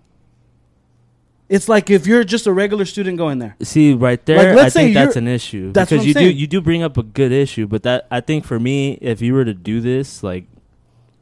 It's 1.50 1.68
like 1.68 1.90
if 1.90 2.08
you're 2.08 2.24
just 2.24 2.48
a 2.48 2.54
regular 2.54 2.86
student 2.86 3.18
going 3.18 3.40
there. 3.40 3.58
See, 3.62 3.94
right 3.94 4.12
Like, 4.20 4.26
there, 4.26 4.56
let's 4.56 4.74
I 4.76 4.84
think 4.84 4.94
that's 4.94 5.18
an 5.18 5.28
issue 5.28 5.74
that's 5.74 5.90
because 5.90 6.06
you 6.06 6.14
saying. 6.14 6.30
do 6.30 6.34
you 6.34 6.48
do 6.48 6.62
bring 6.62 6.82
up 6.82 6.98
a 6.98 7.04
good 7.04 7.34
issue, 7.34 7.68
but 7.68 7.84
that 7.84 8.08
I 8.10 8.22
think 8.22 8.46
for 8.46 8.58
me, 8.58 8.94
if 9.02 9.22
you 9.22 9.34
were 9.34 9.44
to 9.44 9.54
do 9.54 9.82
this, 9.82 10.24
like, 10.24 10.46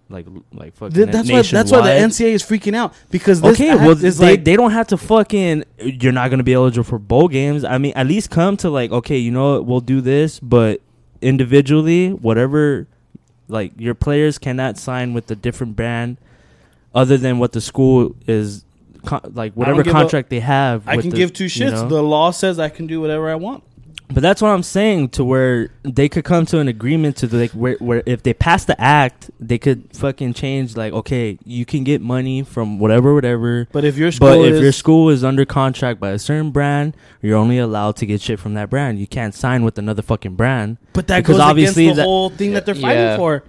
like, 0.07 0.27
like 0.53 0.75
fucking 0.75 0.93
Th- 0.93 1.07
that's 1.07 1.31
why 1.31 1.41
that's 1.41 1.71
why 1.71 1.81
the 1.81 2.05
NCAA 2.05 2.33
is 2.33 2.43
freaking 2.43 2.75
out 2.75 2.93
because 3.09 3.41
this 3.41 3.53
Okay, 3.53 3.73
well, 3.73 3.91
is 4.05 4.19
they, 4.19 4.31
like 4.31 4.43
they 4.43 4.55
don't 4.55 4.71
have 4.71 4.87
to 4.87 4.97
fucking. 4.97 5.63
You're 5.79 6.11
not 6.11 6.29
gonna 6.29 6.43
be 6.43 6.53
eligible 6.53 6.83
for 6.83 6.99
bowl 6.99 7.27
games. 7.27 7.63
I 7.63 7.79
mean, 7.79 7.93
at 7.95 8.05
least 8.05 8.29
come 8.29 8.55
to 8.57 8.69
like, 8.69 8.91
okay, 8.91 9.17
you 9.17 9.31
know 9.31 9.53
what, 9.55 9.65
we'll 9.65 9.81
do 9.81 9.99
this, 9.99 10.39
but 10.39 10.81
individually, 11.21 12.11
whatever, 12.13 12.85
like 13.49 13.73
your 13.77 13.93
players 13.95 14.37
cannot 14.37 14.77
sign 14.77 15.13
with 15.13 15.29
a 15.31 15.35
different 15.35 15.75
brand, 15.75 16.17
other 16.95 17.17
than 17.17 17.37
what 17.39 17.51
the 17.51 17.61
school 17.61 18.15
is, 18.27 18.63
con- 19.05 19.31
like 19.33 19.53
whatever 19.53 19.83
give 19.83 19.91
a- 19.93 19.97
contract 19.99 20.29
they 20.29 20.39
have. 20.39 20.87
I 20.87 20.97
can 20.97 21.09
the- 21.09 21.17
give 21.17 21.33
two 21.33 21.45
you 21.45 21.49
shits. 21.49 21.71
know? 21.71 21.87
The 21.89 22.01
law 22.03 22.31
says 22.31 22.59
I 22.59 22.69
can 22.69 22.87
do 22.87 23.01
whatever 23.01 23.29
I 23.29 23.35
want. 23.35 23.63
But 24.11 24.23
that's 24.23 24.41
what 24.41 24.49
I'm 24.49 24.63
saying 24.63 25.09
to 25.09 25.23
where 25.23 25.69
they 25.83 26.09
could 26.09 26.23
come 26.25 26.47
to 26.47 26.57
an 26.57 26.67
agreement 26.67 27.17
to 27.17 27.27
like 27.27 27.51
where, 27.51 27.75
where 27.75 28.01
if 28.07 28.23
they 28.23 28.33
pass 28.33 28.65
the 28.65 28.79
act, 28.81 29.29
they 29.39 29.59
could 29.59 29.95
fucking 29.95 30.33
change 30.33 30.75
like 30.75 30.93
okay, 30.93 31.37
you 31.45 31.63
can 31.63 31.83
get 31.83 32.01
money 32.01 32.41
from 32.41 32.79
whatever 32.79 33.13
whatever. 33.13 33.67
But 33.71 33.85
if 33.85 33.97
your 33.97 34.11
school 34.11 34.29
But 34.29 34.39
if 34.47 34.55
is, 34.55 34.61
your 34.61 34.71
school 34.71 35.09
is 35.09 35.23
under 35.23 35.45
contract 35.45 35.99
by 35.99 36.09
a 36.09 36.17
certain 36.17 36.49
brand, 36.49 36.97
you're 37.21 37.37
only 37.37 37.59
allowed 37.59 37.97
to 37.97 38.07
get 38.07 38.19
shit 38.19 38.39
from 38.39 38.55
that 38.55 38.71
brand. 38.71 38.97
You 38.97 39.05
can't 39.05 39.35
sign 39.35 39.63
with 39.63 39.77
another 39.77 40.01
fucking 40.01 40.33
brand. 40.35 40.77
but 40.93 41.05
that 41.07 41.19
because 41.19 41.35
goes 41.37 41.41
obviously 41.45 41.83
against 41.83 41.97
the 41.97 42.01
that- 42.01 42.05
whole 42.07 42.29
thing 42.31 42.53
that 42.53 42.65
they're 42.65 42.73
fighting 42.73 43.03
Yeah. 43.03 43.17
for. 43.17 43.43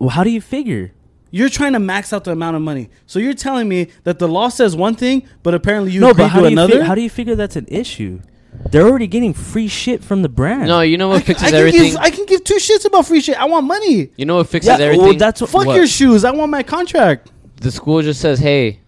Well, 0.00 0.10
how 0.10 0.24
do 0.24 0.30
you 0.30 0.40
figure? 0.40 0.90
You're 1.30 1.48
trying 1.48 1.74
to 1.74 1.78
max 1.78 2.12
out 2.12 2.24
the 2.24 2.32
amount 2.32 2.56
of 2.56 2.62
money. 2.62 2.90
So 3.06 3.20
you're 3.20 3.34
telling 3.34 3.68
me 3.68 3.86
that 4.02 4.18
the 4.18 4.26
law 4.26 4.48
says 4.48 4.74
one 4.74 4.96
thing, 4.96 5.22
but 5.44 5.54
apparently 5.54 5.92
you 5.92 6.00
no, 6.00 6.10
agree 6.10 6.24
but 6.24 6.28
how 6.30 6.40
to 6.40 6.48
do, 6.48 6.52
another. 6.54 6.80
fi- 6.80 6.86
how 6.86 6.96
do 6.96 7.02
you 7.02 7.10
figure 7.10 7.36
that's 7.36 7.54
an 7.54 7.66
issue? 7.68 8.20
They're 8.70 8.86
already 8.86 9.06
getting 9.06 9.32
free 9.34 9.68
shit 9.68 10.02
from 10.04 10.22
the 10.22 10.28
brand. 10.28 10.66
No, 10.68 10.80
you 10.80 10.96
know 10.98 11.08
what 11.08 11.24
can- 11.24 11.34
fixes 11.34 11.48
I 11.48 11.50
can 11.50 11.58
everything. 11.58 11.90
give 11.92 11.96
I 12.00 12.10
can 12.10 12.26
give 12.26 12.44
two 12.44 12.54
shits 12.56 12.84
about 12.84 13.06
free 13.06 13.20
shit. 13.20 13.36
I 13.40 13.46
want 13.46 13.66
money. 13.66 14.10
you 14.16 14.24
know 14.26 14.36
what 14.36 14.48
fixes 14.48 14.68
yeah, 14.68 14.84
everything. 14.84 15.04
well, 15.06 15.14
that's 15.16 15.40
what, 15.40 15.50
Fuck 15.50 15.66
what- 15.66 15.76
your 15.76 15.86
shoes. 15.86 16.24
I 16.24 16.30
want 16.32 16.50
my 16.50 16.62
contract. 16.62 17.30
the 17.56 17.70
school 17.70 18.00
just 18.02 18.20
says, 18.20 18.38
"Hey, 18.38 18.80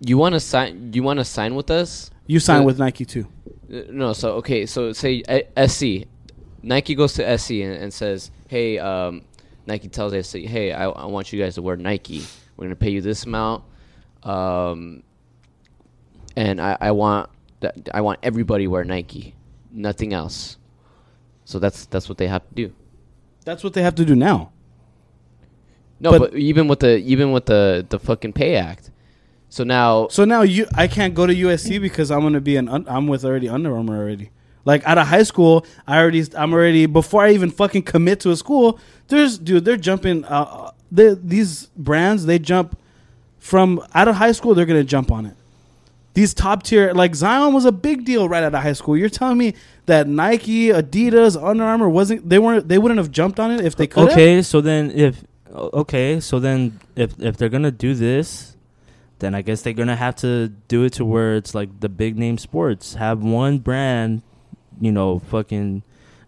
you 0.00 0.18
want 0.18 0.34
to 0.34 0.40
sign? 0.40 0.92
You 0.92 1.02
want 1.02 1.18
to 1.18 1.24
sign 1.24 1.54
with 1.54 1.70
us?" 1.70 2.10
You 2.26 2.40
sign 2.40 2.64
with 2.64 2.78
Nike 2.78 3.04
too. 3.04 3.26
Uh, 3.72 3.82
No, 3.90 4.12
so 4.12 4.32
okay, 4.34 4.66
so 4.66 4.92
say 4.92 5.22
uh, 5.28 5.66
SC, 5.68 6.06
Nike 6.62 6.94
goes 6.94 7.12
to 7.14 7.38
SC 7.38 7.50
and, 7.62 7.74
and 7.74 7.92
says, 7.94 8.30
"Hey, 8.48 8.78
um, 8.78 9.22
Nike 9.66 9.88
tells 9.88 10.12
SC, 10.26 10.38
hey, 10.46 10.72
I, 10.72 10.88
I 10.88 11.06
want 11.06 11.32
you 11.32 11.40
guys 11.42 11.54
to 11.56 11.62
wear 11.62 11.76
Nike. 11.76 12.24
We're 12.56 12.66
gonna 12.66 12.76
pay 12.76 12.90
you 12.90 13.00
this 13.00 13.24
amount, 13.24 13.64
um, 14.22 15.02
and 16.36 16.60
I, 16.60 16.76
I 16.80 16.90
want 16.92 17.30
that 17.66 17.88
I 17.94 18.00
want 18.00 18.18
everybody 18.22 18.66
wear 18.66 18.84
Nike, 18.84 19.34
nothing 19.72 20.12
else. 20.12 20.56
So 21.44 21.58
that's 21.58 21.86
that's 21.86 22.08
what 22.08 22.18
they 22.18 22.28
have 22.28 22.42
to 22.48 22.54
do. 22.54 22.72
That's 23.44 23.62
what 23.64 23.72
they 23.74 23.82
have 23.82 23.94
to 23.96 24.04
do 24.04 24.14
now. 24.14 24.50
No, 26.00 26.10
But- 26.10 26.32
but, 26.32 26.34
even 26.38 26.68
with 26.68 26.80
the 26.80 26.98
even 26.98 27.32
with 27.32 27.46
the 27.46 27.84
the 27.88 27.98
fucking 27.98 28.32
pay 28.32 28.56
act. 28.56 28.90
So 29.48 29.64
now 29.64 30.08
So 30.08 30.24
now 30.24 30.42
you, 30.42 30.66
I 30.74 30.88
can't 30.88 31.14
go 31.14 31.26
to 31.26 31.32
USC 31.34 31.80
because 31.80 32.10
I'm 32.10 32.20
gonna 32.20 32.40
be 32.40 32.56
an. 32.56 32.68
Un, 32.68 32.84
I'm 32.88 33.06
with 33.06 33.24
already 33.24 33.48
Under 33.48 33.74
Armour 33.76 33.96
already. 33.96 34.30
Like 34.64 34.84
out 34.84 34.98
of 34.98 35.06
high 35.06 35.22
school, 35.22 35.64
I 35.86 35.98
already, 36.00 36.24
I'm 36.34 36.52
already 36.52 36.86
before 36.86 37.22
I 37.22 37.30
even 37.30 37.50
fucking 37.52 37.84
commit 37.84 38.18
to 38.20 38.32
a 38.32 38.36
school. 38.36 38.80
There's, 39.06 39.38
dude, 39.38 39.64
they're 39.64 39.76
jumping. 39.76 40.24
Uh, 40.24 40.72
they, 40.90 41.14
these 41.14 41.66
brands, 41.76 42.26
they 42.26 42.40
jump 42.40 42.76
from 43.38 43.80
out 43.94 44.08
of 44.08 44.16
high 44.16 44.32
school. 44.32 44.54
They're 44.56 44.66
gonna 44.66 44.82
jump 44.82 45.12
on 45.12 45.24
it. 45.26 45.36
These 46.16 46.32
top 46.32 46.62
tier, 46.62 46.94
like 46.94 47.14
Zion, 47.14 47.52
was 47.52 47.66
a 47.66 47.72
big 47.72 48.06
deal 48.06 48.26
right 48.26 48.42
out 48.42 48.54
of 48.54 48.62
high 48.62 48.72
school. 48.72 48.96
You're 48.96 49.10
telling 49.10 49.36
me 49.36 49.52
that 49.84 50.08
Nike, 50.08 50.68
Adidas, 50.68 51.36
Under 51.40 51.62
Armour 51.62 51.90
wasn't? 51.90 52.26
They 52.26 52.38
weren't. 52.38 52.68
They 52.68 52.78
wouldn't 52.78 52.96
have 52.96 53.10
jumped 53.10 53.38
on 53.38 53.50
it 53.50 53.62
if 53.62 53.76
they 53.76 53.86
could. 53.86 54.10
Okay, 54.10 54.40
so 54.40 54.62
then 54.62 54.90
if 54.92 55.22
okay, 55.54 56.18
so 56.20 56.38
then 56.40 56.80
if 56.96 57.12
if 57.20 57.36
they're 57.36 57.50
gonna 57.50 57.70
do 57.70 57.94
this, 57.94 58.56
then 59.18 59.34
I 59.34 59.42
guess 59.42 59.60
they're 59.60 59.74
gonna 59.74 59.94
have 59.94 60.16
to 60.16 60.48
do 60.68 60.84
it 60.84 60.94
to 60.94 61.04
where 61.04 61.36
it's 61.36 61.54
like 61.54 61.80
the 61.80 61.90
big 61.90 62.16
name 62.18 62.38
sports 62.38 62.94
have 62.94 63.22
one 63.22 63.58
brand, 63.58 64.22
you 64.80 64.92
know, 64.92 65.18
fucking 65.18 65.82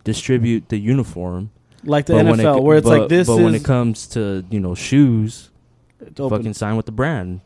distribute 0.04 0.68
the 0.68 0.76
uniform. 0.76 1.50
like 1.84 2.04
the 2.04 2.12
But 2.12 2.26
when 2.26 2.40
it 2.40 2.44
NFL, 2.44 2.62
where 2.62 2.76
it's 2.76 2.84
but- 2.86 3.00
like 3.00 3.08
this 3.08 3.26
But 3.26 3.36
when 3.38 3.54
it 3.54 3.64
comes 3.64 4.06
to 4.08 4.44
you 4.50 4.60
know 4.60 4.74
shoes, 4.74 5.48
fucking 6.14 6.52
sign 6.52 6.76
with 6.76 6.84
the 6.84 6.92
brand. 6.92 7.40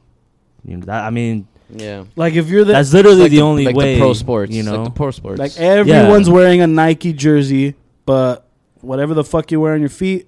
You 0.65 0.79
know 0.79 0.87
that 0.87 1.05
I 1.05 1.11
mean 1.11 1.47
yeah, 1.75 2.05
like 2.17 2.35
if 2.35 2.49
you're 2.49 2.65
the 2.65 2.73
that's 2.73 2.93
literally 2.93 3.23
Like 3.23 3.31
the, 3.31 3.41
only 3.43 3.65
like 3.67 3.77
way. 3.77 3.95
the 3.95 4.01
pro 4.01 4.13
sports, 4.13 4.53
you 4.53 4.63
know. 4.63 4.77
like 4.77 4.85
the 4.85 4.91
pro 4.91 5.11
sports. 5.11 5.39
Like 5.39 5.57
everyone's 5.59 6.29
wearing 6.31 6.61
a 6.61 6.67
Nike 6.67 7.13
jersey, 7.13 7.75
but 8.07 8.47
whatever 8.81 9.15
the 9.15 9.25
fuck 9.25 9.51
you 9.51 9.61
wear 9.61 9.75
on 9.75 9.81
your 9.81 9.89
feet, 9.89 10.27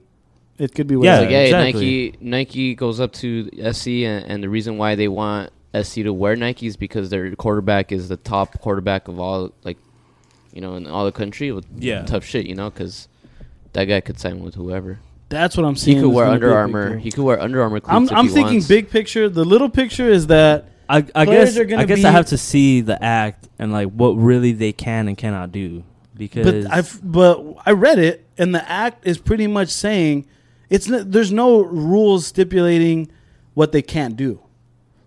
it 0.59 0.75
could 0.75 0.87
be 0.87 0.95
Yeah, 0.95 1.21
It's 1.21 1.21
whatever. 1.21 1.23
like, 1.23 1.31
hey, 1.31 1.45
exactly. 1.47 2.11
Nike 2.13 2.19
Nike 2.21 2.75
goes 2.75 3.01
up 3.01 3.13
to 3.15 3.51
SC, 3.73 3.89
and, 3.89 4.25
and 4.27 4.43
the 4.43 4.49
reason 4.49 4.79
why 4.79 4.95
they 4.95 5.09
want 5.09 5.51
SC 5.81 5.95
to 6.05 6.13
wear 6.13 6.37
Nike 6.37 6.67
is 6.67 6.77
because 6.77 7.11
their 7.11 7.35
quarterback 7.35 7.91
is 7.93 8.09
the 8.09 8.17
top 8.17 8.59
quarterback 8.61 9.09
of 9.09 9.19
all, 9.19 9.53
like, 9.65 9.77
you 10.53 10.61
know, 10.61 10.77
in 10.77 10.87
all 10.87 11.05
the 11.05 11.11
country 11.13 11.51
with 11.51 11.67
Yeah. 11.79 12.03
tough 12.05 12.25
shit, 12.25 12.47
you 12.47 12.55
know, 12.55 12.71
because 12.71 13.09
that 13.73 13.85
guy 13.87 14.01
could 14.01 14.21
sign 14.21 14.41
with 14.45 14.55
whoever. 14.55 15.01
That's 15.31 15.57
what 15.57 15.67
I'm 15.67 15.75
seeing. 15.75 15.97
He 15.97 16.03
could 16.05 16.13
wear 16.13 16.27
gonna 16.27 16.39
be 16.39 16.47
a 16.47 16.49
Under 16.49 16.57
Armour. 16.57 16.99
He 16.99 17.11
could 17.11 17.25
wear 17.25 17.41
Under 17.41 17.61
Armour 17.61 17.81
I'm 17.87 18.05
if 18.05 18.13
I'm 18.13 18.29
he 18.29 18.35
thinking 18.35 18.55
wants. 18.57 18.69
big 18.69 18.89
picture. 18.89 19.29
The 19.29 19.45
little 19.45 19.69
picture 19.69 20.09
is 20.09 20.29
that 20.29 20.67
I, 20.89 20.99
I 21.15 21.25
guess 21.25 21.57
I 21.57 21.85
guess 21.85 22.05
I 22.05 22.11
have 22.11 22.27
to 22.27 22.39
see 22.39 22.81
the 22.81 23.03
act 23.03 23.49
and 23.59 23.73
like 23.73 23.89
what 23.91 24.11
really 24.13 24.53
they 24.53 24.73
can 24.73 25.09
and 25.09 25.17
cannot 25.17 25.53
do 25.53 25.83
because 26.15 26.65
but 26.65 26.73
I've 26.73 27.01
but 27.03 27.43
I 27.65 27.73
read 27.73 27.99
it 27.99 28.27
and 28.39 28.55
the 28.55 28.69
act 28.71 29.07
is 29.07 29.19
pretty 29.19 29.47
much 29.47 29.69
saying 29.71 30.27
it's 30.71 30.91
n- 30.91 31.11
there's 31.11 31.33
no 31.33 31.61
rules 31.63 32.27
stipulating 32.27 33.11
what 33.55 33.73
they 33.73 33.83
can't 33.83 34.17
do. 34.17 34.41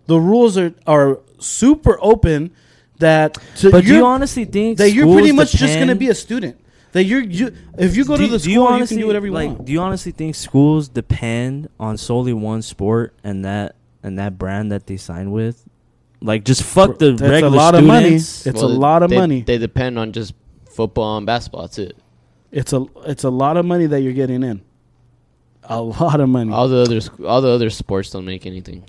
The 0.06 0.18
rules 0.18 0.56
are 0.58 0.74
are 0.86 1.20
super 1.38 1.98
open 2.00 2.50
that 2.98 3.38
to 3.58 3.70
but 3.70 3.84
do 3.84 3.90
you're- 3.94 4.02
honestly 4.02 4.44
think 4.44 4.78
that 4.78 4.90
you're 4.90 5.06
pretty 5.12 5.32
much 5.32 5.52
just 5.52 5.76
going 5.76 5.88
to 5.88 5.94
be 5.94 6.08
a 6.08 6.14
student. 6.14 6.58
That 6.92 7.04
you're 7.04 7.20
you 7.22 7.52
if 7.76 7.96
you 7.96 8.04
go 8.06 8.16
to 8.16 8.22
Do- 8.24 8.28
the 8.30 8.38
do 8.38 8.50
school 8.50 8.78
you, 8.78 8.86
can 8.86 8.96
do 8.96 9.06
whatever 9.06 9.26
you 9.26 9.32
like, 9.32 9.48
want. 9.50 9.64
Do 9.66 9.72
you 9.72 9.80
honestly 9.80 10.10
think 10.10 10.34
schools 10.34 10.88
depend 10.88 11.68
on 11.78 11.98
solely 11.98 12.32
one 12.32 12.62
sport 12.62 13.14
and 13.22 13.44
that 13.44 13.76
and 14.02 14.18
that 14.18 14.38
brand 14.38 14.72
that 14.72 14.86
they 14.86 14.96
sign 14.96 15.30
with? 15.30 15.67
Like 16.20 16.44
just 16.44 16.62
fuck 16.62 16.98
the 16.98 17.12
That's 17.12 17.22
a 17.22 17.30
regular 17.30 17.56
lot 17.56 17.74
of 17.74 17.84
money. 17.84 18.18
students. 18.18 18.46
It's 18.46 18.60
Well, 18.62 18.70
a 18.70 18.72
lot 18.72 19.02
of 19.02 19.10
they- 19.10 19.16
money. 19.16 19.42
They 19.42 19.58
depend 19.58 19.98
on 19.98 20.12
just 20.12 20.34
football 20.70 21.16
and 21.16 21.24
basketball. 21.26 21.62
That's 21.62 21.78
it. 21.78 21.96
It's 22.50 22.72
a 22.72 22.86
it's 23.06 23.24
a 23.24 23.30
lot 23.30 23.56
of 23.56 23.64
money 23.66 23.86
that 23.86 24.00
you're 24.00 24.12
getting 24.14 24.42
in. 24.42 24.62
A 25.64 25.80
lot 25.80 26.18
of 26.20 26.28
money. 26.28 26.52
All 26.52 26.66
the 26.68 26.78
other 26.78 27.00
all 27.26 27.40
the 27.40 27.48
other 27.50 27.70
sports 27.70 28.10
don't 28.10 28.24
make 28.24 28.46
anything. 28.46 28.84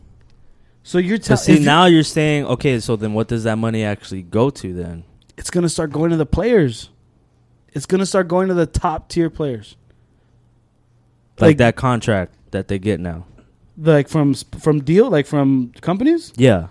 so 0.81 0.97
you're 0.97 1.17
telling 1.17 1.37
see 1.43 1.59
now 1.59 1.85
you're 1.85 2.03
saying 2.03 2.45
okay, 2.45 2.79
so 2.79 2.95
then 2.95 3.13
what 3.13 3.27
does 3.27 3.43
that 3.43 3.57
money 3.57 3.83
actually 3.83 4.21
go 4.23 4.49
to 4.49 4.73
then? 4.73 5.03
it's 5.37 5.49
going 5.49 5.61
to 5.63 5.69
start 5.69 5.89
going 5.91 6.09
to 6.11 6.17
the 6.17 6.25
players. 6.25 6.89
It's 7.73 7.85
going 7.85 7.99
to 7.99 8.05
start 8.05 8.27
going 8.27 8.47
to 8.49 8.53
the 8.53 8.65
top 8.65 9.07
tier 9.07 9.29
players. 9.29 9.77
Like, 11.39 11.49
Like- 11.49 11.57
that 11.59 11.75
contract 11.75 12.33
that 12.51 12.67
they 12.67 12.79
get 12.79 12.99
now. 12.99 13.25
Like 13.77 14.09
from 14.09 14.33
from 14.33 14.81
deal 14.81 15.09
like 15.09 15.25
from 15.25 15.71
companies? 15.81 16.33
Yeah. 16.35 16.67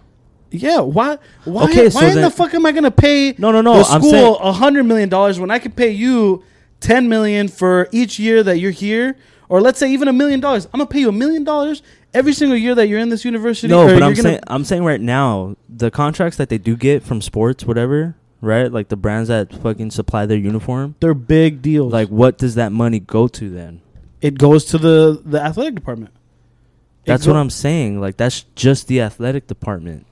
Yeah, 0.51 0.81
why 0.81 1.19
why 1.45 1.65
Okay, 1.65 1.85
why 1.85 1.89
so 1.91 2.07
in 2.07 2.23
the 2.23 2.31
fuck 2.31 2.55
am 2.55 2.65
I 2.65 2.73
going 2.73 2.85
to 2.85 2.91
pay 2.91 3.35
No, 3.39 3.51
no, 3.53 3.61
no. 3.61 3.83
the 3.83 3.85
I'm 3.91 4.03
school 4.03 4.37
a 4.39 4.53
hundred 4.53 4.85
million 4.85 5.09
dollars 5.09 5.39
when 5.39 5.51
I 5.51 5.59
could 5.59 5.77
pay 5.77 5.91
you 5.91 6.43
ten 6.81 7.09
million 7.09 7.49
for 7.49 7.89
each 7.93 8.19
year 8.19 8.43
that 8.43 8.59
you're 8.59 8.71
here, 8.71 9.17
or 9.49 9.61
let's 9.61 9.79
say 9.79 9.91
even 9.93 10.09
a 10.09 10.13
million 10.13 10.41
dollars. 10.41 10.67
I'm 10.67 10.79
gonna 10.79 10.87
pay 10.87 11.01
you 11.01 11.09
a 11.11 11.13
million 11.13 11.45
dollars 11.45 11.83
every 12.15 12.33
single 12.33 12.57
year 12.57 12.75
that 12.75 12.89
you're 12.89 12.99
in 13.01 13.11
this 13.11 13.25
university. 13.25 13.69
no, 13.69 13.85
but 13.87 13.97
you're 13.97 14.05
I'm 14.05 14.15
gonna- 14.15 14.23
saying 14.23 14.41
I'm 14.47 14.65
saying 14.65 14.85
right 14.85 15.01
now 15.01 15.57
the 15.69 15.91
contracts 15.91 16.39
that 16.39 16.49
they 16.49 16.59
do 16.59 16.77
get 16.77 17.03
from 17.03 17.21
sports, 17.21 17.65
whatever, 17.65 18.15
right? 18.41 18.73
Like 18.73 18.89
the 18.89 18.97
brands 18.97 19.29
that 19.29 19.53
fucking 19.53 19.91
supply 19.91 20.25
their 20.25 20.39
uniform. 20.39 20.95
they're 21.01 21.13
big 21.15 21.61
deals. 21.61 21.93
Like, 21.93 22.09
what 22.09 22.39
does 22.39 22.55
that 22.55 22.73
money 22.73 23.01
go 23.01 23.29
to 23.29 23.51
then? 23.51 23.83
it 24.21 24.37
goes 24.39 24.65
to 24.65 24.79
the 24.79 25.21
the 25.25 25.41
athletic 25.41 25.75
department. 25.75 26.11
It 27.05 27.11
That's 27.11 27.27
go- 27.27 27.33
what 27.35 27.39
I'm 27.39 27.51
saying. 27.51 28.01
Like, 28.01 28.17
that's 28.17 28.45
just 28.57 28.89
the 28.89 29.01
athletic 29.01 29.47
department. 29.47 30.07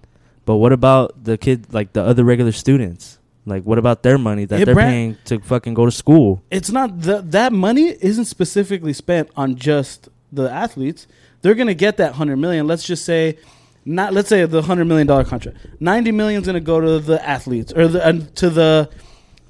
But 0.46 0.56
what 0.56 0.72
about 0.72 1.22
the 1.22 1.36
kid, 1.36 1.74
like 1.74 1.92
the 1.92 2.02
other 2.02 2.24
regular 2.24 2.52
students? 2.52 3.18
Like, 3.44 3.64
what 3.64 3.78
about 3.78 4.02
their 4.02 4.16
money 4.16 4.44
that 4.46 4.58
Hey, 4.58 4.64
they're 4.64 4.74
paying 4.74 5.18
to 5.26 5.38
fucking 5.40 5.74
go 5.74 5.84
to 5.84 5.90
school? 5.90 6.42
It's 6.50 6.70
not 6.70 7.02
that 7.02 7.32
that 7.32 7.52
money 7.52 7.96
isn't 8.00 8.24
specifically 8.24 8.92
spent 8.92 9.28
on 9.36 9.56
just 9.56 10.08
the 10.32 10.50
athletes. 10.50 11.06
They're 11.42 11.54
gonna 11.54 11.74
get 11.74 11.98
that 11.98 12.14
hundred 12.14 12.36
million. 12.38 12.66
Let's 12.66 12.84
just 12.86 13.04
say. 13.04 13.38
Not 13.88 14.12
let's 14.12 14.28
say 14.28 14.44
the 14.46 14.62
hundred 14.62 14.86
million 14.86 15.06
dollar 15.06 15.22
contract. 15.22 15.58
Ninety 15.78 16.10
million 16.10 16.40
is 16.42 16.46
going 16.46 16.54
to 16.54 16.60
go 16.60 16.80
to 16.80 16.98
the 16.98 17.24
athletes 17.24 17.72
or 17.72 17.86
the, 17.86 18.04
uh, 18.04 18.12
to 18.34 18.50
the 18.50 18.90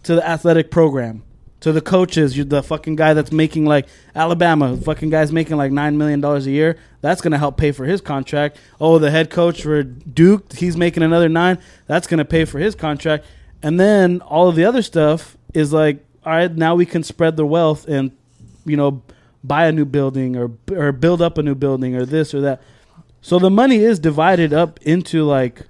to 0.02 0.14
the 0.14 0.28
athletic 0.28 0.70
program, 0.70 1.22
to 1.66 1.72
the 1.72 1.80
coaches. 1.80 2.36
You're 2.36 2.46
the 2.46 2.62
fucking 2.62 2.94
guy 2.94 3.12
that's 3.12 3.32
making 3.32 3.64
like 3.64 3.88
Alabama. 4.14 4.76
Fucking 4.76 5.10
guy's 5.10 5.32
making 5.32 5.56
like 5.56 5.72
nine 5.72 5.98
million 5.98 6.20
dollars 6.20 6.46
a 6.46 6.52
year. 6.52 6.78
That's 7.00 7.20
going 7.20 7.32
to 7.32 7.38
help 7.38 7.56
pay 7.56 7.72
for 7.72 7.84
his 7.84 8.00
contract. 8.00 8.56
Oh, 8.80 9.00
the 9.00 9.10
head 9.10 9.30
coach 9.30 9.62
for 9.62 9.82
Duke, 9.82 10.52
he's 10.52 10.76
making 10.76 11.02
another 11.02 11.28
nine. 11.28 11.58
That's 11.88 12.06
going 12.06 12.18
to 12.18 12.24
pay 12.24 12.44
for 12.44 12.60
his 12.60 12.76
contract. 12.76 13.26
And 13.64 13.80
then 13.80 14.20
all 14.20 14.48
of 14.48 14.54
the 14.54 14.64
other 14.64 14.80
stuff 14.80 15.36
is 15.54 15.72
like, 15.72 16.04
all 16.24 16.34
right, 16.34 16.54
now 16.54 16.76
we 16.76 16.86
can 16.86 17.02
spread 17.02 17.36
the 17.36 17.44
wealth 17.44 17.88
and 17.88 18.12
you 18.64 18.76
know 18.76 19.02
buy 19.42 19.66
a 19.66 19.72
new 19.72 19.84
building 19.84 20.36
or 20.36 20.52
or 20.70 20.92
build 20.92 21.20
up 21.20 21.36
a 21.36 21.42
new 21.42 21.56
building 21.56 21.96
or 21.96 22.06
this 22.06 22.32
or 22.32 22.42
that. 22.42 22.62
So 23.22 23.40
the 23.40 23.50
money 23.50 23.78
is 23.78 23.98
divided 23.98 24.52
up 24.52 24.78
into 24.82 25.24
like, 25.24 25.62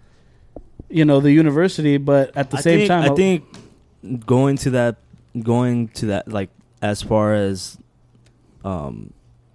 you 0.91 1.07
know, 1.07 1.21
the 1.21 1.33
university, 1.33 1.97
but 1.97 2.37
at 2.37 2.51
the 2.51 2.59
I 2.59 2.61
same 2.61 2.79
think, 2.81 2.89
time, 2.89 3.13
I 3.13 3.15
think 3.15 3.45
going 4.27 4.59
to 4.59 4.71
that, 4.73 4.97
going 5.43 5.89
to 5.89 6.07
that, 6.07 6.29
like 6.29 6.51
as 6.83 7.03
far 7.03 7.35
as 7.35 7.79
um, 8.65 9.13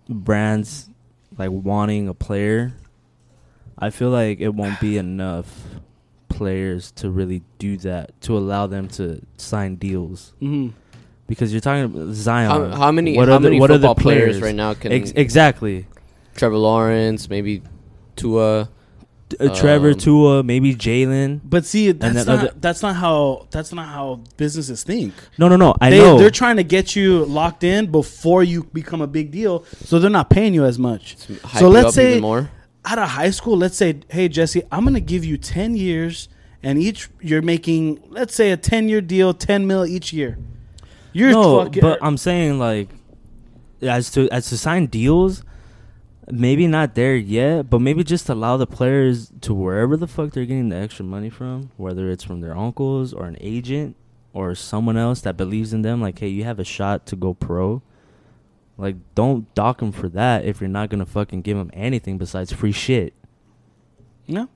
brands 0.10 0.90
like 1.38 1.52
wanting 1.52 2.08
a 2.08 2.14
player, 2.14 2.74
I 3.78 3.90
feel 3.90 4.10
like 4.10 4.40
it 4.40 4.50
won't 4.50 4.80
be 4.80 4.98
enough 4.98 5.48
players 6.30 6.92
to 6.94 7.10
really 7.10 7.44
do 7.60 7.78
that 7.78 8.20
to 8.22 8.38
allow 8.38 8.66
them 8.68 8.88
to 8.88 9.22
sign 9.38 9.76
deals 9.76 10.34
Mhm. 10.42 10.74
because 11.28 11.52
you're 11.52 11.62
talking 11.62 11.84
about 11.84 12.14
Zion. 12.14 12.50
How, 12.72 12.78
how 12.78 12.92
many 12.92 13.16
What 13.16 13.28
how 13.28 13.36
are 13.36 13.40
the- 13.40 13.44
many 13.50 13.60
what 13.60 13.70
are 13.70 13.78
the 13.78 13.88
football 13.90 13.96
players 14.04 14.22
players? 14.38 14.42
right 14.42 14.56
now 14.56 14.74
can 14.74 14.92
Ex- 14.92 15.12
exactly. 15.16 15.88
Trevor 16.36 16.58
Lawrence, 16.58 17.30
maybe 17.30 17.62
Tua, 18.16 18.70
uh, 19.40 19.54
Trevor, 19.56 19.90
Um, 19.92 19.98
Tua, 19.98 20.44
maybe 20.44 20.76
Jalen. 20.76 21.42
But 21.44 21.66
see, 21.66 21.92
that's 21.92 22.14
then 22.16 22.26
not 22.26 22.40
other- 22.40 22.54
that's 22.60 22.82
not 22.82 22.96
how 22.96 23.48
that's 23.52 23.72
not 23.74 23.88
how 23.88 24.22
businesses 24.38 24.84
think. 24.84 25.14
No, 25.38 25.48
no, 25.48 25.56
no. 25.56 25.76
I 25.80 25.90
they, 25.90 25.98
know. 26.00 26.18
They're 26.18 26.30
trying 26.30 26.58
to 26.58 26.64
get 26.64 26.96
you 26.96 27.26
locked 27.26 27.64
in 27.64 27.92
before 27.92 28.44
you 28.44 28.64
become 28.74 29.02
a 29.02 29.08
big 29.08 29.32
deal, 29.32 29.64
so 29.84 30.00
they're 30.00 30.10
not 30.10 30.30
paying 30.30 30.54
you 30.54 30.66
as 30.66 30.78
much. 30.80 31.16
So 31.60 31.70
let's 31.70 31.96
say 31.96 32.20
more. 32.20 32.50
out 32.86 33.00
of 33.00 33.10
high 33.10 33.30
school, 33.32 33.58
let's 33.58 33.78
say, 33.78 34.00
hey 34.10 34.28
Jesse, 34.28 34.64
I'm 34.72 34.84
gonna 34.84 35.00
give 35.00 35.24
you 35.24 35.38
ten 35.38 35.76
years, 35.76 36.28
and 36.64 36.78
each 36.80 37.10
you're 37.22 37.42
making, 37.42 38.02
let's 38.10 38.36
say, 38.36 38.52
a 38.52 38.58
ten 38.58 38.90
year 38.90 39.02
deal, 39.02 39.34
ten 39.34 39.68
mil 39.68 39.86
each 39.86 40.12
year. 40.14 40.38
You're 41.14 41.32
no, 41.32 41.66
fucking, 41.66 41.82
but 41.82 42.00
I'm 42.02 42.18
saying 42.18 42.58
like, 42.58 42.90
as 43.82 44.12
to 44.12 44.30
as 44.30 44.48
to 44.50 44.58
sign 44.58 44.86
deals, 44.88 45.44
maybe 46.32 46.68
not 46.68 46.96
there 46.96 47.16
yet, 47.16 47.70
but 47.70 47.80
maybe 47.80 48.04
just 48.04 48.30
allow 48.30 48.58
the 48.58 48.68
players 48.68 49.32
to 49.42 49.54
wherever 49.54 49.98
the 49.98 50.08
fuck 50.08 50.32
they're 50.32 50.46
getting 50.46 50.70
the 50.70 50.76
extra 50.76 51.06
money 51.06 51.30
from, 51.30 51.72
whether 51.78 52.10
it's 52.10 52.24
from 52.24 52.42
their 52.42 52.58
uncles 52.58 53.14
or 53.14 53.26
an 53.26 53.38
agent 53.40 53.96
or 54.34 54.56
someone 54.56 54.98
else 54.98 55.22
that 55.22 55.38
believes 55.38 55.74
in 55.74 55.82
them. 55.82 56.02
Like, 56.02 56.20
hey, 56.20 56.30
you 56.30 56.44
have 56.44 56.60
a 56.60 56.64
shot 56.64 57.06
to 57.08 57.16
go 57.16 57.34
pro. 57.34 57.82
Like, 58.78 58.96
don't 59.16 59.54
dock 59.54 59.80
them 59.80 59.92
for 59.92 60.10
that 60.10 60.46
if 60.46 60.60
you're 60.60 60.70
not 60.70 60.90
gonna 60.90 61.06
fucking 61.06 61.42
give 61.42 61.58
them 61.58 61.70
anything 61.74 62.18
besides 62.18 62.52
free 62.52 62.72
shit. 62.72 63.14
no. 64.28 64.50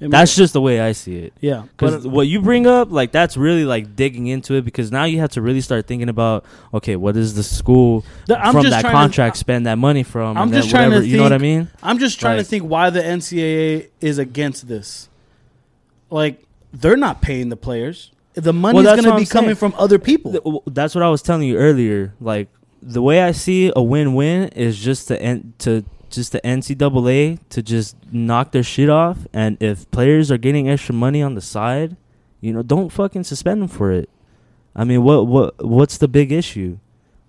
I 0.00 0.04
mean, 0.04 0.10
That's 0.12 0.34
just 0.34 0.54
the 0.54 0.62
way 0.62 0.80
I 0.80 0.92
see 0.92 1.16
it. 1.16 1.34
yeah. 1.40 1.64
Because 1.76 2.06
what 2.06 2.26
you 2.26 2.40
bring 2.40 2.66
up, 2.66 2.90
like 2.90 3.12
that's 3.12 3.36
really 3.36 3.66
like 3.66 3.94
digging 3.96 4.28
into 4.28 4.54
it. 4.54 4.64
Because 4.64 4.90
now 4.90 5.04
you 5.04 5.18
have 5.20 5.30
to 5.32 5.42
really 5.42 5.60
start 5.60 5.86
thinking 5.86 6.08
about, 6.08 6.46
okay, 6.72 6.96
what 6.96 7.18
is 7.18 7.34
the 7.34 7.42
school 7.42 8.02
the- 8.26 8.38
I'm 8.38 8.52
from 8.54 8.70
that 8.70 8.82
contract 8.84 9.34
To, 9.36 9.40
spend 9.40 9.66
that 9.66 9.76
money 9.76 10.02
from? 10.02 10.38
I'm 10.38 10.44
and 10.44 10.52
just 10.54 10.70
trying 10.70 10.88
to 10.90 10.96
whatever, 10.96 11.06
You 11.06 11.16
know 11.18 11.22
what 11.24 11.34
I 11.34 11.38
mean? 11.38 11.68
I'm 11.82 11.98
just 11.98 12.18
trying 12.18 12.38
Like- 12.38 12.46
to 12.46 12.50
think 12.50 12.64
why 12.64 12.88
the 12.88 13.02
NCAA 13.04 13.88
is 14.00 14.16
against 14.18 14.68
this. 14.68 15.10
Like 16.08 16.42
they're 16.72 16.96
not 16.96 17.20
paying 17.20 17.50
the 17.50 17.56
players. 17.56 18.10
The 18.34 18.52
money's 18.52 18.84
that's 18.84 19.02
going 19.02 19.14
to 19.14 19.20
be 19.20 19.26
coming 19.26 19.48
saying. 19.48 19.56
from 19.56 19.74
other 19.76 19.98
people. 19.98 20.62
That's 20.66 20.94
what 20.94 21.02
I 21.02 21.10
was 21.10 21.20
telling 21.20 21.46
you 21.46 21.56
earlier. 21.56 22.14
Like 22.20 22.48
the 22.80 23.02
way 23.02 23.20
I 23.22 23.32
see 23.32 23.70
a 23.76 23.82
win-win 23.82 24.48
is 24.50 24.78
just 24.78 25.08
to 25.08 25.20
end 25.20 25.52
to 25.58 25.84
just 26.10 26.32
the 26.32 26.40
NCAA 26.40 27.38
to 27.50 27.62
just 27.62 27.96
knock 28.12 28.52
their 28.52 28.62
shit 28.62 28.88
off, 28.88 29.18
and 29.32 29.56
if 29.60 29.90
players 29.90 30.30
are 30.30 30.38
getting 30.38 30.68
extra 30.68 30.94
money 30.94 31.22
on 31.22 31.34
the 31.34 31.40
side, 31.40 31.96
you 32.40 32.52
know, 32.52 32.62
don't 32.62 32.90
fucking 32.90 33.24
suspend 33.24 33.62
them 33.62 33.68
for 33.68 33.92
it. 33.92 34.08
I 34.74 34.84
mean, 34.84 35.02
what 35.02 35.26
what 35.26 35.64
what's 35.64 35.98
the 35.98 36.08
big 36.08 36.32
issue? 36.32 36.78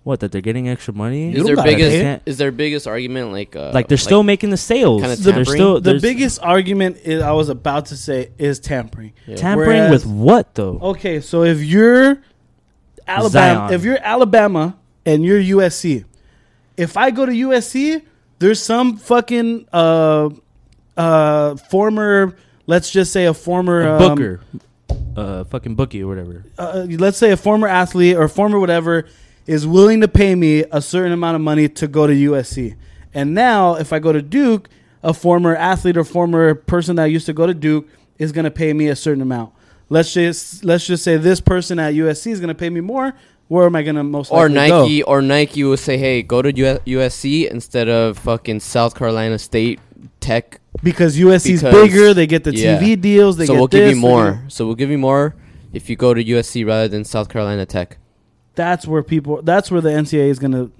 What 0.04 0.18
that 0.20 0.32
they're 0.32 0.40
getting 0.40 0.68
extra 0.68 0.92
money? 0.92 1.32
Is 1.32 1.46
their 1.46 1.54
biggest 1.54 1.90
pay 1.90 2.12
it. 2.14 2.22
is 2.26 2.36
their 2.36 2.50
biggest 2.50 2.88
argument 2.88 3.30
like 3.30 3.54
uh, 3.54 3.70
like 3.72 3.86
they're 3.86 3.96
still 3.96 4.24
making 4.24 4.50
the 4.50 4.56
sales. 4.56 5.00
kinda 5.00 5.16
They're 5.16 5.44
still 5.44 5.80
the 5.80 6.00
biggest 6.00 6.42
argument 6.42 6.98
is, 7.04 7.22
I 7.22 7.30
was 7.32 7.48
about 7.48 7.86
to 7.86 7.96
say 7.96 8.30
is 8.36 8.58
tampering. 8.58 9.12
Yeah. 9.26 9.36
tampering 9.36 9.68
Whereas- 9.68 10.04
with 10.04 10.06
what 10.06 10.54
though? 10.56 10.78
Okay, 10.82 11.20
so 11.20 11.44
if 11.44 11.62
you're 11.62 12.18
Alabama, 13.06 13.68
Zion. 13.68 13.74
if 13.74 13.84
you're 13.84 13.98
Alabama 14.02 14.76
and 15.06 15.24
you're 15.24 15.40
USC, 15.40 16.04
if 16.76 16.96
I 16.96 17.10
go 17.12 17.24
to 17.26 17.32
USC, 17.32 18.02
there's 18.42 18.62
some 18.62 18.96
fucking 18.96 19.66
uh 19.72 20.28
uh 20.96 21.56
former, 21.56 22.36
let's 22.66 22.90
just 22.90 23.12
say 23.12 23.26
a 23.26 23.34
former 23.34 23.82
A 23.82 23.92
um, 23.94 23.98
Booker, 23.98 24.40
uh, 25.16 25.44
fucking 25.44 25.74
bookie 25.74 26.02
or 26.02 26.08
whatever. 26.08 26.44
uh, 26.58 26.86
let's 26.98 27.16
say 27.16 27.30
a 27.30 27.36
former 27.36 27.68
athlete 27.68 28.16
or 28.16 28.28
former 28.28 28.58
whatever 28.58 29.06
is 29.46 29.66
willing 29.66 30.00
to 30.00 30.08
pay 30.08 30.34
me 30.34 30.64
a 30.70 30.80
certain 30.82 31.12
amount 31.12 31.34
of 31.36 31.40
money 31.40 31.68
to 31.68 31.88
go 31.88 32.06
to 32.06 32.12
USC. 32.12 32.76
And 33.14 33.34
now, 33.34 33.74
if 33.74 33.92
I 33.92 33.98
go 33.98 34.12
to 34.12 34.22
Duke, 34.22 34.68
a 35.02 35.12
former 35.12 35.56
athlete 35.56 35.96
or 35.96 36.04
former 36.04 36.54
person 36.54 36.96
that 36.96 37.06
used 37.06 37.26
to 37.26 37.32
go 37.32 37.46
to 37.46 37.54
Duke 37.54 37.88
is 38.18 38.32
going 38.32 38.44
to 38.44 38.50
pay 38.50 38.72
me 38.72 38.88
a 38.88 38.96
certain 38.96 39.22
amount. 39.22 39.52
Let's 39.88 40.14
just 40.14 40.64
let's 40.64 40.86
just 40.86 41.04
say 41.04 41.16
this 41.16 41.40
person 41.40 41.78
at 41.78 41.94
USC 41.94 42.30
is 42.30 42.40
going 42.40 42.48
to 42.48 42.54
pay 42.54 42.70
me 42.70 42.80
more. 42.80 43.14
Where 43.52 43.66
am 43.66 43.76
I 43.76 43.82
going 43.82 43.96
to 43.96 44.02
most 44.02 44.30
or 44.32 44.48
likely 44.48 44.68
go? 44.68 44.82
Nike 44.82 45.02
or 45.02 45.20
Nike 45.20 45.62
will 45.62 45.76
say, 45.76 45.98
"Hey, 45.98 46.22
go 46.22 46.40
to 46.40 46.56
U- 46.56 46.78
USC 46.86 47.50
instead 47.50 47.86
of 47.86 48.16
fucking 48.16 48.60
South 48.60 48.94
Carolina 48.94 49.38
State 49.38 49.78
Tech." 50.20 50.58
Because 50.82 51.18
USC's 51.18 51.62
Because- 51.62 51.74
bigger, 51.74 52.14
they 52.14 52.26
get 52.26 52.44
the 52.44 52.56
yeah. 52.56 52.78
TV 52.80 52.98
deals. 52.98 53.36
They 53.36 53.44
so 53.44 53.52
get 53.52 53.58
we'll 53.58 53.68
give 53.68 53.90
you 53.90 53.96
more. 53.96 54.24
gonna- 54.30 54.44
So 54.48 54.64
we'll 54.64 54.74
give 54.74 54.90
you 54.90 54.96
more 54.96 55.34
if 55.74 55.90
you 55.90 55.96
go 55.96 56.14
to 56.14 56.24
USC 56.24 56.64
rather 56.64 56.88
than 56.88 57.04
South 57.04 57.28
Carolina 57.28 57.66
Tech. 57.66 57.98
That's 58.54 58.86
where 58.86 59.02
people. 59.02 59.42
That's 59.42 59.70
where 59.70 59.82
the 59.82 59.90
NCAA 59.92 60.30
is 60.30 60.38
going 60.38 60.52
to. 60.52 60.70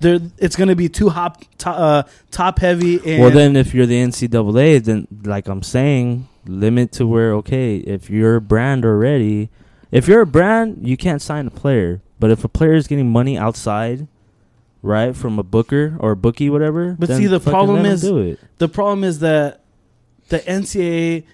There, 0.00 0.18
it's 0.38 0.56
going 0.56 0.68
to 0.68 0.74
be 0.74 0.88
too 0.88 1.10
hop, 1.10 1.44
to, 1.58 1.70
uh, 1.70 2.02
top 2.32 2.58
heavy. 2.58 2.98
And 3.06 3.20
well, 3.22 3.30
then 3.30 3.54
if 3.54 3.72
you're 3.72 3.86
the 3.86 4.02
NCAA, 4.02 4.80
then 4.80 5.06
like 5.24 5.46
I'm 5.46 5.62
saying, 5.62 6.26
limit 6.44 6.90
to 6.92 7.06
where 7.06 7.34
okay, 7.34 7.76
if 7.76 8.10
you're 8.10 8.34
a 8.34 8.40
brand 8.40 8.84
already, 8.84 9.48
if 9.90 10.08
you're 10.08 10.20
a 10.22 10.26
brand, 10.26 10.86
you 10.86 10.96
can't 10.96 11.20
sign 11.22 11.46
a 11.46 11.50
player. 11.50 12.00
But 12.18 12.30
if 12.30 12.44
a 12.44 12.48
player 12.48 12.74
is 12.74 12.86
getting 12.86 13.10
money 13.10 13.36
outside, 13.38 14.06
right, 14.82 15.16
from 15.16 15.38
a 15.38 15.42
booker 15.42 15.96
or 15.98 16.12
a 16.12 16.16
bookie, 16.16 16.50
whatever. 16.50 16.96
But 16.98 17.08
see, 17.08 17.26
the 17.26 17.40
problem 17.40 17.84
is- 17.86 18.02
do 18.02 18.18
it. 18.18 18.38
the 18.58 18.68
problem 18.68 19.04
is 19.04 19.20
that 19.20 19.62
the 20.28 20.38
NCAA 20.40 21.24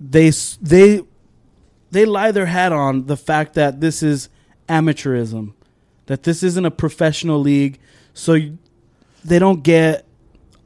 they 0.00 0.30
they 0.62 1.02
they 1.90 2.04
lie 2.06 2.32
their 2.32 2.46
hat 2.46 2.72
on 2.72 3.06
the 3.06 3.16
fact 3.16 3.54
that 3.54 3.80
this 3.80 4.02
is 4.02 4.28
amateurism, 4.68 5.52
that 6.06 6.22
this 6.22 6.42
isn't 6.42 6.64
a 6.64 6.70
professional 6.70 7.38
league, 7.38 7.78
so 8.14 8.34
you, 8.34 8.58
they 9.24 9.38
don't 9.38 9.62
get 9.62 10.06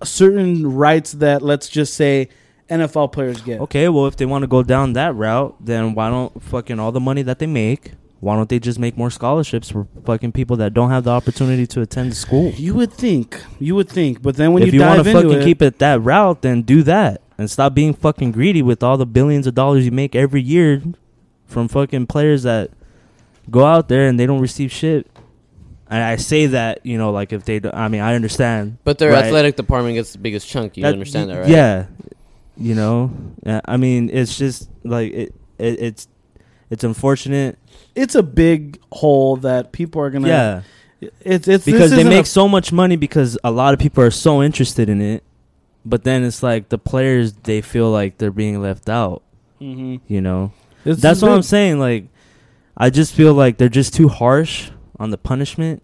certain 0.04 0.74
rights 0.74 1.12
that 1.12 1.42
let's 1.42 1.68
just 1.68 1.94
say 1.94 2.28
NFL 2.68 3.12
players 3.12 3.40
get. 3.40 3.60
Okay, 3.60 3.88
well, 3.88 4.06
if 4.06 4.16
they 4.16 4.26
want 4.26 4.42
to 4.42 4.46
go 4.46 4.62
down 4.62 4.94
that 4.94 5.14
route, 5.14 5.56
then 5.60 5.94
why 5.94 6.08
don't 6.10 6.42
fucking 6.42 6.78
all 6.80 6.92
the 6.92 7.00
money 7.00 7.22
that 7.22 7.38
they 7.38 7.46
make? 7.46 7.92
Why 8.20 8.36
don't 8.36 8.48
they 8.48 8.58
just 8.58 8.78
make 8.78 8.96
more 8.96 9.10
scholarships 9.10 9.70
for 9.70 9.86
fucking 10.06 10.32
people 10.32 10.56
that 10.56 10.72
don't 10.72 10.88
have 10.88 11.04
the 11.04 11.10
opportunity 11.10 11.66
to 11.66 11.82
attend 11.82 12.16
school? 12.16 12.52
You 12.52 12.74
would 12.74 12.90
think, 12.92 13.42
you 13.60 13.74
would 13.74 13.88
think, 13.88 14.22
but 14.22 14.36
then 14.36 14.54
when 14.54 14.64
you 14.64 14.78
dive 14.78 14.98
into 14.98 15.00
if 15.00 15.06
you, 15.06 15.10
you, 15.10 15.16
want 15.16 15.24
to 15.24 15.28
fucking 15.30 15.42
it, 15.42 15.44
keep 15.44 15.60
it 15.60 15.78
that 15.80 16.00
route, 16.00 16.40
then 16.40 16.62
do 16.62 16.82
that 16.84 17.20
and 17.36 17.50
stop 17.50 17.74
being 17.74 17.92
fucking 17.92 18.32
greedy 18.32 18.62
with 18.62 18.82
all 18.82 18.96
the 18.96 19.06
billions 19.06 19.46
of 19.46 19.54
dollars 19.54 19.84
you 19.84 19.90
make 19.90 20.14
every 20.14 20.40
year 20.40 20.82
from 21.46 21.68
fucking 21.68 22.06
players 22.06 22.44
that 22.44 22.70
go 23.50 23.64
out 23.64 23.88
there 23.88 24.06
and 24.06 24.18
they 24.18 24.26
don't 24.26 24.40
receive 24.40 24.72
shit. 24.72 25.06
And 25.90 26.02
I 26.02 26.16
say 26.16 26.46
that, 26.46 26.84
you 26.84 26.96
know, 26.96 27.10
like 27.12 27.32
if 27.32 27.44
they, 27.44 27.58
do, 27.58 27.70
I 27.72 27.88
mean, 27.88 28.00
I 28.00 28.14
understand. 28.14 28.78
But 28.84 28.98
their 28.98 29.12
Right. 29.12 29.24
athletic 29.26 29.56
department 29.56 29.96
gets 29.96 30.12
the 30.12 30.18
biggest 30.18 30.48
chunk. 30.48 30.76
You 30.76 30.84
That- 30.84 30.94
understand 30.94 31.30
that, 31.30 31.40
right? 31.40 31.48
Yeah, 31.48 31.86
you 32.56 32.74
know, 32.74 33.10
Uh, 33.44 33.60
I 33.64 33.76
mean, 33.76 34.10
it's 34.12 34.36
just 34.38 34.68
like 34.84 35.12
it, 35.12 35.34
it 35.58 35.80
it's 35.80 36.08
it's 36.70 36.84
unfortunate. 36.84 37.58
it's 37.94 38.14
a 38.14 38.22
big 38.22 38.80
hole 38.92 39.36
that 39.38 39.72
people 39.72 40.00
are 40.02 40.10
gonna. 40.10 40.28
yeah, 40.28 40.62
it's 41.20 41.46
it's 41.48 41.64
because 41.64 41.90
they 41.90 42.04
make 42.04 42.26
so 42.26 42.48
much 42.48 42.72
money 42.72 42.96
because 42.96 43.38
a 43.44 43.50
lot 43.50 43.74
of 43.74 43.80
people 43.80 44.02
are 44.02 44.10
so 44.10 44.42
interested 44.42 44.88
in 44.88 45.00
it, 45.00 45.22
but 45.84 46.04
then 46.04 46.24
it's 46.24 46.42
like 46.42 46.68
the 46.70 46.78
players 46.78 47.32
they 47.44 47.60
feel 47.60 47.90
like 47.90 48.18
they're 48.18 48.30
being 48.30 48.60
left 48.62 48.88
out. 48.88 49.22
Mhm. 49.60 50.00
You 50.08 50.20
know, 50.20 50.52
It's 50.84 51.00
that's 51.00 51.22
what 51.22 51.28
big. 51.28 51.36
I'm 51.36 51.42
saying. 51.42 51.78
Like, 51.78 52.06
I 52.76 52.90
just 52.90 53.14
feel 53.14 53.34
like 53.34 53.58
they're 53.58 53.68
just 53.68 53.94
too 53.94 54.08
harsh 54.08 54.70
on 54.98 55.10
the 55.10 55.18
punishment. 55.18 55.82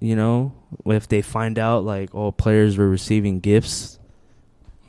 You 0.00 0.16
know, 0.16 0.52
if 0.86 1.06
they 1.06 1.22
find 1.22 1.58
out 1.58 1.84
like 1.84 2.14
oh 2.14 2.32
players 2.32 2.76
were 2.76 2.88
receiving 2.88 3.38
gifts, 3.40 3.98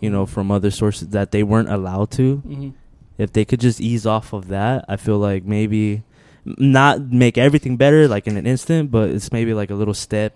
you 0.04 0.10
know, 0.12 0.26
from 0.28 0.52
other 0.52 0.70
sources 0.72 1.10
that 1.16 1.32
they 1.32 1.44
weren't 1.44 1.72
allowed 1.72 2.12
to. 2.20 2.44
Mhm. 2.46 2.74
If 3.18 3.32
they 3.32 3.46
could 3.46 3.62
just 3.62 3.80
ease 3.80 4.06
off 4.06 4.34
of 4.34 4.50
that, 4.50 4.84
I 4.90 4.98
feel 4.98 5.18
like 5.18 5.46
maybe 5.46 6.04
not 6.46 7.00
make 7.24 7.38
everything 7.38 7.78
better 7.78 8.08
like 8.08 8.28
in 8.28 8.36
an 8.36 8.46
instant, 8.46 8.92
but 8.92 9.10
it's 9.10 9.32
maybe 9.32 9.54
like 9.54 9.72
a 9.72 9.76
little 9.76 9.94
step. 9.94 10.34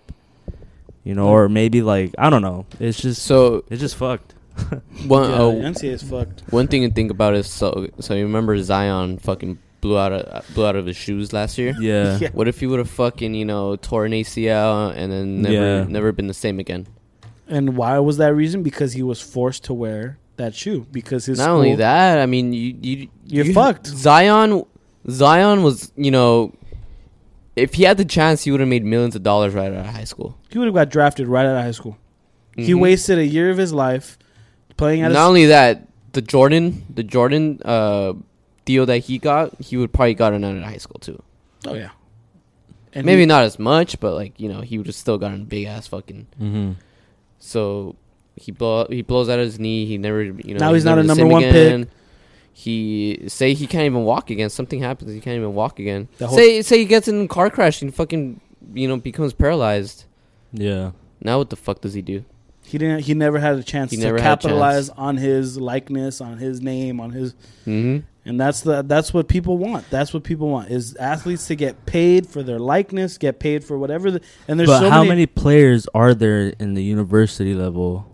You 1.04 1.14
know, 1.14 1.28
or 1.28 1.48
maybe 1.48 1.80
like 1.82 2.14
I 2.18 2.30
don't 2.30 2.42
know. 2.42 2.64
It's 2.80 3.00
just 3.00 3.22
So 3.22 3.64
it's 3.70 3.80
just 3.80 3.96
fucked. 3.96 4.34
one 5.06 5.28
Yeah, 5.30 5.36
uh, 5.36 5.50
the 5.52 5.62
NCAA 5.70 5.92
is 5.92 6.02
fucked. 6.02 6.42
one 6.50 6.66
thing 6.66 6.82
to 6.82 6.90
think 6.94 7.10
about 7.10 7.34
is 7.34 7.46
so 7.46 7.88
so 8.00 8.14
you 8.14 8.24
remember 8.24 8.56
Zion 8.62 9.18
fucking 9.18 9.58
blew 9.80 9.96
out 9.96 10.12
of, 10.12 10.44
blew 10.54 10.66
out 10.66 10.74
of 10.76 10.86
his 10.86 10.96
shoes 10.96 11.32
last 11.32 11.56
year. 11.58 11.74
Yeah. 11.80 12.18
Yeah. 12.22 12.30
What 12.32 12.48
if 12.48 12.58
he 12.60 12.66
would 12.66 12.78
have 12.80 12.90
fucking 12.90 13.34
you 13.34 13.44
know 13.44 13.76
torn 13.76 14.12
an 14.12 14.20
ACL 14.22 14.92
and 14.96 15.12
then 15.12 15.42
never 15.42 15.54
Yeah. 15.54 15.84
never 15.88 16.10
been 16.12 16.26
the 16.26 16.34
same 16.34 16.58
again? 16.58 16.86
And 17.48 17.76
why 17.76 17.98
was 17.98 18.18
that 18.18 18.34
reason? 18.34 18.62
Because 18.62 18.92
he 18.92 19.02
was 19.02 19.20
forced 19.20 19.64
to 19.64 19.74
wear 19.74 20.18
that 20.36 20.54
shoe 20.54 20.86
because 20.92 21.26
his 21.26 21.38
Not 21.38 21.48
only 21.50 21.74
that, 21.76 22.18
I 22.18 22.26
mean 22.26 22.52
you 22.52 22.76
you 22.80 23.08
You're 23.26 23.46
you- 23.46 23.54
fucked. 23.54 23.86
Zion 23.86 24.64
Zion 25.10 25.62
was 25.62 25.90
you 25.96 26.10
know 26.10 26.52
if 27.56 27.74
he 27.74 27.82
had 27.84 27.96
the 27.96 28.04
chance 28.04 28.44
he 28.44 28.50
would 28.52 28.60
have 28.60 28.68
made 28.68 28.84
millions 28.84 29.16
of 29.16 29.22
dollars 29.22 29.52
right 29.54 29.72
out 29.72 29.86
of 29.86 29.86
high 29.86 30.04
school. 30.04 30.36
he 30.50 30.58
would 30.58 30.66
have 30.66 30.74
got 30.74 30.90
drafted 30.90 31.26
right 31.26 31.44
out 31.46 31.56
of 31.56 31.62
high 31.64 31.72
school. 31.72 31.96
He 32.56 32.72
Mhm. 32.72 32.80
wasted 32.80 33.18
a 33.18 33.26
year 33.26 33.50
of 33.50 33.56
his 33.58 33.72
life 33.72 34.18
playing 34.76 35.02
at. 35.02 35.12
Not 35.12 35.24
a, 35.24 35.28
only 35.28 35.46
that, 35.46 35.88
the 36.12 36.22
Jordan 36.22 36.84
the 36.94 37.02
Jordan 37.02 37.60
uh, 37.64 38.12
deal 38.64 38.86
that 38.86 38.98
he 38.98 39.18
got, 39.18 39.60
he 39.60 39.76
would 39.76 39.92
probably 39.92 40.14
gotten 40.14 40.44
out 40.44 40.56
of 40.56 40.62
high 40.62 40.76
school 40.78 40.98
too. 41.00 41.20
oh 41.66 41.74
yeah, 41.74 41.90
and 42.94 43.04
Maybe 43.06 43.22
he- 43.22 43.26
not 43.26 43.42
as 43.44 43.58
much, 43.58 43.98
but 43.98 44.14
like 44.14 44.38
you 44.38 44.48
know, 44.48 44.60
he 44.60 44.78
would 44.78 44.86
have 44.86 44.94
still 44.96 45.18
gotten 45.18 45.40
a 45.42 45.44
big 45.44 45.66
ass 45.66 45.86
fucking. 45.88 46.26
Mm-hmm. 46.40 46.72
So 47.38 47.96
he 48.36 48.52
blow 48.52 48.86
he 48.88 49.02
blows 49.02 49.28
out 49.28 49.38
his 49.38 49.58
knee. 49.58 49.86
He 49.86 49.98
never 49.98 50.22
you 50.22 50.54
know 50.54 50.58
Now 50.58 50.74
he's 50.74 50.84
not 50.84 50.98
a 50.98 51.02
number 51.02 51.22
same 51.22 51.28
one 51.28 51.42
pick. 51.42 51.50
again. 51.50 51.90
He 52.52 53.24
say 53.28 53.54
he 53.54 53.66
can't 53.66 53.84
even 53.84 54.02
walk 54.04 54.30
again. 54.30 54.50
Something 54.50 54.80
happens. 54.80 55.12
He 55.12 55.20
can't 55.20 55.36
even 55.36 55.54
walk 55.54 55.78
again. 55.78 56.08
Say 56.18 56.62
say 56.62 56.78
he 56.78 56.84
gets 56.84 57.06
in 57.06 57.22
a 57.22 57.28
car 57.28 57.50
crash 57.50 57.82
and 57.82 57.94
fucking 57.94 58.40
you 58.74 58.88
know 58.88 58.96
becomes 58.96 59.32
paralyzed. 59.32 60.04
Yeah. 60.52 60.92
Now 61.20 61.38
what 61.38 61.50
the 61.50 61.56
fuck 61.56 61.80
does 61.80 61.94
he 61.94 62.02
do? 62.02 62.24
He 62.64 62.76
didn't. 62.76 63.00
He 63.00 63.14
never 63.14 63.38
had 63.38 63.56
a 63.56 63.62
chance 63.62 63.90
He 63.92 63.96
to 63.96 64.02
never 64.02 64.18
had 64.18 64.26
a 64.26 64.30
capitalize 64.30 64.90
on 64.90 65.16
his 65.16 65.56
likeness, 65.58 66.20
on 66.20 66.36
his 66.38 66.60
name, 66.60 67.00
on 67.00 67.10
his. 67.12 67.32
Mm-hmm. 67.66 68.04
And 68.28 68.38
that's 68.38 68.60
the 68.60 68.82
that's 68.82 69.14
what 69.14 69.26
people 69.26 69.56
want. 69.56 69.88
That's 69.90 70.12
what 70.12 70.22
people 70.22 70.48
want 70.48 70.70
is 70.70 70.94
athletes 70.96 71.46
to 71.46 71.56
get 71.56 71.86
paid 71.86 72.26
for 72.26 72.42
their 72.42 72.58
likeness, 72.58 73.16
get 73.16 73.40
paid 73.40 73.64
for 73.64 73.78
whatever. 73.78 74.10
The, 74.10 74.20
and 74.46 74.60
there's 74.60 74.68
But 74.68 74.80
so 74.80 74.90
how 74.90 74.98
many, 74.98 75.08
many 75.08 75.26
players 75.26 75.88
are 75.94 76.14
there 76.14 76.48
in 76.60 76.74
the 76.74 76.82
university 76.82 77.54
level, 77.54 78.06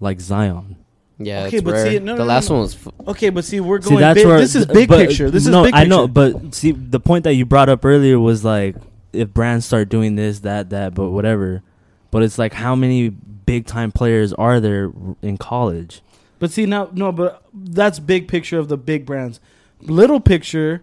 like 0.00 0.20
Zion? 0.20 0.76
Yeah, 1.18 1.44
Okay, 1.44 1.56
it's 1.58 1.64
but 1.64 1.72
rare. 1.74 1.84
see, 1.90 1.98
no, 1.98 2.12
the 2.12 2.12
no, 2.12 2.16
no, 2.18 2.24
last 2.24 2.48
no. 2.48 2.54
one 2.56 2.62
was 2.62 2.74
f- 2.76 2.88
Okay, 3.08 3.28
but 3.30 3.44
see, 3.44 3.60
we're 3.60 3.80
See, 3.82 3.90
going. 3.90 4.00
that's 4.00 4.14
big, 4.18 4.26
where 4.26 4.38
this 4.40 4.54
is 4.54 4.66
big 4.66 4.88
but- 4.88 5.06
picture. 5.06 5.30
This 5.30 5.46
no, 5.46 5.64
is 5.64 5.72
big 5.72 5.74
I 5.74 5.84
know, 5.84 6.08
but 6.08 6.54
see, 6.54 6.70
the 6.70 7.00
point 7.00 7.24
that 7.24 7.34
you 7.34 7.44
brought 7.44 7.68
up 7.68 7.84
earlier 7.84 8.18
was 8.18 8.44
like 8.44 8.76
if 9.12 9.34
brands 9.34 9.66
start 9.66 9.88
doing 9.90 10.14
this, 10.14 10.40
that, 10.40 10.70
that, 10.70 10.94
but 10.94 11.10
whatever. 11.10 11.62
But 12.10 12.22
it's 12.22 12.38
like 12.38 12.54
how 12.54 12.74
many 12.74 13.08
big 13.10 13.66
time 13.66 13.92
players 13.92 14.32
are 14.32 14.60
there 14.60 14.92
in 15.20 15.36
college? 15.36 16.00
But 16.38 16.52
see 16.52 16.64
now, 16.66 16.88
no, 16.92 17.10
but 17.12 17.42
that's 17.52 17.98
big 17.98 18.28
picture 18.28 18.58
of 18.58 18.68
the 18.68 18.76
big 18.78 19.04
brands. 19.04 19.40
Little 19.82 20.20
picture 20.20 20.82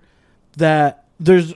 that 0.58 1.06
there's 1.20 1.54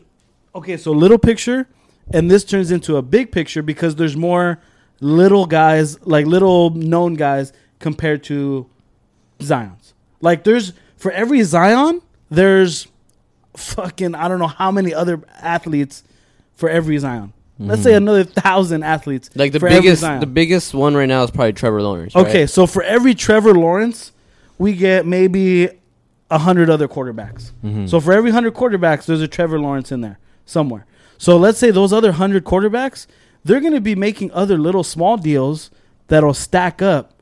okay, 0.55 0.77
so 0.77 0.91
little 0.91 1.17
picture, 1.17 1.67
and 2.13 2.29
this 2.29 2.43
turns 2.43 2.71
into 2.71 2.97
a 2.97 3.01
big 3.01 3.31
picture 3.31 3.61
because 3.61 3.95
there's 3.95 4.17
more 4.17 4.59
little 4.99 5.45
guys, 5.45 5.97
like 6.05 6.25
little 6.25 6.71
known 6.71 7.13
guys, 7.13 7.53
compared 7.79 8.23
to 8.25 8.67
Zion's. 9.41 9.93
Like 10.21 10.43
there's 10.43 10.73
for 10.97 11.11
every 11.11 11.41
Zion, 11.43 12.01
there's 12.29 12.87
fucking 13.55 14.15
I 14.15 14.27
don't 14.27 14.39
know 14.39 14.47
how 14.47 14.71
many 14.71 14.93
other 14.93 15.21
athletes 15.37 16.03
for 16.55 16.69
every 16.69 16.97
Zion. 16.97 17.33
Let's 17.61 17.83
say 17.83 17.91
Mhm. 17.91 17.97
another 17.97 18.23
thousand 18.23 18.83
athletes. 18.83 19.29
like 19.35 19.51
the 19.51 19.59
biggest. 19.59 20.01
Zion. 20.01 20.19
The 20.21 20.25
biggest 20.27 20.73
one 20.73 20.95
right 20.95 21.07
now 21.07 21.23
is 21.23 21.31
probably 21.31 21.51
Trevor 21.53 21.81
Lawrence. 21.81 22.15
right? 22.15 22.25
Okay, 22.27 22.45
so 22.47 22.65
for 22.65 22.81
every 22.83 23.13
Trevor 23.13 23.53
Lawrence, 23.53 24.13
we 24.57 24.73
get 24.73 25.05
maybe 25.05 25.69
hundred 26.31 26.69
other 26.69 26.87
quarterbacks. 26.87 27.51
Mhm. 27.63 27.89
So 27.89 27.99
for 27.99 28.13
every 28.13 28.31
hundred 28.31 28.53
quarterbacks, 28.53 29.05
there's 29.05 29.21
a 29.21 29.27
Trevor 29.27 29.59
Lawrence 29.59 29.91
in 29.91 30.01
there 30.01 30.19
somewhere. 30.45 30.85
So 31.17 31.35
let's 31.37 31.57
say 31.57 31.71
those 31.71 31.91
other 31.91 32.13
hundred 32.13 32.43
quarterbacks, 32.45 33.07
they're 33.43 33.59
going 33.61 33.73
to 33.73 33.81
be 33.81 33.95
making 33.95 34.31
other 34.31 34.57
little 34.57 34.83
small 34.83 35.17
deals 35.17 35.71
that'll 36.07 36.33
stack 36.33 36.81
up, 36.81 37.13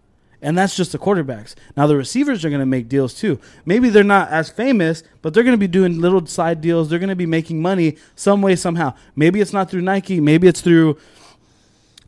and 0.42 0.58
that's 0.58 0.76
just 0.76 0.92
the 0.92 0.98
quarterbacks. 1.00 1.56
Now 1.76 1.88
the 1.88 1.96
receivers 1.96 2.44
are 2.46 2.50
going 2.50 2.60
to 2.60 2.66
make 2.66 2.90
deals 2.90 3.14
too. 3.14 3.40
Maybe 3.66 3.90
they're 3.90 4.04
not 4.04 4.30
as 4.30 4.50
famous, 4.50 5.04
but 5.22 5.34
they're 5.34 5.44
going 5.44 5.56
to 5.56 5.60
be 5.60 5.68
doing 5.68 6.00
little 6.02 6.26
side 6.26 6.62
deals. 6.62 6.90
They're 6.90 7.00
going 7.00 7.10
to 7.10 7.16
be 7.16 7.26
making 7.26 7.62
money 7.62 7.98
some 8.16 8.42
way 8.42 8.56
somehow. 8.56 8.94
Maybe 9.16 9.40
it's 9.42 9.54
not 9.54 9.70
through 9.72 9.82
Nike. 9.82 10.20
Maybe 10.20 10.48
it's 10.48 10.62
through. 10.62 10.98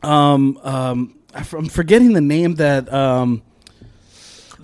Um, 0.02 0.58
um, 0.64 1.16
I'm 1.34 1.70
forgetting 1.70 2.14
the 2.14 2.22
name 2.22 2.56
that 2.56 2.92
um, 2.94 3.42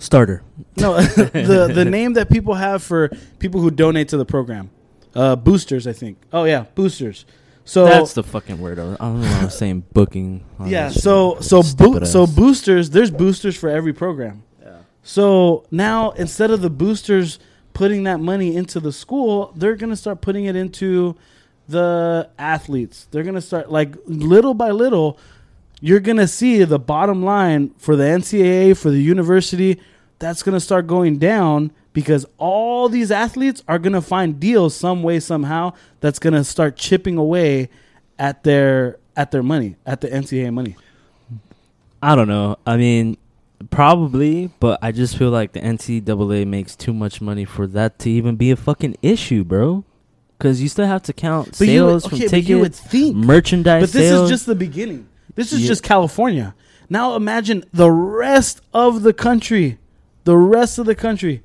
starter. 0.06 0.42
no, 0.76 1.00
the 1.00 1.70
the 1.74 1.84
name 1.98 2.14
that 2.14 2.30
people 2.30 2.54
have 2.54 2.82
for 2.82 3.10
people 3.38 3.60
who 3.60 3.70
donate 3.70 4.08
to 4.08 4.16
the 4.16 4.24
program, 4.24 4.70
uh, 5.14 5.36
boosters, 5.36 5.86
I 5.86 5.92
think. 5.92 6.16
Oh 6.32 6.44
yeah, 6.44 6.64
boosters. 6.74 7.26
So 7.68 7.84
That's 7.84 8.14
the 8.14 8.22
fucking 8.22 8.60
word. 8.60 8.78
I 8.78 8.84
was- 8.84 8.98
don't 8.98 9.20
know. 9.20 9.26
I'm 9.26 9.50
saying 9.50 9.84
booking. 9.92 10.44
yeah, 10.64 10.88
so 10.88 11.38
so 11.40 11.62
Stupid 11.62 12.00
bo- 12.00 12.06
so 12.06 12.26
boosters. 12.26 12.90
There's 12.90 13.10
boosters 13.10 13.56
for 13.56 13.68
every 13.68 13.92
program. 13.92 14.42
Yeah. 14.62 14.76
So 15.02 15.64
now 15.72 16.12
instead 16.12 16.50
of 16.52 16.60
the 16.62 16.70
boosters 16.70 17.38
putting 17.74 18.04
that 18.04 18.20
money 18.20 18.54
into 18.56 18.78
the 18.80 18.92
school, 18.92 19.52
they're 19.56 19.74
gonna 19.76 19.96
start 19.96 20.20
putting 20.20 20.44
it 20.44 20.54
into 20.56 21.16
the 21.68 22.28
athletes. 22.38 23.08
They're 23.10 23.24
gonna 23.24 23.40
start 23.42 23.70
like 23.72 23.96
little 24.06 24.54
by 24.54 24.70
little. 24.70 25.18
You're 25.80 26.00
gonna 26.00 26.28
see 26.28 26.62
the 26.64 26.78
bottom 26.78 27.24
line 27.24 27.74
for 27.78 27.96
the 27.96 28.04
NCAA 28.04 28.76
for 28.76 28.90
the 28.90 29.00
university. 29.02 29.80
That's 30.18 30.42
gonna 30.42 30.60
start 30.60 30.86
going 30.86 31.18
down 31.18 31.72
because 31.92 32.24
all 32.38 32.88
these 32.88 33.10
athletes 33.10 33.62
are 33.68 33.78
gonna 33.78 34.00
find 34.00 34.40
deals 34.40 34.74
some 34.74 35.02
way 35.02 35.20
somehow. 35.20 35.72
That's 36.00 36.18
gonna 36.18 36.44
start 36.44 36.76
chipping 36.76 37.16
away 37.18 37.68
at 38.18 38.44
their 38.44 38.98
at 39.16 39.30
their 39.30 39.42
money 39.42 39.76
at 39.84 40.00
the 40.00 40.08
NCAA 40.08 40.52
money. 40.52 40.76
I 42.02 42.14
don't 42.14 42.28
know. 42.28 42.56
I 42.66 42.76
mean, 42.76 43.16
probably, 43.70 44.50
but 44.60 44.78
I 44.82 44.92
just 44.92 45.16
feel 45.16 45.30
like 45.30 45.52
the 45.52 45.60
NCAA 45.60 46.46
makes 46.46 46.76
too 46.76 46.92
much 46.92 47.20
money 47.20 47.44
for 47.44 47.66
that 47.68 47.98
to 48.00 48.10
even 48.10 48.36
be 48.36 48.50
a 48.50 48.56
fucking 48.56 48.96
issue, 49.02 49.44
bro. 49.44 49.84
Because 50.38 50.60
you 50.60 50.68
still 50.68 50.86
have 50.86 51.02
to 51.04 51.14
count 51.14 51.56
But 51.58 51.66
you 51.66 51.84
would, 51.86 51.90
sales 52.02 52.06
okay, 52.06 52.16
from 52.18 52.28
tickets, 52.28 52.48
you 52.48 52.58
would 52.60 52.74
think 52.74 53.16
merchandise 53.16 53.82
But 53.84 53.92
this 53.92 54.10
sales. 54.10 54.24
is 54.24 54.28
just 54.30 54.46
the 54.46 54.54
beginning. 54.54 55.08
This 55.34 55.50
is 55.52 55.62
Yeah. 55.62 55.68
just 55.68 55.82
California. 55.82 56.54
Now 56.90 57.16
imagine 57.16 57.64
the 57.72 57.90
rest 57.90 58.60
of 58.74 59.02
the 59.02 59.14
country. 59.14 59.78
The 60.26 60.36
rest 60.36 60.78
of 60.78 60.86
the 60.86 60.94
country. 60.94 61.42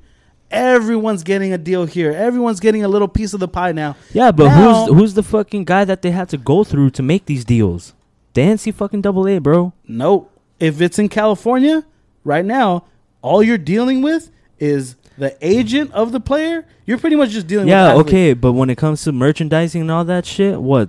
Everyone's 0.50 1.22
getting 1.22 1.52
a 1.52 1.58
deal 1.58 1.86
here. 1.86 2.12
Everyone's 2.12 2.60
getting 2.60 2.84
a 2.84 2.88
little 2.88 3.08
piece 3.08 3.32
of 3.32 3.40
the 3.40 3.48
pie 3.48 3.72
now. 3.72 3.96
yeah, 4.12 4.30
but 4.32 4.44
Now- 4.48 4.84
who's 4.86 4.98
who's 4.98 5.14
the 5.14 5.22
fucking 5.22 5.64
guy 5.64 5.84
that 5.86 6.02
they 6.02 6.10
had 6.10 6.28
to 6.30 6.36
go 6.36 6.62
through 6.62 6.90
to 6.90 7.02
make 7.02 7.24
these 7.24 7.44
deals? 7.44 7.94
The 8.34 8.42
NC 8.42 8.72
fucking 8.74 9.00
double 9.00 9.26
A, 9.28 9.38
bro. 9.38 9.72
Nope. 9.88 10.30
If 10.60 10.80
it's 10.82 10.98
in 10.98 11.08
California, 11.08 11.84
right 12.24 12.44
now, 12.44 12.84
all 13.22 13.42
you're 13.42 13.58
dealing 13.58 14.02
with 14.02 14.30
is 14.58 14.96
the 15.16 15.34
agent 15.40 15.90
of 15.92 16.12
the 16.12 16.20
player. 16.20 16.66
You're 16.86 16.98
pretty 16.98 17.16
much 17.16 17.30
just 17.30 17.46
dealing 17.46 17.68
Yeah, 17.68 17.94
with 17.94 18.06
the 18.06 18.10
athlete. 18.10 18.14
okay, 18.14 18.32
but 18.34 18.52
when 18.52 18.68
it 18.68 18.76
comes 18.76 19.02
to 19.04 19.12
merchandising 19.12 19.80
and 19.80 19.90
all 19.90 20.04
that 20.04 20.26
shit, 20.26 20.60
what 20.60 20.88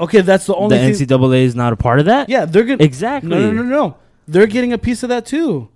Okay, 0.00 0.20
that's 0.22 0.46
the 0.46 0.54
only 0.54 0.76
the 0.78 0.92
thing. 0.94 1.06
NCAA 1.08 1.42
is 1.44 1.54
not 1.54 1.72
a 1.72 1.76
part 1.76 1.98
of 2.00 2.06
that? 2.06 2.28
Yeah, 2.28 2.44
they're 2.46 2.64
gonna 2.64 2.82
exactly. 2.82 3.30
No, 3.30 3.50
no, 3.50 3.62
no, 3.62 3.62
no. 3.62 3.96
They're 4.26 4.46
getting 4.46 4.72
a 4.72 4.78
piece 4.78 5.02
of 5.02 5.08
that 5.08 5.24
too. 5.26 5.68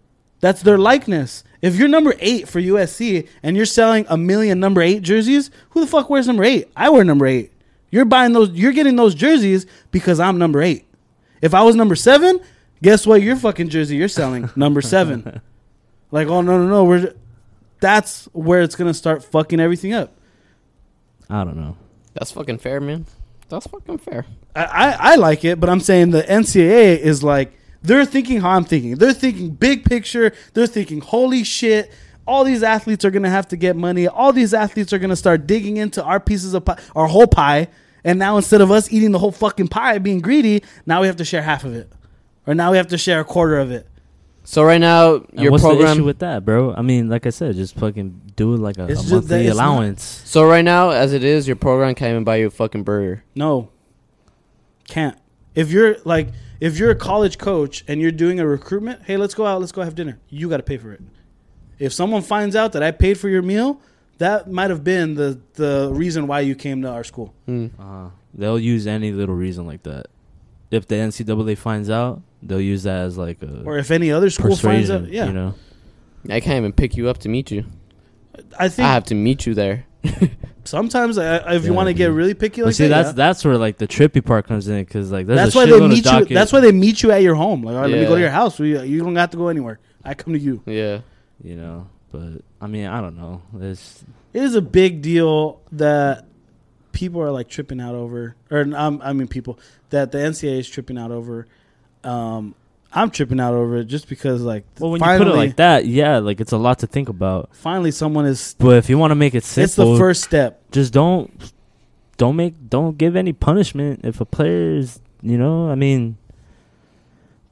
That's 0.42 0.60
their 0.62 0.76
likeness. 0.76 1.44
If 1.62 1.76
you're 1.76 1.86
number 1.88 2.14
eight 2.18 2.48
for 2.48 2.60
USC 2.60 3.28
and 3.44 3.56
you're 3.56 3.64
selling 3.64 4.04
a 4.08 4.16
million 4.16 4.58
number 4.58 4.82
eight 4.82 5.02
jerseys, 5.02 5.52
who 5.70 5.80
the 5.80 5.86
fuck 5.86 6.10
wears 6.10 6.26
number 6.26 6.42
eight? 6.42 6.68
I 6.76 6.90
wear 6.90 7.04
number 7.04 7.26
eight. 7.26 7.52
You're 7.90 8.04
buying 8.04 8.32
those. 8.32 8.50
You're 8.50 8.72
getting 8.72 8.96
those 8.96 9.14
jerseys 9.14 9.66
because 9.92 10.18
I'm 10.18 10.38
number 10.38 10.60
eight. 10.60 10.84
If 11.40 11.54
I 11.54 11.62
was 11.62 11.76
number 11.76 11.94
seven, 11.94 12.40
guess 12.82 13.06
what? 13.06 13.22
Your 13.22 13.36
fucking 13.36 13.68
jersey 13.68 13.96
you're 13.96 14.08
selling 14.08 14.50
number 14.56 14.82
seven. 14.82 15.40
like, 16.10 16.26
oh 16.26 16.40
no, 16.40 16.58
no, 16.58 16.66
no. 16.68 16.84
We're 16.84 17.14
that's 17.80 18.24
where 18.32 18.62
it's 18.62 18.74
gonna 18.74 18.94
start 18.94 19.22
fucking 19.22 19.60
everything 19.60 19.92
up. 19.92 20.12
I 21.30 21.44
don't 21.44 21.56
know. 21.56 21.76
That's 22.14 22.32
fucking 22.32 22.58
fair, 22.58 22.80
man. 22.80 23.06
That's 23.48 23.68
fucking 23.68 23.98
fair. 23.98 24.26
I, 24.56 24.64
I, 24.64 24.96
I 25.12 25.14
like 25.16 25.44
it, 25.44 25.60
but 25.60 25.70
I'm 25.70 25.80
saying 25.80 26.10
the 26.10 26.22
NCAA 26.22 26.98
is 26.98 27.22
like 27.22 27.52
they're 27.82 28.04
thinking 28.04 28.40
how 28.40 28.50
I'm 28.50 28.64
thinking. 28.64 28.94
They're 28.96 29.12
thinking 29.12 29.50
big 29.50 29.84
picture. 29.84 30.32
They're 30.54 30.66
thinking, 30.66 31.00
holy 31.00 31.44
shit, 31.44 31.90
all 32.26 32.44
these 32.44 32.62
athletes 32.62 33.04
are 33.04 33.10
gonna 33.10 33.30
have 33.30 33.48
to 33.48 33.56
get 33.56 33.74
money. 33.76 34.06
All 34.06 34.32
these 34.32 34.54
athletes 34.54 34.92
are 34.92 34.98
gonna 34.98 35.16
start 35.16 35.46
digging 35.46 35.76
into 35.78 36.02
our 36.04 36.20
pieces 36.20 36.54
of 36.54 36.64
pie, 36.64 36.78
our 36.94 37.06
whole 37.08 37.26
pie. 37.26 37.68
And 38.04 38.18
now 38.18 38.36
instead 38.36 38.60
of 38.60 38.70
us 38.70 38.92
eating 38.92 39.12
the 39.12 39.18
whole 39.18 39.32
fucking 39.32 39.68
pie, 39.68 39.98
being 39.98 40.20
greedy, 40.20 40.62
now 40.86 41.00
we 41.00 41.06
have 41.06 41.16
to 41.16 41.24
share 41.24 41.42
half 41.42 41.64
of 41.64 41.74
it, 41.74 41.92
or 42.46 42.54
now 42.54 42.70
we 42.70 42.76
have 42.76 42.88
to 42.88 42.98
share 42.98 43.20
a 43.20 43.24
quarter 43.24 43.58
of 43.58 43.70
it. 43.70 43.86
So 44.44 44.64
right 44.64 44.80
now 44.80 45.14
And 45.14 45.26
your 45.40 45.52
what's 45.52 45.62
the 45.62 45.68
program. 45.70 45.92
issue 45.98 46.04
with 46.04 46.18
that, 46.18 46.44
bro? 46.44 46.74
I 46.74 46.82
mean, 46.82 47.08
like 47.08 47.26
I 47.26 47.30
said, 47.30 47.54
just 47.54 47.76
fucking 47.76 48.32
do 48.34 48.56
like 48.56 48.76
a, 48.78 48.82
a 48.82 48.86
It's 48.88 49.02
just 49.02 49.08
that 49.08 49.14
monthly 49.14 49.46
it's 49.46 49.56
not- 49.56 49.66
allowance. 49.68 50.02
so 50.24 50.44
right 50.44 50.64
now, 50.64 50.90
as 50.90 51.12
it 51.12 51.22
is, 51.22 51.46
your 51.46 51.54
program 51.56 51.94
can't 51.94 52.10
even 52.10 52.24
buy 52.24 52.36
you 52.36 52.48
a 52.48 52.50
fucking 52.50 52.82
burger. 52.82 53.22
No, 53.36 53.68
can't. 54.88 55.16
If 55.54 55.70
you're 55.70 55.96
like, 56.04 56.28
if 56.62 56.78
you're 56.78 56.92
a 56.92 56.96
college 56.96 57.38
coach 57.38 57.82
and 57.88 58.00
you're 58.00 58.12
doing 58.12 58.38
a 58.38 58.46
recruitment, 58.46 59.02
hey, 59.04 59.16
let's 59.16 59.34
go 59.34 59.44
out, 59.44 59.60
let's 59.60 59.72
go 59.72 59.82
have 59.82 59.96
dinner. 59.96 60.20
You 60.28 60.48
got 60.48 60.58
to 60.58 60.62
pay 60.62 60.76
for 60.76 60.92
it. 60.92 61.02
If 61.80 61.92
someone 61.92 62.22
finds 62.22 62.54
out 62.54 62.70
that 62.74 62.84
I 62.84 62.92
paid 62.92 63.18
for 63.18 63.28
your 63.28 63.42
meal, 63.42 63.80
that 64.18 64.48
might 64.48 64.70
have 64.70 64.84
been 64.84 65.16
the 65.16 65.40
the 65.54 65.90
reason 65.92 66.28
why 66.28 66.38
you 66.40 66.54
came 66.54 66.80
to 66.82 66.88
our 66.88 67.02
school. 67.02 67.34
Hmm. 67.46 67.66
Uh, 67.80 68.10
they'll 68.32 68.60
use 68.60 68.86
any 68.86 69.10
little 69.10 69.34
reason 69.34 69.66
like 69.66 69.82
that. 69.82 70.06
If 70.70 70.86
the 70.86 70.94
NCAA 70.94 71.58
finds 71.58 71.90
out, 71.90 72.22
they'll 72.40 72.60
use 72.60 72.84
that 72.84 73.06
as 73.06 73.18
like 73.18 73.42
a 73.42 73.64
Or 73.64 73.76
if 73.76 73.90
any 73.90 74.12
other 74.12 74.30
school 74.30 74.54
finds 74.54 74.88
out, 74.88 75.08
yeah. 75.08 75.26
you 75.26 75.32
know. 75.32 75.56
I 76.30 76.38
can't 76.38 76.58
even 76.58 76.72
pick 76.72 76.96
you 76.96 77.08
up 77.08 77.18
to 77.18 77.28
meet 77.28 77.50
you. 77.50 77.64
I 78.56 78.68
think 78.68 78.86
I 78.86 78.92
have 78.92 79.04
to 79.06 79.16
meet 79.16 79.46
you 79.46 79.54
there. 79.54 79.86
sometimes 80.64 81.18
I, 81.18 81.38
I- 81.38 81.54
if 81.54 81.64
you 81.64 81.72
want 81.74 81.88
to 81.88 81.94
get 81.94 82.12
really 82.12 82.34
picky 82.34 82.60
But 82.62 82.66
like 82.68 82.74
see, 82.74 82.88
that, 82.88 82.96
that's 82.96 83.08
yeah. 83.08 83.12
that's 83.26 83.44
where 83.44 83.58
like 83.58 83.78
the 83.78 83.88
trippy 83.88 84.24
part 84.24 84.46
comes 84.46 84.68
in 84.68 84.82
because 84.84 85.10
like 85.12 85.26
there's 85.26 85.38
that's 85.38 85.54
a 85.54 85.58
why 85.58 85.66
they 85.66 85.86
meet 85.88 86.04
you. 86.04 86.24
That's 86.26 86.52
why 86.52 86.60
they 86.60 86.72
meet 86.72 87.02
you 87.02 87.10
at 87.12 87.22
your 87.22 87.34
home. 87.34 87.62
Like, 87.62 87.74
all 87.74 87.82
right, 87.82 87.90
let 87.90 88.00
me 88.00 88.06
go 88.06 88.14
to 88.14 88.20
your 88.20 88.30
house. 88.30 88.58
We, 88.58 88.78
you 88.86 89.00
don't 89.02 89.16
have 89.16 89.30
to 89.30 89.36
go 89.36 89.48
anywhere. 89.48 89.78
I 90.04 90.14
come 90.14 90.32
to 90.32 90.38
you. 90.38 90.62
Yeah. 90.66 91.00
you 91.42 91.56
know. 91.56 91.88
But 92.10 92.42
I 92.60 92.66
mean, 92.66 92.86
I 92.86 93.00
don't 93.00 93.16
know. 93.16 93.42
It's 93.60 94.04
it 94.34 94.42
is 94.42 94.54
a 94.54 94.60
big 94.62 95.00
deal 95.02 95.60
that 95.72 96.26
people 96.92 97.22
are 97.22 97.30
like 97.30 97.48
tripping 97.48 97.80
out 97.80 97.94
over, 97.94 98.36
or 98.50 98.66
um, 98.74 99.00
I 99.02 99.12
mean, 99.14 99.28
people 99.28 99.58
that 99.90 100.12
the 100.12 100.18
NCAA 100.18 100.58
is 100.58 100.68
tripping 100.68 100.98
out 100.98 101.10
over. 101.10 101.46
Um, 102.04 102.54
I'm 102.94 103.10
tripping 103.10 103.40
out 103.40 103.54
over 103.54 103.78
it 103.78 103.84
just 103.86 104.08
because 104.08 104.42
like 104.42 104.64
Well, 104.78 104.90
when 104.90 105.00
finally, 105.00 105.26
you 105.26 105.32
put 105.32 105.34
it 105.34 105.38
like 105.46 105.56
that, 105.56 105.86
yeah, 105.86 106.18
like 106.18 106.40
it's 106.40 106.52
a 106.52 106.58
lot 106.58 106.78
to 106.80 106.86
think 106.86 107.08
about. 107.08 107.48
finally 107.54 107.90
someone 107.90 108.26
is. 108.26 108.54
But 108.58 108.76
if 108.76 108.90
you 108.90 108.98
want 108.98 109.10
to 109.12 109.14
make 109.14 109.34
it 109.34 109.44
simple, 109.44 109.64
It's 109.64 109.74
the 109.76 109.98
first 109.98 110.22
step. 110.24 110.62
just 110.70 110.92
don't 110.92 111.52
don't 112.18 112.36
make 112.36 112.54
don't 112.68 112.98
give 112.98 113.16
any 113.16 113.32
punishment 113.32 114.00
if 114.04 114.20
a 114.20 114.24
player 114.24 114.76
is 114.76 115.00
you 115.22 115.38
know 115.38 115.70
I 115.70 115.74
mean 115.74 116.18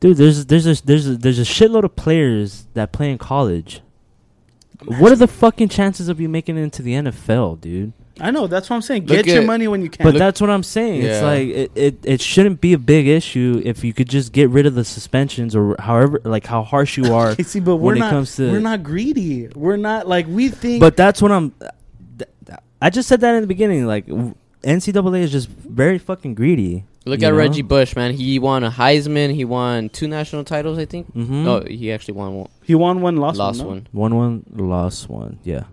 dude 0.01 0.17
there's 0.19 0.47
there's 0.47 0.67
a 0.67 0.85
there's 0.85 1.07
a, 1.09 1.17
there's 1.17 1.39
a 1.39 1.43
shitload 1.43 1.85
of 1.85 1.97
players 1.97 2.67
that 2.75 2.93
play 2.93 3.11
in 3.11 3.19
college 3.19 3.81
what 4.99 5.11
are 5.12 5.17
the 5.17 5.27
fucking 5.29 5.69
chances 5.69 6.09
of 6.09 6.21
you 6.21 6.29
making 6.29 6.57
it 6.57 6.62
into 6.62 6.83
the 6.83 6.93
NFL 6.93 7.61
dude 7.61 7.93
I 8.21 8.31
know 8.31 8.47
that's 8.47 8.69
what 8.71 8.77
I'm 8.77 8.83
saying. 8.83 9.07
Look 9.07 9.17
Get 9.17 9.27
your 9.27 9.41
at- 9.43 9.47
money 9.47 9.67
when 9.69 9.83
you 9.83 9.91
can. 9.91 10.05
but 10.05 10.17
that's 10.19 10.41
what 10.41 10.51
I'm 10.51 10.63
saying 10.63 11.03
it's 11.03 11.21
Yeah. 11.21 11.27
like 11.27 11.49
it, 11.49 11.73
it 11.75 11.95
it 12.05 12.21
shouldn't 12.21 12.61
be 12.61 12.73
a 12.73 12.79
big 12.79 13.07
issue 13.09 13.63
if 13.65 13.83
you 13.85 13.93
could 13.93 14.09
just 14.09 14.33
get 14.33 14.51
rid 14.51 14.67
of 14.67 14.75
the 14.75 14.85
suspensions 14.85 15.55
or 15.57 15.77
however 15.79 16.21
like 16.25 16.47
how 16.47 16.63
harsh 16.63 16.97
you 16.97 17.15
are 17.15 17.35
You 17.39 17.45
see, 17.45 17.61
but 17.61 17.77
when 17.77 17.85
we're 17.87 17.97
it 17.97 17.99
not. 18.01 18.11
comes 18.11 18.37
to- 18.37 18.51
we're 18.53 18.61
not 18.61 18.83
greedy. 18.83 19.49
We're 19.49 19.77
not 19.77 20.07
like 20.09 20.27
we 20.29 20.49
think. 20.49 20.81
But 20.81 20.97
that's 20.97 21.21
what 21.23 21.33
I'm. 21.33 21.51
th- 22.19 22.31
th- 22.47 22.59
I 22.83 22.91
just 22.91 23.09
said 23.09 23.21
that 23.23 23.35
in 23.35 23.41
the 23.43 23.47
beginning. 23.47 23.87
Like 23.87 24.07
w- 24.07 24.35
NCAA 24.63 25.21
is 25.23 25.33
just 25.33 25.49
very 25.49 25.99
fucking 25.99 26.35
greedy. 26.35 26.85
Look 27.07 27.21
you 27.23 27.27
at 27.29 27.31
know? 27.31 27.37
Reggie 27.39 27.63
Bush, 27.63 27.97
man. 27.97 28.13
He 28.13 28.39
won 28.39 28.63
a 28.63 28.71
Heisman. 28.71 29.35
He 29.35 29.47
won 29.47 29.89
two 29.89 30.07
national 30.07 30.45
titles, 30.45 30.77
I 30.79 30.85
think. 30.85 31.07
Mm-hmm. 31.15 31.45
No, 31.45 31.61
he 31.63 31.91
actually 31.93 32.13
won 32.15 32.35
one. 32.35 32.49
he 32.63 32.75
won 32.75 33.01
one, 33.01 33.17
lost, 33.17 33.39
Lost 33.39 33.59
one. 33.65 33.67
no? 33.67 34.01
one. 34.01 34.13
Won 34.13 34.17
one, 34.17 34.69
lost 34.69 35.09
one. 35.09 35.39
Yeah. 35.43 35.65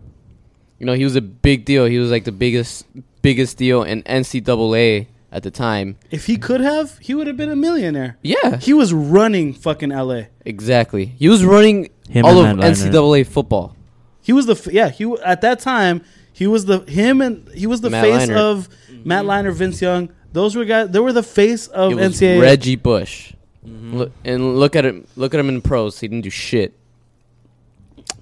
You 0.80 0.86
know, 0.86 0.94
he 0.94 1.04
was 1.04 1.16
a 1.16 1.22
big 1.22 1.66
deal. 1.66 1.86
He 1.86 1.98
was 2.00 2.12
like 2.12 2.24
the 2.24 2.32
biggest, 2.32 2.86
biggest 3.22 3.58
deal 3.58 3.84
in 3.84 4.04
NCAA 4.04 5.08
at 5.32 5.44
the 5.44 5.52
time. 5.52 5.98
If 6.12 6.26
he 6.28 6.38
could 6.38 6.62
have, 6.62 6.98
he 7.00 7.14
would 7.16 7.28
have 7.28 7.38
been 7.38 7.50
a 7.50 7.56
millionaire. 7.56 8.18
Yeah, 8.22 8.58
He 8.58 8.74
was 8.74 8.94
running 8.94 9.54
fucking 9.54 9.90
LA. 9.90 10.24
exactly. 10.46 11.06
He 11.06 11.28
was 11.30 11.44
running 11.44 11.90
Him 12.10 12.26
all 12.26 12.40
of 12.40 12.58
Matt 12.58 12.74
NCAA 12.74 13.26
football. 13.28 13.76
He 14.22 14.34
was 14.34 14.46
the 14.46 14.54
f- 14.54 14.68
yeah. 14.72 14.90
He 14.90 15.04
w- 15.06 15.22
at 15.24 15.42
that 15.42 15.60
time 15.60 16.04
he 16.34 16.48
was 16.48 16.66
the 16.66 16.80
him 16.82 17.22
and 17.22 17.48
he 17.54 17.66
was 17.66 17.82
the 17.82 17.90
Matt 17.90 18.04
face 18.04 18.30
Leinart. 18.30 18.36
of 18.36 18.70
Matt 19.06 19.26
Leinart, 19.26 19.54
Vince 19.54 19.82
Young. 19.82 20.10
Those 20.34 20.56
were 20.56 20.66
guys. 20.66 20.90
They 20.90 21.00
were 21.00 21.14
the 21.14 21.24
face 21.24 21.68
of 21.68 21.94
it 21.94 21.96
was 21.96 22.20
NCAA. 22.22 22.42
Reggie 22.42 22.76
Bush. 22.76 23.34
Mm-hmm. 23.66 23.98
Look, 23.98 24.12
and 24.26 24.60
look 24.60 24.76
at 24.76 24.86
him. 24.86 25.08
Look 25.16 25.34
at 25.34 25.40
him 25.40 25.50
in 25.50 25.62
pros. 25.62 26.00
He 26.00 26.08
didn't 26.10 26.24
do 26.24 26.30
shit. 26.30 26.77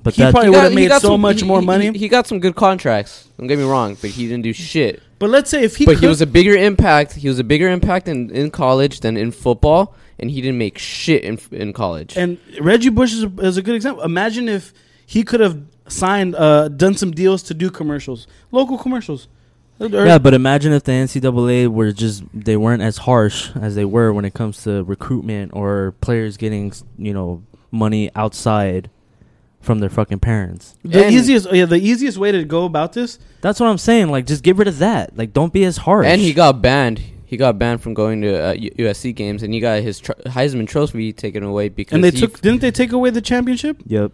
But 0.06 0.14
He 0.16 0.22
that 0.22 0.32
probably 0.32 0.50
would 0.52 0.56
got- 0.58 0.64
have 0.64 0.72
he 0.72 0.76
made 0.76 0.88
got 0.88 1.02
so 1.02 1.08
some- 1.10 1.22
much 1.22 1.42
he- 1.42 1.48
more 1.48 1.62
money. 1.64 1.92
He, 1.92 1.98
he 1.98 2.08
got 2.08 2.28
some 2.28 2.40
good 2.40 2.56
contracts. 2.56 3.28
Don't 3.38 3.48
get 3.48 3.58
me 3.58 3.66
wrong, 3.66 3.98
but 4.00 4.12
he 4.12 4.28
didn't 4.28 4.44
do 4.44 4.54
shit. 4.54 5.02
but 5.20 5.30
let's 5.32 5.50
say 5.50 5.64
if 5.64 5.76
he 5.78 5.86
but 5.86 5.96
could, 5.96 6.02
he 6.02 6.08
was 6.08 6.22
a 6.22 6.28
bigger 6.28 6.56
impact. 6.56 7.14
He 7.16 7.28
was 7.28 7.40
a 7.40 7.44
bigger 7.44 7.68
impact 7.70 8.08
in, 8.08 8.30
in 8.30 8.52
college 8.52 9.00
than 9.00 9.18
in 9.18 9.32
football, 9.32 9.96
and 10.20 10.30
he 10.30 10.42
didn't 10.42 10.60
make 10.60 10.78
shit 10.78 11.24
in 11.24 11.40
in 11.52 11.74
college. 11.74 12.16
and 12.16 12.38
Reggie 12.62 12.90
Bush 12.90 13.14
is 13.14 13.24
a, 13.24 13.32
is 13.40 13.58
a 13.58 13.62
good 13.64 13.74
example. 13.76 14.04
Imagine 14.04 14.48
if 14.48 14.74
he 15.08 15.24
could 15.24 15.40
have 15.40 15.60
signed, 15.88 16.36
uh, 16.36 16.68
done 16.68 16.96
some 16.96 17.12
deals 17.12 17.42
to 17.44 17.54
do 17.56 17.70
commercials, 17.72 18.28
local 18.52 18.78
commercials. 18.78 19.28
Yeah, 19.80 20.20
but 20.20 20.34
imagine 20.34 20.72
if 20.72 20.84
the 20.84 20.94
NCAA 20.94 21.68
were 21.68 21.92
just 21.92 22.24
they 22.34 22.56
weren't 22.58 22.82
as 22.82 22.98
harsh 23.00 23.50
as 23.60 23.74
they 23.76 23.84
were 23.86 24.14
when 24.14 24.24
it 24.24 24.34
comes 24.36 24.64
to 24.64 24.84
recruitment 24.84 25.52
or 25.54 25.96
players 26.00 26.38
getting 26.38 26.72
you 26.98 27.14
know 27.14 27.44
money 27.72 28.10
outside 28.16 28.90
from 29.66 29.80
their 29.80 29.90
fucking 29.90 30.20
parents. 30.20 30.76
the 30.84 31.06
And- 31.06 31.14
easiest, 31.14 31.52
yeah, 31.52 31.66
the 31.66 31.78
easiest 31.78 32.18
way 32.18 32.32
to 32.32 32.44
go 32.44 32.64
about 32.66 32.94
this. 32.94 33.20
That's 33.42 33.60
what 33.60 33.68
I'm 33.68 33.78
saying. 33.78 34.10
Like, 34.10 34.26
just 34.26 34.44
get 34.44 34.56
rid 34.56 34.68
of 34.68 34.78
that. 34.80 35.18
Like, 35.18 35.34
don't 35.34 35.52
be 35.52 35.66
as 35.66 35.78
harsh. 35.78 36.06
and 36.08 36.22
he 36.22 36.32
got 36.34 36.62
banned. 36.62 37.02
He 37.26 37.38
got 37.38 37.58
banned 37.58 37.82
from 37.82 37.94
going 37.96 38.22
to 38.22 38.34
uh, 38.40 38.54
USC 38.54 39.14
games, 39.14 39.42
and 39.44 39.54
he 39.54 39.60
got 39.60 39.82
his 39.82 40.00
tr- 40.00 40.12
Heisman 40.28 40.68
Trophy 40.68 41.12
taken 41.12 41.44
away 41.44 41.70
because 41.70 41.96
And 41.96 42.04
they 42.04 42.12
he 42.12 42.20
took, 42.22 42.40
didn't 42.40 42.62
they 42.62 42.72
take 42.72 42.92
away 42.94 43.10
the 43.10 43.22
championship? 43.22 43.78
Yep. 43.88 44.12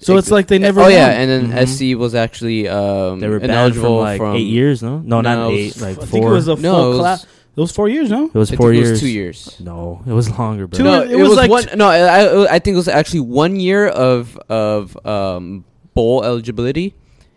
So 0.00 0.16
it's 0.16 0.30
like 0.30 0.46
they 0.48 0.58
never. 0.58 0.80
Oh 0.80 0.86
yeah, 0.88 1.08
and 1.08 1.28
then 1.28 1.52
Mhm. 1.52 1.66
SC 1.94 1.98
was 1.98 2.14
actually 2.14 2.68
um, 2.68 3.18
They 3.18 3.26
were 3.28 3.40
banned 3.40 3.50
ineligible 3.52 3.96
from 3.98 4.04
like 4.04 4.18
from 4.18 4.36
eight 4.36 4.46
years. 4.46 4.80
No, 4.82 4.98
no, 4.98 5.20
No, 5.20 5.34
not 5.34 5.50
eight. 5.52 5.74
was- 5.74 5.82
Like 5.82 5.92
I 5.96 6.00
four. 6.00 6.06
think 6.06 6.24
it 6.24 6.28
was 6.30 6.46
a 6.48 6.56
full 6.56 6.62
No, 6.62 6.92
it 6.92 6.98
class. 6.98 7.26
It 7.56 7.60
was 7.60 7.72
four 7.72 7.88
years, 7.88 8.08
no? 8.10 8.26
It 8.26 8.34
was 8.34 8.52
I 8.52 8.56
four 8.56 8.70
think 8.70 8.76
years. 8.84 8.88
It 8.88 8.92
was 8.92 9.00
two 9.00 9.08
years. 9.08 9.60
No, 9.60 10.02
it 10.06 10.12
was 10.12 10.30
longer, 10.38 10.66
bro. 10.68 10.76
Two 10.78 10.84
no, 10.84 11.02
it, 11.02 11.10
it 11.10 11.16
was 11.16 11.30
was, 11.30 11.38
like 11.38 11.50
one. 11.50 11.64
t- 11.64 11.76
no, 11.76 11.88
I, 11.88 11.98
I 11.98 12.54
I 12.54 12.58
think 12.60 12.74
it 12.74 12.76
was 12.76 12.88
actually 12.88 13.20
one 13.20 13.58
year 13.58 13.88
of 13.88 14.36
of 14.48 14.96
um, 15.06 15.64
bowl 15.94 16.22
eligibility, 16.24 16.94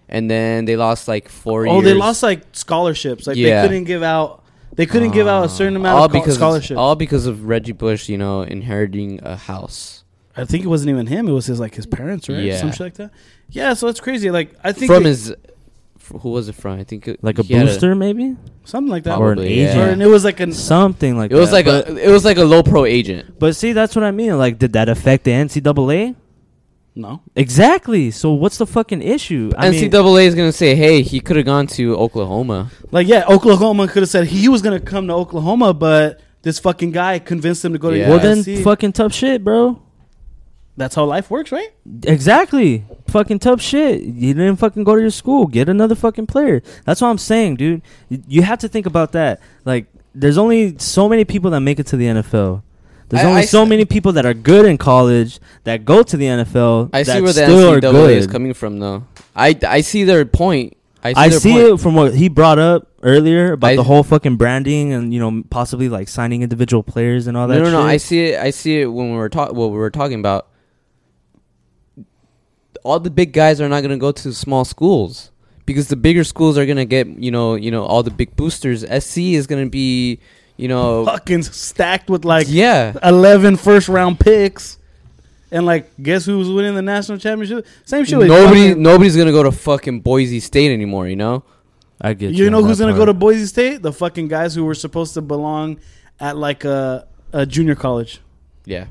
and 0.09 0.29
then 0.29 0.65
they 0.65 0.75
lost 0.75 1.07
like 1.07 1.27
four. 1.27 1.65
Oh, 1.65 1.73
years. 1.75 1.85
they 1.85 1.93
lost 1.95 2.21
like 2.21 2.43
scholarships. 2.51 3.25
Like 3.25 3.37
Yeah. 3.37 3.61
they 3.61 3.67
couldn't 3.67 3.85
give 3.85 4.03
out. 4.03 4.43
They 4.75 4.85
couldn't 4.85 5.11
give 5.11 5.27
out 5.27 5.45
a 5.45 5.49
certain 5.49 5.75
amount 5.75 5.97
all 5.99 6.05
of 6.05 6.11
because 6.11 6.35
scholarships. 6.35 6.77
all 6.77 6.95
because 6.95 7.25
of 7.25 7.45
Reggie 7.45 7.73
Bush, 7.73 8.07
you 8.07 8.17
know, 8.17 8.41
inheriting 8.43 9.19
a 9.21 9.35
house 9.35 10.01
I 10.35 10.45
think 10.45 10.63
it 10.63 10.67
wasn't 10.67 10.91
even 10.91 11.07
him. 11.07 11.27
It 11.27 11.31
was 11.31 11.45
his 11.45 11.59
like 11.59 11.75
his 11.75 11.85
parents, 11.85 12.29
right? 12.29 12.39
Yeah. 12.39 12.57
Some 12.57 12.71
shit 12.71 12.79
like 12.79 12.93
that. 12.95 13.11
Yeah, 13.49 13.73
so 13.73 13.85
that's 13.87 13.99
crazy. 13.99 14.31
Like 14.31 14.55
I 14.63 14.71
think 14.71 14.91
from 14.91 15.03
that- 15.03 15.09
his. 15.09 15.35
F- 16.15 16.21
Who 16.21 16.29
was 16.29 16.49
it 16.49 16.55
from? 16.55 16.79
I 16.79 16.83
think 16.83 17.07
it, 17.07 17.23
like 17.23 17.39
a 17.39 17.43
he 17.43 17.53
had 17.53 17.67
booster, 17.67 17.95
maybe, 17.95 18.35
something 18.63 18.89
like 18.91 19.03
that. 19.03 19.17
or 19.17 19.31
an 19.31 19.37
Probably, 19.37 19.59
agent. 19.59 19.79
Or, 19.79 19.89
and 19.89 20.01
it 20.01 20.07
was 20.07 20.23
like 20.23 20.39
an 20.39 20.51
something 20.53 21.17
like 21.17 21.31
It 21.31 21.35
was 21.35 21.49
that. 21.51 21.65
like 21.65 21.65
but, 21.65 21.89
a. 21.89 22.09
It 22.09 22.11
was 22.11 22.25
like 22.25 22.37
a 22.37 22.43
low 22.43 22.63
pro 22.63 22.85
agent. 22.85 23.39
But 23.39 23.55
see, 23.55 23.73
that's 23.73 23.95
what 23.95 24.03
I 24.03 24.11
mean. 24.11 24.37
Like, 24.37 24.59
did 24.59 24.73
that 24.73 24.89
affect 24.89 25.23
the 25.23 25.31
NCAA? 25.31 26.15
no. 26.93 27.21
Exactly. 27.35 28.11
So 28.11 28.33
what's 28.33 28.57
the 28.57 28.67
fucking 28.67 29.01
issue? 29.01 29.51
I 29.57 29.69
mean, 29.69 29.89
NCAA 29.89 30.25
is 30.25 30.35
gonna 30.35 30.51
say, 30.51 30.75
"Hey, 30.75 31.01
he 31.01 31.19
could 31.21 31.37
have 31.37 31.45
gone 31.45 31.67
to 31.67 31.95
Oklahoma." 31.95 32.69
Like 32.91 33.07
yeah, 33.07 33.23
Oklahoma 33.29 33.87
could 33.87 34.03
have 34.03 34.09
said 34.09 34.27
he 34.27 34.49
was 34.49 34.61
gonna 34.61 34.79
come 34.79 35.07
to 35.07 35.13
Oklahoma, 35.13 35.73
but 35.73 36.19
this 36.41 36.59
fucking 36.59 36.91
guy 36.91 37.19
convinced 37.19 37.63
him 37.63 37.71
to 37.73 37.79
go 37.79 37.91
to 37.91 37.97
Yeah. 37.97 38.09
well 38.09 38.19
then, 38.19 38.39
USC. 38.39 38.63
fucking 38.63 38.91
tough 38.93 39.13
shit, 39.13 39.43
bro. 39.43 39.81
That's 40.77 40.95
how 40.95 41.03
life 41.05 41.29
works, 41.29 41.51
right? 41.51 41.69
Exactly. 42.03 42.83
Fucking 43.07 43.39
tough 43.39 43.61
shit. 43.61 44.01
You 44.01 44.33
didn't 44.33 44.55
fucking 44.57 44.83
go 44.83 44.95
to 44.95 45.01
your 45.01 45.09
school. 45.11 45.47
Get 45.47 45.67
another 45.69 45.95
fucking 45.95 46.27
player. 46.27 46.61
That's 46.85 47.01
what 47.01 47.07
I'm 47.09 47.17
saying, 47.17 47.55
dude. 47.57 47.81
You 48.09 48.41
have 48.43 48.59
to 48.59 48.67
think 48.67 48.85
about 48.85 49.11
that. 49.11 49.39
Like, 49.65 49.85
there's 50.15 50.37
only 50.37 50.77
so 50.77 51.07
many 51.09 51.25
people 51.25 51.51
that 51.51 51.59
make 51.61 51.79
it 51.79 51.87
to 51.87 51.97
the 51.97 52.05
NFL. 52.05 52.63
There's 53.09 53.23
I- 53.23 53.27
only 53.29 53.41
I 53.41 53.45
so 53.45 53.63
s- 53.63 53.69
many 53.69 53.85
people 53.85 54.13
that 54.13 54.25
are 54.25 54.33
good 54.33 54.65
in 54.65 54.77
college 54.77 55.39
that 55.65 55.83
go 55.83 56.03
to 56.03 56.15
the 56.17 56.25
NFL. 56.25 56.89
I 56.93 57.03
see 57.03 57.13
where 57.21 57.33
the 57.33 57.43
still 57.43 57.69
are 57.73 57.79
NCAA 57.81 58.15
is 58.15 58.27
coming 58.27 58.53
from, 58.53 58.79
though. 58.79 59.03
I 59.35 59.57
I 59.67 59.81
see 59.81 60.03
their 60.05 60.23
point. 60.25 60.77
I 61.03 61.13
see, 61.13 61.19
I 61.19 61.29
see 61.29 61.55
it 61.57 61.79
from 61.79 61.95
what 61.95 62.13
he 62.15 62.29
brought 62.29 62.59
up 62.59 62.87
earlier 63.03 63.53
about 63.53 63.71
I- 63.71 63.75
the 63.75 63.83
whole 63.83 64.03
fucking 64.03 64.37
branding 64.37 64.93
and 64.93 65.13
you 65.13 65.19
know 65.19 65.43
possibly 65.49 65.89
like 65.89 66.07
signing 66.07 66.41
individual 66.43 66.83
players 66.83 67.27
and 67.27 67.35
all 67.35 67.47
that. 67.47 67.55
No, 67.57 67.63
no, 67.65 67.71
no. 67.71 67.79
shit. 67.81 67.89
I 67.89 67.97
see 67.97 68.19
it. 68.29 68.39
I 68.39 68.49
see 68.51 68.81
it 68.81 68.85
when 68.85 69.11
we 69.11 69.17
were 69.17 69.27
talking. 69.29 69.55
What 69.57 69.71
we 69.71 69.77
were 69.77 69.89
talking 69.89 70.19
about. 70.19 70.47
All 72.83 72.99
the 72.99 73.09
big 73.11 73.33
guys 73.33 73.61
are 73.61 73.69
not 73.69 73.81
going 73.81 73.91
to 73.91 73.97
go 73.97 74.11
to 74.11 74.33
small 74.33 74.65
schools 74.65 75.31
because 75.65 75.87
the 75.87 75.95
bigger 75.95 76.23
schools 76.23 76.57
are 76.57 76.65
going 76.65 76.77
to 76.77 76.85
get 76.85 77.07
you 77.07 77.31
know 77.31 77.55
you 77.55 77.71
know 77.71 77.83
all 77.83 78.03
the 78.03 78.11
big 78.11 78.35
boosters. 78.35 78.81
SC 78.81 79.17
is 79.19 79.47
going 79.47 79.63
to 79.63 79.69
be 79.69 80.19
you 80.57 80.67
know 80.67 81.05
Fucking 81.05 81.43
stacked 81.43 82.09
with 82.09 82.25
like 82.25 82.47
yeah 82.49 82.93
11 83.03 83.57
first 83.57 83.87
round 83.89 84.19
picks. 84.19 84.77
And 85.53 85.65
like, 85.65 85.91
guess 86.01 86.25
who's 86.25 86.49
winning 86.49 86.75
the 86.75 86.81
national 86.81 87.17
championship? 87.17 87.67
Same 87.83 88.05
shit. 88.05 88.17
with 88.17 88.29
nobody 88.29 88.69
fucking- 88.69 88.81
nobody's 88.81 89.15
going 89.15 89.25
to 89.27 89.33
go 89.33 89.43
to 89.43 89.51
fucking 89.51 89.99
Boise 89.99 90.39
State 90.39 90.71
anymore. 90.71 91.07
You 91.07 91.17
know. 91.17 91.43
I 92.03 92.13
get 92.13 92.31
you. 92.33 92.45
You 92.45 92.49
know 92.49 92.63
who's 92.63 92.79
gonna 92.79 92.93
go 92.93 93.05
to. 93.05 93.13
Boise 93.13 93.45
State? 93.45 93.81
The 93.83 93.93
fucking 93.93 94.27
guys 94.27 94.55
who 94.55 94.65
were 94.65 94.73
supposed 94.73 95.13
to 95.13 95.21
belong 95.21 95.79
at 96.19 96.35
like 96.35 96.65
a, 96.65 97.07
a 97.31 97.45
junior 97.45 97.75
college. 97.75 98.21
Yeah. 98.65 98.87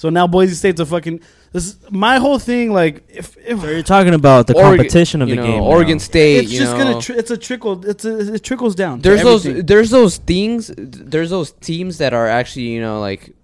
So 0.00 0.08
now 0.08 0.26
Boise 0.26 0.54
State's 0.54 0.80
a 0.80 0.86
fucking. 0.86 1.20
This 1.52 1.66
is, 1.66 1.76
my 1.90 2.16
whole 2.16 2.38
thing, 2.38 2.72
like, 2.72 3.04
if, 3.10 3.36
if 3.46 3.60
So 3.60 3.66
you're 3.68 3.82
talking 3.82 4.14
about 4.14 4.46
the 4.46 4.54
Oregon- 4.54 4.78
competition 4.78 5.20
of 5.20 5.28
you 5.28 5.34
the 5.36 5.42
know, 5.42 5.46
game. 5.46 5.60
Oregon 5.62 5.98
now. 5.98 6.02
State. 6.10 6.44
it's 6.44 6.52
you 6.52 6.58
just 6.60 6.72
know. 6.74 6.84
gonna, 6.84 7.00
tr- 7.02 7.12
it's 7.12 7.30
a 7.30 7.36
trickle. 7.36 7.84
It's 7.84 8.04
a, 8.06 8.34
it 8.36 8.42
trickles 8.42 8.74
down. 8.74 8.96
to 8.96 9.02
there's 9.02 9.22
those 9.22 9.42
there's 9.44 9.90
those 9.90 10.16
things 10.16 10.72
there's 10.78 11.28
those 11.28 11.52
teams 11.52 11.98
that 11.98 12.14
are 12.14 12.26
actually 12.28 12.68
you 12.74 12.80
know 12.80 12.98
like 12.98 13.34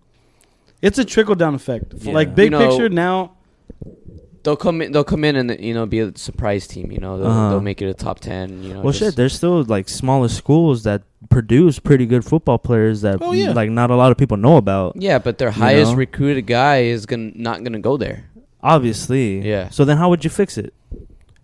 It's 0.81 0.99
a 0.99 1.05
trickle 1.05 1.35
down 1.35 1.55
effect. 1.55 1.93
Yeah. 1.99 2.12
Like 2.15 2.35
big 2.35 2.53
You 2.53 2.59
know, 2.59 2.69
picture 2.70 2.89
now. 2.89 3.36
They'll 4.47 4.56
come 4.56 4.81
in 4.81 4.93
they'll 4.93 5.05
come 5.14 5.24
in 5.24 5.35
and 5.36 5.48
you 5.68 5.74
know 5.74 5.85
be 5.86 5.98
a 5.98 6.16
surprise 6.16 6.66
team 6.68 6.93
you 6.93 6.98
know 7.05 7.18
they'll, 7.18 7.27
Uh-huh. 7.27 7.51
they'll 7.51 7.60
make 7.70 7.82
it 7.82 7.89
a 7.89 7.94
top 7.94 8.20
10 8.20 8.62
you 8.62 8.73
know 8.74 8.81
Well, 8.81 8.93
just- 8.93 9.02
shit. 9.05 9.16
There's 9.16 9.35
still 9.35 9.64
like 9.64 9.89
smaller 9.89 10.28
schools 10.28 10.85
that 10.85 11.02
produce 11.28 11.81
pretty 11.81 12.06
good 12.06 12.24
football 12.24 12.59
players 12.59 13.01
that 13.02 13.18
Oh, 13.20 13.32
yeah. 13.32 13.51
like 13.52 13.70
not 13.70 13.90
a 13.90 13.97
lot 13.97 14.12
of 14.12 14.16
people 14.16 14.36
know 14.36 14.56
about. 14.56 14.94
yeah 15.09 15.18
but 15.18 15.39
their 15.39 15.51
highest 15.51 15.90
know? 15.93 15.98
recruited 15.98 16.47
guy 16.47 16.77
is 16.94 17.05
gonna 17.06 17.32
not 17.35 17.64
gonna 17.64 17.81
go 17.90 17.97
there 17.98 18.18
Obviously. 18.62 19.47
Yeah. 19.47 19.68
So 19.68 19.85
then, 19.85 19.97
how 19.97 20.09
would 20.10 20.24
you 20.24 20.31
fix 20.31 20.59
it? 20.59 20.74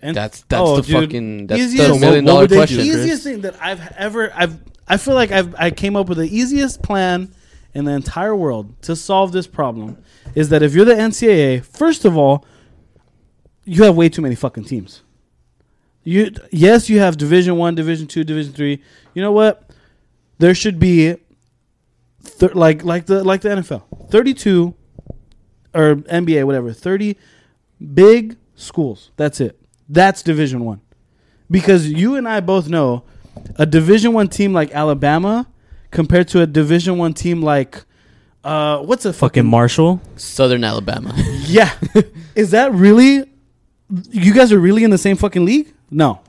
And 0.00 0.16
that's 0.16 0.42
that's 0.48 0.60
oh, 0.60 0.76
the 0.76 0.82
dude, 0.82 1.04
fucking 1.04 1.46
that's 1.46 1.60
easiest- 1.60 1.92
the 1.92 1.98
million 2.00 2.24
what- 2.24 2.32
what 2.32 2.32
dollar 2.32 2.40
would 2.42 2.50
question 2.50 2.78
Chris? 2.78 2.96
easiest 2.96 3.22
thing 3.22 3.40
that 3.42 3.54
I've 3.60 3.80
ever 3.96 4.32
I've 4.34 4.56
I 4.88 4.96
feel 4.96 5.14
like 5.14 5.30
I've 5.30 5.54
I 5.56 5.70
came 5.70 5.94
up 5.94 6.08
with 6.08 6.18
the 6.18 6.26
easiest 6.40 6.82
plan 6.82 7.30
in 7.74 7.84
the 7.84 7.92
entire 7.92 8.34
world 8.34 8.74
to 8.82 8.96
solve 8.96 9.30
this 9.32 9.46
problem 9.46 9.98
is 10.34 10.48
that 10.48 10.62
if 10.62 10.74
you're 10.74 10.84
the 10.84 10.94
NCAA, 10.94 11.64
first 11.64 12.04
of 12.04 12.16
all, 12.16 12.44
you 13.64 13.84
have 13.84 13.96
way 13.96 14.08
too 14.08 14.22
many 14.22 14.34
fucking 14.34 14.64
teams. 14.64 15.02
You 16.04 16.32
yes, 16.50 16.88
you 16.88 16.98
have 16.98 17.16
Division 17.16 17.56
One, 17.56 17.74
Division 17.74 18.06
Two, 18.06 18.24
Division 18.24 18.52
Three. 18.52 18.82
You 19.14 19.22
know 19.22 19.32
what? 19.32 19.70
There 20.38 20.54
should 20.54 20.80
be, 20.80 21.16
thir- 22.22 22.52
like 22.54 22.84
like 22.84 23.06
the 23.06 23.22
like 23.22 23.42
the 23.42 23.50
NFL, 23.50 24.10
thirty 24.10 24.34
two 24.34 24.74
or 25.74 25.96
NBA, 25.96 26.44
whatever, 26.44 26.72
30 26.72 27.16
big 27.94 28.36
schools. 28.54 29.10
That's 29.16 29.40
it. 29.40 29.58
That's 29.88 30.22
Division 30.22 30.64
1. 30.64 30.80
Because 31.50 31.88
you 31.88 32.14
and 32.16 32.28
I 32.28 32.40
both 32.40 32.68
know 32.68 33.04
a 33.56 33.66
Division 33.66 34.12
1 34.12 34.28
team 34.28 34.52
like 34.52 34.70
Alabama 34.72 35.48
compared 35.90 36.28
to 36.28 36.42
a 36.42 36.46
Division 36.46 36.98
1 36.98 37.14
team 37.14 37.40
like 37.42 37.84
uh 38.44 38.78
what's 38.80 39.04
a 39.04 39.12
Fucking 39.12 39.46
Marshall. 39.46 40.00
Southern 40.16 40.64
Alabama. 40.64 41.14
yeah. 41.46 41.72
Is 42.34 42.50
that 42.50 42.72
really? 42.72 43.24
You 44.10 44.32
guys 44.32 44.52
are 44.52 44.58
really 44.58 44.84
in 44.84 44.90
the 44.90 44.98
same 44.98 45.16
fucking 45.16 45.44
league? 45.44 45.72
No. 45.90 46.20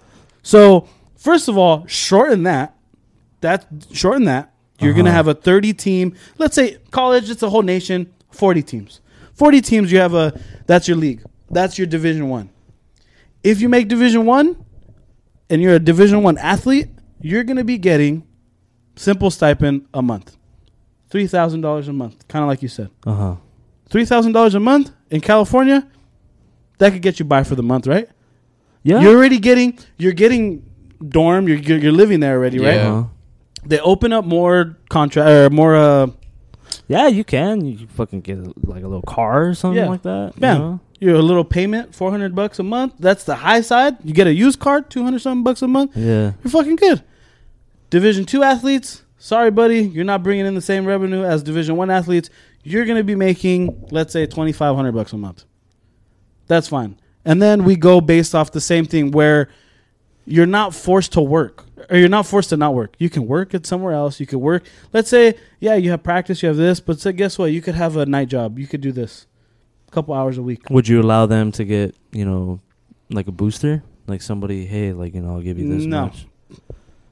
So 0.41 0.87
first 1.15 1.47
of 1.47 1.57
all, 1.57 1.85
shorten 1.87 2.43
that. 2.43 2.75
That 3.41 3.65
shorten 3.91 4.25
that. 4.25 4.51
You're 4.79 4.93
gonna 4.93 5.09
Uh-huh. 5.09 5.15
have 5.17 5.27
a 5.29 5.33
30 5.33 5.73
team. 5.73 6.13
Let's 6.37 6.55
say 6.55 6.77
college. 6.91 7.29
It's 7.29 7.43
a 7.43 7.49
whole 7.49 7.61
nation. 7.61 8.07
40 8.31 8.61
teams. 8.63 8.99
40 9.33 9.61
teams. 9.61 9.91
You 9.91 9.99
have 9.99 10.13
a. 10.13 10.37
That's 10.67 10.87
your 10.87 10.97
league. 10.97 11.23
That's 11.49 11.77
your 11.77 11.87
Division 11.87 12.27
One. 12.29 12.49
If 13.43 13.61
you 13.61 13.69
make 13.69 13.87
Division 13.87 14.25
One, 14.25 14.57
and 15.49 15.61
you're 15.61 15.75
a 15.75 15.79
Division 15.79 16.23
One 16.23 16.37
athlete, 16.37 16.87
you're 17.21 17.43
gonna 17.43 17.63
be 17.63 17.77
getting 17.77 18.23
simple 18.95 19.29
stipend 19.31 19.85
a 19.93 20.01
month, 20.01 20.35
three 21.09 21.27
thousand 21.27 21.61
dollars 21.61 21.87
a 21.87 21.93
month, 21.93 22.27
kind 22.27 22.43
of 22.43 22.49
like 22.49 22.61
you 22.61 22.67
said 22.69 22.89
Uh 23.05 23.13
huh. 23.13 23.35
three 23.89 24.05
thousand 24.05 24.31
dollars 24.33 24.55
a 24.55 24.59
month 24.59 24.91
in 25.09 25.21
California, 25.21 25.87
that 26.79 26.93
could 26.93 27.01
get 27.01 27.19
you 27.19 27.25
by 27.25 27.43
for 27.43 27.55
the 27.55 27.63
month, 27.63 27.87
right? 27.87 28.09
Yeah. 28.83 28.99
You're 29.01 29.15
already 29.15 29.39
getting 29.39 29.77
you're 29.97 30.13
getting 30.13 30.63
dorm. 31.07 31.47
You're 31.47 31.57
you're, 31.57 31.77
you're 31.77 31.91
living 31.91 32.19
there 32.19 32.35
already, 32.37 32.59
right? 32.59 32.75
Yeah. 32.75 32.91
Uh-huh. 32.93 33.07
They 33.65 33.79
open 33.79 34.11
up 34.11 34.25
more 34.25 34.77
contract 34.89 35.29
or 35.29 35.49
more. 35.49 35.75
Uh, 35.75 36.07
Yeah, 36.87 37.07
you 37.07 37.23
can. 37.23 37.63
You 37.65 37.77
can 37.77 37.87
fucking 37.87 38.21
get 38.21 38.37
like 38.67 38.83
a 38.83 38.87
little 38.87 39.01
car 39.03 39.47
or 39.49 39.53
something 39.55 39.81
Yeah. 39.83 39.89
like 39.89 40.01
that. 40.03 40.33
you 40.35 40.41
Bam. 40.41 40.57
know? 40.59 40.79
your 40.99 41.21
little 41.21 41.43
payment, 41.45 41.93
four 41.95 42.11
hundred 42.11 42.33
bucks 42.35 42.59
a 42.59 42.63
month. 42.63 42.93
That's 42.99 43.23
the 43.25 43.35
high 43.35 43.61
side. 43.61 43.97
You 44.03 44.13
get 44.13 44.27
a 44.27 44.33
used 44.33 44.59
car, 44.59 44.81
two 44.81 45.03
hundred 45.03 45.19
something 45.21 45.43
bucks 45.43 45.61
a 45.61 45.67
month. 45.67 45.95
Yeah. 45.95 46.33
You're 46.43 46.51
fucking 46.51 46.75
good. 46.77 47.03
Division 47.89 48.25
two 48.25 48.41
athletes, 48.43 49.03
sorry, 49.17 49.51
buddy, 49.51 49.81
you're 49.81 50.05
not 50.05 50.23
bringing 50.23 50.45
in 50.45 50.55
the 50.55 50.61
same 50.61 50.85
revenue 50.85 51.23
as 51.23 51.43
Division 51.43 51.75
one 51.77 51.89
athletes. 51.91 52.29
You're 52.63 52.85
gonna 52.85 53.03
be 53.03 53.15
making, 53.15 53.87
let's 53.91 54.11
say, 54.13 54.25
twenty 54.25 54.51
five 54.53 54.75
hundred 54.75 54.93
bucks 54.93 55.13
a 55.13 55.17
month. 55.17 55.45
That's 56.47 56.67
fine. 56.67 56.97
And 57.25 57.41
then 57.41 57.63
we 57.63 57.75
go 57.75 58.01
based 58.01 58.35
off 58.35 58.51
the 58.51 58.61
same 58.61 58.85
thing 58.85 59.11
where 59.11 59.49
you're 60.25 60.45
not 60.45 60.73
forced 60.73 61.13
to 61.13 61.21
work 61.21 61.65
or 61.89 61.97
you're 61.97 62.09
not 62.09 62.25
forced 62.25 62.49
to 62.49 62.57
not 62.57 62.73
work. 62.73 62.95
You 62.99 63.09
can 63.09 63.27
work 63.27 63.53
at 63.53 63.65
somewhere 63.65 63.93
else. 63.93 64.19
You 64.19 64.25
could 64.25 64.39
work. 64.39 64.63
Let's 64.93 65.09
say, 65.09 65.35
yeah, 65.59 65.75
you 65.75 65.89
have 65.91 66.03
practice, 66.03 66.41
you 66.41 66.47
have 66.47 66.57
this, 66.57 66.79
but 66.79 66.99
say, 66.99 67.11
guess 67.13 67.37
what? 67.37 67.51
You 67.51 67.61
could 67.61 67.75
have 67.75 67.95
a 67.97 68.05
night 68.05 68.27
job. 68.29 68.57
You 68.59 68.67
could 68.67 68.81
do 68.81 68.91
this 68.91 69.25
a 69.87 69.91
couple 69.91 70.13
hours 70.13 70.37
a 70.37 70.41
week. 70.43 70.69
Would 70.69 70.87
you 70.87 71.01
allow 71.01 71.25
them 71.25 71.51
to 71.53 71.63
get 71.65 71.95
you 72.11 72.25
know 72.25 72.59
like 73.09 73.27
a 73.27 73.31
booster, 73.31 73.83
like 74.07 74.21
somebody, 74.21 74.65
hey, 74.65 74.91
like 74.93 75.13
you 75.13 75.21
know, 75.21 75.31
I'll 75.35 75.41
give 75.41 75.57
you 75.59 75.67
this 75.77 75.85
No. 75.85 76.05
much. 76.05 76.25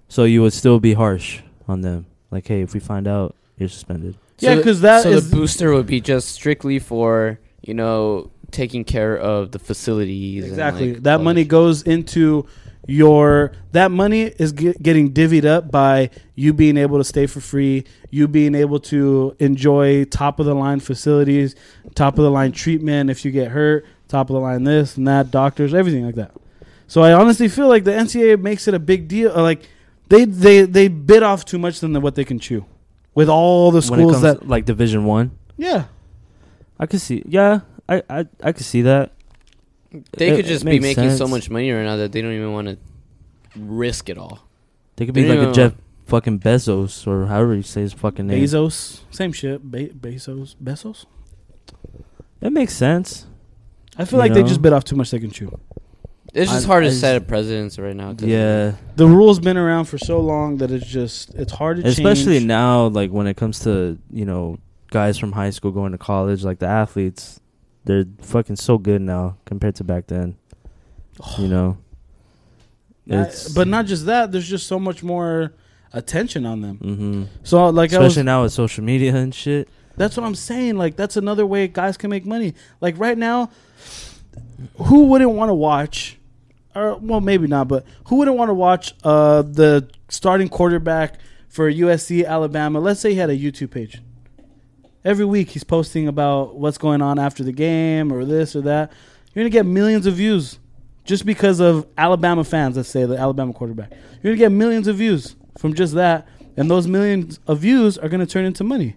So 0.07 0.23
you 0.25 0.41
would 0.41 0.53
still 0.53 0.79
be 0.79 0.93
harsh 0.93 1.41
on 1.67 1.81
them, 1.81 2.05
like, 2.31 2.47
hey, 2.47 2.61
if 2.61 2.73
we 2.73 2.79
find 2.81 3.07
out, 3.07 3.35
you're 3.57 3.69
suspended. 3.69 4.17
Yeah, 4.39 4.55
the- 4.55 4.63
'cause 4.63 4.81
that 4.81 5.03
so 5.03 5.09
is- 5.11 5.29
the 5.29 5.35
booster 5.35 5.73
would 5.73 5.85
be 5.85 6.01
just 6.01 6.29
strictly 6.29 6.79
for 6.79 7.39
you 7.61 7.73
know 7.73 8.29
taking 8.51 8.83
care 8.83 9.17
of 9.17 9.51
the 9.51 9.59
facilities. 9.59 10.43
and, 10.43 10.51
Exactly. 10.51 10.93
like, 10.93 11.03
that 11.03 11.17
all 11.19 11.23
money 11.23 11.43
goes 11.43 11.81
into 11.83 12.45
your 12.87 13.51
that 13.73 13.91
money 13.91 14.23
is 14.23 14.51
get, 14.51 14.81
getting 14.81 15.13
divvied 15.13 15.45
up 15.45 15.69
by 15.71 16.09
you 16.35 16.51
being 16.51 16.77
able 16.77 16.97
to 16.97 17.03
stay 17.03 17.27
for 17.27 17.39
free, 17.39 17.85
you 18.09 18.27
being 18.27 18.55
able 18.55 18.79
to 18.79 19.35
enjoy 19.39 20.03
top 20.05 20.39
of 20.39 20.45
the 20.45 20.55
line 20.55 20.79
facilities, 20.79 21.55
top 21.95 22.17
of 22.17 22.23
the 22.23 22.31
line 22.31 22.51
treatment 22.51 23.09
if 23.09 23.23
you 23.23 23.31
get 23.31 23.51
hurt, 23.51 23.85
top 24.07 24.29
of 24.29 24.33
the 24.33 24.39
line 24.39 24.63
this 24.63 24.97
and 24.97 25.07
that, 25.07 25.29
doctors, 25.31 25.73
everything 25.73 26.05
like 26.05 26.15
that. 26.15 26.31
So 26.87 27.01
I 27.03 27.13
honestly 27.13 27.47
feel 27.47 27.67
like 27.67 27.83
the 27.83 27.91
NCAA 27.91 28.41
makes 28.41 28.67
it 28.67 28.73
a 28.73 28.79
big 28.79 29.07
deal. 29.07 29.31
uh, 29.31 29.41
Like 29.41 29.61
they 30.09 30.25
they 30.25 30.63
they 30.63 30.87
bit 30.87 31.23
off 31.23 31.45
too 31.45 31.59
much 31.59 31.79
than 31.79 31.99
what 32.01 32.15
they 32.15 32.25
can 32.25 32.39
chew. 32.39 32.65
With 33.13 33.29
all 33.29 33.71
the 33.71 33.75
when 33.89 33.99
it 33.99 34.03
schools 34.03 34.11
comes 34.13 34.23
that 34.23 34.47
like 34.47 34.65
Division 34.65 35.05
One, 35.05 35.31
yeah, 35.55 35.85
I 36.79 36.87
could 36.87 36.99
see. 37.01 37.23
Yeah, 37.27 37.61
I 37.95 38.03
I 38.09 38.25
I 38.43 38.51
could 38.51 38.65
see 38.65 38.83
that. 38.83 39.11
They 40.17 40.29
It- 40.29 40.35
could 40.37 40.45
just 40.45 40.63
be 40.65 40.79
makes 40.79 40.97
making 40.97 41.11
so 41.17 41.27
much 41.27 41.49
money 41.49 41.71
right 41.71 41.83
now 41.83 41.97
that 41.97 42.11
they 42.11 42.21
don't 42.21 42.31
even 42.33 42.53
want 42.53 42.67
to 42.69 42.77
risk 43.57 44.09
it 44.09 44.17
all. 44.17 44.39
They 44.95 45.05
could 45.05 45.13
be 45.15 45.23
They 45.23 45.37
like 45.37 45.49
a 45.49 45.51
Jeff 45.51 45.73
fucking 46.05 46.39
Bezos 46.39 47.05
or 47.07 47.25
however 47.27 47.55
you 47.55 47.63
say 47.63 47.81
his 47.81 47.93
fucking 47.93 48.27
name. 48.27 48.43
Bezos, 48.43 49.01
same 49.11 49.33
shit. 49.33 49.69
Be- 49.69 49.89
Bezos, 49.89 50.55
Bezos. 50.63 51.05
That 52.39 52.51
makes 52.53 52.73
sense. 52.73 53.27
I 53.97 54.05
feel 54.05 54.17
You 54.17 54.21
like 54.23 54.33
they 54.33 54.43
just 54.43 54.61
bit 54.61 54.73
off 54.73 54.83
too 54.83 54.95
much 54.95 55.11
they 55.11 55.19
can 55.19 55.31
chew. 55.31 55.51
It's 56.33 56.49
just 56.51 56.65
I- 56.65 56.67
hard 56.67 56.83
I 56.83 56.85
to 56.85 56.89
just- 56.91 57.01
set 57.01 57.17
a 57.17 57.21
precedence 57.21 57.77
right 57.77 57.95
now. 57.95 58.15
Yeah, 58.17 58.73
the 58.95 59.05
rule's 59.07 59.39
been 59.39 59.57
around 59.57 59.85
for 59.85 59.97
so 59.97 60.19
long 60.21 60.57
that 60.57 60.71
it's 60.71 60.85
just 60.87 61.33
it's 61.35 61.51
hard 61.51 61.81
to 61.81 61.87
especially 61.87 62.37
change. 62.37 62.45
now, 62.47 62.87
like 62.87 63.11
when 63.11 63.27
it 63.27 63.35
comes 63.35 63.59
to 63.61 63.97
you 64.09 64.25
know 64.25 64.57
guys 64.91 65.17
from 65.17 65.33
high 65.33 65.49
school 65.49 65.71
going 65.71 65.91
to 65.91 65.97
college, 65.97 66.43
like 66.45 66.59
the 66.59 66.67
athletes, 66.67 67.41
they're 67.85 68.05
fucking 68.21 68.55
so 68.57 68.77
good 68.77 69.01
now 69.01 69.37
compared 69.45 69.75
to 69.75 69.83
back 69.83 70.07
then. 70.07 70.35
You 71.37 71.47
know, 71.47 71.77
it's 73.05 73.49
but 73.53 73.67
not 73.67 73.85
just 73.85 74.05
that. 74.05 74.31
There's 74.31 74.47
just 74.47 74.67
so 74.67 74.79
much 74.79 75.03
more 75.03 75.53
attention 75.93 76.45
on 76.45 76.61
them. 76.61 76.77
hmm 76.77 77.23
So 77.43 77.69
like 77.69 77.93
I 77.93 77.99
was, 77.99 78.07
especially 78.07 78.23
now 78.25 78.43
with 78.43 78.53
social 78.53 78.83
media 78.83 79.13
and 79.15 79.33
shit. 79.35 79.67
that's 79.97 80.15
what 80.17 80.25
I'm 80.25 80.35
saying. 80.35 80.77
Like 80.77 80.95
that's 80.95 81.17
another 81.17 81.45
way 81.45 81.67
guys 81.67 81.97
can 81.97 82.09
make 82.09 82.25
money. 82.25 82.53
Like 82.79 82.97
right 82.97 83.17
now, 83.17 83.51
who 84.77 85.05
wouldn't 85.05 85.31
want 85.31 85.49
to 85.49 85.53
watch? 85.53 86.17
Or 86.73 86.95
well, 86.95 87.19
maybe 87.19 87.47
not, 87.47 87.67
but 87.67 87.85
who 88.05 88.15
wouldn't 88.15 88.37
want 88.37 88.49
to 88.49 88.53
watch 88.53 88.93
uh, 89.03 89.41
the 89.41 89.89
starting 90.07 90.47
quarterback 90.47 91.19
for 91.49 91.69
USC 91.69 92.25
Alabama? 92.25 92.79
Let's 92.79 93.01
say 93.01 93.09
he 93.11 93.15
had 93.17 93.29
a 93.29 93.37
YouTube 93.37 93.71
page. 93.71 94.01
Every 95.03 95.25
week 95.25 95.49
he's 95.49 95.63
posting 95.63 96.07
about 96.07 96.55
what's 96.55 96.77
going 96.77 97.01
on 97.01 97.17
after 97.17 97.43
the 97.43 97.51
game 97.51 98.11
or 98.11 98.23
this 98.23 98.55
or 98.55 98.61
that. 98.61 98.91
You're 99.33 99.43
gonna 99.43 99.49
get 99.49 99.65
millions 99.65 100.05
of 100.05 100.15
views 100.15 100.59
just 101.05 101.25
because 101.25 101.59
of 101.59 101.87
Alabama 101.97 102.43
fans. 102.43 102.77
Let's 102.77 102.89
say 102.89 103.05
the 103.05 103.17
Alabama 103.17 103.53
quarterback. 103.53 103.91
You're 104.21 104.33
gonna 104.33 104.37
get 104.37 104.51
millions 104.51 104.87
of 104.87 104.97
views 104.97 105.35
from 105.57 105.73
just 105.73 105.95
that, 105.95 106.27
and 106.55 106.69
those 106.69 106.87
millions 106.87 107.39
of 107.47 107.59
views 107.59 107.97
are 107.97 108.09
gonna 108.09 108.25
turn 108.27 108.45
into 108.45 108.63
money. 108.63 108.95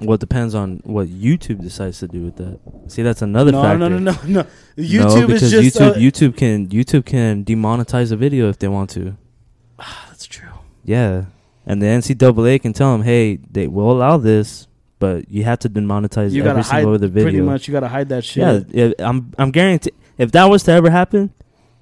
Well, 0.00 0.14
it 0.14 0.20
depends 0.20 0.54
on 0.54 0.80
what 0.84 1.08
YouTube 1.08 1.60
decides 1.60 1.98
to 1.98 2.06
do 2.06 2.22
with 2.24 2.36
that. 2.36 2.60
See, 2.86 3.02
that's 3.02 3.20
another 3.20 3.50
no, 3.50 3.62
factor. 3.62 3.78
no, 3.78 3.88
no, 3.88 3.98
no, 3.98 4.12
no. 4.12 4.28
No, 4.28 4.46
YouTube 4.76 5.26
because 5.26 5.42
is 5.42 5.50
just 5.50 5.76
YouTube. 5.76 5.90
uh, 5.90 5.94
YouTube 5.94 6.36
can 6.36 6.68
YouTube 6.68 7.04
can 7.04 7.44
demonetize 7.44 8.12
a 8.12 8.16
video 8.16 8.48
if 8.48 8.58
they 8.58 8.68
want 8.68 8.90
to. 8.90 9.16
that's 10.08 10.26
true. 10.26 10.48
Yeah, 10.84 11.24
and 11.68 11.80
the 11.82 11.86
NCAA 11.86 12.60
can 12.60 12.72
tell 12.72 12.90
them, 12.92 13.02
hey, 13.02 13.36
they 13.50 13.66
will 13.68 13.92
allow 13.92 14.16
this, 14.16 14.66
but 14.98 15.30
you 15.30 15.44
have 15.44 15.58
to 15.60 15.68
demonetize 15.70 16.32
You 16.32 16.44
every 16.44 16.64
single 16.64 16.94
other 16.94 17.06
video. 17.08 17.22
pretty 17.24 17.40
much. 17.40 17.68
You 17.68 17.72
gotta 17.72 17.88
hide 17.88 18.08
that 18.08 18.24
shit. 18.24 18.42
Yeah, 18.42 18.86
if, 18.86 18.94
I'm 18.98 19.32
I'm 19.38 19.50
guarantee 19.52 19.92
if 20.16 20.32
that 20.32 20.46
was 20.46 20.62
to 20.64 20.72
ever 20.72 20.90
happen, 20.90 21.32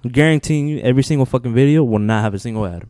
I'm 0.05 0.11
guaranteeing 0.11 0.69
you 0.69 0.81
every 0.81 1.03
single 1.03 1.25
fucking 1.25 1.55
video 1.55 1.83
will 1.85 1.99
not 1.99 2.23
have 2.23 2.35
a 2.35 2.39
single 2.39 2.67
ad 2.67 2.85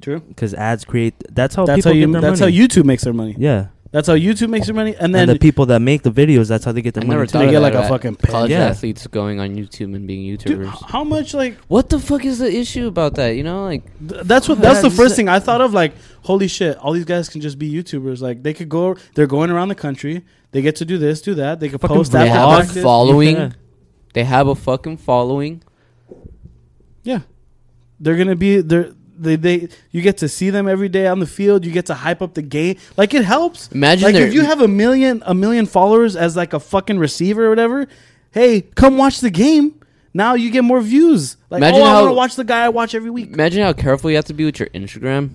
true. 0.00 0.20
because 0.20 0.54
ads 0.54 0.84
create. 0.84 1.14
That's 1.30 1.54
how 1.54 1.64
That's 1.66 1.78
people 1.78 1.92
how 1.92 1.94
you. 1.96 2.06
get 2.06 2.12
their 2.12 2.20
That's 2.22 2.40
money. 2.40 2.56
how 2.56 2.66
YouTube 2.66 2.84
makes 2.84 3.04
their 3.04 3.12
money. 3.12 3.34
Yeah, 3.38 3.68
That's 3.94 4.08
how 4.08 4.14
YouTube 4.16 4.48
makes 4.50 4.66
their 4.66 4.74
money, 4.74 4.90
and 4.94 5.02
and, 5.04 5.14
then 5.14 5.28
the 5.28 5.38
people 5.38 5.66
that 5.66 5.78
make 5.80 6.02
the 6.02 6.10
videos, 6.10 6.48
that's 6.48 6.64
how 6.64 6.72
they 6.72 6.82
get 6.82 6.96
I 6.96 7.00
their 7.00 7.08
never 7.08 7.20
money. 7.20 7.28
thought 7.28 7.38
Too. 7.38 7.38
They 7.38 7.44
of 7.46 7.50
get 7.52 7.58
that 7.60 7.62
like 7.62 7.74
a 7.74 7.78
about 7.78 7.88
fucking 7.90 8.16
pay. 8.16 8.32
college 8.32 8.50
Yeah. 8.50 8.66
athletes 8.66 9.06
going 9.06 9.38
on 9.38 9.54
YouTube 9.54 9.94
and 9.94 10.04
being 10.04 10.36
Dude, 10.36 10.40
YouTubers. 10.58 10.66
h- 10.74 10.82
how 10.88 11.04
much 11.04 11.32
like 11.32 11.56
what 11.68 11.90
the 11.90 12.00
fuck 12.00 12.24
is 12.24 12.40
the 12.40 12.52
issue 12.52 12.88
about 12.88 13.14
that? 13.14 13.36
You 13.36 13.44
know, 13.44 13.62
like 13.62 13.84
th- 14.08 14.22
that's 14.24 14.48
what 14.48 14.58
oh, 14.58 14.62
that's 14.62 14.78
the 14.82 14.88
That's- 14.88 14.96
first 14.96 15.14
thing 15.14 15.28
I 15.28 15.38
thought 15.38 15.60
of. 15.60 15.72
Like, 15.72 15.92
holy 16.22 16.48
shit, 16.48 16.76
all 16.78 16.92
these 16.92 17.04
guys 17.04 17.28
can 17.28 17.40
just 17.40 17.56
be 17.56 17.72
YouTubers. 17.72 18.20
Like, 18.20 18.42
they 18.42 18.52
could 18.52 18.68
go. 18.68 18.96
They're 19.14 19.28
going 19.28 19.50
around 19.50 19.68
the 19.68 19.76
country. 19.76 20.24
They 20.50 20.60
get 20.60 20.74
to 20.76 20.84
do 20.84 20.98
this, 20.98 21.22
do 21.22 21.34
that. 21.36 21.60
They 21.60 21.68
could 21.68 21.80
Fucking 21.80 21.96
post 21.96 22.10
that. 22.12 22.24
they 22.24 22.30
after 22.30 22.40
have 22.40 22.48
a 22.50 22.62
practice. 22.64 22.82
following. 22.82 23.36
Yeah. 23.36 23.50
They 24.12 24.24
have 24.24 24.48
a 24.48 24.56
fucking 24.56 24.96
following. 24.98 25.62
Yeah, 27.04 27.20
they're 28.00 28.16
gonna 28.16 28.34
be 28.36 28.60
they're. 28.60 28.90
They, 29.24 29.36
they 29.36 29.68
you 29.90 30.00
get 30.02 30.18
to 30.18 30.28
see 30.28 30.50
them 30.50 30.68
every 30.68 30.88
day 30.88 31.06
on 31.08 31.18
the 31.18 31.26
field. 31.26 31.64
You 31.64 31.72
get 31.72 31.86
to 31.86 31.94
hype 31.94 32.22
up 32.22 32.34
the 32.34 32.42
game. 32.42 32.76
Like 32.96 33.12
it 33.14 33.24
helps. 33.24 33.68
Imagine 33.72 34.04
like 34.12 34.14
if 34.14 34.32
you 34.32 34.42
have 34.42 34.60
a 34.60 34.68
million 34.68 35.22
a 35.26 35.34
million 35.34 35.66
followers 35.66 36.14
as 36.14 36.36
like 36.36 36.52
a 36.52 36.60
fucking 36.60 36.98
receiver 36.98 37.46
or 37.46 37.48
whatever. 37.50 37.86
Hey, 38.30 38.60
come 38.62 38.96
watch 38.96 39.20
the 39.20 39.30
game. 39.30 39.80
Now 40.12 40.34
you 40.34 40.50
get 40.50 40.62
more 40.62 40.80
views. 40.80 41.36
Like 41.50 41.58
Imagine 41.58 41.80
oh, 41.80 41.84
I 41.84 41.94
want 42.02 42.08
to 42.10 42.14
watch 42.14 42.36
the 42.36 42.44
guy 42.44 42.64
I 42.64 42.68
watch 42.68 42.94
every 42.94 43.10
week. 43.10 43.32
Imagine 43.32 43.62
how 43.62 43.72
careful 43.72 44.10
you 44.10 44.16
have 44.16 44.24
to 44.26 44.34
be 44.34 44.44
with 44.44 44.60
your 44.60 44.68
Instagram. 44.68 45.30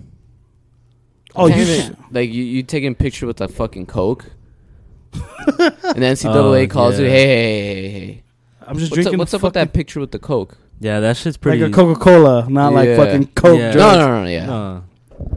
Oh, 1.35 1.47
you 1.47 1.53
Can't 1.53 1.69
even- 1.69 1.97
like 2.11 2.29
you, 2.31 2.43
you 2.43 2.63
taking 2.63 2.93
a 2.93 2.95
picture 2.95 3.27
with 3.27 3.39
a 3.41 3.47
fucking 3.47 3.85
coke, 3.85 4.25
and 5.13 6.01
then 6.01 6.15
NCAA 6.15 6.63
Oh, 6.63 6.67
calls 6.67 6.99
you, 6.99 7.05
yeah. 7.05 7.11
hey, 7.11 7.27
hey, 7.27 7.43
hey, 7.43 7.89
hey, 7.89 7.99
hey. 7.99 8.23
I'm 8.65 8.77
just 8.77 8.91
What's 8.91 8.95
drinking. 9.03 9.13
up, 9.15 9.19
what's 9.19 9.33
up 9.33 9.43
with 9.43 9.53
that 9.53 9.73
picture 9.73 9.99
with 9.99 10.11
the 10.11 10.19
coke? 10.19 10.57
Yeah, 10.79 10.99
that 11.01 11.17
shit's 11.17 11.37
pretty. 11.37 11.61
like 11.61 11.71
a 11.71 11.73
Coca 11.73 11.99
Cola, 11.99 12.47
not 12.49 12.73
like 12.73 12.87
Yeah. 12.89 12.95
fucking 12.97 13.27
Coke. 13.35 13.59
Yeah. 13.59 13.67
No, 13.67 13.73
drugs. 13.73 13.97
no, 13.97 14.07
no, 14.07 14.23
no, 14.23 14.29
yeah. 14.29 14.45
No. 14.45 14.83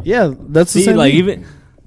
Yeah, 0.05 0.33
that's 0.39 0.73
the 0.73 0.81
See, 0.81 0.85
same. 0.87 0.97
like 0.97 1.13
thing. 1.13 1.19
even 1.19 1.47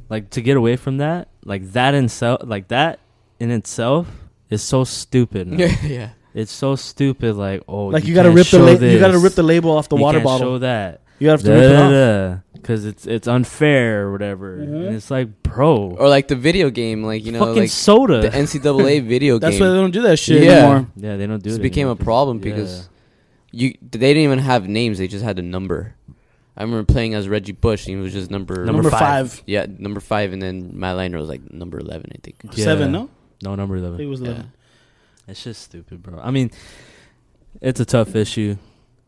like 0.10 0.30
to 0.32 0.42
get 0.42 0.58
away 0.58 0.76
from 0.76 0.98
that, 0.98 1.30
like 1.46 1.72
that 1.74 1.94
in 1.94 2.10
self, 2.10 2.42
like 2.44 2.68
that 2.70 3.00
in 3.40 3.52
itself 3.52 4.08
is 4.50 4.62
so 4.62 4.84
stupid. 4.84 5.48
now. 5.48 5.58
yeah, 5.58 5.76
yeah. 5.86 6.10
It's 6.34 6.52
so 6.52 6.76
stupid. 6.76 7.36
Like 7.36 7.64
oh, 7.68 7.86
like 7.88 8.04
you, 8.04 8.14
gotta 8.14 8.28
can't 8.30 8.36
rip 8.36 8.46
the 8.48 8.58
show 8.58 8.64
la- 8.66 8.72
you 8.72 9.00
gotta 9.00 9.14
this. 9.14 9.24
rip 9.24 9.34
the 9.36 9.44
label 9.44 9.72
off 9.72 9.88
the 9.88 9.96
You 9.96 10.02
water 10.04 10.18
can't 10.18 10.26
bottle. 10.26 10.48
Show 10.48 10.58
that. 10.60 11.02
You 11.18 11.30
have 11.30 11.42
to 11.44 11.52
rip 11.52 11.64
it 11.72 11.76
off. 11.78 12.40
because 12.56 12.84
it's 12.86 13.08
it's 13.08 13.26
unfair 13.26 14.08
or 14.08 14.12
whatever. 14.12 14.58
Mhm. 14.58 14.88
And 14.88 14.96
it's 14.98 15.10
like, 15.10 15.30
bro, 15.44 15.96
Or 15.98 16.10
like 16.10 16.28
the 16.28 16.36
video 16.36 16.70
game, 16.70 17.04
like 17.06 17.24
you 17.26 17.32
know, 17.32 17.40
fucking 17.40 17.56
like 17.56 17.70
soda. 17.70 18.20
the 18.20 18.30
NCAA 18.32 19.00
video 19.08 19.36
game. 19.36 19.40
That's 19.40 19.58
game. 19.58 19.68
why 19.68 19.74
they 19.74 19.80
don't 19.80 19.92
do 19.92 20.02
that 20.02 20.18
shit 20.20 20.44
Yeah. 20.44 20.52
anymore. 20.52 20.88
yeah, 20.98 21.16
they 21.16 21.26
don't 21.26 21.42
do 21.42 21.50
This 21.52 21.58
it. 21.58 21.62
became 21.62 21.88
a 21.88 21.92
anymore. 21.92 22.04
problem 22.04 22.38
Yeah. 22.40 22.44
because 22.44 22.90
you 23.56 23.74
they 23.82 24.14
didn't 24.14 24.24
even 24.24 24.40
have 24.40 24.68
names; 24.68 24.98
they 24.98 25.08
just 25.08 25.24
had 25.24 25.40
a 25.40 25.42
number. 25.42 25.96
I 26.58 26.64
remember 26.64 26.86
playing 26.92 27.14
as 27.16 27.28
Reggie 27.28 27.52
Bush, 27.52 27.86
and 27.88 27.98
he 27.98 28.02
was 28.02 28.14
just 28.14 28.32
number, 28.32 28.56
Number 28.66 28.82
Number, 28.84 28.90
five. 28.90 29.32
five. 29.34 29.44
yeah, 29.46 29.66
number 29.78 30.00
five, 30.00 30.32
and 30.32 30.42
then 30.42 30.78
Matt 30.80 30.96
Leinart 30.96 31.20
was 31.20 31.28
like 31.30 31.52
number 31.52 31.80
eleven, 31.80 32.12
I 32.14 32.20
think. 32.24 32.38
Yeah. 32.54 32.64
Seven, 32.64 32.92
no? 32.92 33.10
no 33.42 33.56
number 33.56 33.76
eleven. 33.76 33.98
think 33.98 34.08
it 34.08 34.10
was 34.10 34.22
Yeah. 34.22 34.28
11. 34.28 34.52
It's 35.28 35.44
just 35.44 35.64
stupid, 35.64 36.04
bro. 36.04 36.20
I 36.22 36.32
mean, 36.32 36.52
it's 37.62 37.80
a 37.80 37.86
tough 37.86 38.16
issue. 38.16 38.58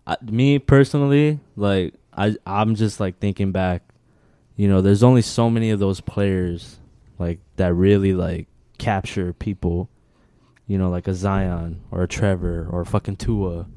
I, 0.05 0.17
me 0.21 0.57
personally, 0.59 1.39
like 1.55 1.93
I, 2.13 2.35
I'm 2.45 2.75
just 2.75 2.99
like 2.99 3.19
thinking 3.19 3.51
back. 3.51 3.83
You 4.55 4.67
know, 4.67 4.81
there's 4.81 5.03
only 5.03 5.21
so 5.21 5.49
many 5.49 5.69
of 5.69 5.79
those 5.79 6.01
players, 6.01 6.79
like 7.19 7.39
that 7.57 7.73
really 7.73 8.13
like 8.13 8.47
capture 8.77 9.31
people. 9.33 9.89
You 10.65 10.77
know, 10.77 10.89
like 10.89 11.07
a 11.07 11.13
Zion 11.13 11.81
or 11.91 12.03
a 12.03 12.07
Trevor 12.07 12.67
or 12.69 12.83
fucking 12.83 13.15
Tua. 13.17 13.67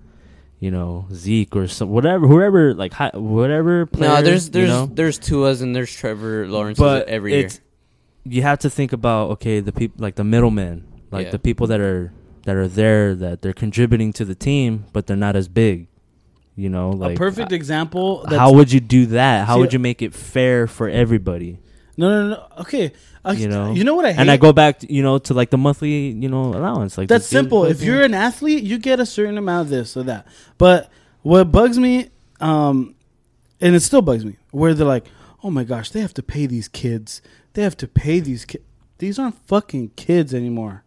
You 0.60 0.70
know, 0.70 1.06
Zeke 1.12 1.56
or 1.56 1.66
some 1.68 1.88
whatever, 1.88 2.26
whoever 2.28 2.74
like 2.74 2.92
hi, 2.92 3.10
whatever. 3.14 3.86
Player, 3.86 4.10
No, 4.10 4.22
there's 4.22 4.46
you 4.46 4.52
there's 4.52 4.68
know? 4.68 4.86
there's 4.92 5.18
Tua's 5.18 5.62
and 5.62 5.74
there's 5.74 5.92
Trevor 5.94 6.46
Lawrence 6.46 6.78
but 6.78 7.08
every 7.08 7.32
year. 7.32 7.46
it's, 7.46 7.60
You 8.24 8.42
have 8.42 8.58
to 8.60 8.70
think 8.70 8.92
about 8.92 9.30
okay, 9.32 9.60
the 9.60 9.72
people 9.72 10.02
like 10.02 10.16
the 10.16 10.24
middlemen, 10.24 10.86
like 11.10 11.26
Yeah. 11.26 11.30
the 11.32 11.38
people 11.38 11.66
that 11.68 11.80
are 11.80 12.12
that 12.44 12.56
are 12.56 12.68
there 12.68 13.14
that 13.14 13.40
they're 13.40 13.54
contributing 13.54 14.12
to 14.14 14.24
the 14.26 14.34
team, 14.34 14.84
but 14.92 15.06
they're 15.06 15.16
not 15.16 15.34
as 15.34 15.48
big. 15.48 15.88
You 16.56 16.68
know, 16.68 16.90
like 16.90 17.16
a 17.16 17.18
perfect 17.18 17.52
uh, 17.52 17.54
example. 17.54 18.22
That's, 18.24 18.36
how 18.36 18.52
would 18.52 18.70
you 18.70 18.80
do 18.80 19.06
that? 19.06 19.46
How 19.46 19.54
See, 19.54 19.60
would 19.60 19.72
you 19.72 19.78
make 19.78 20.02
it 20.02 20.12
fair 20.14 20.66
for 20.66 20.90
everybody? 20.90 21.58
No, 21.96 22.08
no, 22.08 22.28
no. 22.30 22.46
Okay, 22.60 22.92
uh, 23.24 23.34
You 23.36 23.48
know? 23.48 23.72
you 23.72 23.84
know 23.84 23.94
what 23.94 24.04
I 24.04 24.12
hate. 24.12 24.20
And 24.20 24.30
I 24.30 24.36
go 24.36 24.52
back, 24.52 24.80
to, 24.80 24.92
you 24.92 25.02
know, 25.02 25.18
to 25.18 25.34
like 25.34 25.50
the 25.50 25.58
monthly, 25.58 26.10
you 26.10 26.28
know, 26.28 26.44
allowance. 26.54 26.96
Like 26.96 27.08
That's 27.08 27.26
simple. 27.26 27.64
If 27.64 27.82
you're 27.82 28.02
an 28.02 28.14
athlete, 28.14 28.62
you 28.62 28.78
get 28.78 29.00
a 29.00 29.06
certain 29.06 29.38
amount 29.38 29.66
of 29.66 29.70
this 29.70 29.96
or 29.96 30.04
that. 30.04 30.26
But 30.58 30.90
what 31.22 31.52
bugs 31.52 31.78
me, 31.78 32.10
um, 32.40 32.94
and 33.60 33.74
it 33.74 33.80
still 33.80 34.02
bugs 34.02 34.24
me, 34.24 34.36
where 34.50 34.72
they're 34.72 34.86
like, 34.86 35.06
"Oh 35.42 35.50
my 35.50 35.64
gosh, 35.64 35.90
they 35.90 36.00
have 36.00 36.14
to 36.14 36.22
pay 36.22 36.46
these 36.46 36.68
kids. 36.68 37.20
They 37.52 37.62
have 37.62 37.76
to 37.78 37.88
pay 37.88 38.20
these 38.20 38.44
kids. 38.44 38.64
These 38.98 39.18
aren't 39.18 39.38
fucking 39.46 39.90
kids 39.96 40.32
anymore. 40.34 40.84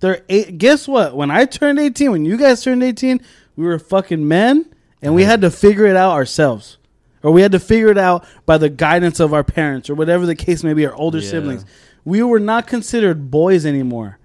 They're 0.00 0.22
eight. 0.28 0.58
Guess 0.58 0.86
what? 0.86 1.16
When 1.16 1.30
I 1.30 1.46
turned 1.46 1.78
18, 1.78 2.10
when 2.10 2.24
you 2.24 2.36
guys 2.36 2.62
turned 2.62 2.82
18, 2.82 3.20
we 3.56 3.64
were 3.64 3.78
fucking 3.78 4.26
men, 4.28 4.72
and 5.00 5.14
we 5.14 5.24
had 5.24 5.40
to 5.40 5.50
figure 5.50 5.86
it 5.86 5.96
out 5.96 6.12
ourselves." 6.12 6.78
Or 7.26 7.32
we 7.32 7.42
had 7.42 7.50
to 7.50 7.58
figure 7.58 7.88
it 7.88 7.98
out 7.98 8.24
by 8.46 8.56
the 8.56 8.68
guidance 8.68 9.18
of 9.18 9.34
our 9.34 9.42
parents, 9.42 9.90
or 9.90 9.96
whatever 9.96 10.26
the 10.26 10.36
case 10.36 10.62
may 10.62 10.74
be, 10.74 10.86
our 10.86 10.94
older 10.94 11.18
Yeah. 11.18 11.28
siblings. 11.30 11.64
We 12.04 12.22
were 12.22 12.38
not 12.38 12.68
considered 12.68 13.32
boys 13.32 13.66
anymore. 13.66 14.20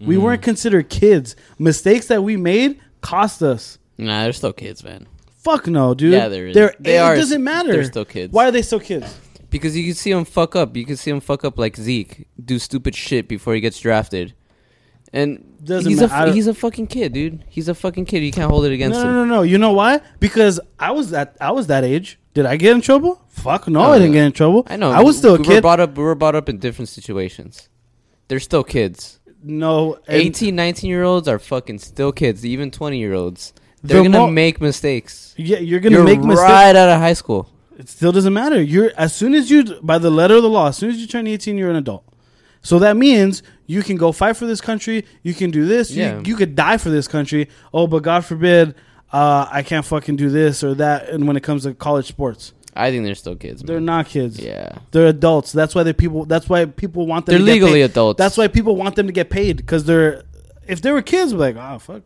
We 0.00 0.16
Mhm. 0.16 0.22
weren't 0.22 0.40
considered 0.42 0.88
kids. 0.88 1.36
Mistakes 1.58 2.06
that 2.06 2.22
we 2.24 2.38
made 2.38 2.78
cost 3.02 3.42
us. 3.42 3.76
nah, 3.98 4.22
they're 4.22 4.32
still 4.32 4.54
kids, 4.54 4.82
man. 4.82 5.06
Fuck 5.44 5.66
no, 5.66 5.92
dude. 5.92 6.12
Yeah, 6.14 6.28
there 6.28 6.46
is. 6.46 6.54
They're, 6.54 6.74
They 6.80 6.96
it 6.96 7.00
are- 7.00 7.16
doesn't 7.16 7.44
matter. 7.44 7.72
they're 7.72 7.84
still 7.84 8.06
kids. 8.06 8.32
Why 8.32 8.48
are 8.48 8.50
they 8.50 8.62
still 8.62 8.80
kids? 8.80 9.14
Because 9.50 9.76
you 9.76 9.84
can 9.84 9.94
see 9.94 10.12
them 10.12 10.24
fuck 10.24 10.56
up. 10.56 10.74
You 10.74 10.86
can 10.86 10.96
see 10.96 11.10
them 11.10 11.20
fuck 11.20 11.44
up 11.44 11.58
like 11.58 11.76
Zeke, 11.76 12.26
do 12.42 12.58
stupid 12.58 12.94
shit 12.94 13.28
before 13.28 13.54
he 13.54 13.60
gets 13.60 13.78
drafted. 13.78 14.32
And 15.12 15.42
Doesn't 15.64 15.88
he's 15.90 16.00
ma- 16.00 16.06
a 16.06 16.10
I 16.10 16.18
f- 16.20 16.26
don't- 16.26 16.34
he's 16.34 16.46
a 16.46 16.54
fucking 16.54 16.86
kid, 16.88 17.12
dude. 17.14 17.44
He's 17.48 17.68
a 17.68 17.74
fucking 17.74 18.04
kid. 18.04 18.22
You 18.22 18.30
can't 18.30 18.50
hold 18.50 18.66
it 18.66 18.72
against 18.72 18.98
no, 19.00 19.06
him. 19.06 19.12
No, 19.14 19.24
no, 19.24 19.34
no. 19.36 19.42
You 19.42 19.56
know 19.58 19.72
why? 19.72 20.00
Because 20.20 20.60
I 20.78 20.90
was 20.92 21.10
that 21.10 21.34
I 21.40 21.50
was 21.50 21.66
that 21.68 21.82
age. 21.82 22.18
Did 22.34 22.46
I 22.46 22.56
get 22.56 22.72
in 22.74 22.80
trouble? 22.80 23.20
Fuck 23.28 23.68
no, 23.68 23.80
No, 23.80 23.86
I 23.92 23.96
oh, 23.96 23.98
didn't 23.98 24.12
get 24.12 24.24
in 24.24 24.32
trouble. 24.32 24.64
I 24.68 24.76
know. 24.76 24.90
I 24.90 25.02
was 25.02 25.18
still 25.18 25.34
a 25.36 25.38
we 25.40 25.48
Were 25.54 25.60
brought 25.60 25.80
up, 25.80 25.96
we 25.96 26.04
were 26.04 26.14
brought 26.14 26.34
up 26.34 26.48
in 26.48 26.58
different 26.58 26.88
situations. 26.88 27.68
They're 28.28 28.40
still 28.40 28.64
kids. 28.64 29.18
no, 29.42 29.94
and 30.06 30.20
18, 30.22 30.54
19 30.54 30.90
year 30.90 31.02
olds 31.04 31.26
are 31.28 31.38
fucking 31.38 31.78
still 31.78 32.12
kids. 32.12 32.44
Even 32.44 32.70
20 32.70 32.98
year 32.98 33.14
olds. 33.14 33.52
They're 33.82 33.98
The 34.02 34.08
gonna 34.08 34.18
mo- 34.26 34.30
make 34.30 34.60
mistakes. 34.60 35.34
Yeah, 35.36 35.58
you're 35.58 35.80
gonna 35.80 35.96
You're 35.96 36.04
make 36.04 36.20
mistakes. 36.20 36.40
right 36.50 36.74
out 36.76 36.88
of 36.88 37.00
high 37.00 37.12
school. 37.12 37.48
It 37.78 37.88
still 37.88 38.10
doesn't 38.10 38.32
matter. 38.34 38.60
You're 38.60 38.90
as 38.96 39.14
soon 39.14 39.34
as 39.34 39.50
you 39.50 39.64
by 39.82 39.98
the 39.98 40.10
letter 40.10 40.34
of 40.34 40.42
the 40.42 40.48
law, 40.50 40.68
as 40.68 40.76
soon 40.76 40.90
as 40.90 40.96
you 40.98 41.06
turn 41.06 41.26
18, 41.28 41.56
you're 41.56 41.70
an 41.70 41.76
adult. 41.76 42.04
So 42.60 42.80
that 42.80 42.96
means 42.96 43.44
you 43.66 43.82
can 43.84 43.96
go 43.96 44.10
fight 44.10 44.36
for 44.36 44.46
this 44.46 44.60
country. 44.60 45.04
You 45.22 45.32
can 45.32 45.52
do 45.52 45.64
this. 45.64 45.92
You- 45.92 46.02
Yeah. 46.02 46.20
You, 46.24 46.34
could 46.34 46.56
die 46.56 46.76
for 46.76 46.90
this 46.90 47.06
country. 47.06 47.48
Oh, 47.72 47.86
but 47.86 48.02
God 48.02 48.24
forbid, 48.24 48.74
uh, 49.12 49.46
I 49.50 49.62
can't 49.62 49.84
fucking 49.84 50.16
do 50.16 50.28
this 50.30 50.62
or 50.64 50.74
that. 50.74 51.08
And 51.08 51.26
when 51.26 51.36
it 51.36 51.42
comes 51.42 51.62
to 51.64 51.74
college 51.74 52.06
sports, 52.06 52.52
I 52.74 52.90
think 52.90 53.04
they're 53.04 53.14
still 53.14 53.36
kids. 53.36 53.62
they're 53.62 53.76
Man. 53.76 53.84
not 53.86 54.06
kids. 54.06 54.38
Yeah. 54.38 54.78
They're 54.90 55.06
adults. 55.08 55.52
That's 55.52 55.74
why 55.74 55.82
they 55.82 55.92
people. 55.92 56.24
That's 56.26 56.48
why 56.48 56.64
people 56.66 57.06
want 57.06 57.26
them. 57.26 57.32
They're 57.32 57.38
to 57.40 57.44
get 57.44 57.52
legally 57.52 57.80
paid. 57.80 57.90
adults. 57.90 58.18
That's 58.18 58.36
why 58.36 58.48
people 58.48 58.76
want 58.76 58.96
them 58.96 59.06
to 59.06 59.12
get 59.12 59.30
paid 59.30 59.56
because 59.56 59.84
they're. 59.84 60.22
If 60.66 60.82
they 60.82 60.92
were 60.92 61.00
kids, 61.02 61.32
we're 61.32 61.40
like, 61.40 61.56
oh 61.56 61.78
fuck, 61.78 62.02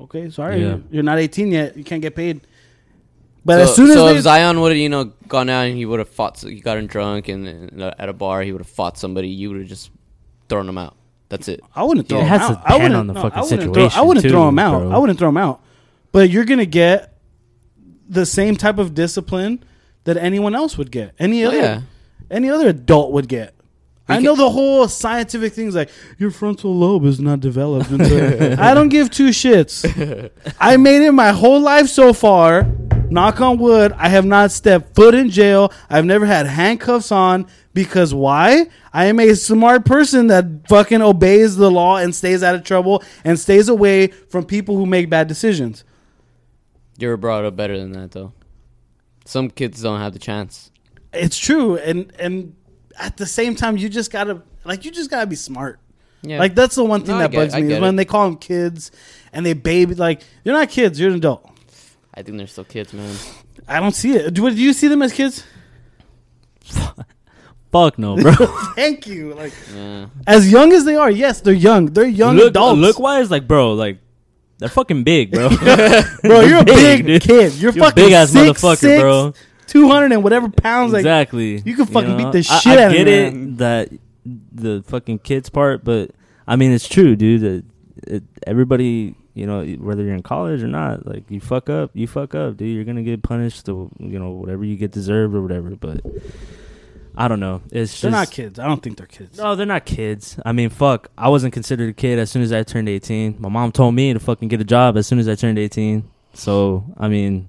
okay, 0.00 0.28
sorry, 0.28 0.60
Yeah. 0.62 0.78
you're 0.90 1.04
not 1.04 1.18
18 1.20 1.52
yet. 1.52 1.76
You 1.76 1.84
can't 1.84 2.02
get 2.02 2.16
paid. 2.16 2.40
But 3.44 3.58
so, 3.58 3.62
as 3.62 3.76
soon 3.76 3.90
as 3.90 3.94
so 3.96 4.06
they, 4.06 4.16
if 4.16 4.22
Zion 4.22 4.60
would 4.60 4.72
have, 4.72 4.78
you 4.78 4.88
know, 4.88 5.04
gone 5.28 5.48
out 5.48 5.66
and 5.66 5.76
he 5.76 5.84
would 5.86 5.98
have 6.00 6.08
fought, 6.08 6.38
he 6.40 6.60
got 6.60 6.76
him 6.78 6.86
drunk 6.88 7.28
and, 7.28 7.46
and 7.46 7.82
at 7.82 8.08
a 8.08 8.12
bar, 8.12 8.42
he 8.42 8.50
would 8.52 8.62
have 8.62 8.68
fought 8.68 8.96
somebody. 8.98 9.28
You 9.28 9.50
would 9.50 9.58
have 9.60 9.68
just 9.68 9.90
thrown 10.48 10.68
him 10.68 10.78
out. 10.78 10.96
That's 11.28 11.46
it. 11.48 11.60
I 11.74 11.84
wouldn't 11.84 12.08
throw 12.08 12.18
It 12.18 12.22
him 12.22 12.28
has 12.28 12.40
out. 12.40 12.48
to 12.48 12.58
I 12.58 12.72
depend 12.72 12.82
wouldn't, 12.82 12.94
on 13.00 13.06
the 13.08 13.12
no, 13.12 13.22
fucking 13.22 13.38
I 13.38 13.42
wouldn't 13.42 13.60
situation, 13.62 13.90
Throw, 13.90 14.00
I 14.02 14.04
wouldn't 14.06 14.24
too, 14.24 14.30
throw 14.30 14.48
him 14.48 14.58
out. 14.58 14.80
bro. 14.80 14.90
I 14.90 14.98
wouldn't 14.98 15.18
throw 15.18 15.28
him 15.28 15.36
out. 15.36 15.60
But 16.14 16.30
you're 16.30 16.44
gonna 16.44 16.64
get 16.64 17.12
the 18.08 18.24
same 18.24 18.54
type 18.54 18.78
of 18.78 18.94
discipline 18.94 19.64
that 20.04 20.16
anyone 20.16 20.54
else 20.54 20.78
would 20.78 20.92
get. 20.92 21.12
Any 21.18 21.44
Oh, 21.44 21.48
other, 21.48 21.56
yeah. 21.56 21.80
any 22.30 22.48
other 22.48 22.68
adult 22.68 23.10
would 23.10 23.26
get. 23.28 23.52
I 24.08 24.20
know 24.20 24.36
the 24.36 24.48
whole 24.50 24.86
scientific 24.86 25.54
things 25.54 25.74
like 25.74 25.90
your 26.18 26.30
frontal 26.30 26.72
lobe 26.72 27.04
is 27.04 27.18
not 27.18 27.40
developed. 27.40 27.90
Until 27.90 28.60
I 28.60 28.74
don't 28.74 28.90
give 28.90 29.10
two 29.10 29.30
shits. 29.30 30.30
I 30.60 30.76
made 30.76 31.02
it 31.04 31.10
my 31.10 31.32
whole 31.32 31.58
life 31.60 31.88
so 31.88 32.12
far. 32.12 32.64
Knock 33.10 33.40
on 33.40 33.58
wood. 33.58 33.92
I 33.96 34.08
have 34.08 34.24
not 34.24 34.52
stepped 34.52 34.94
foot 34.94 35.14
in 35.16 35.30
jail. 35.30 35.72
I've 35.90 36.04
never 36.04 36.26
had 36.26 36.46
handcuffs 36.46 37.10
on 37.10 37.46
because 37.72 38.14
why? 38.14 38.66
I 38.92 39.06
am 39.06 39.18
a 39.18 39.34
smart 39.34 39.84
person 39.84 40.28
that 40.28 40.68
fucking 40.68 41.02
obeys 41.02 41.56
the 41.56 41.70
law 41.72 41.96
and 41.96 42.14
stays 42.14 42.44
out 42.44 42.54
of 42.54 42.62
trouble 42.62 43.02
and 43.24 43.36
stays 43.36 43.68
away 43.68 44.06
from 44.08 44.44
people 44.44 44.76
who 44.76 44.86
make 44.86 45.10
bad 45.10 45.26
decisions. 45.26 45.82
You 46.98 47.08
were 47.08 47.16
brought 47.16 47.44
up 47.44 47.56
better 47.56 47.76
than 47.78 47.92
that, 47.92 48.12
though. 48.12 48.32
Some 49.24 49.50
kids 49.50 49.82
don't 49.82 50.00
have 50.00 50.12
the 50.12 50.18
chance. 50.18 50.70
It's 51.12 51.38
true, 51.38 51.76
and 51.78 52.12
and 52.18 52.54
at 52.98 53.16
the 53.16 53.26
same 53.26 53.54
time, 53.56 53.76
you 53.76 53.88
just 53.88 54.10
gotta 54.12 54.42
like 54.64 54.84
you 54.84 54.90
just 54.90 55.10
gotta 55.10 55.26
be 55.26 55.36
smart. 55.36 55.80
Yeah. 56.22 56.38
Like 56.38 56.54
that's 56.54 56.74
the 56.74 56.84
one 56.84 57.00
thing 57.02 57.16
No, 57.16 57.18
that 57.18 57.32
bugs 57.32 57.54
I 57.54 57.58
me 57.60 57.64
is 57.64 57.68
get 57.74 57.82
when 57.82 57.94
it. 57.94 57.96
they 57.98 58.04
call 58.04 58.24
them 58.28 58.38
kids 58.38 58.90
and 59.32 59.44
they 59.44 59.52
baby 59.52 59.94
like 59.94 60.22
you're 60.42 60.54
not 60.54 60.70
kids, 60.70 60.98
you're 60.98 61.10
an 61.10 61.16
adult. 61.16 61.50
I 62.14 62.22
think 62.22 62.38
they're 62.38 62.46
still 62.46 62.64
kids, 62.64 62.92
man. 62.94 63.14
I 63.68 63.80
don't 63.80 63.94
see 63.94 64.14
it. 64.16 64.32
Do, 64.32 64.48
do 64.48 64.56
you 64.56 64.72
see 64.72 64.88
them 64.88 65.02
as 65.02 65.12
kids? 65.12 65.44
Fuck 67.72 67.98
no, 67.98 68.16
bro. 68.16 68.32
Thank 68.76 69.06
you. 69.06 69.34
Like 69.34 69.52
Yeah. 69.74 70.06
as 70.26 70.50
young 70.50 70.72
as 70.72 70.84
they 70.84 70.96
are, 70.96 71.10
yes, 71.10 71.40
they're 71.40 71.52
young. 71.52 71.86
They're 71.86 72.06
young 72.06 72.36
look, 72.36 72.50
adults. 72.50 72.80
look 72.80 72.98
wise, 73.00 73.30
like 73.30 73.48
bro, 73.48 73.72
like 73.74 73.98
they're 74.64 74.70
fucking 74.70 75.04
big, 75.04 75.30
bro. 75.30 75.50
bro, 76.22 76.40
you're 76.40 76.60
a 76.60 76.64
big, 76.64 77.04
dude. 77.04 77.20
kid. 77.20 77.52
You're, 77.52 77.72
You're 77.72 77.84
fucking 77.84 78.02
big 78.02 78.12
ass 78.14 78.30
six, 78.30 78.62
motherfucker, 78.62 78.76
six, 78.78 79.02
bro. 79.02 79.34
Two 79.66 79.88
hundred 79.88 80.12
and 80.12 80.24
whatever 80.24 80.48
pounds. 80.48 80.94
Like 80.94 81.00
exactly. 81.00 81.60
you 81.60 81.76
can 81.76 81.84
fucking 81.84 82.16
beat 82.16 82.32
the 82.32 82.42
shit 82.42 82.78
I, 82.78 82.84
out 82.84 82.86
of 82.86 82.92
I 82.92 82.96
get 82.96 83.08
it 83.08 83.58
that 83.58 83.90
the 84.24 84.82
fucking 84.86 85.18
kids 85.18 85.50
part, 85.50 85.84
but 85.84 86.12
I 86.46 86.56
mean 86.56 86.72
it's 86.72 86.88
true, 86.88 87.14
dude. 87.14 87.42
That 87.42 87.64
it, 88.10 88.22
everybody, 88.46 89.14
you 89.34 89.46
know, 89.46 89.66
whether 89.66 90.02
you're 90.02 90.14
in 90.14 90.22
college 90.22 90.62
or 90.62 90.68
not, 90.68 91.04
like 91.06 91.30
you 91.30 91.42
fuck 91.42 91.68
up, 91.68 91.90
you 91.92 92.06
fuck 92.06 92.34
up, 92.34 92.56
dude. 92.56 92.74
You're 92.74 92.84
gonna 92.84 93.02
get 93.02 93.22
punished, 93.22 93.66
to, 93.66 93.90
you 93.98 94.18
know, 94.18 94.30
whatever 94.30 94.64
you 94.64 94.76
get 94.76 94.92
deserved 94.92 95.34
or 95.34 95.42
whatever. 95.42 95.76
But 95.76 96.00
I 97.16 97.28
don't 97.28 97.40
know. 97.40 97.62
It's 97.70 98.00
they're 98.00 98.10
just 98.10 98.28
not 98.28 98.30
kids. 98.30 98.58
I 98.58 98.66
don't 98.66 98.82
think 98.82 98.96
they're 98.96 99.06
kids. 99.06 99.38
no, 99.38 99.54
they're 99.54 99.66
not 99.66 99.84
kids. 99.84 100.38
I 100.44 100.52
mean, 100.52 100.70
fuck. 100.70 101.10
I 101.16 101.28
wasn't 101.28 101.52
considered 101.54 101.90
a 101.90 101.92
kid 101.92 102.18
as 102.18 102.30
soon 102.30 102.42
as 102.42 102.52
I 102.52 102.62
turned 102.64 102.88
18. 102.88 103.36
My 103.38 103.48
mom 103.48 103.72
told 103.72 103.94
me 103.94 104.12
to 104.12 104.18
fucking 104.18 104.48
get 104.48 104.60
a 104.60 104.64
job 104.64 104.96
as 104.96 105.06
soon 105.06 105.18
as 105.18 105.28
I 105.28 105.34
turned 105.36 105.58
18. 105.58 106.08
So, 106.32 106.84
I 106.98 107.08
mean, 107.08 107.48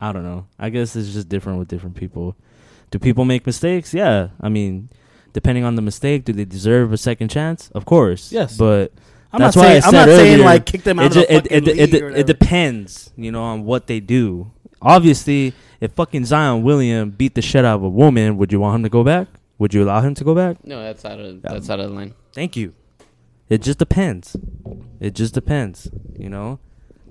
I 0.00 0.12
don't 0.12 0.24
know. 0.24 0.46
I 0.58 0.70
guess 0.70 0.96
it's 0.96 1.12
just 1.12 1.28
different 1.28 1.58
with 1.58 1.68
different 1.68 1.96
people. 1.96 2.36
Do 2.90 2.98
people 2.98 3.24
make 3.24 3.46
mistakes? 3.46 3.92
Yeah. 3.92 4.28
I 4.40 4.48
mean, 4.48 4.88
depending 5.32 5.64
on 5.64 5.76
the 5.76 5.82
mistake, 5.82 6.24
do 6.24 6.32
they 6.32 6.44
deserve 6.44 6.92
a 6.92 6.96
second 6.96 7.28
chance? 7.28 7.70
Of 7.70 7.84
course. 7.84 8.32
Yes. 8.32 8.56
But 8.56 8.92
I'm 9.32 9.40
that's 9.40 9.56
not 9.56 9.62
why 9.62 9.68
I 9.68 9.80
saying. 9.80 9.84
I'm 9.84 9.90
said 9.90 10.06
not 10.06 10.16
saying 10.16 10.34
earlier, 10.34 10.44
like 10.44 10.66
kick 10.66 10.82
them 10.84 10.98
out 10.98 11.04
it, 11.04 11.08
of 11.08 11.14
the 11.14 11.34
it, 11.34 11.42
fucking 11.42 11.56
it, 11.56 11.64
league 11.64 11.94
it, 11.94 12.02
or 12.02 12.10
it 12.10 12.26
depends, 12.26 13.12
you 13.16 13.32
know, 13.32 13.42
on 13.42 13.64
what 13.64 13.86
they 13.86 14.00
do. 14.00 14.50
Obviously, 14.80 15.54
if 15.82 15.90
fucking 15.94 16.24
Zion 16.24 16.62
William 16.62 17.10
beat 17.10 17.34
the 17.34 17.42
shit 17.42 17.64
out 17.64 17.74
of 17.74 17.82
a 17.82 17.88
woman, 17.88 18.36
would 18.36 18.52
you 18.52 18.60
want 18.60 18.76
him 18.76 18.82
to 18.84 18.88
go 18.88 19.02
back? 19.02 19.26
Would 19.58 19.74
you 19.74 19.82
allow 19.82 20.00
him 20.00 20.14
to 20.14 20.22
go 20.22 20.32
back? 20.32 20.64
No, 20.64 20.80
that's 20.80 21.04
out 21.04 21.18
of 21.18 21.26
um, 21.26 21.40
that's 21.42 21.68
out 21.68 21.80
of 21.80 21.90
the 21.90 21.94
line. 21.96 22.14
Thank 22.32 22.56
you. 22.56 22.72
It 23.48 23.62
just 23.62 23.80
depends. 23.80 24.36
It 25.00 25.14
just 25.14 25.34
depends. 25.34 25.90
You 26.16 26.28
know, 26.28 26.60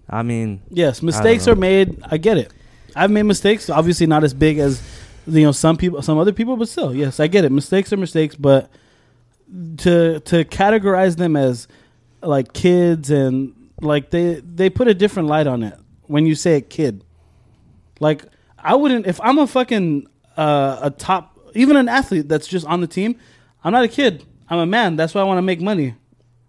I 0.10 0.24
mean, 0.24 0.62
Yes, 0.70 1.02
mistakes 1.02 1.50
are 1.50 1.56
made. 1.56 2.02
I 2.10 2.18
get 2.18 2.38
it. 2.38 2.54
I've 2.96 3.12
made 3.12 3.24
mistakes. 3.24 3.70
Obviously, 3.70 4.08
not 4.08 4.24
as 4.24 4.34
big 4.34 4.58
as 4.58 4.82
you 5.28 5.44
know 5.44 5.52
some 5.52 5.76
people, 5.76 6.02
some 6.02 6.18
other 6.18 6.32
people, 6.32 6.56
but 6.56 6.70
still, 6.70 6.96
yes, 6.96 7.20
I 7.20 7.28
get 7.28 7.44
it. 7.44 7.52
Mistakes 7.52 7.92
are 7.92 7.98
mistakes, 7.98 8.36
but 8.36 8.70
to 9.80 10.22
to 10.22 10.46
categorize 10.46 11.18
them 11.18 11.36
as 11.36 11.68
like 12.22 12.54
kids 12.54 13.10
and 13.12 13.54
like 13.82 14.12
they 14.12 14.36
they 14.36 14.70
put 14.70 14.88
a 14.88 14.94
different 14.94 15.28
light 15.28 15.46
on 15.46 15.62
it 15.62 15.78
when 16.04 16.26
you 16.26 16.36
say 16.36 16.56
a 16.56 16.62
kid. 16.62 17.04
Like 18.00 18.24
I 18.64 18.76
wouldn't 18.76 19.08
if 19.08 19.20
I'm 19.22 19.38
a 19.40 19.48
fucking 19.48 20.08
uh, 20.38 20.80
a 20.84 20.90
top 20.92 21.38
even 21.56 21.76
an 21.76 21.90
athlete 21.90 22.28
that's 22.28 22.48
just 22.48 22.66
on 22.66 22.82
the 22.82 22.88
team. 22.88 23.18
I'm 23.64 23.74
not 23.74 23.84
a 23.84 23.88
kid. 23.88 24.26
I'm 24.50 24.60
a 24.60 24.66
man. 24.66 24.96
That's 24.96 25.14
why 25.14 25.22
I 25.22 25.24
want 25.24 25.38
to 25.38 25.44
make 25.44 25.62
money. 25.62 25.96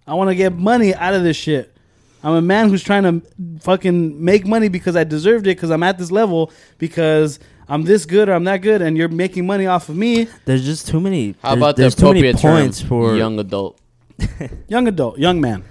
I 0.07 0.15
want 0.15 0.31
to 0.31 0.35
get 0.35 0.53
money 0.53 0.95
out 0.95 1.15
of 1.15 1.23
this 1.23 1.37
shit. 1.37 1.77
I'm 2.25 2.35
a 2.35 2.43
man 2.43 2.69
who's 2.69 2.83
trying 2.83 3.03
to 3.03 3.23
fucking 3.61 4.25
make 4.25 4.47
money 4.47 4.69
because 4.69 4.97
I 4.97 5.05
deserved 5.05 5.47
it 5.47 5.57
because 5.57 5.71
I'm 5.71 5.83
at 5.83 5.99
this 5.99 6.11
level 6.11 6.53
because 6.79 7.41
I'm 7.69 7.83
this 7.83 8.07
good 8.07 8.29
or 8.29 8.35
I'm 8.35 8.45
that 8.45 8.59
good 8.59 8.81
and 8.81 8.97
you're 8.97 9.09
making 9.09 9.47
money 9.47 9.67
off 9.67 9.89
of 9.89 9.97
me. 9.97 10.29
there's 10.45 10.65
just 10.65 10.87
too 10.87 11.01
many. 11.01 11.35
How 11.43 11.51
there's, 11.51 11.59
about 11.59 11.77
the 11.77 11.83
there's 11.83 11.95
too 11.95 12.07
many 12.07 12.29
appropriate 12.29 12.41
points 12.41 12.81
term? 12.81 12.89
for 12.89 13.17
young 13.17 13.39
adult. 13.39 13.79
Young 14.69 14.87
adult, 14.87 15.19
young 15.19 15.41
man. 15.41 15.65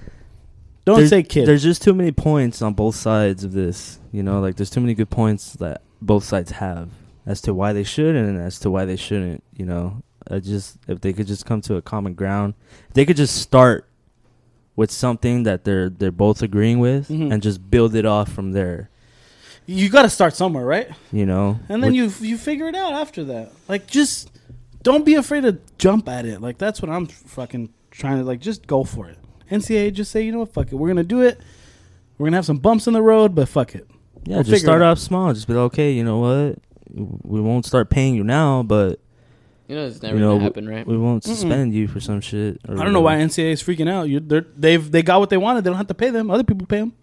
Don't 0.84 0.97
there's, 0.97 1.09
say 1.09 1.23
kid. 1.23 1.47
There's 1.47 1.63
just 1.63 1.81
too 1.81 1.93
many 1.93 2.11
points 2.11 2.61
on 2.61 2.73
both 2.73 2.95
sides 2.95 3.43
of 3.43 3.53
this. 3.53 3.99
You 4.11 4.23
know, 4.23 4.41
like 4.41 4.55
there's 4.55 4.69
too 4.69 4.81
many 4.81 4.93
good 4.93 5.09
points 5.09 5.53
that 5.53 5.81
both 6.01 6.23
sides 6.23 6.51
have 6.51 6.89
as 7.25 7.41
to 7.41 7.53
why 7.53 7.73
they 7.73 7.83
should 7.83 8.15
and 8.15 8.39
as 8.39 8.59
to 8.59 8.69
why 8.71 8.85
they 8.85 8.95
shouldn't. 8.95 9.43
You 9.55 9.65
know, 9.65 10.01
I 10.29 10.39
just 10.39 10.77
if 10.87 11.01
they 11.01 11.13
could 11.13 11.27
just 11.27 11.45
come 11.45 11.61
to 11.61 11.75
a 11.75 11.81
common 11.81 12.13
ground, 12.13 12.53
they 12.93 13.05
could 13.05 13.17
just 13.17 13.35
start 13.37 13.87
with 14.75 14.89
something 14.91 15.43
that 15.43 15.63
they're 15.63 15.89
they're 15.89 16.11
both 16.11 16.41
agreeing 16.41 16.79
with 16.79 17.09
Mhm. 17.09 17.31
and 17.33 17.43
just 17.43 17.69
build 17.69 17.93
it 17.95 18.05
off 18.05 18.31
from 18.31 18.51
there. 18.53 18.89
you 19.67 19.89
got 19.89 20.01
to 20.01 20.09
start 20.09 20.35
somewhere, 20.35 20.65
right? 20.65 20.89
You 21.13 21.25
know, 21.25 21.59
And 21.69 21.83
then 21.83 21.93
you 21.93 22.11
you 22.19 22.37
figure 22.37 22.67
it 22.67 22.75
out 22.75 22.93
after 22.93 23.23
that. 23.25 23.51
Like 23.69 23.85
just 23.87 24.31
don't 24.81 25.05
be 25.05 25.13
afraid 25.15 25.41
to 25.41 25.59
jump 25.77 26.09
at 26.09 26.25
it. 26.25 26.41
Like 26.41 26.57
that's 26.57 26.81
what 26.81 26.89
I'm 26.89 27.05
fucking 27.05 27.69
trying 27.91 28.17
to 28.17 28.23
like 28.23 28.39
just 28.39 28.65
go 28.65 28.83
for 28.83 29.07
it. 29.07 29.17
NCAA 29.51 29.93
just 29.93 30.11
say, 30.11 30.23
you 30.23 30.31
know 30.31 30.39
what, 30.39 30.51
fuck 30.53 30.71
it. 30.71 30.75
We're 30.75 30.87
gonna 30.87 31.03
do 31.03 31.21
it. 31.21 31.39
We're 32.17 32.25
gonna 32.27 32.37
have 32.37 32.45
some 32.45 32.57
bumps 32.57 32.87
in 32.87 32.93
the 32.93 33.01
road, 33.03 33.35
but 33.35 33.47
fuck 33.49 33.75
it. 33.75 33.87
Yeah, 34.26 34.35
we'll 34.35 34.43
just 34.43 34.64
start 34.64 34.81
off 34.81 34.99
small. 34.99 35.34
Just 35.34 35.48
be 35.48 35.53
like, 35.53 35.73
okay, 35.73 35.91
you 35.91 36.03
know 36.03 36.19
what, 36.19 36.60
we 37.23 37.41
won't 37.41 37.65
start 37.65 37.89
paying 37.89 38.15
you 38.15 38.23
now, 38.23 38.64
but 38.64 38.99
You 39.68 39.76
know, 39.76 39.85
it's 39.88 40.02
never 40.02 40.15
you 40.15 40.22
know, 40.22 40.34
gonna 40.34 40.43
happen, 40.43 40.68
right? 40.69 40.85
we 40.85 40.98
won't 40.98 41.23
Mm-mm. 41.23 41.27
suspend 41.27 41.73
you 41.73 41.88
for 41.88 41.99
some 41.99 42.22
shit. 42.22 42.60
or 42.68 42.80
I 42.80 42.84
don't 42.84 42.93
know 42.93 43.02
why. 43.02 43.15
NCAA 43.15 43.52
is 43.53 43.64
freaking 43.64 43.89
out. 43.89 44.03
You 44.10 44.19
they're, 44.19 44.45
they've 44.57 44.91
they 44.91 45.02
got 45.02 45.19
what 45.19 45.30
they 45.30 45.38
wanted. 45.38 45.64
They 45.64 45.69
don't 45.69 45.77
have 45.77 45.88
to 45.88 45.93
pay 45.93 46.10
them. 46.10 46.30
Other 46.30 46.43
people 46.43 46.68
pay 46.68 46.80
them. 46.80 46.93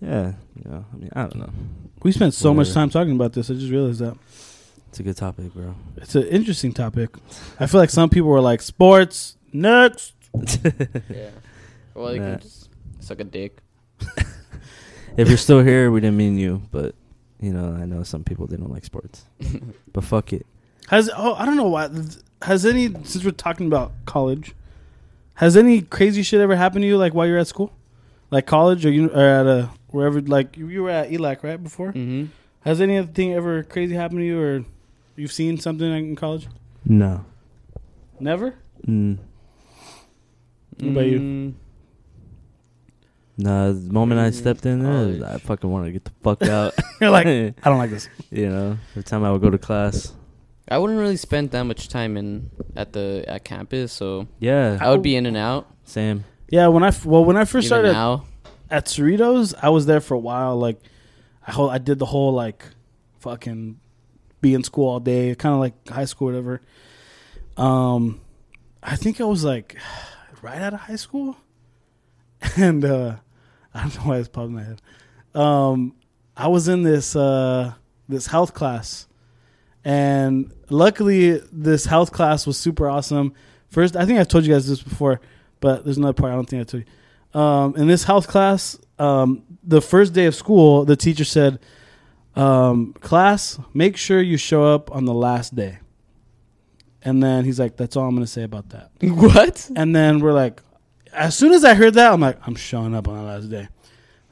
Yeah, 0.00 0.32
yeah. 0.64 0.82
I 0.92 0.96
mean, 0.96 1.10
I 1.14 1.22
don't 1.22 1.36
know. 1.36 1.50
We 2.02 2.12
spent 2.12 2.34
so 2.34 2.54
much 2.54 2.72
time 2.72 2.90
talking 2.90 3.14
about 3.14 3.32
this. 3.32 3.50
I 3.50 3.54
just 3.54 3.70
realized 3.70 3.98
that 4.00 4.16
It's 4.88 5.00
a 5.00 5.02
good 5.02 5.16
topic, 5.16 5.52
bro. 5.54 5.74
it's 5.96 6.14
an 6.14 6.24
interesting 6.28 6.72
topic. 6.72 7.10
I 7.58 7.66
feel 7.66 7.80
like 7.80 7.90
some 7.90 8.08
people 8.08 8.28
were 8.30 8.40
like 8.40 8.62
sports 8.62 9.36
next. 9.52 10.14
yeah. 10.64 11.30
Well, 11.94 12.14
you 12.14 12.20
Nah. 12.20 12.30
can 12.32 12.40
just 12.40 12.68
suck 13.00 13.18
a 13.20 13.24
dick. 13.24 13.58
if 15.16 15.28
you're 15.28 15.36
still 15.36 15.62
here, 15.62 15.90
we 15.90 16.00
didn't 16.00 16.16
mean 16.16 16.38
you, 16.38 16.62
but 16.70 16.94
you 17.40 17.52
know, 17.52 17.76
I 17.80 17.84
know 17.86 18.02
some 18.02 18.24
people 18.24 18.46
they 18.46 18.56
don't 18.56 18.70
like 18.70 18.84
sports. 18.84 19.24
but 19.92 20.04
fuck 20.04 20.32
it. 20.32 20.46
Has 20.88 21.10
oh 21.16 21.34
I 21.34 21.44
don't 21.46 21.56
know 21.56 21.68
why 21.68 21.88
has 22.42 22.64
any 22.64 22.88
since 23.04 23.24
we're 23.24 23.30
talking 23.30 23.66
about 23.66 23.92
college, 24.06 24.54
has 25.34 25.56
any 25.56 25.82
crazy 25.82 26.22
shit 26.22 26.40
ever 26.40 26.56
happened 26.56 26.82
to 26.82 26.86
you 26.86 26.96
like 26.96 27.14
while 27.14 27.26
you're 27.26 27.38
at 27.38 27.46
school, 27.46 27.72
like 28.30 28.46
college 28.46 28.84
or 28.86 28.90
you 28.90 29.08
or 29.10 29.22
at 29.22 29.46
a 29.46 29.70
wherever 29.88 30.20
like 30.20 30.56
you, 30.56 30.68
you 30.68 30.82
were 30.82 30.90
at 30.90 31.10
ELAC 31.10 31.42
right 31.42 31.62
before? 31.62 31.88
Mm-hmm. 31.88 32.26
Has 32.62 32.80
anything 32.80 33.34
ever 33.34 33.62
crazy 33.62 33.94
happened 33.94 34.20
to 34.20 34.26
you 34.26 34.40
or 34.40 34.64
you've 35.16 35.32
seen 35.32 35.58
something 35.58 35.90
in 35.90 36.16
college? 36.16 36.48
No. 36.84 37.24
Never. 38.20 38.54
Mm. 38.86 39.18
What 40.78 40.88
about 40.88 41.06
you? 41.06 41.54
Nah, 43.40 43.68
the 43.68 43.74
moment 43.92 44.20
I 44.20 44.30
stepped 44.30 44.66
in 44.66 44.80
there, 44.82 44.92
college. 44.92 45.22
I 45.22 45.38
fucking 45.38 45.70
wanted 45.70 45.86
to 45.86 45.92
get 45.92 46.04
the 46.04 46.10
fuck 46.22 46.42
out. 46.42 46.74
You're 47.00 47.10
like 47.10 47.26
I 47.26 47.52
don't 47.64 47.78
like 47.78 47.90
this. 47.90 48.08
you 48.30 48.48
know, 48.48 48.76
every 48.92 49.04
time 49.04 49.22
I 49.24 49.30
would 49.30 49.40
go 49.40 49.48
to 49.50 49.58
class. 49.58 50.12
I 50.70 50.76
wouldn't 50.78 50.98
really 50.98 51.16
spend 51.16 51.52
that 51.52 51.62
much 51.62 51.88
time 51.88 52.16
in 52.16 52.50
at 52.76 52.92
the 52.92 53.24
at 53.26 53.44
campus, 53.44 53.92
so 53.92 54.26
Yeah, 54.40 54.76
I 54.80 54.90
would 54.90 55.02
be 55.02 55.14
in 55.16 55.24
and 55.26 55.36
out. 55.36 55.66
same. 55.84 56.24
Yeah, 56.50 56.66
when 56.68 56.82
I 56.82 56.88
f- 56.88 57.06
well 57.06 57.24
when 57.24 57.36
I 57.36 57.44
first 57.44 57.66
Even 57.66 57.68
started 57.68 57.92
now, 57.92 58.24
at 58.70 58.86
Cerritos, 58.86 59.54
I 59.62 59.68
was 59.70 59.86
there 59.86 60.00
for 60.00 60.14
a 60.14 60.18
while. 60.18 60.56
Like, 60.58 60.80
I 61.46 61.52
whole 61.52 61.70
I 61.70 61.78
did 61.78 61.98
the 61.98 62.06
whole 62.06 62.32
like, 62.32 62.64
fucking, 63.20 63.78
be 64.40 64.52
in 64.52 64.62
school 64.64 64.88
all 64.88 65.00
day, 65.00 65.34
kind 65.36 65.54
of 65.54 65.60
like 65.60 65.88
high 65.88 66.04
school, 66.06 66.26
whatever. 66.26 66.60
Um, 67.56 68.20
I 68.82 68.96
think 68.96 69.20
I 69.20 69.24
was 69.24 69.44
like, 69.44 69.76
right 70.42 70.60
out 70.60 70.74
of 70.74 70.80
high 70.80 70.96
school, 70.96 71.36
and 72.56 72.84
uh, 72.84 73.16
I 73.74 73.82
don't 73.82 73.96
know 73.96 74.02
why 74.02 74.18
it's 74.18 74.28
popping 74.28 74.54
my 74.54 74.64
head. 74.64 74.82
Um, 75.34 75.94
I 76.36 76.48
was 76.48 76.68
in 76.68 76.82
this 76.82 77.14
uh 77.16 77.74
this 78.08 78.26
health 78.26 78.54
class, 78.54 79.06
and 79.84 80.52
luckily 80.70 81.40
this 81.52 81.84
health 81.84 82.12
class 82.12 82.46
was 82.46 82.56
super 82.56 82.88
awesome. 82.88 83.34
First, 83.70 83.96
I 83.96 84.06
think 84.06 84.18
I've 84.18 84.28
told 84.28 84.46
you 84.46 84.54
guys 84.54 84.66
this 84.68 84.82
before, 84.82 85.20
but 85.60 85.84
there's 85.84 85.98
another 85.98 86.14
part 86.14 86.32
I 86.32 86.36
don't 86.36 86.48
think 86.48 86.60
I 86.60 86.64
told 86.64 86.84
you 86.86 86.92
um, 87.34 87.76
in 87.76 87.88
this 87.88 88.04
health 88.04 88.28
class, 88.28 88.78
um, 88.98 89.42
the 89.62 89.80
first 89.80 90.12
day 90.12 90.26
of 90.26 90.34
school, 90.34 90.84
the 90.84 90.96
teacher 90.96 91.24
said, 91.24 91.58
um, 92.36 92.94
"Class, 92.94 93.58
make 93.74 93.96
sure 93.96 94.20
you 94.20 94.36
show 94.36 94.64
up 94.64 94.90
on 94.94 95.04
the 95.04 95.14
last 95.14 95.54
day." 95.54 95.78
And 97.02 97.22
then 97.22 97.44
he's 97.44 97.60
like, 97.60 97.76
"That's 97.76 97.96
all 97.96 98.06
I'm 98.06 98.14
going 98.14 98.24
to 98.24 98.30
say 98.30 98.42
about 98.42 98.70
that." 98.70 98.90
what? 99.00 99.70
And 99.76 99.94
then 99.94 100.20
we're 100.20 100.32
like, 100.32 100.62
as 101.12 101.36
soon 101.36 101.52
as 101.52 101.64
I 101.64 101.74
heard 101.74 101.94
that, 101.94 102.12
I'm 102.12 102.20
like, 102.20 102.38
I'm 102.46 102.54
showing 102.54 102.94
up 102.94 103.08
on 103.08 103.16
the 103.16 103.22
last 103.22 103.50
day. 103.50 103.68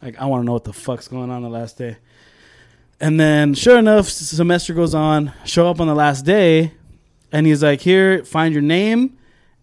Like, 0.03 0.21
I 0.21 0.27
want 0.27 0.43
to 0.43 0.47
know 0.47 0.53
what 0.53 0.65
the 0.65 0.73
fuck's 0.73 1.09
going 1.09 1.31
on 1.31 1.43
the 1.43 1.49
last 1.49 1.79
day. 1.79 1.97
And 3.01 3.21
then, 3.21 3.55
sure 3.55 3.79
enough, 3.79 4.09
semester 4.09 4.73
goes 4.73 4.95
on. 4.95 5.33
Show 5.45 5.69
up 5.69 5.81
on 5.81 5.87
the 5.87 5.95
last 5.95 6.25
day, 6.25 6.73
and 7.31 7.47
he's 7.47 7.63
like, 7.63 7.83
"Here, 7.83 8.25
find 8.25 8.55
your 8.55 8.63
name, 8.63 9.19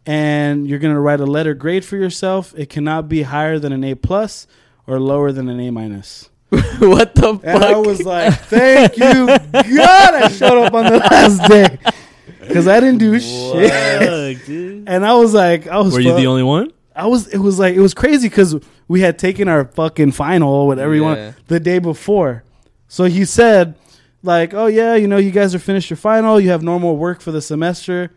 and 0.05 0.67
you're 0.67 0.77
gonna 0.77 0.99
write 0.99 1.19
a 1.19 1.25
letter 1.25 1.55
grade 1.55 1.83
for 1.83 1.97
yourself. 1.97 2.53
It 2.55 2.69
cannot 2.69 3.09
be 3.09 3.23
higher 3.23 3.57
than 3.57 3.73
an 3.73 3.83
A 3.83 3.95
plus 3.95 4.45
or 4.85 4.99
lower 4.99 5.31
than 5.31 5.49
an 5.49 5.59
A 5.59 5.71
minus." 5.71 6.29
what 6.49 7.15
the 7.15 7.33
fuck? 7.33 7.41
And 7.43 7.63
I 7.63 7.75
was 7.77 8.03
like, 8.03 8.33
"Thank 8.41 8.97
you, 8.97 9.25
God, 9.25 10.13
I 10.13 10.27
showed 10.29 10.63
up 10.63 10.73
on 10.75 10.85
the 10.85 10.97
last 10.99 11.49
day 11.49 11.79
because 12.39 12.67
I 12.67 12.79
didn't 12.79 12.99
do 12.99 13.19
shit." 13.19 14.45
Dude. 14.45 14.83
And 14.87 15.05
I 15.05 15.15
was 15.15 15.33
like, 15.33 15.65
"I 15.65 15.79
was." 15.79 15.93
Were 15.93 16.01
you 16.01 16.13
the 16.15 16.27
only 16.27 16.43
one? 16.43 16.71
I 16.95 17.07
was. 17.07 17.27
It 17.27 17.39
was 17.39 17.57
like 17.59 17.75
it 17.75 17.79
was 17.79 17.93
crazy 17.93 18.29
because 18.29 18.55
we 18.87 19.01
had 19.01 19.17
taken 19.17 19.47
our 19.47 19.65
fucking 19.65 20.11
final, 20.11 20.67
whatever 20.67 20.93
you 20.93 21.01
Yeah. 21.03 21.25
want, 21.27 21.47
the 21.47 21.59
day 21.59 21.79
before. 21.79 22.43
So 22.87 23.05
he 23.05 23.25
said, 23.25 23.75
like, 24.21 24.53
"Oh 24.53 24.67
yeah, 24.67 24.95
you 24.95 25.07
know, 25.07 25.17
you 25.17 25.31
guys 25.31 25.55
are 25.55 25.59
finished 25.59 25.89
your 25.89 25.97
final. 25.97 26.39
You 26.39 26.49
have 26.49 26.61
normal 26.61 26.95
work 26.97 27.19
for 27.21 27.31
the 27.31 27.41
semester," 27.41 28.11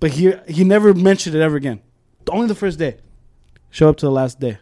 but 0.00 0.10
he 0.12 0.34
he 0.48 0.64
never 0.64 0.92
mentioned 0.92 1.34
it 1.34 1.40
ever 1.40 1.56
again. 1.56 1.80
Only 2.28 2.46
the 2.48 2.54
first 2.54 2.78
day. 2.78 2.96
Show 3.70 3.88
up 3.88 3.96
to 3.98 4.06
the 4.06 4.12
last 4.12 4.38
day. 4.40 4.58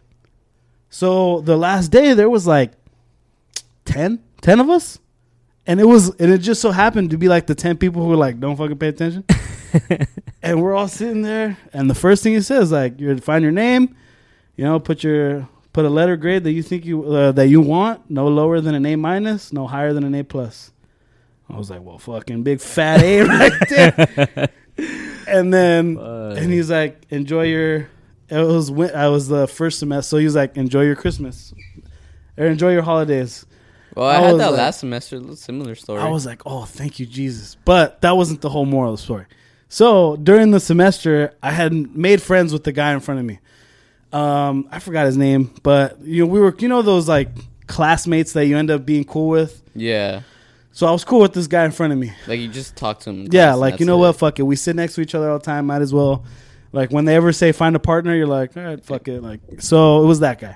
So 0.89 1.41
the 1.41 1.57
last 1.57 1.89
day 1.91 2.13
there 2.13 2.29
was 2.29 2.47
like 2.47 2.71
10, 3.85 4.19
10 4.41 4.59
of 4.59 4.69
us, 4.69 4.99
and 5.67 5.79
it 5.79 5.85
was 5.85 6.09
and 6.15 6.31
it 6.31 6.39
just 6.39 6.61
so 6.61 6.71
happened 6.71 7.09
to 7.11 7.17
be 7.17 7.27
like 7.27 7.47
the 7.47 7.55
ten 7.55 7.75
people 7.77 8.01
who 8.01 8.07
were 8.09 8.15
like, 8.15 8.39
"Don't 8.39 8.55
fucking 8.55 8.77
pay 8.77 8.87
attention." 8.87 9.23
and 10.41 10.61
we're 10.61 10.73
all 10.73 10.87
sitting 10.87 11.21
there, 11.21 11.57
and 11.73 11.89
the 11.89 11.95
first 11.95 12.23
thing 12.23 12.33
he 12.33 12.41
says, 12.41 12.71
like, 12.71 12.99
you 12.99 13.15
find 13.17 13.43
your 13.43 13.51
name, 13.51 13.95
you 14.55 14.63
know, 14.63 14.79
put 14.79 15.03
your 15.03 15.47
put 15.73 15.85
a 15.85 15.89
letter 15.89 16.17
grade 16.17 16.43
that 16.43 16.51
you 16.51 16.63
think 16.63 16.85
you 16.85 17.03
uh, 17.03 17.31
that 17.33 17.47
you 17.47 17.61
want, 17.61 18.09
no 18.09 18.27
lower 18.27 18.59
than 18.61 18.75
an 18.75 18.85
A 18.85 18.95
minus, 18.95 19.53
no 19.53 19.67
higher 19.67 19.93
than 19.93 20.03
an 20.03 20.15
A 20.15 20.23
plus. 20.23 20.71
I 21.49 21.57
was 21.57 21.69
like, 21.69 21.81
well, 21.81 21.97
fucking 21.97 22.43
big 22.43 22.61
fat 22.61 23.01
A 23.01 23.21
right 23.23 23.51
there. 23.69 24.49
and 25.27 25.53
then 25.53 25.97
and 25.97 26.51
he's 26.51 26.69
like, 26.69 27.05
enjoy 27.09 27.43
your. 27.45 27.89
It 28.29 28.45
was 28.45 28.69
win- 28.69 28.93
I 28.95 29.07
was 29.07 29.27
the 29.27 29.47
first 29.47 29.79
semester, 29.79 30.09
so 30.09 30.17
he 30.17 30.25
was 30.25 30.35
like, 30.35 30.55
enjoy 30.55 30.83
your 30.83 30.95
Christmas, 30.95 31.53
or 32.37 32.45
enjoy 32.45 32.73
your 32.73 32.83
holidays. 32.83 33.43
well, 33.95 34.05
I, 34.05 34.17
I 34.17 34.21
had 34.21 34.39
that 34.39 34.51
like- 34.51 34.57
last 34.57 34.79
semester. 34.81 35.35
Similar 35.35 35.73
story. 35.73 35.99
I 35.99 36.09
was 36.09 36.27
like, 36.27 36.43
oh, 36.45 36.65
thank 36.65 36.99
you, 36.99 37.07
Jesus. 37.07 37.57
But 37.65 38.01
that 38.01 38.15
wasn't 38.15 38.41
the 38.41 38.49
whole 38.49 38.65
moral 38.65 38.93
of 38.93 38.99
the 38.99 39.03
story. 39.03 39.25
So 39.69 40.15
during 40.17 40.51
the 40.51 40.59
semester, 40.59 41.33
I 41.41 41.51
had 41.51 41.73
made 41.95 42.21
friends 42.21 42.51
with 42.51 42.63
the 42.63 42.71
guy 42.71 42.91
in 42.93 42.99
front 42.99 43.19
of 43.19 43.25
me. 43.25 43.39
Um, 44.11 44.67
I 44.71 44.79
forgot 44.79 45.05
his 45.05 45.15
name, 45.15 45.53
but 45.61 46.01
you 46.01 46.25
know, 46.25 46.31
we 46.31 46.39
were, 46.39 46.55
you 46.57 46.67
know, 46.67 46.81
those 46.81 47.07
like 47.07 47.29
classmates 47.67 48.33
that 48.33 48.47
you 48.47 48.57
end 48.57 48.71
up 48.71 48.85
being 48.85 49.05
cool 49.05 49.29
with. 49.29 49.61
yeah. 49.75 50.21
So 50.71 50.87
I 50.87 50.91
was 50.91 51.03
cool 51.03 51.19
with 51.19 51.33
this 51.33 51.47
guy 51.47 51.65
in 51.65 51.71
front 51.71 51.91
of 51.91 51.99
me. 51.99 52.13
Like 52.25 52.39
you 52.39 52.47
just 52.47 52.77
talk 52.77 53.01
to 53.01 53.09
him. 53.09 53.27
Yeah, 53.31 53.55
like 53.55 53.79
you 53.81 53.85
know 53.85 53.97
it. 53.97 53.99
what? 53.99 54.15
Fuck 54.15 54.39
it. 54.39 54.43
We 54.43 54.55
sit 54.55 54.75
next 54.77 54.95
to 54.95 55.01
each 55.01 55.13
other 55.13 55.29
all 55.29 55.39
the 55.39 55.43
time. 55.43 55.65
Might 55.65 55.81
as 55.81 55.93
well. 55.93 56.23
Like 56.71 56.91
when 56.91 57.03
they 57.05 57.15
ever 57.15 57.33
say 57.33 57.51
find 57.51 57.75
a 57.75 57.79
partner, 57.79 58.15
you're 58.15 58.27
like, 58.27 58.55
all 58.55 58.63
right, 58.63 58.85
fuck 58.85 59.07
it. 59.09 59.21
Like 59.21 59.41
so, 59.57 60.03
it 60.03 60.05
was 60.05 60.21
that 60.21 60.39
guy. 60.39 60.55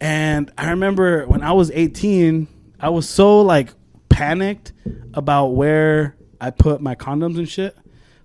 And 0.00 0.50
I 0.58 0.70
remember 0.70 1.26
when 1.26 1.42
I 1.42 1.52
was 1.52 1.70
18, 1.70 2.48
I 2.80 2.88
was 2.88 3.08
so 3.08 3.42
like 3.42 3.68
panicked 4.08 4.72
about 5.12 5.48
where 5.48 6.16
I 6.40 6.50
put 6.50 6.80
my 6.80 6.94
condoms 6.96 7.38
and 7.38 7.48
shit. 7.48 7.76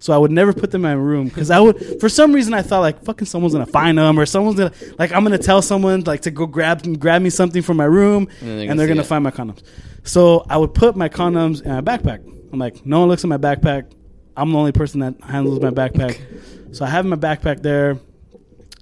So 0.02 0.14
I 0.14 0.18
would 0.18 0.32
never 0.32 0.54
put 0.54 0.72
them 0.72 0.86
in 0.86 0.92
my 0.92 0.96
room 0.96 1.28
because 1.28 1.52
I 1.52 1.60
would, 1.60 2.00
for 2.00 2.08
some 2.08 2.32
reason, 2.34 2.54
I 2.54 2.62
thought 2.62 2.80
like 2.80 3.04
fucking 3.04 3.28
someone's 3.28 3.54
gonna 3.54 3.66
find 3.66 3.98
them 3.98 4.18
or 4.18 4.26
someone's 4.26 4.58
gonna 4.58 4.72
like 4.98 5.12
I'm 5.12 5.24
gonna 5.24 5.38
tell 5.38 5.62
someone 5.62 6.02
like 6.06 6.22
to 6.22 6.32
go 6.32 6.46
grab 6.48 7.00
grab 7.00 7.22
me 7.22 7.30
something 7.30 7.62
from 7.62 7.78
my 7.78 7.86
room 7.86 8.30
And 8.40 8.48
they're 8.48 8.68
gonna 8.68 8.78
they're 8.78 8.88
gonna 8.88 9.04
find 9.04 9.24
my 9.24 9.32
condoms. 9.32 9.62
So 10.04 10.46
I 10.50 10.58
would 10.58 10.74
put 10.74 10.96
my 10.96 11.10
condoms 11.10 11.62
in 11.62 11.72
my 11.72 11.82
backpack. 11.82 12.26
I'm 12.52 12.60
like, 12.60 12.86
no 12.86 13.02
one 13.02 13.10
looks 13.10 13.24
at 13.24 13.28
my 13.28 13.38
backpack. 13.38 13.92
I'm 14.38 14.52
the 14.54 14.58
only 14.58 14.72
person 14.72 15.02
that 15.02 15.22
handles 15.22 15.60
my 15.60 15.70
backpack. 15.70 16.20
So 16.72 16.86
I 16.86 16.90
have 16.90 17.06
my 17.06 17.18
backpack 17.18 17.62
there. 17.62 18.00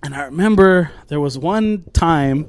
And 0.03 0.13
I 0.13 0.25
remember 0.25 0.91
there 1.07 1.19
was 1.19 1.37
one 1.37 1.83
time 1.93 2.47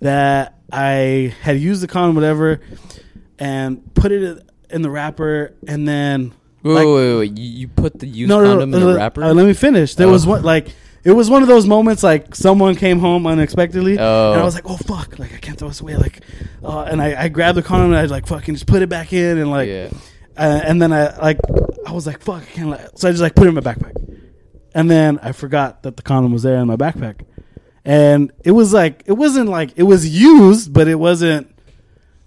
that 0.00 0.58
I 0.72 1.34
had 1.42 1.58
used 1.60 1.82
the 1.82 1.86
condom, 1.88 2.14
whatever, 2.14 2.60
and 3.38 3.94
put 3.94 4.10
it 4.10 4.42
in 4.70 4.80
the 4.80 4.88
wrapper, 4.90 5.54
and 5.68 5.86
then 5.86 6.32
Wait, 6.62 6.72
like- 6.74 6.86
wait, 6.86 6.94
wait, 6.94 7.18
wait. 7.18 7.38
You, 7.38 7.44
you 7.60 7.68
put 7.68 7.98
the 7.98 8.06
used 8.06 8.28
no, 8.28 8.36
condom 8.42 8.70
no, 8.70 8.76
in 8.78 8.84
no, 8.84 8.92
the 8.92 8.98
wrapper? 8.98 9.22
uh, 9.24 9.32
let 9.34 9.46
me 9.46 9.52
finish. 9.54 9.94
There 9.94 10.08
was 10.08 10.26
Oh. 10.26 10.30
one 10.30 10.42
like 10.42 10.68
it 11.04 11.10
was 11.10 11.28
one 11.28 11.42
of 11.42 11.48
those 11.48 11.66
moments 11.66 12.02
like 12.04 12.34
someone 12.34 12.76
came 12.76 13.00
home 13.00 13.26
unexpectedly, 13.26 13.98
Oh. 13.98 14.32
and 14.32 14.40
I 14.40 14.44
was 14.44 14.54
like, 14.54 14.68
oh 14.70 14.76
fuck, 14.76 15.18
like 15.18 15.34
I 15.34 15.38
can't 15.38 15.58
throw 15.58 15.68
this 15.68 15.80
away, 15.80 15.96
like, 15.96 16.20
uh, 16.62 16.82
and 16.82 17.02
I, 17.02 17.24
I 17.24 17.28
grabbed 17.28 17.58
the 17.58 17.62
condom 17.62 17.92
and 17.92 17.96
I 17.98 18.04
like 18.04 18.26
fucking 18.26 18.54
just 18.54 18.66
put 18.66 18.82
it 18.82 18.88
back 18.88 19.12
in 19.12 19.38
and 19.38 19.50
like, 19.50 19.68
yeah. 19.68 19.88
uh, 20.36 20.60
and 20.64 20.80
then 20.80 20.92
I 20.92 21.16
like 21.18 21.38
I 21.86 21.92
was 21.92 22.06
like 22.06 22.20
fuck, 22.22 22.42
I 22.42 22.46
can't 22.46 22.98
so 22.98 23.08
I 23.08 23.10
just 23.10 23.22
like 23.22 23.34
put 23.34 23.46
it 23.46 23.48
in 23.48 23.54
my 23.56 23.60
backpack, 23.60 23.96
and 24.74 24.88
then 24.88 25.18
I 25.20 25.32
forgot 25.32 25.82
that 25.82 25.96
the 25.96 26.02
condom 26.02 26.32
was 26.32 26.44
there 26.44 26.56
in 26.58 26.68
my 26.68 26.76
backpack, 26.76 27.22
and 27.84 28.30
it 28.44 28.52
was 28.52 28.72
like 28.72 29.02
it 29.06 29.14
wasn't 29.14 29.48
like 29.48 29.72
it 29.74 29.82
was 29.82 30.08
used, 30.08 30.72
but 30.72 30.86
it 30.86 31.00
wasn't. 31.00 31.51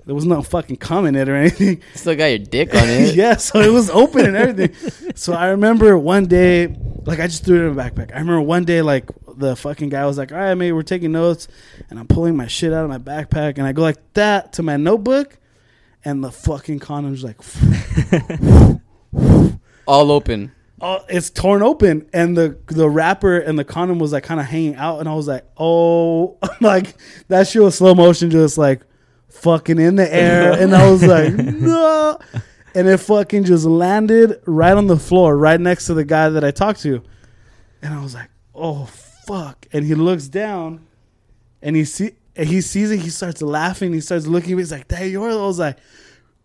There 0.05 0.13
was 0.13 0.25
no 0.25 0.43
fucking 0.43 0.77
cum 0.77 1.07
in 1.07 1.15
it 1.15 1.27
or 1.27 1.35
anything. 1.35 1.81
Still 1.95 2.15
got 2.15 2.25
your 2.25 2.39
dick 2.39 2.75
on 2.75 2.87
it. 2.87 3.15
yeah, 3.15 3.37
so 3.37 3.59
it 3.59 3.71
was 3.71 3.89
open 3.89 4.25
and 4.25 4.35
everything. 4.35 5.13
so 5.15 5.33
I 5.33 5.47
remember 5.47 5.97
one 5.97 6.27
day, 6.27 6.67
like 7.05 7.19
I 7.19 7.25
just 7.27 7.43
threw 7.43 7.65
it 7.65 7.69
in 7.69 7.75
my 7.75 7.89
backpack. 7.89 8.11
I 8.13 8.19
remember 8.19 8.41
one 8.41 8.65
day, 8.65 8.83
like 8.83 9.09
the 9.35 9.55
fucking 9.55 9.89
guy 9.89 10.05
was 10.05 10.17
like, 10.17 10.31
"All 10.31 10.37
right, 10.37 10.53
mate, 10.53 10.73
we're 10.73 10.83
taking 10.83 11.11
notes," 11.11 11.47
and 11.89 11.97
I'm 11.99 12.07
pulling 12.07 12.35
my 12.35 12.45
shit 12.47 12.71
out 12.71 12.83
of 12.83 12.89
my 12.89 12.99
backpack, 12.99 13.57
and 13.57 13.65
I 13.65 13.71
go 13.71 13.81
like 13.81 13.97
that 14.13 14.53
to 14.53 14.63
my 14.63 14.77
notebook, 14.77 15.39
and 16.03 16.23
the 16.23 16.31
fucking 16.31 16.79
condom's 16.79 17.23
like, 17.23 17.37
All 19.87 20.11
open. 20.11 20.51
oh, 20.81 20.99
it's 21.09 21.29
torn 21.31 21.63
open, 21.63 22.07
and 22.13 22.37
the 22.37 22.57
the 22.67 22.89
wrapper 22.89 23.39
and 23.39 23.57
the 23.57 23.63
condom 23.65 23.97
was 23.97 24.13
like 24.13 24.23
kind 24.23 24.39
of 24.39 24.45
hanging 24.45 24.75
out, 24.75 24.99
and 24.99 25.09
I 25.09 25.15
was 25.15 25.27
like, 25.27 25.45
oh, 25.57 26.37
like 26.61 26.95
that 27.27 27.47
shit 27.47 27.63
was 27.63 27.75
slow 27.75 27.95
motion, 27.95 28.29
just 28.29 28.57
like 28.57 28.81
fucking 29.35 29.79
in 29.79 29.95
the 29.95 30.13
air, 30.13 30.51
and 30.59 30.75
I 30.75 30.89
was 30.89 31.03
like, 31.03 31.33
no, 31.33 32.17
and 32.73 32.87
it 32.87 32.97
fucking 32.97 33.43
just 33.45 33.65
landed 33.65 34.41
right 34.45 34.75
on 34.75 34.87
the 34.87 34.97
floor, 34.97 35.37
right 35.37 35.59
next 35.59 35.85
to 35.87 35.93
the 35.93 36.05
guy 36.05 36.29
that 36.29 36.43
I 36.43 36.51
talked 36.51 36.81
to, 36.81 37.01
and 37.81 37.93
I 37.93 38.01
was 38.01 38.13
like, 38.13 38.29
oh 38.53 38.85
fuck, 38.85 39.65
and 39.71 39.85
he 39.85 39.95
looks 39.95 40.27
down, 40.27 40.85
and 41.61 41.75
he 41.75 41.85
see. 41.85 42.11
And 42.37 42.49
he 42.49 42.59
sees 42.59 42.91
it. 42.91 42.99
He 42.99 43.09
starts 43.09 43.41
laughing. 43.41 43.93
He 43.93 44.01
starts 44.01 44.27
looking 44.27 44.51
at 44.51 44.55
me. 44.57 44.61
He's 44.63 44.71
like, 44.73 44.89
"That 44.89 45.05
yours?" 45.05 45.33
I 45.33 45.37
was 45.37 45.57
like, 45.57 45.77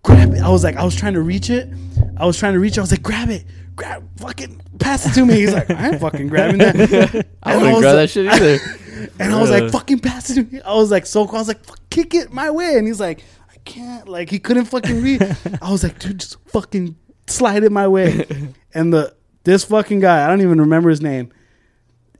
grab 0.04 0.32
it. 0.32 0.40
I 0.40 0.48
was 0.48 0.62
like, 0.62 0.76
I 0.76 0.84
was 0.84 0.94
trying 0.94 1.14
to 1.14 1.20
reach 1.20 1.50
it. 1.50 1.68
I 2.16 2.26
was 2.26 2.38
trying 2.38 2.52
to 2.52 2.60
reach 2.60 2.74
it. 2.74 2.78
I 2.78 2.82
was 2.82 2.92
like, 2.92 3.02
grab 3.02 3.28
it. 3.28 3.44
Grab, 3.74 4.04
fucking, 4.20 4.62
pass 4.78 5.04
it 5.06 5.14
to 5.14 5.26
me. 5.26 5.34
He's 5.40 5.52
like, 5.52 5.68
I 5.68 5.88
ain't 5.88 6.00
fucking 6.00 6.28
grabbing 6.28 6.58
that. 6.58 7.26
I 7.42 7.56
wouldn't 7.56 7.80
grab 7.80 7.96
like- 7.96 8.08
that 8.08 8.10
shit 8.10 8.28
either. 8.28 8.58
And 9.18 9.32
I 9.32 9.40
was 9.40 9.50
like, 9.50 9.70
fucking 9.70 10.00
pass 10.00 10.30
it 10.30 10.34
to 10.34 10.52
me. 10.54 10.60
I 10.62 10.74
was 10.74 10.90
like, 10.90 11.06
so 11.06 11.26
cool. 11.26 11.36
I 11.36 11.40
was 11.40 11.48
like, 11.48 11.60
kick 11.90 12.14
it 12.14 12.32
my 12.32 12.50
way. 12.50 12.76
And 12.76 12.86
he's 12.86 13.00
like, 13.00 13.22
I 13.50 13.56
can't. 13.64 14.08
Like, 14.08 14.30
he 14.30 14.38
couldn't 14.38 14.66
fucking 14.66 15.02
read. 15.02 15.22
I 15.62 15.70
was 15.70 15.82
like, 15.82 15.98
dude, 15.98 16.20
just 16.20 16.36
fucking 16.48 16.96
slide 17.26 17.62
it 17.62 17.72
my 17.72 17.88
way. 17.88 18.26
And 18.74 18.92
the 18.92 19.14
this 19.44 19.64
fucking 19.64 20.00
guy, 20.00 20.24
I 20.24 20.28
don't 20.28 20.42
even 20.42 20.60
remember 20.60 20.90
his 20.90 21.00
name. 21.00 21.32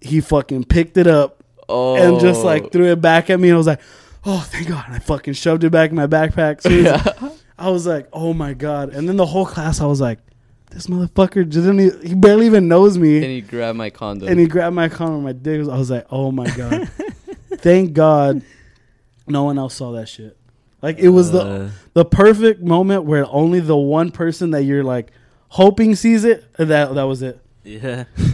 He 0.01 0.21
fucking 0.21 0.65
picked 0.65 0.97
it 0.97 1.07
up 1.07 1.45
oh. 1.69 1.97
and 1.97 2.21
just 2.21 2.45
like 2.45 2.65
oh. 2.65 2.69
threw 2.69 2.91
it 2.91 3.01
back 3.01 3.31
at 3.31 3.39
me. 3.39 3.49
And 3.49 3.55
I 3.55 3.59
was 3.59 3.67
like, 3.67 3.81
oh, 4.25 4.41
thank 4.41 4.69
God. 4.69 4.85
And 4.87 4.95
I 4.95 4.99
fucking 4.99 5.35
shoved 5.35 5.65
it 5.65 5.71
back 5.71 5.91
in 5.91 5.97
my 5.97 6.07
backpack. 6.07 6.63
So 6.63 6.69
Yeah. 6.71 7.33
I 7.59 7.71
was 7.71 7.87
like, 7.87 8.09
oh 8.13 8.33
my 8.33 8.55
God. 8.55 8.91
And 8.91 9.09
then 9.09 9.17
the 9.17 9.27
whole 9.27 9.47
class, 9.47 9.81
I 9.81 9.87
was 9.87 10.01
like, 10.01 10.19
this 10.71 10.87
motherfucker 10.87 11.49
didn't, 11.49 11.81
e- 11.81 12.09
he 12.09 12.15
barely 12.15 12.47
even 12.47 12.69
knows 12.69 12.97
me. 12.99 13.17
and 13.17 13.27
he 13.27 13.41
grabbed 13.41 13.77
my 13.79 13.91
condom. 13.91 14.29
And 14.29 14.39
he 14.41 14.47
grabbed 14.47 14.75
my 14.75 14.89
condom, 14.89 15.23
my 15.25 15.33
dick. 15.33 15.59
was- 15.59 15.69
I 15.69 15.77
was 15.79 15.91
like, 15.91 16.07
oh 16.11 16.31
my 16.33 16.49
God. 16.57 16.89
thank 17.57 17.93
God 17.93 18.43
no 19.27 19.45
one 19.45 19.59
else 19.59 19.75
saw 19.75 19.93
that 19.93 20.09
shit. 20.09 20.37
Like, 20.83 20.99
it 20.99 21.11
was 21.11 21.31
the, 21.33 21.41
Uh, 21.43 21.71
the 21.93 22.05
perfect 22.05 22.63
moment 22.63 23.05
where 23.05 23.27
only 23.29 23.61
the 23.61 23.77
one 23.77 24.11
person 24.11 24.53
that 24.53 24.63
you're 24.63 24.83
like 24.85 25.11
hoping 25.49 25.95
sees 25.95 26.25
it. 26.25 26.45
and 26.57 26.71
That, 26.71 26.95
that 26.95 27.03
was 27.05 27.23
it. 27.23 27.41
yeah. 27.65 28.05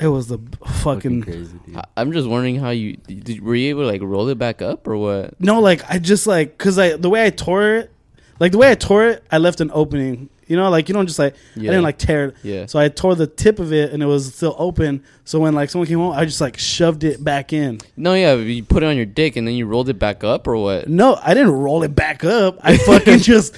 It 0.00 0.08
was 0.08 0.26
the 0.26 0.40
fucking 0.66 1.22
crazy, 1.22 1.56
dude. 1.64 1.76
I- 1.76 1.84
I'm 1.96 2.10
just 2.10 2.28
wondering 2.28 2.56
how 2.56 2.70
you 2.70 2.96
did. 2.96 3.40
Were 3.40 3.54
you 3.54 3.70
able 3.70 3.82
to 3.82 3.86
like 3.86 4.02
roll 4.02 4.28
it 4.28 4.36
back 4.36 4.60
up 4.60 4.88
or 4.88 4.96
what? 4.96 5.40
No, 5.40 5.60
like 5.60 5.82
I 5.88 6.00
just 6.00 6.26
like 6.26 6.58
because 6.58 6.80
I 6.80 6.96
the 6.96 7.08
way 7.08 7.24
I 7.24 7.30
tore 7.30 7.76
it, 7.76 7.92
like 8.40 8.50
the 8.50 8.58
way 8.58 8.72
I 8.72 8.74
tore 8.74 9.06
it, 9.06 9.24
I 9.30 9.38
left 9.38 9.60
an 9.60 9.70
opening. 9.72 10.30
You 10.46 10.56
know, 10.56 10.68
like 10.70 10.88
you 10.88 10.94
don't 10.94 11.06
just 11.06 11.18
like 11.18 11.34
Yeah. 11.56 11.70
I 11.70 11.72
didn't 11.74 11.84
like 11.84 11.98
tear 11.98 12.26
it. 12.26 12.36
Yeah. 12.42 12.66
So 12.66 12.78
I 12.78 12.88
tore 12.88 13.14
the 13.14 13.26
tip 13.26 13.58
of 13.58 13.72
it 13.72 13.92
and 13.92 14.02
it 14.02 14.06
was 14.06 14.34
still 14.34 14.54
open. 14.58 15.02
So 15.24 15.40
when 15.40 15.54
like 15.54 15.70
someone 15.70 15.86
came 15.88 15.98
home, 15.98 16.12
I 16.12 16.24
just 16.24 16.40
like 16.40 16.58
shoved 16.58 17.04
it 17.04 17.22
back 17.22 17.52
in. 17.52 17.80
No, 17.96 18.14
yeah, 18.14 18.34
you 18.34 18.62
put 18.64 18.82
it 18.82 18.86
on 18.86 18.96
your 18.96 19.06
dick 19.06 19.36
and 19.36 19.46
then 19.46 19.54
you 19.54 19.66
rolled 19.66 19.88
it 19.88 19.98
back 19.98 20.22
up 20.24 20.46
or 20.46 20.56
what? 20.56 20.88
No, 20.88 21.18
I 21.22 21.34
didn't 21.34 21.52
roll 21.52 21.82
it 21.82 21.94
back 21.94 22.24
up. 22.24 22.58
I 22.62 22.76
fucking 22.76 23.18
just 23.20 23.54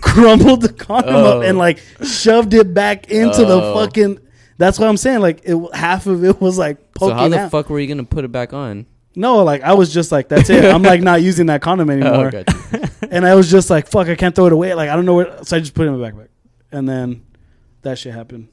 crumbled 0.00 0.62
the 0.62 0.72
condom 0.72 1.14
Oh. 1.14 1.38
up 1.38 1.44
and 1.44 1.56
oh. 1.56 1.60
like 1.60 1.80
shoved 2.04 2.54
it 2.54 2.72
back 2.74 3.10
into 3.10 3.44
the 3.44 3.60
Oh. 3.60 3.74
fucking. 3.74 4.20
That's 4.58 4.78
what 4.78 4.88
I'm 4.88 4.96
saying. 4.96 5.20
Like 5.20 5.42
it, 5.44 5.56
half 5.74 6.06
of 6.06 6.24
it 6.24 6.40
was 6.40 6.56
like 6.58 6.94
poking. 6.94 7.14
So 7.16 7.20
how 7.22 7.28
the 7.28 7.40
out. 7.40 7.50
fuck 7.50 7.68
were 7.70 7.78
you 7.78 7.86
gonna 7.86 8.04
put 8.04 8.24
it 8.24 8.32
back 8.32 8.52
on? 8.52 8.86
No, 9.16 9.42
like 9.42 9.62
I 9.62 9.72
was 9.72 9.92
just 9.92 10.12
like 10.12 10.28
that's 10.28 10.50
it. 10.50 10.64
I'm 10.64 10.82
like 10.82 11.00
not 11.00 11.22
using 11.30 11.46
that 11.46 11.62
condom 11.62 11.88
oh, 11.88 11.92
anymore. 11.92 12.26
Oh, 12.26 12.30
gotcha. 12.30 12.90
and 13.10 13.26
I 13.26 13.34
was 13.34 13.50
just 13.50 13.70
like, 13.70 13.88
"Fuck, 13.88 14.08
I 14.08 14.14
can't 14.14 14.34
throw 14.34 14.46
it 14.46 14.52
away." 14.52 14.74
Like 14.74 14.90
I 14.90 14.94
don't 14.94 15.06
know 15.06 15.14
where, 15.14 15.42
so 15.42 15.56
I 15.56 15.60
just 15.60 15.74
put 15.74 15.86
it 15.86 15.90
in 15.90 15.98
my 15.98 16.10
backpack, 16.10 16.28
and 16.70 16.88
then 16.88 17.24
that 17.82 17.98
shit 17.98 18.14
happened. 18.14 18.48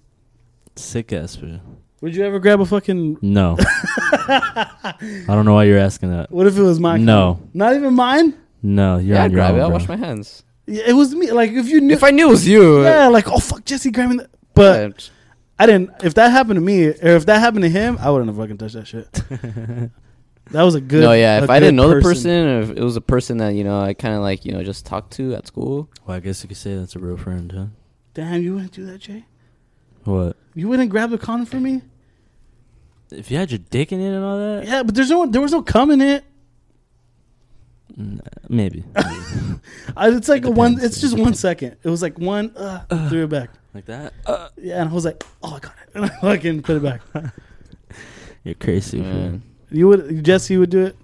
Sick 0.76 1.12
ass, 1.14 1.36
bro. 1.36 1.60
Would 2.02 2.16
you 2.16 2.24
ever 2.24 2.40
grab 2.40 2.60
a 2.62 2.66
fucking? 2.66 3.18
No. 3.22 3.58
I 3.60 4.96
don't 5.28 5.46
know 5.46 5.54
why 5.54 5.66
you're 5.66 5.80
asking 5.80 6.12
that. 6.12 6.32
What 6.32 6.48
if 6.48 6.58
it 6.58 6.62
was 6.62 6.80
mine? 6.80 7.06
No. 7.06 7.40
not 7.54 7.76
even 7.76 7.94
mine. 7.94 8.38
No, 8.62 8.98
you're 8.98 9.16
yeah, 9.16 9.20
on 9.20 9.26
I'd 9.26 9.32
your 9.32 9.38
grab 9.38 9.54
own, 9.54 9.60
it. 9.60 9.64
I'll 9.64 9.72
wash 9.72 9.88
my 9.88 9.98
hands. 9.98 10.44
Yeah, 10.66 10.84
It 10.88 10.94
was 10.94 11.14
me. 11.14 11.32
Like 11.32 11.52
if 11.52 11.68
you 11.68 11.82
knew, 11.82 11.94
If 11.94 12.04
I 12.04 12.12
knew 12.12 12.28
it 12.28 12.32
was 12.32 12.48
you, 12.48 12.84
yeah, 12.84 13.08
uh, 13.08 13.12
like 13.12 13.28
oh 13.28 13.40
fuck, 13.40 13.66
Jesse 13.66 13.92
grabbing 13.92 14.18
that. 14.18 14.30
But 14.54 15.10
yeah, 15.10 15.10
I 15.60 15.66
didn't. 15.66 15.92
If 16.04 16.14
that 16.16 16.32
happened 16.32 16.58
to 16.58 16.62
me, 16.62 16.88
or 16.88 17.16
if 17.16 17.26
that 17.26 17.40
happened 17.40 17.64
to 17.64 17.70
him, 17.70 17.98
I 18.00 18.10
wouldn't 18.10 18.30
have 18.30 18.38
fucking 18.38 18.58
touched 18.58 18.76
that 18.76 18.88
shit. 18.88 19.92
That 20.54 20.64
was 20.64 20.76
a 20.76 20.82
good. 20.82 21.02
no, 21.04 21.12
yeah. 21.14 21.44
If 21.44 21.50
I 21.50 21.60
didn't 21.60 21.76
know 21.76 21.90
the 21.94 22.02
person, 22.02 22.32
or 22.48 22.62
if 22.62 22.70
it 22.72 22.80
was 22.82 22.96
a 22.96 23.02
person 23.02 23.38
that 23.38 23.50
you 23.56 23.64
know, 23.64 23.82
I 23.82 23.94
kind 23.94 24.16
of 24.16 24.22
like 24.22 24.46
you 24.46 24.54
know 24.54 24.64
just 24.64 24.86
talked 24.86 25.12
to 25.14 25.36
at 25.36 25.46
school. 25.48 25.90
Well, 26.06 26.16
I 26.18 26.20
guess 26.20 26.42
you 26.44 26.48
could 26.48 26.58
say 26.58 26.76
that's 26.76 26.96
a 26.96 27.00
real 27.00 27.18
friend, 27.18 27.52
huh? 27.52 27.66
Damn, 28.14 28.42
you 28.42 28.54
wouldn't 28.54 28.72
do 28.72 28.86
that, 28.86 29.00
Jay. 29.00 29.26
What? 30.06 30.38
You 30.54 30.68
wouldn't 30.70 30.90
grab 30.90 31.10
the 31.10 31.18
condom 31.18 31.46
for 31.46 31.58
me. 31.60 31.82
If 33.12 33.30
you 33.30 33.38
had 33.38 33.52
your 33.52 33.60
dick 33.70 33.92
in 33.92 34.00
it 34.00 34.14
and 34.16 34.24
all 34.24 34.38
that? 34.38 34.66
Yeah, 34.68 34.84
but 34.84 34.96
there's 34.96 35.10
no. 35.10 35.26
There 35.26 35.42
was 35.42 35.52
no 35.52 35.62
cum 35.62 35.92
in 35.92 36.02
it. 36.02 36.24
Mm, 37.98 38.20
Maybe. 38.50 38.84
I, 39.96 40.10
it's 40.10 40.28
like 40.30 40.44
It 40.44 40.48
a 40.48 40.52
one. 40.52 40.78
It's 40.82 41.00
just 41.00 41.18
one 41.18 41.34
second. 41.36 41.78
It 41.84 41.90
was 41.90 42.02
like 42.02 42.18
one. 42.18 42.56
Uh, 42.58 43.08
threw 43.10 43.26
it 43.26 43.30
back. 43.30 43.52
like 43.74 43.86
that? 43.86 44.14
Yeah, 44.58 44.82
and 44.82 44.90
I 44.90 44.94
was 44.94 45.06
like, 45.06 45.24
oh, 45.44 45.56
I 45.56 45.60
got 45.60 45.74
it. 45.74 45.90
And 45.96 46.06
I 46.06 46.10
fucking 46.22 46.64
put 46.64 46.78
it 46.78 46.84
back. 46.84 47.02
You're 48.44 48.56
crazy, 48.56 49.00
Man, 49.00 49.14
man. 49.32 49.44
You 49.74 49.88
would, 49.90 50.24
Jesse 50.24 50.58
would 50.58 50.70
do 50.70 50.86
it. 50.86 50.96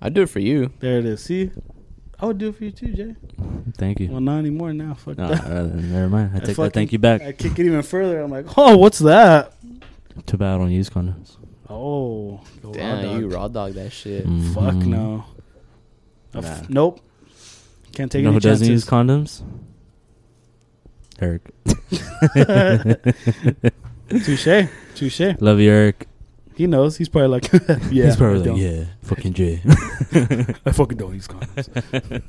I'd 0.00 0.14
do 0.14 0.22
it 0.22 0.30
for 0.30 0.38
you. 0.40 0.72
There 0.80 0.98
it 0.98 1.04
is. 1.04 1.22
See, 1.22 1.50
I 2.18 2.26
would 2.26 2.38
do 2.38 2.48
it 2.48 2.56
for 2.56 2.64
you 2.64 2.70
too, 2.70 2.92
Jay. 2.92 3.14
Thank 3.76 4.00
you. 4.00 4.08
Well, 4.10 4.20
not 4.20 4.38
anymore 4.38 4.72
now. 4.72 4.94
Fuck 4.94 5.18
No, 5.18 5.28
that. 5.28 5.44
uh, 5.44 5.62
never 5.64 6.08
mind. 6.08 6.30
I 6.34 6.38
take 6.38 6.46
that 6.48 6.54
fucking- 6.54 6.70
thank 6.70 6.92
you 6.92 6.98
back. 6.98 7.22
I 7.22 7.32
kick 7.32 7.58
it 7.58 7.66
even 7.66 7.82
further. 7.82 8.22
I'm 8.22 8.30
like, 8.30 8.46
oh, 8.56 8.76
what's 8.78 9.00
that? 9.00 9.52
Too 10.26 10.36
bad 10.36 10.54
I 10.54 10.58
don't 10.58 10.70
use 10.70 10.88
condoms. 10.88 11.36
Oh, 11.68 12.40
go 12.62 12.68
raw 12.68 12.72
Damn, 12.72 13.04
dog. 13.04 13.20
you 13.20 13.28
raw 13.28 13.48
dog 13.48 13.72
that 13.74 13.92
shit. 13.92 14.24
Fuck 14.24 14.74
Mhm. 14.74 14.86
no. 14.86 15.24
A 16.34 16.40
Nah. 16.40 16.48
f- 16.48 16.70
nope. 16.70 17.00
Can't 17.92 18.10
take 18.10 18.20
You 18.20 18.24
know 18.24 18.30
any 18.30 18.36
who 18.36 18.40
doesn't 18.40 18.68
use 18.68 18.84
condoms? 18.84 19.42
Eric. 21.20 21.42
Touche. 24.08 24.68
Touche. 24.94 25.20
Love 25.40 25.60
you, 25.60 25.70
Eric. 25.70 26.08
He 26.56 26.66
knows. 26.66 26.96
He's 26.96 27.08
probably 27.08 27.28
like, 27.28 27.50
yeah. 27.90 28.04
He's 28.06 28.16
probably 28.16 28.34
I 28.34 28.38
like, 28.38 28.44
don't. 28.44 28.56
yeah, 28.56 28.84
fucking 29.02 29.32
J. 29.32 29.60
I 30.66 30.72
fucking 30.72 30.98
don't 30.98 31.14
use 31.14 31.28
condoms. 31.28 32.22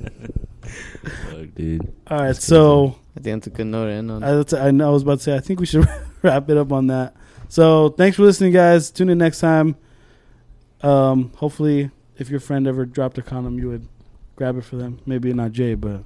Fuck, 0.64 1.56
dude. 1.56 1.94
All 2.08 2.18
right, 2.20 2.28
That's 2.28 2.46
so 2.46 3.00
I 3.18 3.20
think 3.20 3.36
that's 3.44 3.48
a 3.48 3.50
good 3.50 3.68
note 3.68 3.88
to 3.88 3.92
end 3.92 4.12
on. 4.12 4.24
I, 4.24 4.68
I 4.68 4.72
know 4.72 4.90
I 4.90 4.92
was 4.92 5.04
about 5.04 5.20
to 5.20 5.24
say. 5.24 5.36
I 5.36 5.40
think 5.40 5.60
we 5.60 5.66
should 5.66 5.88
wrap 6.22 6.50
it 6.50 6.58
up 6.58 6.72
on 6.72 6.88
that. 6.88 7.16
So 7.50 7.90
thanks 7.90 8.18
for 8.18 8.24
listening, 8.24 8.54
guys. 8.54 8.90
Tune 8.92 9.10
in 9.10 9.18
next 9.18 9.40
time. 9.40 9.76
Um, 10.82 11.32
hopefully, 11.36 11.92
if 12.18 12.30
your 12.30 12.40
friend 12.40 12.68
ever 12.68 12.86
dropped 12.86 13.18
a 13.18 13.22
condom, 13.22 13.60
you 13.60 13.70
would 13.70 13.88
grab 14.36 14.58
it 14.58 14.64
for 14.64 14.76
them. 14.78 15.00
Maybe 15.06 15.32
not 15.34 15.52
Jay, 15.52 15.76
but 15.76 16.02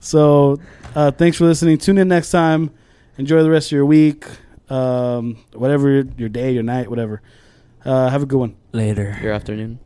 so 0.00 0.58
uh, 0.94 1.10
thanks 1.10 1.36
for 1.36 1.44
listening. 1.44 1.78
Tune 1.78 1.98
in 1.98 2.08
next 2.08 2.30
time. 2.30 2.70
Enjoy 3.18 3.42
the 3.42 3.50
rest 3.50 3.68
of 3.68 3.72
your 3.72 3.86
week, 3.86 4.24
um, 4.70 5.38
whatever 5.52 6.04
your 6.16 6.28
day, 6.28 6.52
your 6.52 6.62
night, 6.62 6.88
whatever. 6.88 7.22
Uh, 7.84 8.08
have 8.08 8.22
a 8.22 8.26
good 8.26 8.38
one. 8.38 8.56
Later. 8.72 9.18
Your 9.22 9.32
afternoon. 9.32 9.78